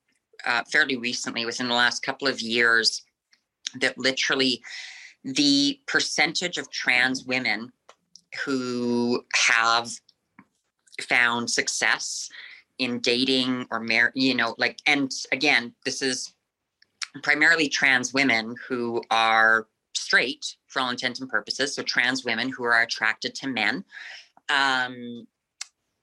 uh, 0.45 0.63
fairly 0.71 0.97
recently, 0.97 1.47
within 1.47 1.69
the 1.69 1.75
last 1.75 2.03
couple 2.03 2.29
of 2.29 2.41
years, 2.41 3.03
that 3.81 3.99
literally 3.99 4.63
the 5.25 5.81
percentage 5.87 6.59
of 6.59 6.71
trans 6.71 7.25
women 7.25 7.73
who 8.45 9.23
have 9.35 9.91
found 11.01 11.51
success 11.51 12.29
in 12.79 13.01
dating 13.01 13.67
or 13.71 13.81
marry, 13.81 14.11
you 14.15 14.35
know, 14.35 14.55
like, 14.59 14.79
and 14.87 15.13
again, 15.31 15.73
this 15.85 16.03
is 16.03 16.35
primarily 17.23 17.69
trans 17.69 18.13
women 18.13 18.55
who 18.69 19.03
are 19.11 19.69
straight 19.95 20.57
for 20.69 20.81
all 20.81 20.91
intents 20.91 21.21
and 21.21 21.29
purposes. 21.29 21.75
So 21.75 21.83
trans 21.83 22.25
women 22.25 22.49
who 22.49 22.65
are 22.65 22.83
attracted 22.83 23.35
to 23.37 23.49
men. 23.49 23.85
Um, 24.49 25.27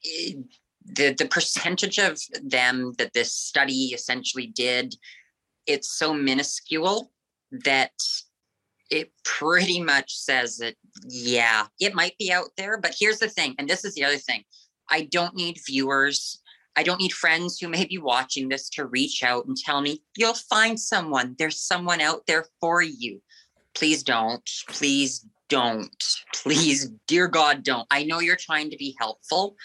the 0.03 1.13
the 1.13 1.27
percentage 1.29 1.97
of 1.97 2.19
them 2.43 2.93
that 2.97 3.13
this 3.13 3.33
study 3.33 3.87
essentially 3.93 4.47
did, 4.47 4.95
it's 5.67 5.97
so 5.97 6.13
minuscule 6.13 7.11
that 7.51 7.91
it 8.89 9.11
pretty 9.23 9.81
much 9.81 10.17
says 10.17 10.57
that 10.57 10.75
yeah 11.07 11.67
it 11.79 11.93
might 11.93 12.17
be 12.17 12.31
out 12.31 12.49
there 12.57 12.77
but 12.77 12.95
here's 12.97 13.19
the 13.19 13.29
thing 13.29 13.55
and 13.57 13.67
this 13.69 13.85
is 13.85 13.93
the 13.95 14.03
other 14.03 14.17
thing. 14.17 14.43
I 14.89 15.07
don't 15.11 15.35
need 15.35 15.59
viewers. 15.67 16.41
I 16.75 16.83
don't 16.83 16.99
need 16.99 17.13
friends 17.13 17.59
who 17.59 17.67
may 17.67 17.85
be 17.85 17.97
watching 17.97 18.49
this 18.49 18.69
to 18.71 18.85
reach 18.85 19.23
out 19.23 19.45
and 19.45 19.55
tell 19.55 19.81
me 19.81 20.03
you'll 20.17 20.33
find 20.33 20.79
someone. 20.79 21.35
There's 21.37 21.59
someone 21.59 22.01
out 22.01 22.23
there 22.25 22.45
for 22.59 22.81
you. 22.81 23.21
Please 23.75 24.03
don't. 24.03 24.49
Please 24.67 25.25
don't. 25.49 26.03
Please 26.33 26.91
dear 27.07 27.27
god 27.27 27.63
don't. 27.63 27.87
I 27.91 28.03
know 28.03 28.19
you're 28.19 28.35
trying 28.35 28.69
to 28.71 28.77
be 28.77 28.95
helpful. 28.99 29.55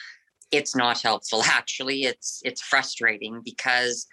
It's 0.51 0.77
not 0.77 1.01
helpful. 1.01 1.43
Actually 1.45 2.05
it's 2.05 2.41
it's 2.45 2.61
frustrating 2.61 3.41
because 3.45 4.07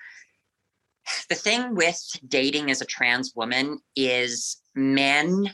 the 1.30 1.36
thing 1.36 1.76
with 1.76 2.02
dating 2.28 2.72
as 2.72 2.82
a 2.82 2.86
trans 2.86 3.34
woman 3.36 3.80
is 3.96 4.58
men 4.76 5.52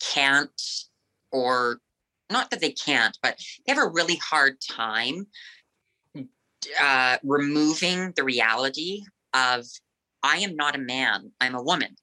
can't 0.00 0.62
or 1.32 1.80
not 2.30 2.50
that 2.50 2.60
they 2.60 2.72
can't 2.72 3.18
but 3.22 3.38
they 3.66 3.74
have 3.74 3.82
a 3.82 3.90
really 3.90 4.16
hard 4.16 4.56
time 4.60 5.26
uh, 6.80 7.16
removing 7.22 8.12
the 8.16 8.24
reality 8.24 9.02
of 9.34 9.64
i 10.22 10.38
am 10.38 10.54
not 10.56 10.76
a 10.76 10.78
man 10.78 11.32
i'm 11.40 11.54
a 11.54 11.62
woman. 11.62 11.94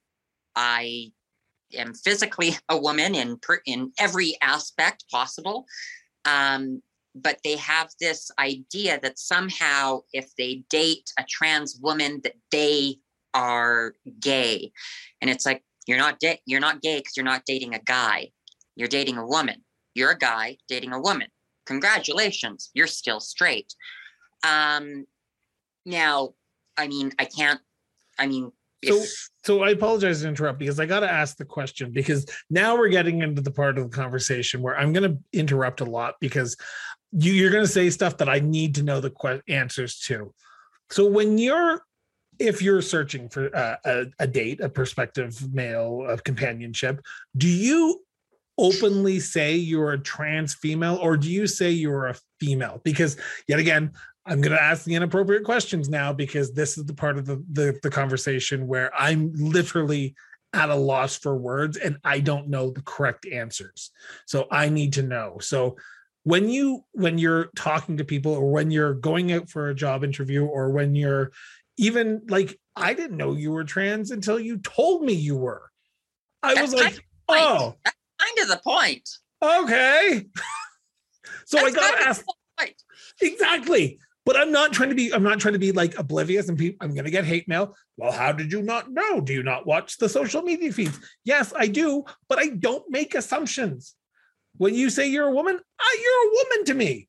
I 0.55 1.11
am 1.73 1.93
physically 1.93 2.55
a 2.69 2.77
woman 2.77 3.15
in 3.15 3.37
per, 3.37 3.61
in 3.65 3.91
every 3.99 4.37
aspect 4.41 5.05
possible. 5.11 5.65
Um, 6.23 6.81
but 7.15 7.39
they 7.43 7.55
have 7.55 7.89
this 7.99 8.29
idea 8.39 8.99
that 9.01 9.17
somehow 9.17 10.01
if 10.13 10.35
they 10.37 10.63
date 10.69 11.11
a 11.17 11.23
trans 11.23 11.79
woman 11.81 12.19
that 12.23 12.35
they 12.51 12.97
are 13.33 13.93
gay. 14.19 14.71
And 15.21 15.29
it's 15.29 15.45
like 15.45 15.63
you're 15.87 15.97
not 15.97 16.19
da- 16.19 16.41
you're 16.45 16.59
not 16.59 16.81
gay 16.81 16.99
because 16.99 17.17
you're 17.17 17.25
not 17.25 17.43
dating 17.45 17.73
a 17.73 17.79
guy. 17.79 18.31
You're 18.75 18.87
dating 18.87 19.17
a 19.17 19.25
woman. 19.25 19.63
You're 19.93 20.11
a 20.11 20.17
guy 20.17 20.57
dating 20.67 20.93
a 20.93 20.99
woman. 20.99 21.27
Congratulations 21.65 22.69
you're 22.73 22.87
still 22.87 23.19
straight. 23.19 23.73
Um 24.43 25.05
now 25.85 26.33
i 26.77 26.87
mean 26.87 27.11
i 27.19 27.25
can't 27.25 27.59
i 28.19 28.27
mean 28.27 28.51
so 28.83 29.01
so 29.43 29.63
i 29.63 29.69
apologize 29.69 30.21
to 30.21 30.27
interrupt 30.27 30.59
because 30.59 30.79
i 30.79 30.85
got 30.85 30.99
to 31.01 31.09
ask 31.09 31.37
the 31.37 31.45
question 31.45 31.91
because 31.91 32.25
now 32.49 32.75
we're 32.75 32.89
getting 32.89 33.21
into 33.21 33.41
the 33.41 33.51
part 33.51 33.77
of 33.77 33.89
the 33.89 33.95
conversation 33.95 34.61
where 34.61 34.77
i'm 34.77 34.93
going 34.93 35.09
to 35.09 35.17
interrupt 35.33 35.81
a 35.81 35.85
lot 35.85 36.15
because 36.19 36.57
you, 37.17 37.33
you're 37.33 37.51
going 37.51 37.63
to 37.63 37.71
say 37.71 37.89
stuff 37.89 38.17
that 38.17 38.29
i 38.29 38.39
need 38.39 38.75
to 38.75 38.83
know 38.83 38.99
the 38.99 39.11
que- 39.11 39.41
answers 39.47 39.99
to 39.99 40.33
so 40.89 41.07
when 41.07 41.37
you're 41.37 41.81
if 42.39 42.61
you're 42.61 42.81
searching 42.81 43.29
for 43.29 43.47
a, 43.47 44.07
a 44.19 44.27
date, 44.27 44.59
a 44.59 44.69
prospective 44.69 45.53
male 45.53 46.05
of 46.07 46.23
companionship, 46.23 47.01
do 47.37 47.47
you 47.47 48.01
openly 48.57 49.19
say 49.19 49.55
you're 49.55 49.93
a 49.93 49.99
trans 49.99 50.53
female 50.53 50.97
or 51.01 51.17
do 51.17 51.29
you 51.29 51.47
say 51.47 51.71
you're 51.71 52.07
a 52.07 52.15
female? 52.39 52.81
Because 52.83 53.17
yet 53.47 53.59
again, 53.59 53.91
I'm 54.25 54.41
going 54.41 54.55
to 54.55 54.61
ask 54.61 54.85
the 54.85 54.95
inappropriate 54.95 55.43
questions 55.43 55.87
now 55.87 56.11
because 56.11 56.53
this 56.53 56.77
is 56.77 56.85
the 56.85 56.93
part 56.93 57.17
of 57.17 57.25
the, 57.25 57.43
the, 57.51 57.77
the 57.83 57.91
conversation 57.91 58.65
where 58.65 58.93
I'm 58.95 59.33
literally 59.35 60.15
at 60.53 60.69
a 60.69 60.75
loss 60.75 61.17
for 61.17 61.35
words 61.37 61.77
and 61.77 61.97
I 62.03 62.21
don't 62.21 62.47
know 62.47 62.71
the 62.71 62.81
correct 62.81 63.27
answers. 63.27 63.91
So 64.25 64.47
I 64.49 64.69
need 64.69 64.93
to 64.93 65.03
know. 65.03 65.37
So 65.41 65.75
when 66.25 66.49
you 66.49 66.83
when 66.91 67.17
you're 67.19 67.45
talking 67.55 67.97
to 67.97 68.03
people 68.03 68.33
or 68.33 68.51
when 68.51 68.71
you're 68.71 68.95
going 68.95 69.31
out 69.31 69.47
for 69.49 69.69
a 69.69 69.75
job 69.75 70.03
interview 70.03 70.43
or 70.43 70.71
when 70.71 70.95
you're 70.95 71.31
even 71.77 72.23
like 72.27 72.59
I 72.75 72.93
didn't 72.95 73.17
know 73.17 73.33
you 73.33 73.51
were 73.51 73.63
trans 73.63 74.11
until 74.11 74.39
you 74.39 74.57
told 74.57 75.03
me 75.03 75.13
you 75.13 75.37
were. 75.37 75.69
I 76.43 76.55
That's 76.55 76.73
was 76.73 76.81
like, 76.81 76.99
oh, 77.29 77.75
That's 77.85 77.97
kind 78.19 78.39
of 78.39 78.47
the 78.49 78.61
point. 78.63 79.07
okay. 79.41 80.25
so 81.45 81.57
That's 81.57 81.67
I 81.67 81.71
got 81.71 81.81
kind 81.81 81.95
to 81.97 82.01
of 82.01 82.07
ask 82.07 82.25
point. 82.59 82.81
exactly. 83.21 83.99
But 84.25 84.35
I'm 84.37 84.51
not 84.51 84.73
trying 84.73 84.89
to 84.89 84.95
be. 84.95 85.13
I'm 85.13 85.21
not 85.21 85.39
trying 85.39 85.53
to 85.53 85.59
be 85.59 85.71
like 85.71 85.99
oblivious, 85.99 86.49
and 86.49 86.57
people. 86.57 86.83
I'm 86.83 86.95
going 86.95 87.05
to 87.05 87.11
get 87.11 87.25
hate 87.25 87.47
mail. 87.47 87.75
Well, 87.97 88.11
how 88.11 88.31
did 88.31 88.51
you 88.51 88.63
not 88.63 88.91
know? 88.91 89.21
Do 89.21 89.31
you 89.33 89.43
not 89.43 89.67
watch 89.67 89.99
the 89.99 90.09
social 90.09 90.41
media 90.41 90.73
feeds? 90.73 90.99
Yes, 91.23 91.53
I 91.55 91.67
do, 91.67 92.03
but 92.27 92.39
I 92.39 92.47
don't 92.47 92.83
make 92.89 93.13
assumptions. 93.13 93.93
When 94.57 94.73
you 94.73 94.89
say 94.89 95.07
you're 95.07 95.27
a 95.27 95.31
woman, 95.31 95.55
uh, 95.55 95.97
you're 96.01 96.27
a 96.27 96.31
woman 96.31 96.65
to 96.65 96.73
me. 96.73 97.07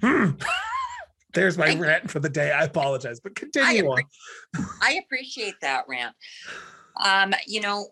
Hmm. 0.00 0.30
There's 1.34 1.58
my 1.58 1.68
you. 1.68 1.80
rant 1.80 2.10
for 2.10 2.20
the 2.20 2.28
day. 2.28 2.52
I 2.52 2.64
apologize, 2.64 3.18
but 3.18 3.34
continue 3.34 3.86
on. 3.86 4.02
I 4.80 5.00
appreciate 5.04 5.54
that 5.62 5.84
rant. 5.88 6.14
Um, 7.02 7.34
you 7.46 7.60
know, 7.60 7.88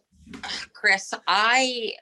Chris, 0.75 1.13
I 1.27 1.95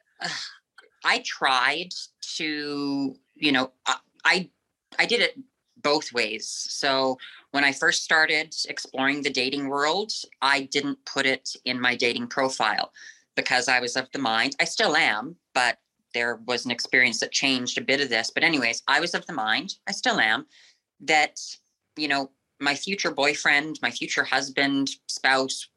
I 1.04 1.22
tried 1.24 1.90
to, 2.36 3.16
you 3.36 3.52
know, 3.52 3.72
I 3.86 3.96
I, 4.24 4.50
I 4.98 5.06
did 5.06 5.20
it 5.20 5.38
both 5.82 6.12
ways. 6.12 6.46
So 6.46 7.16
when 7.52 7.64
I 7.64 7.72
first 7.72 8.04
started 8.04 8.54
exploring 8.68 9.22
the 9.22 9.30
dating 9.30 9.68
world, 9.68 10.12
I 10.42 10.62
didn't 10.70 10.98
put 11.06 11.24
it 11.24 11.50
in 11.64 11.80
my 11.80 11.96
dating 11.96 12.28
profile 12.28 12.92
because 13.34 13.66
I 13.66 13.80
was 13.80 13.96
of 13.96 14.08
the 14.12 14.18
mind. 14.18 14.56
I 14.60 14.64
still 14.64 14.94
am, 14.94 15.36
but 15.54 15.78
there 16.14 16.40
was 16.46 16.64
an 16.64 16.70
experience 16.70 17.20
that 17.20 17.32
changed 17.32 17.78
a 17.78 17.82
bit 17.82 18.00
of 18.00 18.08
this. 18.08 18.30
But 18.32 18.44
anyways, 18.44 18.82
I 18.88 19.00
was 19.00 19.14
of 19.14 19.26
the 19.26 19.32
mind. 19.32 19.74
I 19.88 19.92
still 19.92 20.20
am 20.20 20.46
that 21.00 21.38
you 21.96 22.08
know 22.08 22.30
my 22.60 22.74
future 22.74 23.10
boyfriend 23.10 23.78
my 23.82 23.90
future 23.90 24.24
husband 24.24 24.90
spouse 25.08 25.68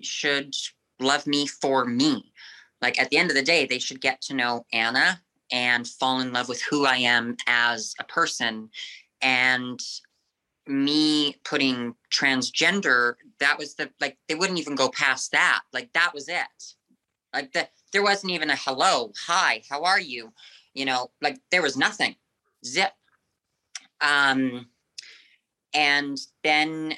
should 0.00 0.54
love 1.00 1.26
me 1.26 1.46
for 1.46 1.84
me 1.84 2.32
like 2.80 3.00
at 3.00 3.10
the 3.10 3.16
end 3.16 3.30
of 3.30 3.36
the 3.36 3.42
day 3.42 3.66
they 3.66 3.78
should 3.78 4.00
get 4.00 4.20
to 4.20 4.34
know 4.34 4.66
anna 4.72 5.20
and 5.50 5.86
fall 5.86 6.20
in 6.20 6.32
love 6.32 6.48
with 6.48 6.62
who 6.62 6.84
i 6.84 6.96
am 6.96 7.36
as 7.46 7.94
a 8.00 8.04
person 8.04 8.68
and 9.20 9.80
me 10.66 11.34
putting 11.44 11.94
transgender 12.12 13.14
that 13.40 13.58
was 13.58 13.74
the 13.74 13.90
like 14.00 14.16
they 14.28 14.34
wouldn't 14.34 14.58
even 14.58 14.74
go 14.74 14.88
past 14.88 15.32
that 15.32 15.62
like 15.72 15.92
that 15.92 16.12
was 16.14 16.28
it 16.28 16.74
like 17.34 17.52
the, 17.52 17.66
there 17.92 18.02
wasn't 18.02 18.32
even 18.32 18.50
a 18.50 18.56
hello 18.56 19.12
hi 19.26 19.62
how 19.70 19.84
are 19.84 20.00
you 20.00 20.32
you 20.74 20.84
know 20.84 21.10
like 21.20 21.38
there 21.50 21.62
was 21.62 21.76
nothing 21.76 22.14
zip 22.64 22.92
um 24.00 24.66
and 25.74 26.18
then 26.44 26.94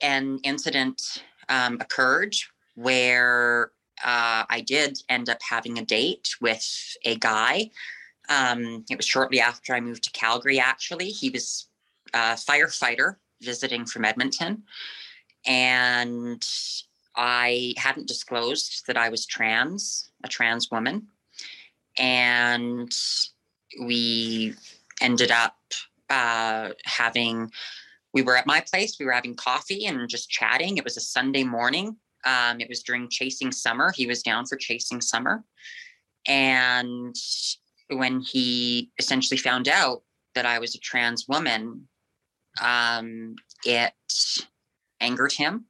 an 0.00 0.38
incident 0.42 1.22
um, 1.48 1.78
occurred 1.80 2.34
where 2.74 3.72
uh, 4.04 4.44
I 4.48 4.62
did 4.64 4.98
end 5.08 5.28
up 5.28 5.38
having 5.42 5.78
a 5.78 5.84
date 5.84 6.30
with 6.40 6.96
a 7.04 7.16
guy. 7.16 7.70
Um, 8.28 8.84
it 8.90 8.96
was 8.96 9.06
shortly 9.06 9.40
after 9.40 9.74
I 9.74 9.80
moved 9.80 10.04
to 10.04 10.10
Calgary, 10.12 10.60
actually. 10.60 11.08
He 11.08 11.30
was 11.30 11.68
a 12.14 12.34
firefighter 12.34 13.16
visiting 13.42 13.86
from 13.86 14.04
Edmonton. 14.04 14.62
And 15.46 16.44
I 17.18 17.74
hadn't 17.76 18.06
disclosed 18.06 18.84
that 18.86 18.96
I 18.96 19.08
was 19.08 19.26
trans, 19.26 20.12
a 20.24 20.28
trans 20.28 20.70
woman. 20.70 21.08
And 21.98 22.92
we 23.82 24.54
ended 25.00 25.32
up 25.32 25.56
uh, 26.08 26.70
having, 26.84 27.50
we 28.14 28.22
were 28.22 28.36
at 28.36 28.46
my 28.46 28.60
place, 28.60 28.98
we 28.98 29.04
were 29.04 29.12
having 29.12 29.34
coffee 29.34 29.86
and 29.86 30.08
just 30.08 30.30
chatting. 30.30 30.76
It 30.76 30.84
was 30.84 30.96
a 30.96 31.00
Sunday 31.00 31.42
morning. 31.42 31.96
Um, 32.24 32.60
it 32.60 32.68
was 32.68 32.84
during 32.84 33.08
Chasing 33.08 33.50
Summer. 33.50 33.92
He 33.92 34.06
was 34.06 34.22
down 34.22 34.46
for 34.46 34.56
Chasing 34.56 35.00
Summer. 35.00 35.44
And 36.28 37.16
when 37.90 38.20
he 38.20 38.92
essentially 38.98 39.38
found 39.38 39.68
out 39.68 40.02
that 40.36 40.46
I 40.46 40.60
was 40.60 40.76
a 40.76 40.78
trans 40.78 41.26
woman, 41.26 41.88
um, 42.62 43.34
it 43.64 43.92
angered 45.00 45.32
him. 45.32 45.64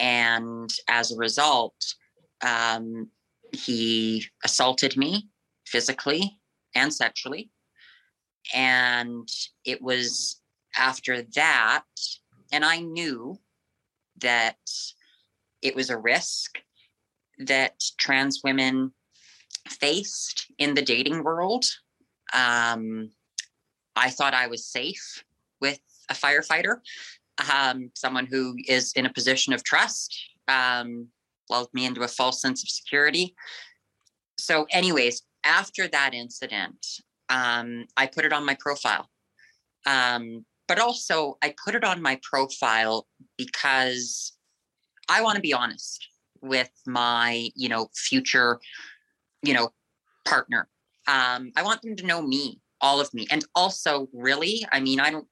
And 0.00 0.72
as 0.88 1.12
a 1.12 1.16
result, 1.16 1.76
um, 2.42 3.08
he 3.52 4.24
assaulted 4.44 4.96
me 4.96 5.28
physically 5.66 6.38
and 6.74 6.92
sexually. 6.92 7.50
And 8.54 9.28
it 9.64 9.82
was 9.82 10.40
after 10.76 11.22
that, 11.34 11.84
and 12.50 12.64
I 12.64 12.80
knew 12.80 13.38
that 14.20 14.56
it 15.62 15.76
was 15.76 15.90
a 15.90 15.98
risk 15.98 16.58
that 17.38 17.74
trans 17.98 18.40
women 18.42 18.92
faced 19.68 20.50
in 20.58 20.74
the 20.74 20.82
dating 20.82 21.22
world. 21.22 21.64
Um, 22.32 23.10
I 23.96 24.10
thought 24.10 24.34
I 24.34 24.46
was 24.46 24.66
safe 24.66 25.24
with 25.60 25.80
a 26.08 26.14
firefighter, 26.14 26.76
um, 27.48 27.90
someone 27.94 28.26
who 28.26 28.56
is 28.66 28.92
in 28.94 29.06
a 29.06 29.12
position 29.12 29.52
of 29.52 29.62
trust, 29.64 30.16
um, 30.48 31.08
lulled 31.48 31.72
me 31.72 31.86
into 31.86 32.02
a 32.02 32.08
false 32.08 32.40
sense 32.40 32.62
of 32.62 32.68
security. 32.68 33.34
So, 34.38 34.66
anyways, 34.70 35.22
after 35.44 35.88
that 35.88 36.14
incident, 36.14 36.86
um, 37.28 37.86
I 37.96 38.06
put 38.06 38.24
it 38.24 38.32
on 38.32 38.44
my 38.44 38.56
profile. 38.58 39.08
Um, 39.86 40.44
but 40.68 40.78
also, 40.78 41.36
I 41.42 41.54
put 41.64 41.74
it 41.74 41.84
on 41.84 42.00
my 42.00 42.18
profile 42.22 43.06
because 43.36 44.36
I 45.08 45.22
want 45.22 45.36
to 45.36 45.42
be 45.42 45.52
honest 45.52 46.06
with 46.42 46.70
my, 46.86 47.48
you 47.56 47.68
know, 47.68 47.88
future, 47.94 48.60
you 49.42 49.52
know, 49.52 49.70
partner. 50.24 50.68
Um, 51.08 51.52
I 51.56 51.62
want 51.62 51.82
them 51.82 51.96
to 51.96 52.06
know 52.06 52.22
me, 52.22 52.60
all 52.80 53.00
of 53.00 53.12
me. 53.12 53.26
And 53.30 53.44
also, 53.54 54.08
really, 54.12 54.64
I 54.70 54.80
mean, 54.80 55.00
I 55.00 55.10
don't, 55.10 55.26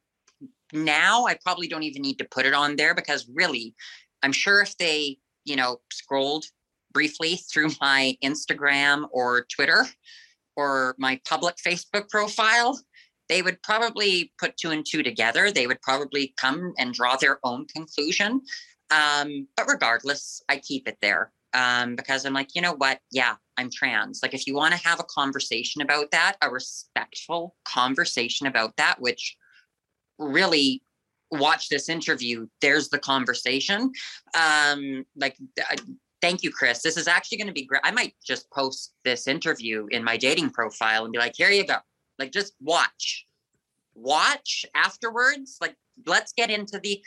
now 0.72 1.26
I 1.26 1.38
probably 1.42 1.68
don't 1.68 1.82
even 1.82 2.02
need 2.02 2.18
to 2.18 2.28
put 2.30 2.46
it 2.46 2.54
on 2.54 2.76
there 2.76 2.94
because 2.94 3.28
really, 3.32 3.74
I'm 4.22 4.32
sure 4.32 4.60
if 4.60 4.76
they, 4.76 5.18
you 5.44 5.56
know, 5.56 5.80
scrolled 5.92 6.44
briefly 6.92 7.36
through 7.36 7.70
my 7.80 8.16
Instagram 8.22 9.08
or 9.10 9.46
Twitter 9.54 9.86
or 10.56 10.94
my 10.98 11.20
public 11.26 11.56
Facebook 11.56 12.08
profile, 12.08 12.78
they 13.28 13.42
would 13.42 13.62
probably 13.62 14.32
put 14.38 14.56
two 14.56 14.70
and 14.70 14.84
two 14.84 15.02
together. 15.02 15.50
They 15.50 15.66
would 15.66 15.82
probably 15.82 16.34
come 16.36 16.72
and 16.78 16.94
draw 16.94 17.16
their 17.16 17.38
own 17.44 17.66
conclusion. 17.66 18.40
Um, 18.90 19.46
but 19.56 19.68
regardless, 19.68 20.42
I 20.48 20.56
keep 20.56 20.88
it 20.88 20.96
there 21.02 21.30
um, 21.52 21.94
because 21.94 22.24
I'm 22.24 22.32
like, 22.32 22.54
you 22.54 22.62
know 22.62 22.74
what? 22.74 23.00
Yeah, 23.10 23.36
I'm 23.56 23.70
trans. 23.70 24.20
Like, 24.22 24.34
if 24.34 24.46
you 24.46 24.54
want 24.54 24.74
to 24.74 24.88
have 24.88 25.00
a 25.00 25.04
conversation 25.04 25.82
about 25.82 26.10
that, 26.12 26.36
a 26.42 26.50
respectful 26.50 27.54
conversation 27.64 28.46
about 28.46 28.76
that, 28.76 29.00
which 29.00 29.36
really 30.18 30.82
watch 31.30 31.68
this 31.68 31.88
interview, 31.88 32.46
there's 32.60 32.88
the 32.88 32.98
conversation. 32.98 33.92
Um, 34.34 35.04
like, 35.16 35.36
uh, 35.60 35.76
thank 36.20 36.42
you, 36.42 36.50
Chris. 36.50 36.82
This 36.82 36.96
is 36.96 37.08
actually 37.08 37.38
going 37.38 37.48
to 37.48 37.52
be 37.52 37.64
great. 37.64 37.82
I 37.84 37.90
might 37.90 38.14
just 38.24 38.50
post 38.50 38.94
this 39.04 39.28
interview 39.28 39.86
in 39.90 40.02
my 40.02 40.16
dating 40.16 40.50
profile 40.50 41.04
and 41.04 41.12
be 41.12 41.18
like, 41.18 41.34
here 41.36 41.50
you 41.50 41.66
go. 41.66 41.76
Like, 42.18 42.32
just 42.32 42.54
watch, 42.60 43.26
watch 43.94 44.64
afterwards. 44.74 45.58
Like, 45.60 45.76
let's 46.06 46.32
get 46.32 46.50
into 46.50 46.80
the, 46.82 47.02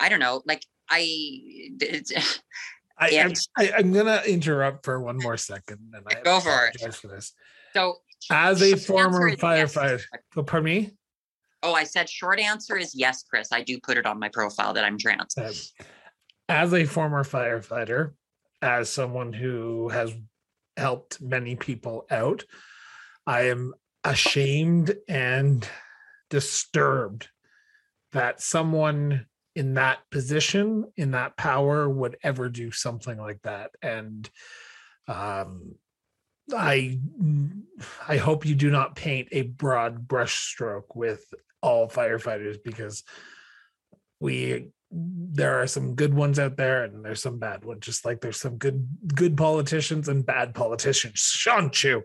I 0.00 0.08
don't 0.08 0.20
know, 0.20 0.42
like, 0.46 0.64
I, 0.90 1.70
I, 2.98 3.08
am 3.10 3.32
I, 3.56 3.68
am 3.78 3.92
gonna 3.92 4.22
interrupt 4.26 4.84
for 4.84 5.00
one 5.00 5.18
more 5.18 5.36
second, 5.36 5.92
and 5.94 6.04
I 6.08 6.20
go 6.22 6.40
for 6.40 6.66
it. 6.66 6.94
For 6.94 7.08
this, 7.08 7.34
so 7.74 7.96
as 8.30 8.62
a 8.62 8.74
former 8.76 9.30
firefighter, 9.36 10.02
yes. 10.12 10.44
pardon 10.46 10.64
me. 10.64 10.90
Oh, 11.62 11.74
I 11.74 11.84
said 11.84 12.08
short 12.08 12.38
answer 12.38 12.76
is 12.76 12.94
yes, 12.94 13.24
Chris. 13.28 13.48
I 13.52 13.62
do 13.62 13.78
put 13.80 13.98
it 13.98 14.06
on 14.06 14.18
my 14.18 14.28
profile 14.28 14.72
that 14.74 14.84
I'm 14.84 14.98
trans. 14.98 15.34
As 16.48 16.72
a 16.72 16.84
former 16.84 17.24
firefighter, 17.24 18.12
as 18.62 18.90
someone 18.90 19.32
who 19.32 19.88
has 19.88 20.12
helped 20.76 21.20
many 21.20 21.56
people 21.56 22.06
out, 22.10 22.44
I 23.26 23.48
am 23.48 23.74
ashamed 24.04 24.96
and 25.08 25.68
disturbed 26.30 27.28
that 28.12 28.40
someone 28.40 29.26
in 29.54 29.74
that 29.74 29.98
position, 30.10 30.84
in 30.96 31.10
that 31.10 31.36
power, 31.36 31.88
would 31.88 32.16
ever 32.22 32.48
do 32.48 32.70
something 32.70 33.18
like 33.18 33.42
that. 33.42 33.72
And 33.82 34.30
um, 35.08 35.74
I 36.54 36.98
I 38.06 38.16
hope 38.16 38.46
you 38.46 38.54
do 38.54 38.70
not 38.70 38.96
paint 38.96 39.28
a 39.32 39.42
broad 39.42 40.06
brushstroke 40.06 40.94
with 40.94 41.24
all 41.62 41.88
firefighters 41.88 42.56
because 42.62 43.04
we 44.20 44.70
there 44.90 45.60
are 45.60 45.66
some 45.66 45.94
good 45.94 46.14
ones 46.14 46.38
out 46.38 46.56
there 46.56 46.84
and 46.84 47.04
there's 47.04 47.22
some 47.22 47.38
bad 47.38 47.62
ones 47.64 47.80
just 47.84 48.06
like 48.06 48.20
there's 48.20 48.40
some 48.40 48.56
good 48.56 48.88
good 49.14 49.36
politicians 49.36 50.08
and 50.08 50.24
bad 50.24 50.54
politicians. 50.54 51.20
Shan't 51.20 51.84
you 51.84 52.04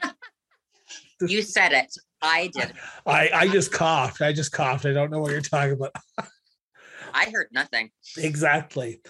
you 1.20 1.42
said 1.42 1.72
it. 1.72 1.94
I 2.22 2.48
did. 2.48 2.72
I 3.06 3.30
i 3.32 3.48
just 3.48 3.72
coughed. 3.72 4.20
I 4.20 4.32
just 4.32 4.52
coughed. 4.52 4.84
I 4.84 4.92
don't 4.92 5.10
know 5.10 5.20
what 5.20 5.30
you're 5.30 5.40
talking 5.40 5.72
about. 5.72 5.94
I 7.14 7.30
heard 7.32 7.48
nothing. 7.52 7.90
Exactly. 8.16 9.00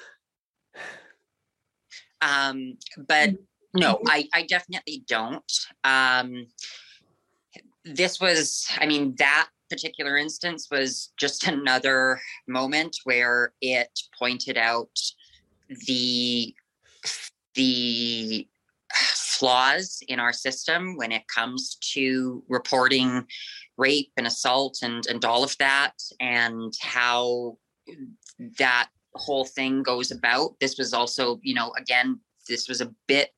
Um 2.20 2.76
but 3.08 3.30
no 3.72 4.00
i 4.06 4.28
i 4.34 4.42
definitely 4.42 5.02
don't. 5.06 5.52
Um 5.82 6.46
this 7.84 8.20
was 8.20 8.66
i 8.78 8.86
mean 8.86 9.14
that 9.18 9.48
particular 9.68 10.16
instance 10.16 10.68
was 10.70 11.12
just 11.16 11.46
another 11.46 12.20
moment 12.48 12.96
where 13.04 13.52
it 13.60 13.90
pointed 14.18 14.58
out 14.58 14.90
the 15.86 16.54
the 17.54 18.46
flaws 19.14 20.02
in 20.08 20.20
our 20.20 20.32
system 20.32 20.96
when 20.96 21.12
it 21.12 21.26
comes 21.28 21.76
to 21.80 22.42
reporting 22.48 23.24
rape 23.78 24.12
and 24.16 24.26
assault 24.26 24.78
and 24.82 25.06
and 25.06 25.24
all 25.24 25.42
of 25.42 25.56
that 25.58 25.94
and 26.20 26.72
how 26.80 27.56
that 28.58 28.88
whole 29.14 29.44
thing 29.44 29.82
goes 29.82 30.10
about. 30.10 30.58
This 30.60 30.76
was 30.78 30.92
also 30.92 31.40
you 31.42 31.54
know 31.54 31.72
again 31.78 32.20
this 32.48 32.68
was 32.68 32.80
a 32.80 32.92
bit 33.06 33.30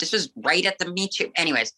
this 0.00 0.12
was 0.12 0.30
right 0.36 0.64
at 0.64 0.78
the 0.78 0.90
me 0.90 1.08
too 1.08 1.30
anyways 1.36 1.72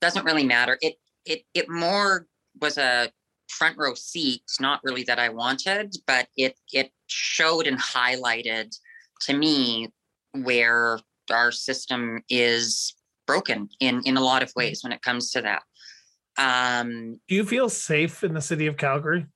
doesn't 0.00 0.24
really 0.24 0.44
matter. 0.44 0.78
It 0.80 0.94
it 1.28 1.42
it 1.54 1.68
more 1.68 2.26
was 2.60 2.78
a 2.78 3.10
front 3.48 3.76
row 3.78 3.94
seats 3.94 4.60
not 4.60 4.80
really 4.84 5.04
that 5.04 5.18
i 5.18 5.28
wanted 5.28 5.94
but 6.06 6.28
it 6.36 6.54
it 6.72 6.90
showed 7.06 7.66
and 7.66 7.78
highlighted 7.78 8.76
to 9.20 9.34
me 9.34 9.88
where 10.32 10.98
our 11.30 11.52
system 11.52 12.22
is 12.28 12.94
broken 13.26 13.68
in 13.80 14.02
in 14.04 14.16
a 14.16 14.20
lot 14.20 14.42
of 14.42 14.52
ways 14.56 14.82
when 14.82 14.92
it 14.92 15.02
comes 15.02 15.30
to 15.32 15.42
that. 15.42 15.62
Um 16.36 17.20
do 17.28 17.34
you 17.34 17.44
feel 17.44 17.68
safe 17.68 18.24
in 18.24 18.34
the 18.34 18.40
city 18.40 18.66
of 18.66 18.76
calgary? 18.76 19.26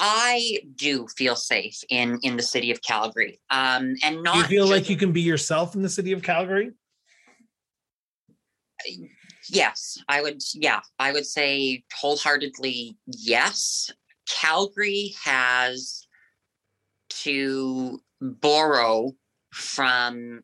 I 0.00 0.60
do 0.76 1.06
feel 1.08 1.36
safe 1.36 1.82
in 1.90 2.18
in 2.22 2.36
the 2.36 2.42
city 2.42 2.70
of 2.70 2.80
calgary 2.82 3.40
um 3.50 3.94
and 4.04 4.22
not 4.22 4.34
do 4.34 4.38
you 4.38 4.44
feel 4.44 4.64
just, 4.64 4.72
like 4.72 4.90
you 4.90 4.96
can 4.96 5.12
be 5.12 5.22
yourself 5.22 5.74
in 5.74 5.82
the 5.82 5.88
city 5.88 6.12
of 6.12 6.22
calgary 6.22 6.72
Yes, 9.50 9.98
I 10.08 10.22
would. 10.22 10.42
Yeah, 10.54 10.80
I 10.98 11.12
would 11.12 11.26
say 11.26 11.84
wholeheartedly 11.94 12.96
yes. 13.06 13.90
Calgary 14.28 15.14
has 15.24 16.06
to 17.10 18.00
borrow 18.20 19.14
from 19.52 20.42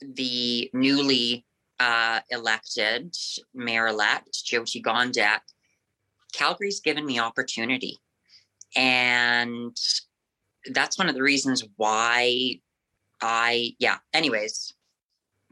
the 0.00 0.70
newly 0.72 1.46
uh, 1.78 2.20
elected 2.30 3.14
mayor 3.54 3.88
elect, 3.88 4.44
Jyoti 4.44 4.82
Gondek. 4.82 5.40
Calgary's 6.32 6.80
given 6.80 7.06
me 7.06 7.18
opportunity. 7.18 7.98
And 8.74 9.76
that's 10.72 10.98
one 10.98 11.08
of 11.08 11.14
the 11.14 11.22
reasons 11.22 11.64
why 11.76 12.60
I, 13.22 13.74
yeah, 13.78 13.98
anyways, 14.12 14.74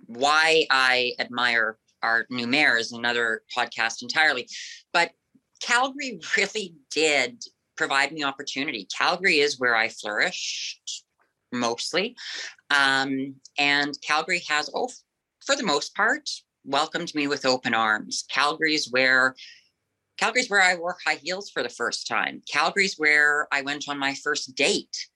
why 0.07 0.67
I 0.71 1.13
admire 1.19 1.79
our 2.05 2.27
new 2.31 2.47
mayor 2.47 2.77
is 2.77 2.93
another 2.93 3.43
podcast 3.57 4.03
entirely. 4.03 4.49
But 4.93 5.13
Calgary 5.61 6.21
really 6.37 6.75
did 6.91 7.43
provide 7.77 8.13
me 8.13 8.23
opportunity. 8.23 8.87
Calgary 8.97 9.39
is 9.39 9.59
where 9.59 9.75
I 9.75 9.89
flourished 9.89 11.05
mostly. 11.53 12.17
Um, 12.71 13.37
and 13.59 13.97
Calgary 14.07 14.43
has, 14.49 14.71
oh, 14.75 14.91
for 15.45 15.57
the 15.57 15.63
most 15.63 15.95
part, 15.95 16.29
welcomed 16.65 17.15
me 17.15 17.27
with 17.27 17.47
open 17.47 17.75
arms. 17.75 18.25
Calgary's 18.31 18.89
where 18.91 19.35
Calgary's 20.17 20.49
where 20.49 20.63
I 20.63 20.77
wore 20.77 20.97
high 21.05 21.17
heels 21.17 21.51
for 21.51 21.63
the 21.63 21.69
first 21.69 22.07
time. 22.07 22.41
Calgary's 22.51 22.95
where 22.97 23.49
I 23.51 23.63
went 23.63 23.89
on 23.89 23.99
my 23.99 24.15
first 24.15 24.55
date. 24.55 25.09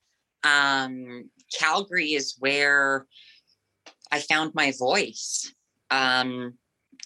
Um, 0.43 1.31
Calgary 1.57 2.15
is 2.15 2.37
where 2.39 3.07
I 4.11 4.21
found 4.21 4.55
my 4.55 4.73
voice. 4.77 5.53
Um, 5.91 6.55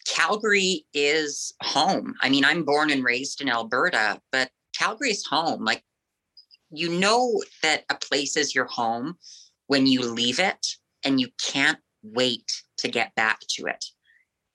Calgary 0.06 0.84
is 0.94 1.52
home. 1.62 2.14
I 2.20 2.28
mean, 2.28 2.44
I'm 2.44 2.64
born 2.64 2.90
and 2.90 3.04
raised 3.04 3.40
in 3.40 3.48
Alberta, 3.48 4.20
but 4.30 4.50
Calgary 4.76 5.10
is 5.10 5.26
home. 5.26 5.64
Like, 5.64 5.82
you 6.70 6.88
know 6.88 7.42
that 7.62 7.84
a 7.90 7.94
place 7.94 8.36
is 8.36 8.54
your 8.54 8.64
home 8.64 9.16
when 9.66 9.86
you 9.86 10.02
leave 10.02 10.40
it 10.40 10.66
and 11.04 11.20
you 11.20 11.28
can't 11.42 11.78
wait 12.02 12.50
to 12.78 12.88
get 12.88 13.14
back 13.14 13.40
to 13.56 13.66
it. 13.66 13.84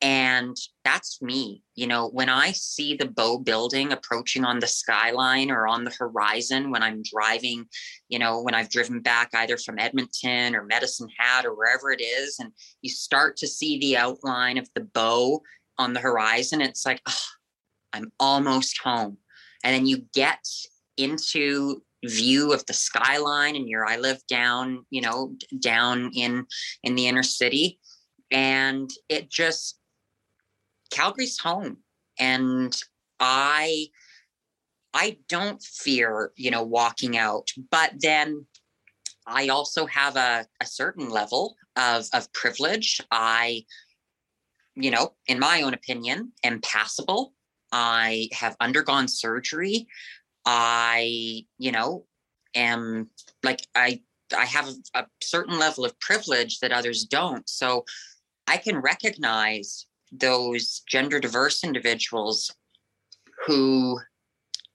And 0.01 0.55
that's 0.83 1.21
me. 1.23 1.63
You 1.73 1.87
know, 1.87 2.09
when 2.09 2.29
I 2.29 2.51
see 2.51 2.95
the 2.95 3.07
Bow 3.07 3.39
building 3.39 3.91
approaching 3.91 4.45
on 4.45 4.59
the 4.59 4.67
skyline 4.67 5.49
or 5.49 5.67
on 5.67 5.83
the 5.83 5.95
horizon 5.97 6.69
when 6.69 6.83
I'm 6.83 7.01
driving, 7.01 7.65
you 8.07 8.19
know, 8.19 8.41
when 8.41 8.53
I've 8.53 8.69
driven 8.69 8.99
back 8.99 9.31
either 9.33 9.57
from 9.57 9.79
Edmonton 9.79 10.55
or 10.55 10.65
Medicine 10.65 11.09
Hat 11.17 11.45
or 11.45 11.55
wherever 11.55 11.91
it 11.91 12.01
is, 12.01 12.37
and 12.39 12.51
you 12.81 12.91
start 12.91 13.37
to 13.37 13.47
see 13.47 13.79
the 13.79 13.97
outline 13.97 14.59
of 14.59 14.69
the 14.75 14.81
Bow 14.81 15.41
on 15.79 15.93
the 15.93 15.99
horizon, 15.99 16.61
it's 16.61 16.85
like, 16.85 17.01
oh, 17.07 17.17
I'm 17.93 18.11
almost 18.19 18.79
home. 18.79 19.17
And 19.63 19.73
then 19.73 19.87
you 19.87 20.03
get 20.13 20.45
into 20.97 21.81
view 22.05 22.53
of 22.53 22.63
the 22.67 22.73
skyline 22.73 23.55
and 23.55 23.67
your 23.67 23.83
I 23.83 23.97
live 23.97 24.19
down, 24.27 24.85
you 24.91 25.01
know, 25.01 25.33
down 25.59 26.11
in 26.13 26.45
in 26.83 26.93
the 26.93 27.07
inner 27.07 27.23
city 27.23 27.79
and 28.31 28.89
it 29.09 29.29
just 29.29 29.76
Calgary's 30.89 31.39
home. 31.39 31.77
And 32.19 32.75
I 33.19 33.87
I 34.93 35.17
don't 35.29 35.61
fear, 35.61 36.31
you 36.35 36.49
know, 36.49 36.63
walking 36.63 37.17
out. 37.17 37.49
But 37.69 37.93
then 37.99 38.45
I 39.27 39.49
also 39.49 39.85
have 39.85 40.15
a, 40.15 40.45
a 40.61 40.65
certain 40.65 41.09
level 41.09 41.55
of, 41.75 42.07
of 42.13 42.31
privilege. 42.33 42.99
I, 43.11 43.65
you 44.75 44.89
know, 44.89 45.13
in 45.27 45.39
my 45.39 45.61
own 45.61 45.73
opinion, 45.73 46.31
am 46.43 46.61
passable. 46.61 47.33
I 47.71 48.29
have 48.31 48.55
undergone 48.59 49.07
surgery. 49.07 49.87
I, 50.45 51.45
you 51.57 51.71
know, 51.71 52.05
am 52.55 53.09
like 53.43 53.59
I 53.75 54.01
I 54.35 54.45
have 54.45 54.69
a 54.93 55.05
certain 55.21 55.59
level 55.59 55.85
of 55.85 55.99
privilege 55.99 56.59
that 56.59 56.71
others 56.71 57.03
don't. 57.03 57.47
So 57.47 57.85
I 58.47 58.57
can 58.57 58.77
recognize 58.77 59.85
those 60.11 60.81
gender 60.87 61.19
diverse 61.19 61.63
individuals 61.63 62.53
who 63.45 63.99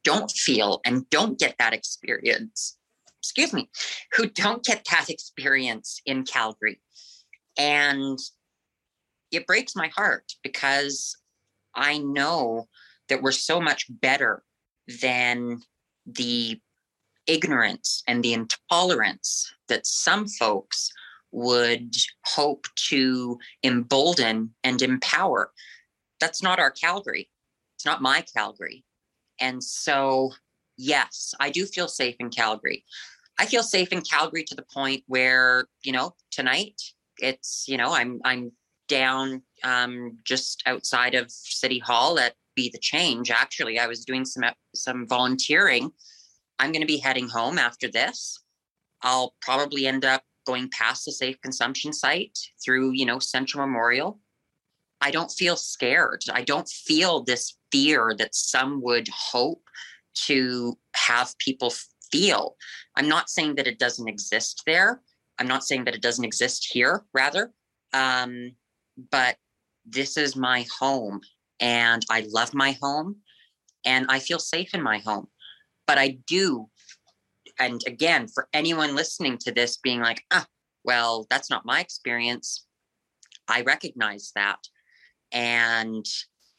don't 0.04 0.30
feel 0.30 0.80
and 0.84 1.08
don't 1.10 1.38
get 1.38 1.56
that 1.58 1.72
experience 1.72 2.76
excuse 3.22 3.52
me 3.52 3.70
who 4.16 4.26
don't 4.26 4.64
get 4.64 4.84
that 4.90 5.08
experience 5.08 6.00
in 6.04 6.24
calgary. 6.24 6.80
And 7.56 8.18
it 9.30 9.46
breaks 9.46 9.74
my 9.76 9.88
heart 9.88 10.32
because 10.42 11.16
i 11.74 11.98
know 11.98 12.68
that 13.08 13.22
we're 13.22 13.32
so 13.32 13.60
much 13.60 13.86
better 13.88 14.42
than 15.00 15.60
the 16.04 16.60
ignorance 17.26 18.02
and 18.06 18.22
the 18.22 18.34
intolerance 18.34 19.54
that 19.68 19.86
some 19.86 20.26
folks 20.26 20.92
would 21.32 21.94
hope 22.24 22.66
to 22.88 23.38
embolden 23.64 24.54
and 24.62 24.80
empower. 24.82 25.50
That's 26.20 26.42
not 26.42 26.60
our 26.60 26.70
Calgary. 26.70 27.28
It's 27.76 27.86
not 27.86 28.02
my 28.02 28.24
Calgary. 28.34 28.84
And 29.40 29.62
so, 29.62 30.32
yes, 30.76 31.34
I 31.40 31.50
do 31.50 31.66
feel 31.66 31.88
safe 31.88 32.16
in 32.20 32.30
Calgary. 32.30 32.84
I 33.38 33.46
feel 33.46 33.62
safe 33.62 33.92
in 33.92 34.02
Calgary 34.02 34.44
to 34.44 34.54
the 34.54 34.64
point 34.72 35.02
where, 35.06 35.66
you 35.82 35.92
know, 35.92 36.14
tonight 36.30 36.80
it's, 37.18 37.64
you 37.66 37.76
know, 37.76 37.92
I'm 37.92 38.20
I'm 38.24 38.52
down 38.88 39.42
um, 39.64 40.18
just 40.24 40.62
outside 40.66 41.14
of 41.14 41.30
City 41.30 41.78
Hall 41.78 42.18
at 42.18 42.34
Be 42.54 42.68
the 42.70 42.78
Change. 42.78 43.30
Actually, 43.30 43.78
I 43.78 43.86
was 43.86 44.04
doing 44.04 44.24
some 44.24 44.44
some 44.74 45.08
volunteering. 45.08 45.90
I'm 46.58 46.72
going 46.72 46.82
to 46.82 46.86
be 46.86 46.98
heading 46.98 47.28
home 47.28 47.58
after 47.58 47.88
this. 47.88 48.38
I'll 49.02 49.34
probably 49.40 49.86
end 49.86 50.04
up 50.04 50.22
going 50.44 50.68
past 50.70 51.04
the 51.04 51.12
safe 51.12 51.40
consumption 51.42 51.92
site 51.92 52.38
through, 52.64 52.92
you 52.92 53.06
know, 53.06 53.18
Central 53.18 53.66
Memorial, 53.66 54.20
I 55.00 55.10
don't 55.10 55.30
feel 55.30 55.56
scared. 55.56 56.22
I 56.32 56.42
don't 56.42 56.68
feel 56.68 57.22
this 57.22 57.56
fear 57.70 58.14
that 58.18 58.34
some 58.34 58.80
would 58.82 59.08
hope 59.08 59.62
to 60.26 60.78
have 60.94 61.36
people 61.38 61.72
feel. 62.10 62.56
I'm 62.96 63.08
not 63.08 63.30
saying 63.30 63.56
that 63.56 63.66
it 63.66 63.78
doesn't 63.78 64.08
exist 64.08 64.62
there. 64.66 65.02
I'm 65.38 65.48
not 65.48 65.64
saying 65.64 65.84
that 65.84 65.94
it 65.94 66.02
doesn't 66.02 66.24
exist 66.24 66.68
here, 66.70 67.04
rather. 67.12 67.52
Um, 67.92 68.52
but 69.10 69.36
this 69.84 70.16
is 70.16 70.36
my 70.36 70.66
home 70.78 71.20
and 71.58 72.04
I 72.10 72.26
love 72.28 72.54
my 72.54 72.76
home 72.80 73.16
and 73.84 74.06
I 74.08 74.18
feel 74.18 74.38
safe 74.38 74.74
in 74.74 74.82
my 74.82 74.98
home. 74.98 75.28
But 75.86 75.98
I 75.98 76.18
do 76.26 76.68
and 77.62 77.80
again, 77.86 78.26
for 78.26 78.48
anyone 78.52 78.96
listening 78.96 79.38
to 79.38 79.52
this 79.52 79.76
being 79.76 80.00
like, 80.00 80.24
ah, 80.32 80.46
well, 80.84 81.26
that's 81.30 81.48
not 81.48 81.64
my 81.64 81.80
experience, 81.80 82.66
I 83.48 83.62
recognize 83.62 84.32
that. 84.34 84.58
And 85.30 86.04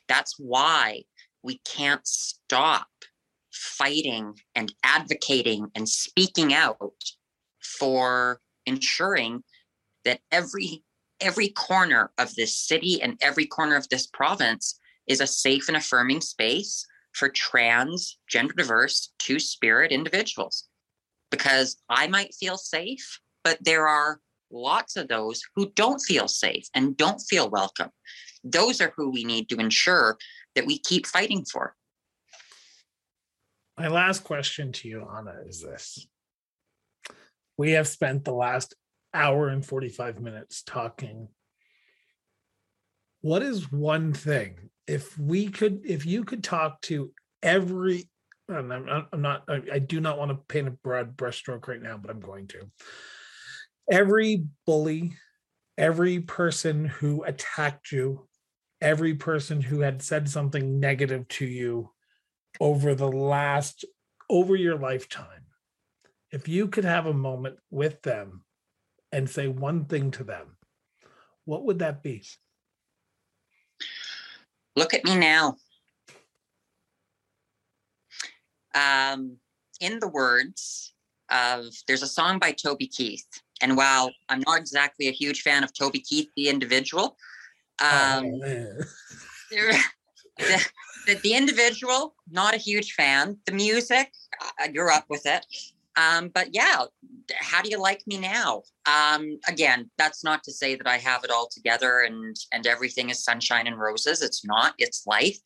that's 0.07 0.35
why 0.39 1.03
we 1.43 1.59
can't 1.65 2.07
stop 2.07 2.87
fighting 3.51 4.33
and 4.55 4.73
advocating 4.83 5.67
and 5.75 5.87
speaking 5.87 6.53
out 6.53 7.03
for 7.61 8.39
ensuring 8.65 9.43
that 10.05 10.21
every 10.31 10.83
every 11.21 11.49
corner 11.49 12.11
of 12.17 12.33
this 12.35 12.55
city 12.55 13.01
and 13.01 13.17
every 13.21 13.45
corner 13.45 13.75
of 13.75 13.87
this 13.89 14.07
province 14.07 14.79
is 15.07 15.21
a 15.21 15.27
safe 15.27 15.67
and 15.67 15.77
affirming 15.77 16.19
space 16.19 16.85
for 17.13 17.29
trans, 17.29 18.17
gender 18.27 18.53
diverse, 18.57 19.13
two 19.19 19.39
spirit 19.39 19.91
individuals 19.91 20.67
because 21.33 21.77
I 21.89 22.05
might 22.05 22.35
feel 22.35 22.57
safe, 22.57 23.19
but 23.43 23.57
there 23.59 23.87
are 23.87 24.19
lots 24.51 24.95
of 24.95 25.07
those 25.07 25.41
who 25.55 25.71
don't 25.75 25.99
feel 25.99 26.27
safe 26.27 26.67
and 26.75 26.95
don't 26.95 27.17
feel 27.17 27.49
welcome. 27.49 27.89
Those 28.43 28.79
are 28.81 28.93
who 28.95 29.09
we 29.09 29.23
need 29.23 29.49
to 29.49 29.57
ensure 29.57 30.19
that 30.53 30.67
we 30.67 30.77
keep 30.77 31.07
fighting 31.07 31.43
for. 31.43 31.73
My 33.79 33.87
last 33.87 34.23
question 34.23 34.73
to 34.73 34.87
you, 34.87 35.07
Anna, 35.11 35.33
is 35.47 35.59
this. 35.59 36.05
We 37.57 37.71
have 37.71 37.87
spent 37.87 38.25
the 38.25 38.33
last 38.33 38.75
hour 39.11 39.47
and 39.47 39.65
45 39.65 40.21
minutes 40.21 40.61
talking. 40.61 41.29
What 43.21 43.41
is 43.41 43.71
one 43.71 44.13
thing, 44.13 44.69
if 44.85 45.17
we 45.17 45.47
could, 45.47 45.81
if 45.83 46.05
you 46.05 46.25
could 46.25 46.43
talk 46.43 46.79
to 46.81 47.11
every 47.41 48.07
and 48.47 48.73
I'm 48.73 48.85
not, 48.85 49.07
I'm 49.11 49.21
not 49.21 49.43
I, 49.47 49.61
I 49.73 49.79
do 49.79 49.99
not 49.99 50.17
want 50.17 50.31
to 50.31 50.39
paint 50.47 50.67
a 50.67 50.71
broad 50.71 51.15
brushstroke 51.15 51.67
right 51.67 51.81
now, 51.81 51.97
but 51.97 52.11
I'm 52.11 52.19
going 52.19 52.47
to. 52.49 52.69
Every 53.91 54.45
bully, 54.65 55.13
every 55.77 56.19
person 56.19 56.85
who 56.85 57.23
attacked 57.23 57.91
you, 57.91 58.27
every 58.81 59.15
person 59.15 59.61
who 59.61 59.79
had 59.81 60.01
said 60.01 60.29
something 60.29 60.79
negative 60.79 61.27
to 61.29 61.45
you 61.45 61.91
over 62.59 62.95
the 62.95 63.07
last 63.07 63.85
over 64.29 64.55
your 64.55 64.77
lifetime, 64.77 65.45
if 66.31 66.47
you 66.47 66.67
could 66.67 66.85
have 66.85 67.05
a 67.05 67.13
moment 67.13 67.57
with 67.69 68.01
them 68.01 68.43
and 69.11 69.29
say 69.29 69.47
one 69.47 69.85
thing 69.85 70.11
to 70.11 70.23
them, 70.23 70.57
what 71.45 71.65
would 71.65 71.79
that 71.79 72.01
be? 72.01 72.23
Look 74.75 74.93
at 74.93 75.03
me 75.03 75.15
now. 75.15 75.55
Um, 78.73 79.37
in 79.79 79.99
the 79.99 80.07
words 80.07 80.93
of 81.29 81.65
there's 81.87 82.03
a 82.03 82.07
song 82.07 82.39
by 82.39 82.51
Toby 82.51 82.87
Keith. 82.87 83.27
And 83.61 83.77
while 83.77 84.11
I'm 84.29 84.43
not 84.45 84.59
exactly 84.59 85.07
a 85.07 85.11
huge 85.11 85.41
fan 85.41 85.63
of 85.63 85.73
Toby 85.73 85.99
Keith, 85.99 86.29
the 86.35 86.49
individual, 86.49 87.17
oh, 87.81 88.17
um, 88.17 88.25
oh, 88.25 88.39
the, 89.51 89.79
the, 90.37 91.15
the, 91.21 91.33
individual, 91.33 92.15
not 92.29 92.53
a 92.53 92.57
huge 92.57 92.93
fan. 92.93 93.37
The 93.45 93.53
music, 93.53 94.11
you're 94.71 94.91
up 94.91 95.05
with 95.09 95.25
it. 95.25 95.45
Um, 95.95 96.29
but 96.33 96.49
yeah, 96.53 96.83
how 97.39 97.61
do 97.61 97.69
you 97.69 97.79
like 97.79 98.05
me 98.07 98.17
now? 98.17 98.63
Um, 98.85 99.39
again, 99.47 99.89
that's 99.97 100.23
not 100.23 100.43
to 100.43 100.51
say 100.51 100.75
that 100.75 100.87
I 100.87 100.97
have 100.97 101.23
it 101.23 101.29
all 101.29 101.47
together 101.47 102.01
and 102.01 102.35
and 102.51 102.65
everything 102.65 103.09
is 103.09 103.23
sunshine 103.23 103.67
and 103.67 103.77
roses. 103.77 104.21
It's 104.21 104.43
not. 104.45 104.73
It's 104.79 105.05
life. 105.05 105.37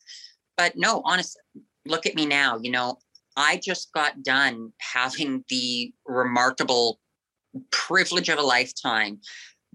But 0.56 0.72
no, 0.76 1.02
honestly, 1.04 1.42
look 1.86 2.06
at 2.06 2.14
me 2.14 2.24
now. 2.24 2.58
You 2.58 2.70
know, 2.70 2.98
I 3.38 3.60
just 3.62 3.92
got 3.92 4.22
done 4.24 4.72
having 4.78 5.44
the 5.48 5.92
remarkable 6.06 7.00
privilege 7.70 8.28
of 8.28 8.38
a 8.38 8.42
lifetime, 8.42 9.20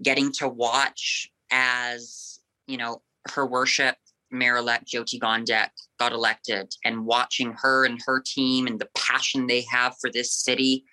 getting 0.02 0.30
to 0.32 0.48
watch 0.48 1.30
as 1.50 2.40
you 2.66 2.76
know 2.76 3.00
her 3.32 3.46
worship 3.46 3.96
Mayor-elect 4.30 4.86
Jyoti 4.86 5.18
Gondek 5.18 5.70
got 5.98 6.12
elected 6.12 6.74
and 6.84 7.06
watching 7.06 7.54
her 7.58 7.86
and 7.86 7.98
her 8.04 8.20
team 8.20 8.66
and 8.66 8.78
the 8.78 8.88
passion 8.94 9.46
they 9.46 9.62
have 9.70 9.94
for 10.00 10.10
this 10.10 10.32
city, 10.32 10.84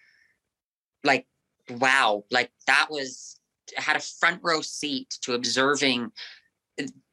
like, 1.04 1.26
wow, 1.70 2.24
like 2.32 2.52
that 2.68 2.88
was 2.90 3.40
had 3.76 3.96
a 3.96 4.02
front 4.02 4.40
row 4.44 4.62
seat 4.62 5.18
to 5.24 5.34
observing 5.34 6.12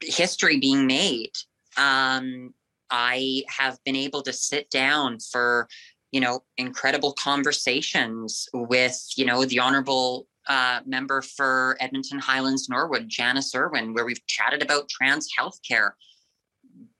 history 0.02 0.58
being 0.58 0.86
made. 0.86 1.32
Um, 1.76 2.54
I 2.90 3.44
have 3.48 3.78
been 3.84 3.96
able 3.96 4.22
to 4.22 4.32
sit 4.32 4.70
down 4.70 5.18
for, 5.20 5.68
you 6.12 6.20
know, 6.20 6.40
incredible 6.56 7.12
conversations 7.12 8.48
with, 8.52 8.98
you 9.16 9.24
know, 9.24 9.44
the 9.44 9.58
honorable 9.58 10.26
uh, 10.48 10.80
member 10.86 11.22
for 11.22 11.76
Edmonton 11.80 12.18
Highlands 12.18 12.68
Norwood, 12.68 13.08
Janis 13.08 13.54
Irwin, 13.54 13.92
where 13.92 14.06
we've 14.06 14.26
chatted 14.26 14.62
about 14.62 14.88
trans 14.88 15.28
healthcare. 15.38 15.90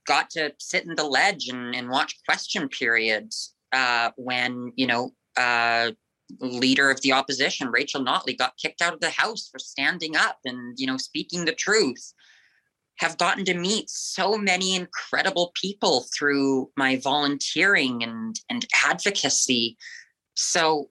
Got 0.07 0.31
to 0.31 0.53
sit 0.59 0.85
in 0.85 0.95
the 0.95 1.05
ledge 1.05 1.49
and, 1.49 1.75
and 1.75 1.89
watch 1.89 2.15
question 2.27 2.69
periods 2.69 3.55
uh, 3.73 4.11
when 4.17 4.73
you 4.77 4.87
know 4.87 5.11
uh, 5.37 5.93
leader 6.41 6.91
of 6.91 7.01
the 7.01 7.13
opposition 7.13 7.69
Rachel 7.69 8.05
Notley 8.05 8.37
got 8.37 8.57
kicked 8.61 8.83
out 8.83 8.93
of 8.93 9.01
the 9.01 9.11
house 9.11 9.49
for 9.51 9.59
standing 9.59 10.17
up 10.17 10.39
and 10.45 10.79
you 10.79 10.87
know 10.87 10.97
speaking 10.97 11.45
the 11.45 11.53
truth 11.53 12.13
have 12.99 13.19
gotten 13.19 13.45
to 13.45 13.55
meet 13.55 13.89
so 13.89 14.37
many 14.37 14.75
incredible 14.75 15.53
people 15.55 16.07
through 16.17 16.71
my 16.77 16.97
volunteering 16.97 18.03
and 18.03 18.41
and 18.51 18.67
advocacy 18.85 19.77
so 20.35 20.91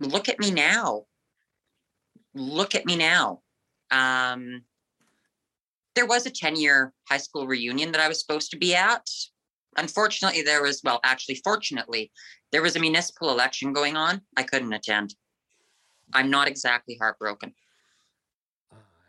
look 0.00 0.28
at 0.28 0.38
me 0.38 0.50
now 0.50 1.04
look 2.34 2.74
at 2.74 2.86
me 2.86 2.96
now 2.96 3.40
um 3.90 4.62
there 5.98 6.06
was 6.06 6.26
a 6.26 6.30
10 6.30 6.54
year 6.54 6.92
high 7.08 7.18
school 7.18 7.48
reunion 7.48 7.90
that 7.90 8.00
I 8.00 8.06
was 8.06 8.20
supposed 8.20 8.52
to 8.52 8.56
be 8.56 8.72
at. 8.72 9.04
Unfortunately, 9.76 10.42
there 10.42 10.62
was, 10.62 10.80
well, 10.84 11.00
actually, 11.02 11.40
fortunately, 11.42 12.12
there 12.52 12.62
was 12.62 12.76
a 12.76 12.80
municipal 12.80 13.30
election 13.30 13.72
going 13.72 13.96
on. 13.96 14.20
I 14.36 14.44
couldn't 14.44 14.72
attend. 14.72 15.16
I'm 16.14 16.30
not 16.30 16.46
exactly 16.46 16.96
heartbroken. 17.00 17.52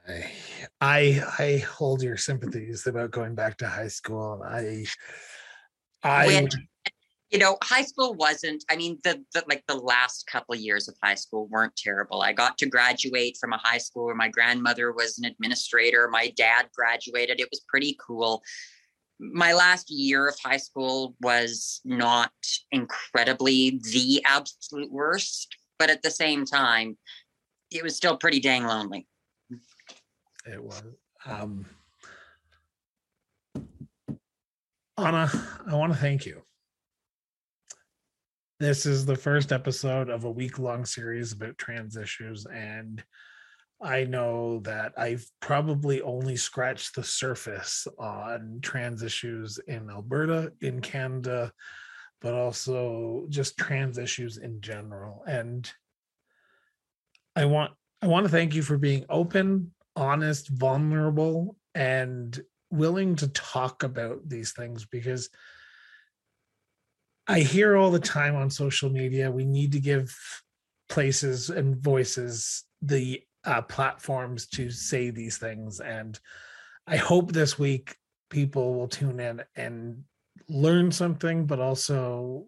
I 0.08 0.32
I, 0.82 1.22
I 1.38 1.58
hold 1.58 2.02
your 2.02 2.18
sympathies 2.18 2.88
about 2.88 3.12
going 3.12 3.36
back 3.36 3.58
to 3.58 3.68
high 3.68 3.90
school. 3.90 4.42
I 4.46 4.86
I 6.04 6.44
Which, 6.44 6.56
you 7.30 7.38
know 7.38 7.58
high 7.62 7.84
school 7.84 8.14
wasn't 8.16 8.64
i 8.70 8.76
mean 8.76 8.98
the, 9.04 9.24
the 9.34 9.44
like 9.48 9.64
the 9.68 9.76
last 9.76 10.26
couple 10.28 10.56
of 10.56 10.62
years 10.62 10.88
of 10.88 10.96
high 11.04 11.16
school 11.16 11.48
weren't 11.48 11.76
terrible. 11.76 12.22
I 12.22 12.34
got 12.34 12.58
to 12.60 12.66
graduate 12.66 13.38
from 13.40 13.54
a 13.54 13.58
high 13.58 13.78
school 13.78 14.06
where 14.06 14.16
my 14.16 14.30
grandmother 14.30 14.92
was 14.92 15.20
an 15.20 15.26
administrator. 15.26 16.08
My 16.10 16.34
dad 16.36 16.70
graduated. 16.76 17.40
It 17.40 17.50
was 17.52 17.62
pretty 17.68 17.98
cool. 18.00 18.42
My 19.20 19.54
last 19.54 19.92
year 19.92 20.28
of 20.28 20.36
high 20.44 20.58
school 20.58 21.16
was 21.22 21.82
not 21.84 22.32
incredibly 22.72 23.82
the 23.92 24.24
absolute 24.26 24.92
worst 24.92 25.56
but 25.78 25.90
at 25.90 26.02
the 26.04 26.12
same 26.12 26.46
time 26.46 26.98
it 27.72 27.84
was 27.84 27.96
still 27.96 28.18
pretty 28.18 28.40
dang 28.40 28.66
lonely 28.66 29.09
it 30.52 30.64
was 30.64 30.84
um 31.26 31.66
anna 34.98 35.30
i 35.68 35.76
want 35.76 35.94
to 35.94 36.00
thank 36.00 36.26
you 36.26 36.42
this 38.60 38.86
is 38.86 39.06
the 39.06 39.16
first 39.16 39.54
episode 39.54 40.10
of 40.10 40.26
a 40.26 40.32
week 40.32 40.60
long 40.60 40.84
series 40.84 41.32
about 41.32 41.58
trans 41.58 41.96
issues. 41.96 42.46
And 42.46 43.02
I 43.82 44.04
know 44.04 44.60
that 44.66 44.92
I've 44.98 45.26
probably 45.40 46.02
only 46.02 46.36
scratched 46.36 46.96
the 46.96 47.04
surface 47.04 47.88
on 47.98 48.60
trans 48.62 49.02
issues 49.02 49.60
in 49.68 49.90
Alberta, 49.90 50.52
in 50.60 50.82
Canada, 50.82 51.54
but 52.20 52.34
also 52.34 53.28
just 53.30 53.58
trans 53.58 53.98
issues 53.98 54.36
in 54.36 54.60
general. 54.60 55.24
And 55.26 55.72
I 57.38 57.46
want 57.46 57.72
I 58.02 58.08
want 58.08 58.26
to 58.26 58.32
thank 58.32 58.56
you 58.56 58.62
for 58.62 58.78
being 58.78 59.06
open, 59.10 59.72
honest, 60.00 60.50
vulnerable, 60.50 61.58
and 61.76 62.40
willing 62.72 63.16
to 63.18 63.28
talk 63.28 63.84
about 63.84 64.28
these 64.28 64.54
things 64.54 64.86
because 64.86 65.30
I 67.28 67.42
hear 67.42 67.76
all 67.76 67.92
the 67.92 68.00
time 68.00 68.36
on 68.36 68.50
social 68.50 68.90
media 68.90 69.30
we 69.30 69.46
need 69.46 69.72
to 69.74 69.80
give 69.80 70.16
places 70.88 71.50
and 71.50 71.78
voices 71.78 72.64
the 72.82 73.22
uh, 73.46 73.62
platforms 73.62 74.48
to 74.48 74.70
say 74.70 75.12
these 75.12 75.38
things. 75.38 75.80
And 75.80 76.20
I 76.88 76.98
hope 76.98 77.32
this 77.32 77.58
week 77.58 77.96
people 78.30 78.74
will 78.74 78.88
tune 78.88 79.20
in 79.20 79.44
and 79.56 80.04
learn 80.48 80.92
something, 80.92 81.46
but 81.46 81.60
also 81.60 82.48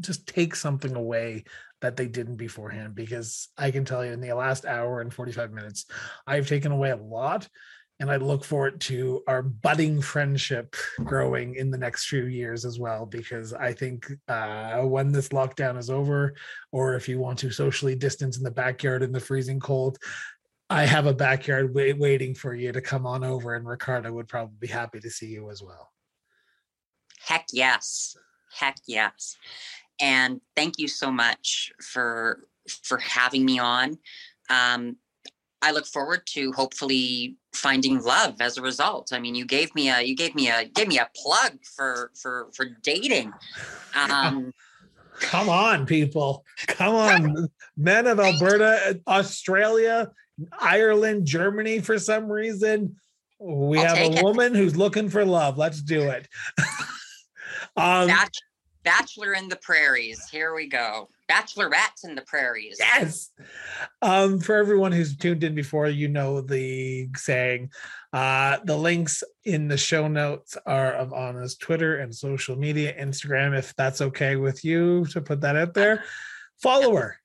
just 0.00 0.26
take 0.26 0.54
something 0.54 0.96
away 0.96 1.44
that 1.80 1.96
they 1.96 2.06
didn't 2.06 2.36
beforehand. 2.36 2.94
Because 2.94 3.48
I 3.56 3.70
can 3.70 3.84
tell 3.84 4.04
you, 4.04 4.12
in 4.12 4.20
the 4.20 4.32
last 4.32 4.64
hour 4.64 5.00
and 5.00 5.12
45 5.12 5.52
minutes, 5.52 5.86
I've 6.26 6.48
taken 6.48 6.72
away 6.72 6.90
a 6.90 6.96
lot 6.96 7.48
and 8.00 8.10
I 8.10 8.16
look 8.16 8.44
forward 8.44 8.80
to 8.82 9.22
our 9.26 9.42
budding 9.42 10.00
friendship 10.00 10.74
growing 11.04 11.56
in 11.56 11.70
the 11.70 11.76
next 11.76 12.06
few 12.06 12.24
years 12.24 12.64
as 12.64 12.78
well. 12.78 13.04
Because 13.04 13.52
I 13.52 13.74
think 13.74 14.10
uh, 14.26 14.80
when 14.80 15.12
this 15.12 15.28
lockdown 15.28 15.76
is 15.78 15.90
over, 15.90 16.34
or 16.72 16.94
if 16.94 17.08
you 17.08 17.18
want 17.18 17.38
to 17.40 17.50
socially 17.50 17.94
distance 17.94 18.38
in 18.38 18.42
the 18.42 18.50
backyard 18.50 19.02
in 19.02 19.12
the 19.12 19.20
freezing 19.20 19.60
cold, 19.60 19.98
I 20.70 20.86
have 20.86 21.06
a 21.06 21.12
backyard 21.12 21.74
wait, 21.74 21.98
waiting 21.98 22.34
for 22.34 22.54
you 22.54 22.72
to 22.72 22.80
come 22.80 23.04
on 23.04 23.22
over, 23.22 23.54
and 23.54 23.66
Ricardo 23.66 24.12
would 24.12 24.28
probably 24.28 24.56
be 24.60 24.68
happy 24.68 25.00
to 25.00 25.10
see 25.10 25.26
you 25.26 25.50
as 25.50 25.62
well. 25.62 25.90
Heck 27.18 27.46
yes, 27.52 28.16
heck 28.56 28.76
yes, 28.86 29.36
and 30.00 30.40
thank 30.56 30.78
you 30.78 30.88
so 30.88 31.10
much 31.10 31.72
for 31.82 32.46
for 32.82 32.98
having 32.98 33.44
me 33.44 33.58
on. 33.58 33.98
Um, 34.48 34.96
I 35.62 35.72
look 35.72 35.86
forward 35.86 36.22
to 36.28 36.52
hopefully 36.52 37.36
finding 37.52 38.00
love 38.02 38.40
as 38.40 38.56
a 38.56 38.62
result. 38.62 39.12
I 39.12 39.18
mean, 39.18 39.34
you 39.34 39.44
gave 39.44 39.74
me 39.74 39.90
a 39.90 40.00
you 40.00 40.16
gave 40.16 40.34
me 40.34 40.48
a 40.48 40.64
gave 40.64 40.88
me 40.88 40.98
a 40.98 41.08
plug 41.14 41.58
for 41.76 42.10
for 42.20 42.48
for 42.54 42.66
dating. 42.82 43.32
Um, 43.94 44.52
Come 45.20 45.50
on, 45.50 45.84
people. 45.84 46.44
Come 46.66 46.94
on. 46.94 47.48
Men 47.76 48.06
of 48.06 48.18
Alberta, 48.18 49.00
Australia, 49.06 50.10
Ireland, 50.58 51.26
Germany, 51.26 51.80
for 51.80 51.98
some 51.98 52.30
reason. 52.30 52.96
We 53.38 53.78
I'll 53.78 53.96
have 53.96 53.98
a 53.98 54.16
it. 54.16 54.24
woman 54.24 54.54
who's 54.54 54.76
looking 54.76 55.10
for 55.10 55.24
love. 55.24 55.58
Let's 55.58 55.82
do 55.82 56.02
it. 56.02 56.26
um, 57.76 58.10
Bachelor 58.82 59.34
in 59.34 59.48
the 59.48 59.56
Prairies. 59.56 60.28
Here 60.30 60.54
we 60.54 60.66
go. 60.66 61.08
Bachelorettes 61.30 62.04
in 62.04 62.14
the 62.14 62.22
Prairies. 62.22 62.76
Yes. 62.78 63.30
Um, 64.02 64.40
for 64.40 64.56
everyone 64.56 64.92
who's 64.92 65.16
tuned 65.16 65.44
in 65.44 65.54
before, 65.54 65.88
you 65.88 66.08
know 66.08 66.40
the 66.40 67.08
saying. 67.16 67.70
Uh, 68.12 68.58
the 68.64 68.76
links 68.76 69.22
in 69.44 69.68
the 69.68 69.76
show 69.76 70.08
notes 70.08 70.56
are 70.66 70.92
of 70.94 71.12
Anna's 71.12 71.56
Twitter 71.56 71.98
and 71.98 72.14
social 72.14 72.56
media, 72.56 72.94
Instagram, 72.98 73.56
if 73.56 73.74
that's 73.76 74.00
okay 74.00 74.36
with 74.36 74.64
you 74.64 75.04
to 75.06 75.20
put 75.20 75.40
that 75.42 75.56
out 75.56 75.74
there. 75.74 76.04
Follow 76.58 76.94
her 76.96 77.19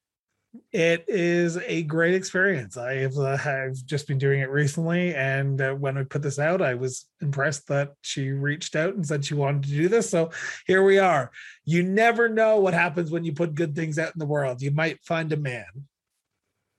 it 0.72 1.06
is 1.08 1.58
a 1.58 1.84
great 1.84 2.14
experience. 2.14 2.78
I've 2.78 3.18
uh, 3.18 3.38
have 3.38 3.76
just 3.86 4.08
been 4.08 4.18
doing 4.18 4.42
it 4.42 4.50
recently, 4.50 5.14
and 5.16 5.62
uh, 5.62 5.74
when 5.74 5.98
I 5.98 6.04
put 6.04 6.22
this 6.22 6.40
out, 6.40 6.62
I 6.62 6.74
was 6.74 7.06
impressed 7.22 7.68
that 7.68 7.94
she 8.02 8.32
reached 8.32 8.76
out 8.76 8.96
and 8.96 9.06
said 9.06 9.26
she 9.26 9.34
wanted 9.34 9.64
to 9.64 9.70
do 9.70 9.88
this. 9.88 10.10
So 10.10 10.32
here 10.68 10.84
we 10.84 11.00
are. 11.00 11.32
You 11.64 11.84
never 11.84 12.30
know 12.30 12.60
what 12.60 12.74
happens 12.74 13.12
when 13.12 13.24
you 13.24 13.34
put 13.34 13.56
good 13.56 13.76
things 13.76 13.98
out 14.00 14.14
in 14.14 14.20
the 14.20 14.26
world. 14.26 14.62
You 14.62 14.72
might 14.72 15.04
find 15.04 15.32
a 15.32 15.38
man. 15.38 15.66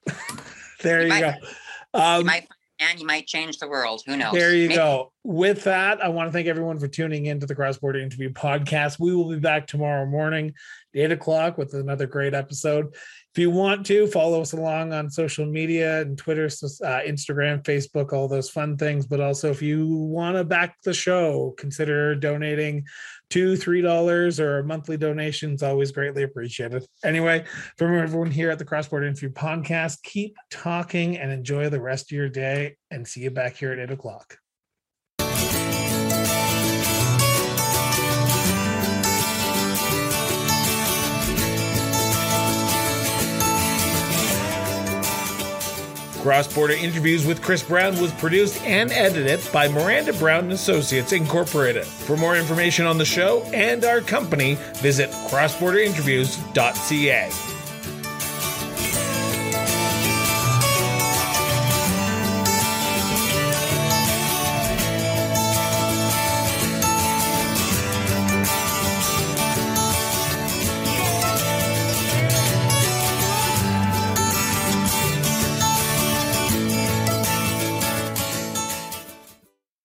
there 0.83 1.01
you, 1.01 1.07
you 1.07 1.21
might, 1.21 1.21
go. 1.21 2.01
Um, 2.01 2.21
you 2.21 2.27
might 2.27 2.49
and 2.79 3.01
you 3.01 3.07
might 3.07 3.27
change 3.27 3.59
the 3.59 3.69
world. 3.69 4.03
Who 4.07 4.17
knows? 4.17 4.33
There 4.33 4.55
you 4.55 4.69
Maybe. 4.69 4.77
go. 4.77 5.13
With 5.25 5.65
that, 5.65 6.03
I 6.03 6.09
want 6.09 6.29
to 6.29 6.33
thank 6.33 6.47
everyone 6.47 6.79
for 6.79 6.89
tuning 6.89 7.27
in 7.27 7.41
to 7.41 7.47
the 7.47 7.55
Cross 7.55 7.79
Border 7.79 7.99
Interview 7.99 8.31
Podcast. 8.31 8.99
We 8.99 9.15
will 9.15 9.31
be 9.31 9.39
back 9.39 9.67
tomorrow 9.67 10.07
morning, 10.07 10.55
eight 10.95 11.11
o'clock, 11.11 11.59
with 11.59 11.75
another 11.75 12.07
great 12.07 12.35
episode. 12.35 12.95
If 12.95 13.41
you 13.41 13.51
want 13.51 13.85
to 13.87 14.07
follow 14.07 14.41
us 14.41 14.53
along 14.53 14.93
on 14.93 15.11
social 15.11 15.47
media 15.47 16.01
and 16.01 16.17
Twitter, 16.17 16.47
uh, 16.47 16.49
Instagram, 16.49 17.63
Facebook, 17.63 18.13
all 18.13 18.29
those 18.29 18.51
fun 18.51 18.77
things. 18.77 19.07
But 19.07 19.21
also, 19.21 19.51
if 19.51 19.61
you 19.61 19.89
want 19.89 20.37
to 20.37 20.45
back 20.45 20.77
the 20.85 20.95
show, 20.95 21.55
consider 21.59 22.15
donating 22.15 22.87
two, 23.31 23.57
three 23.57 23.81
dollars 23.81 24.39
or 24.41 24.63
monthly 24.63 24.97
donation 24.97 25.53
is 25.53 25.63
always 25.63 25.93
greatly 25.93 26.23
appreciated. 26.23 26.85
Anyway, 27.05 27.45
from 27.77 27.95
everyone 27.97 28.31
here 28.31 28.51
at 28.51 28.59
the 28.59 28.65
Cross 28.65 28.89
Border 28.89 29.07
Interview 29.07 29.31
Podcast, 29.31 30.03
keep 30.03 30.37
talking 30.51 31.19
and 31.19 31.33
enjoy 31.33 31.69
the 31.69 31.81
rest 31.81 32.13
of 32.13 32.17
your 32.17 32.29
day. 32.29 32.77
And 32.91 33.07
see 33.07 33.23
you 33.23 33.31
back 33.31 33.57
here 33.57 33.73
at 33.73 33.79
eight 33.79 33.91
o'clock. 33.91 34.39
Cross 46.27 46.55
Border 46.55 46.75
Interviews 46.75 47.25
with 47.25 47.41
Chris 47.41 47.63
Brown 47.63 48.01
was 48.01 48.11
produced 48.15 48.61
and 48.63 48.91
edited 48.91 49.39
by 49.53 49.69
Miranda 49.69 50.13
Brown 50.15 50.51
Associates 50.51 51.13
Incorporated. 51.13 51.85
For 51.85 52.17
more 52.17 52.37
information 52.37 52.85
on 52.85 52.99
the 52.99 53.05
show 53.05 53.45
and 53.55 53.85
our 53.85 54.01
company, 54.01 54.57
visit 54.79 55.09
crossborderinterviews.ca. 55.31 57.56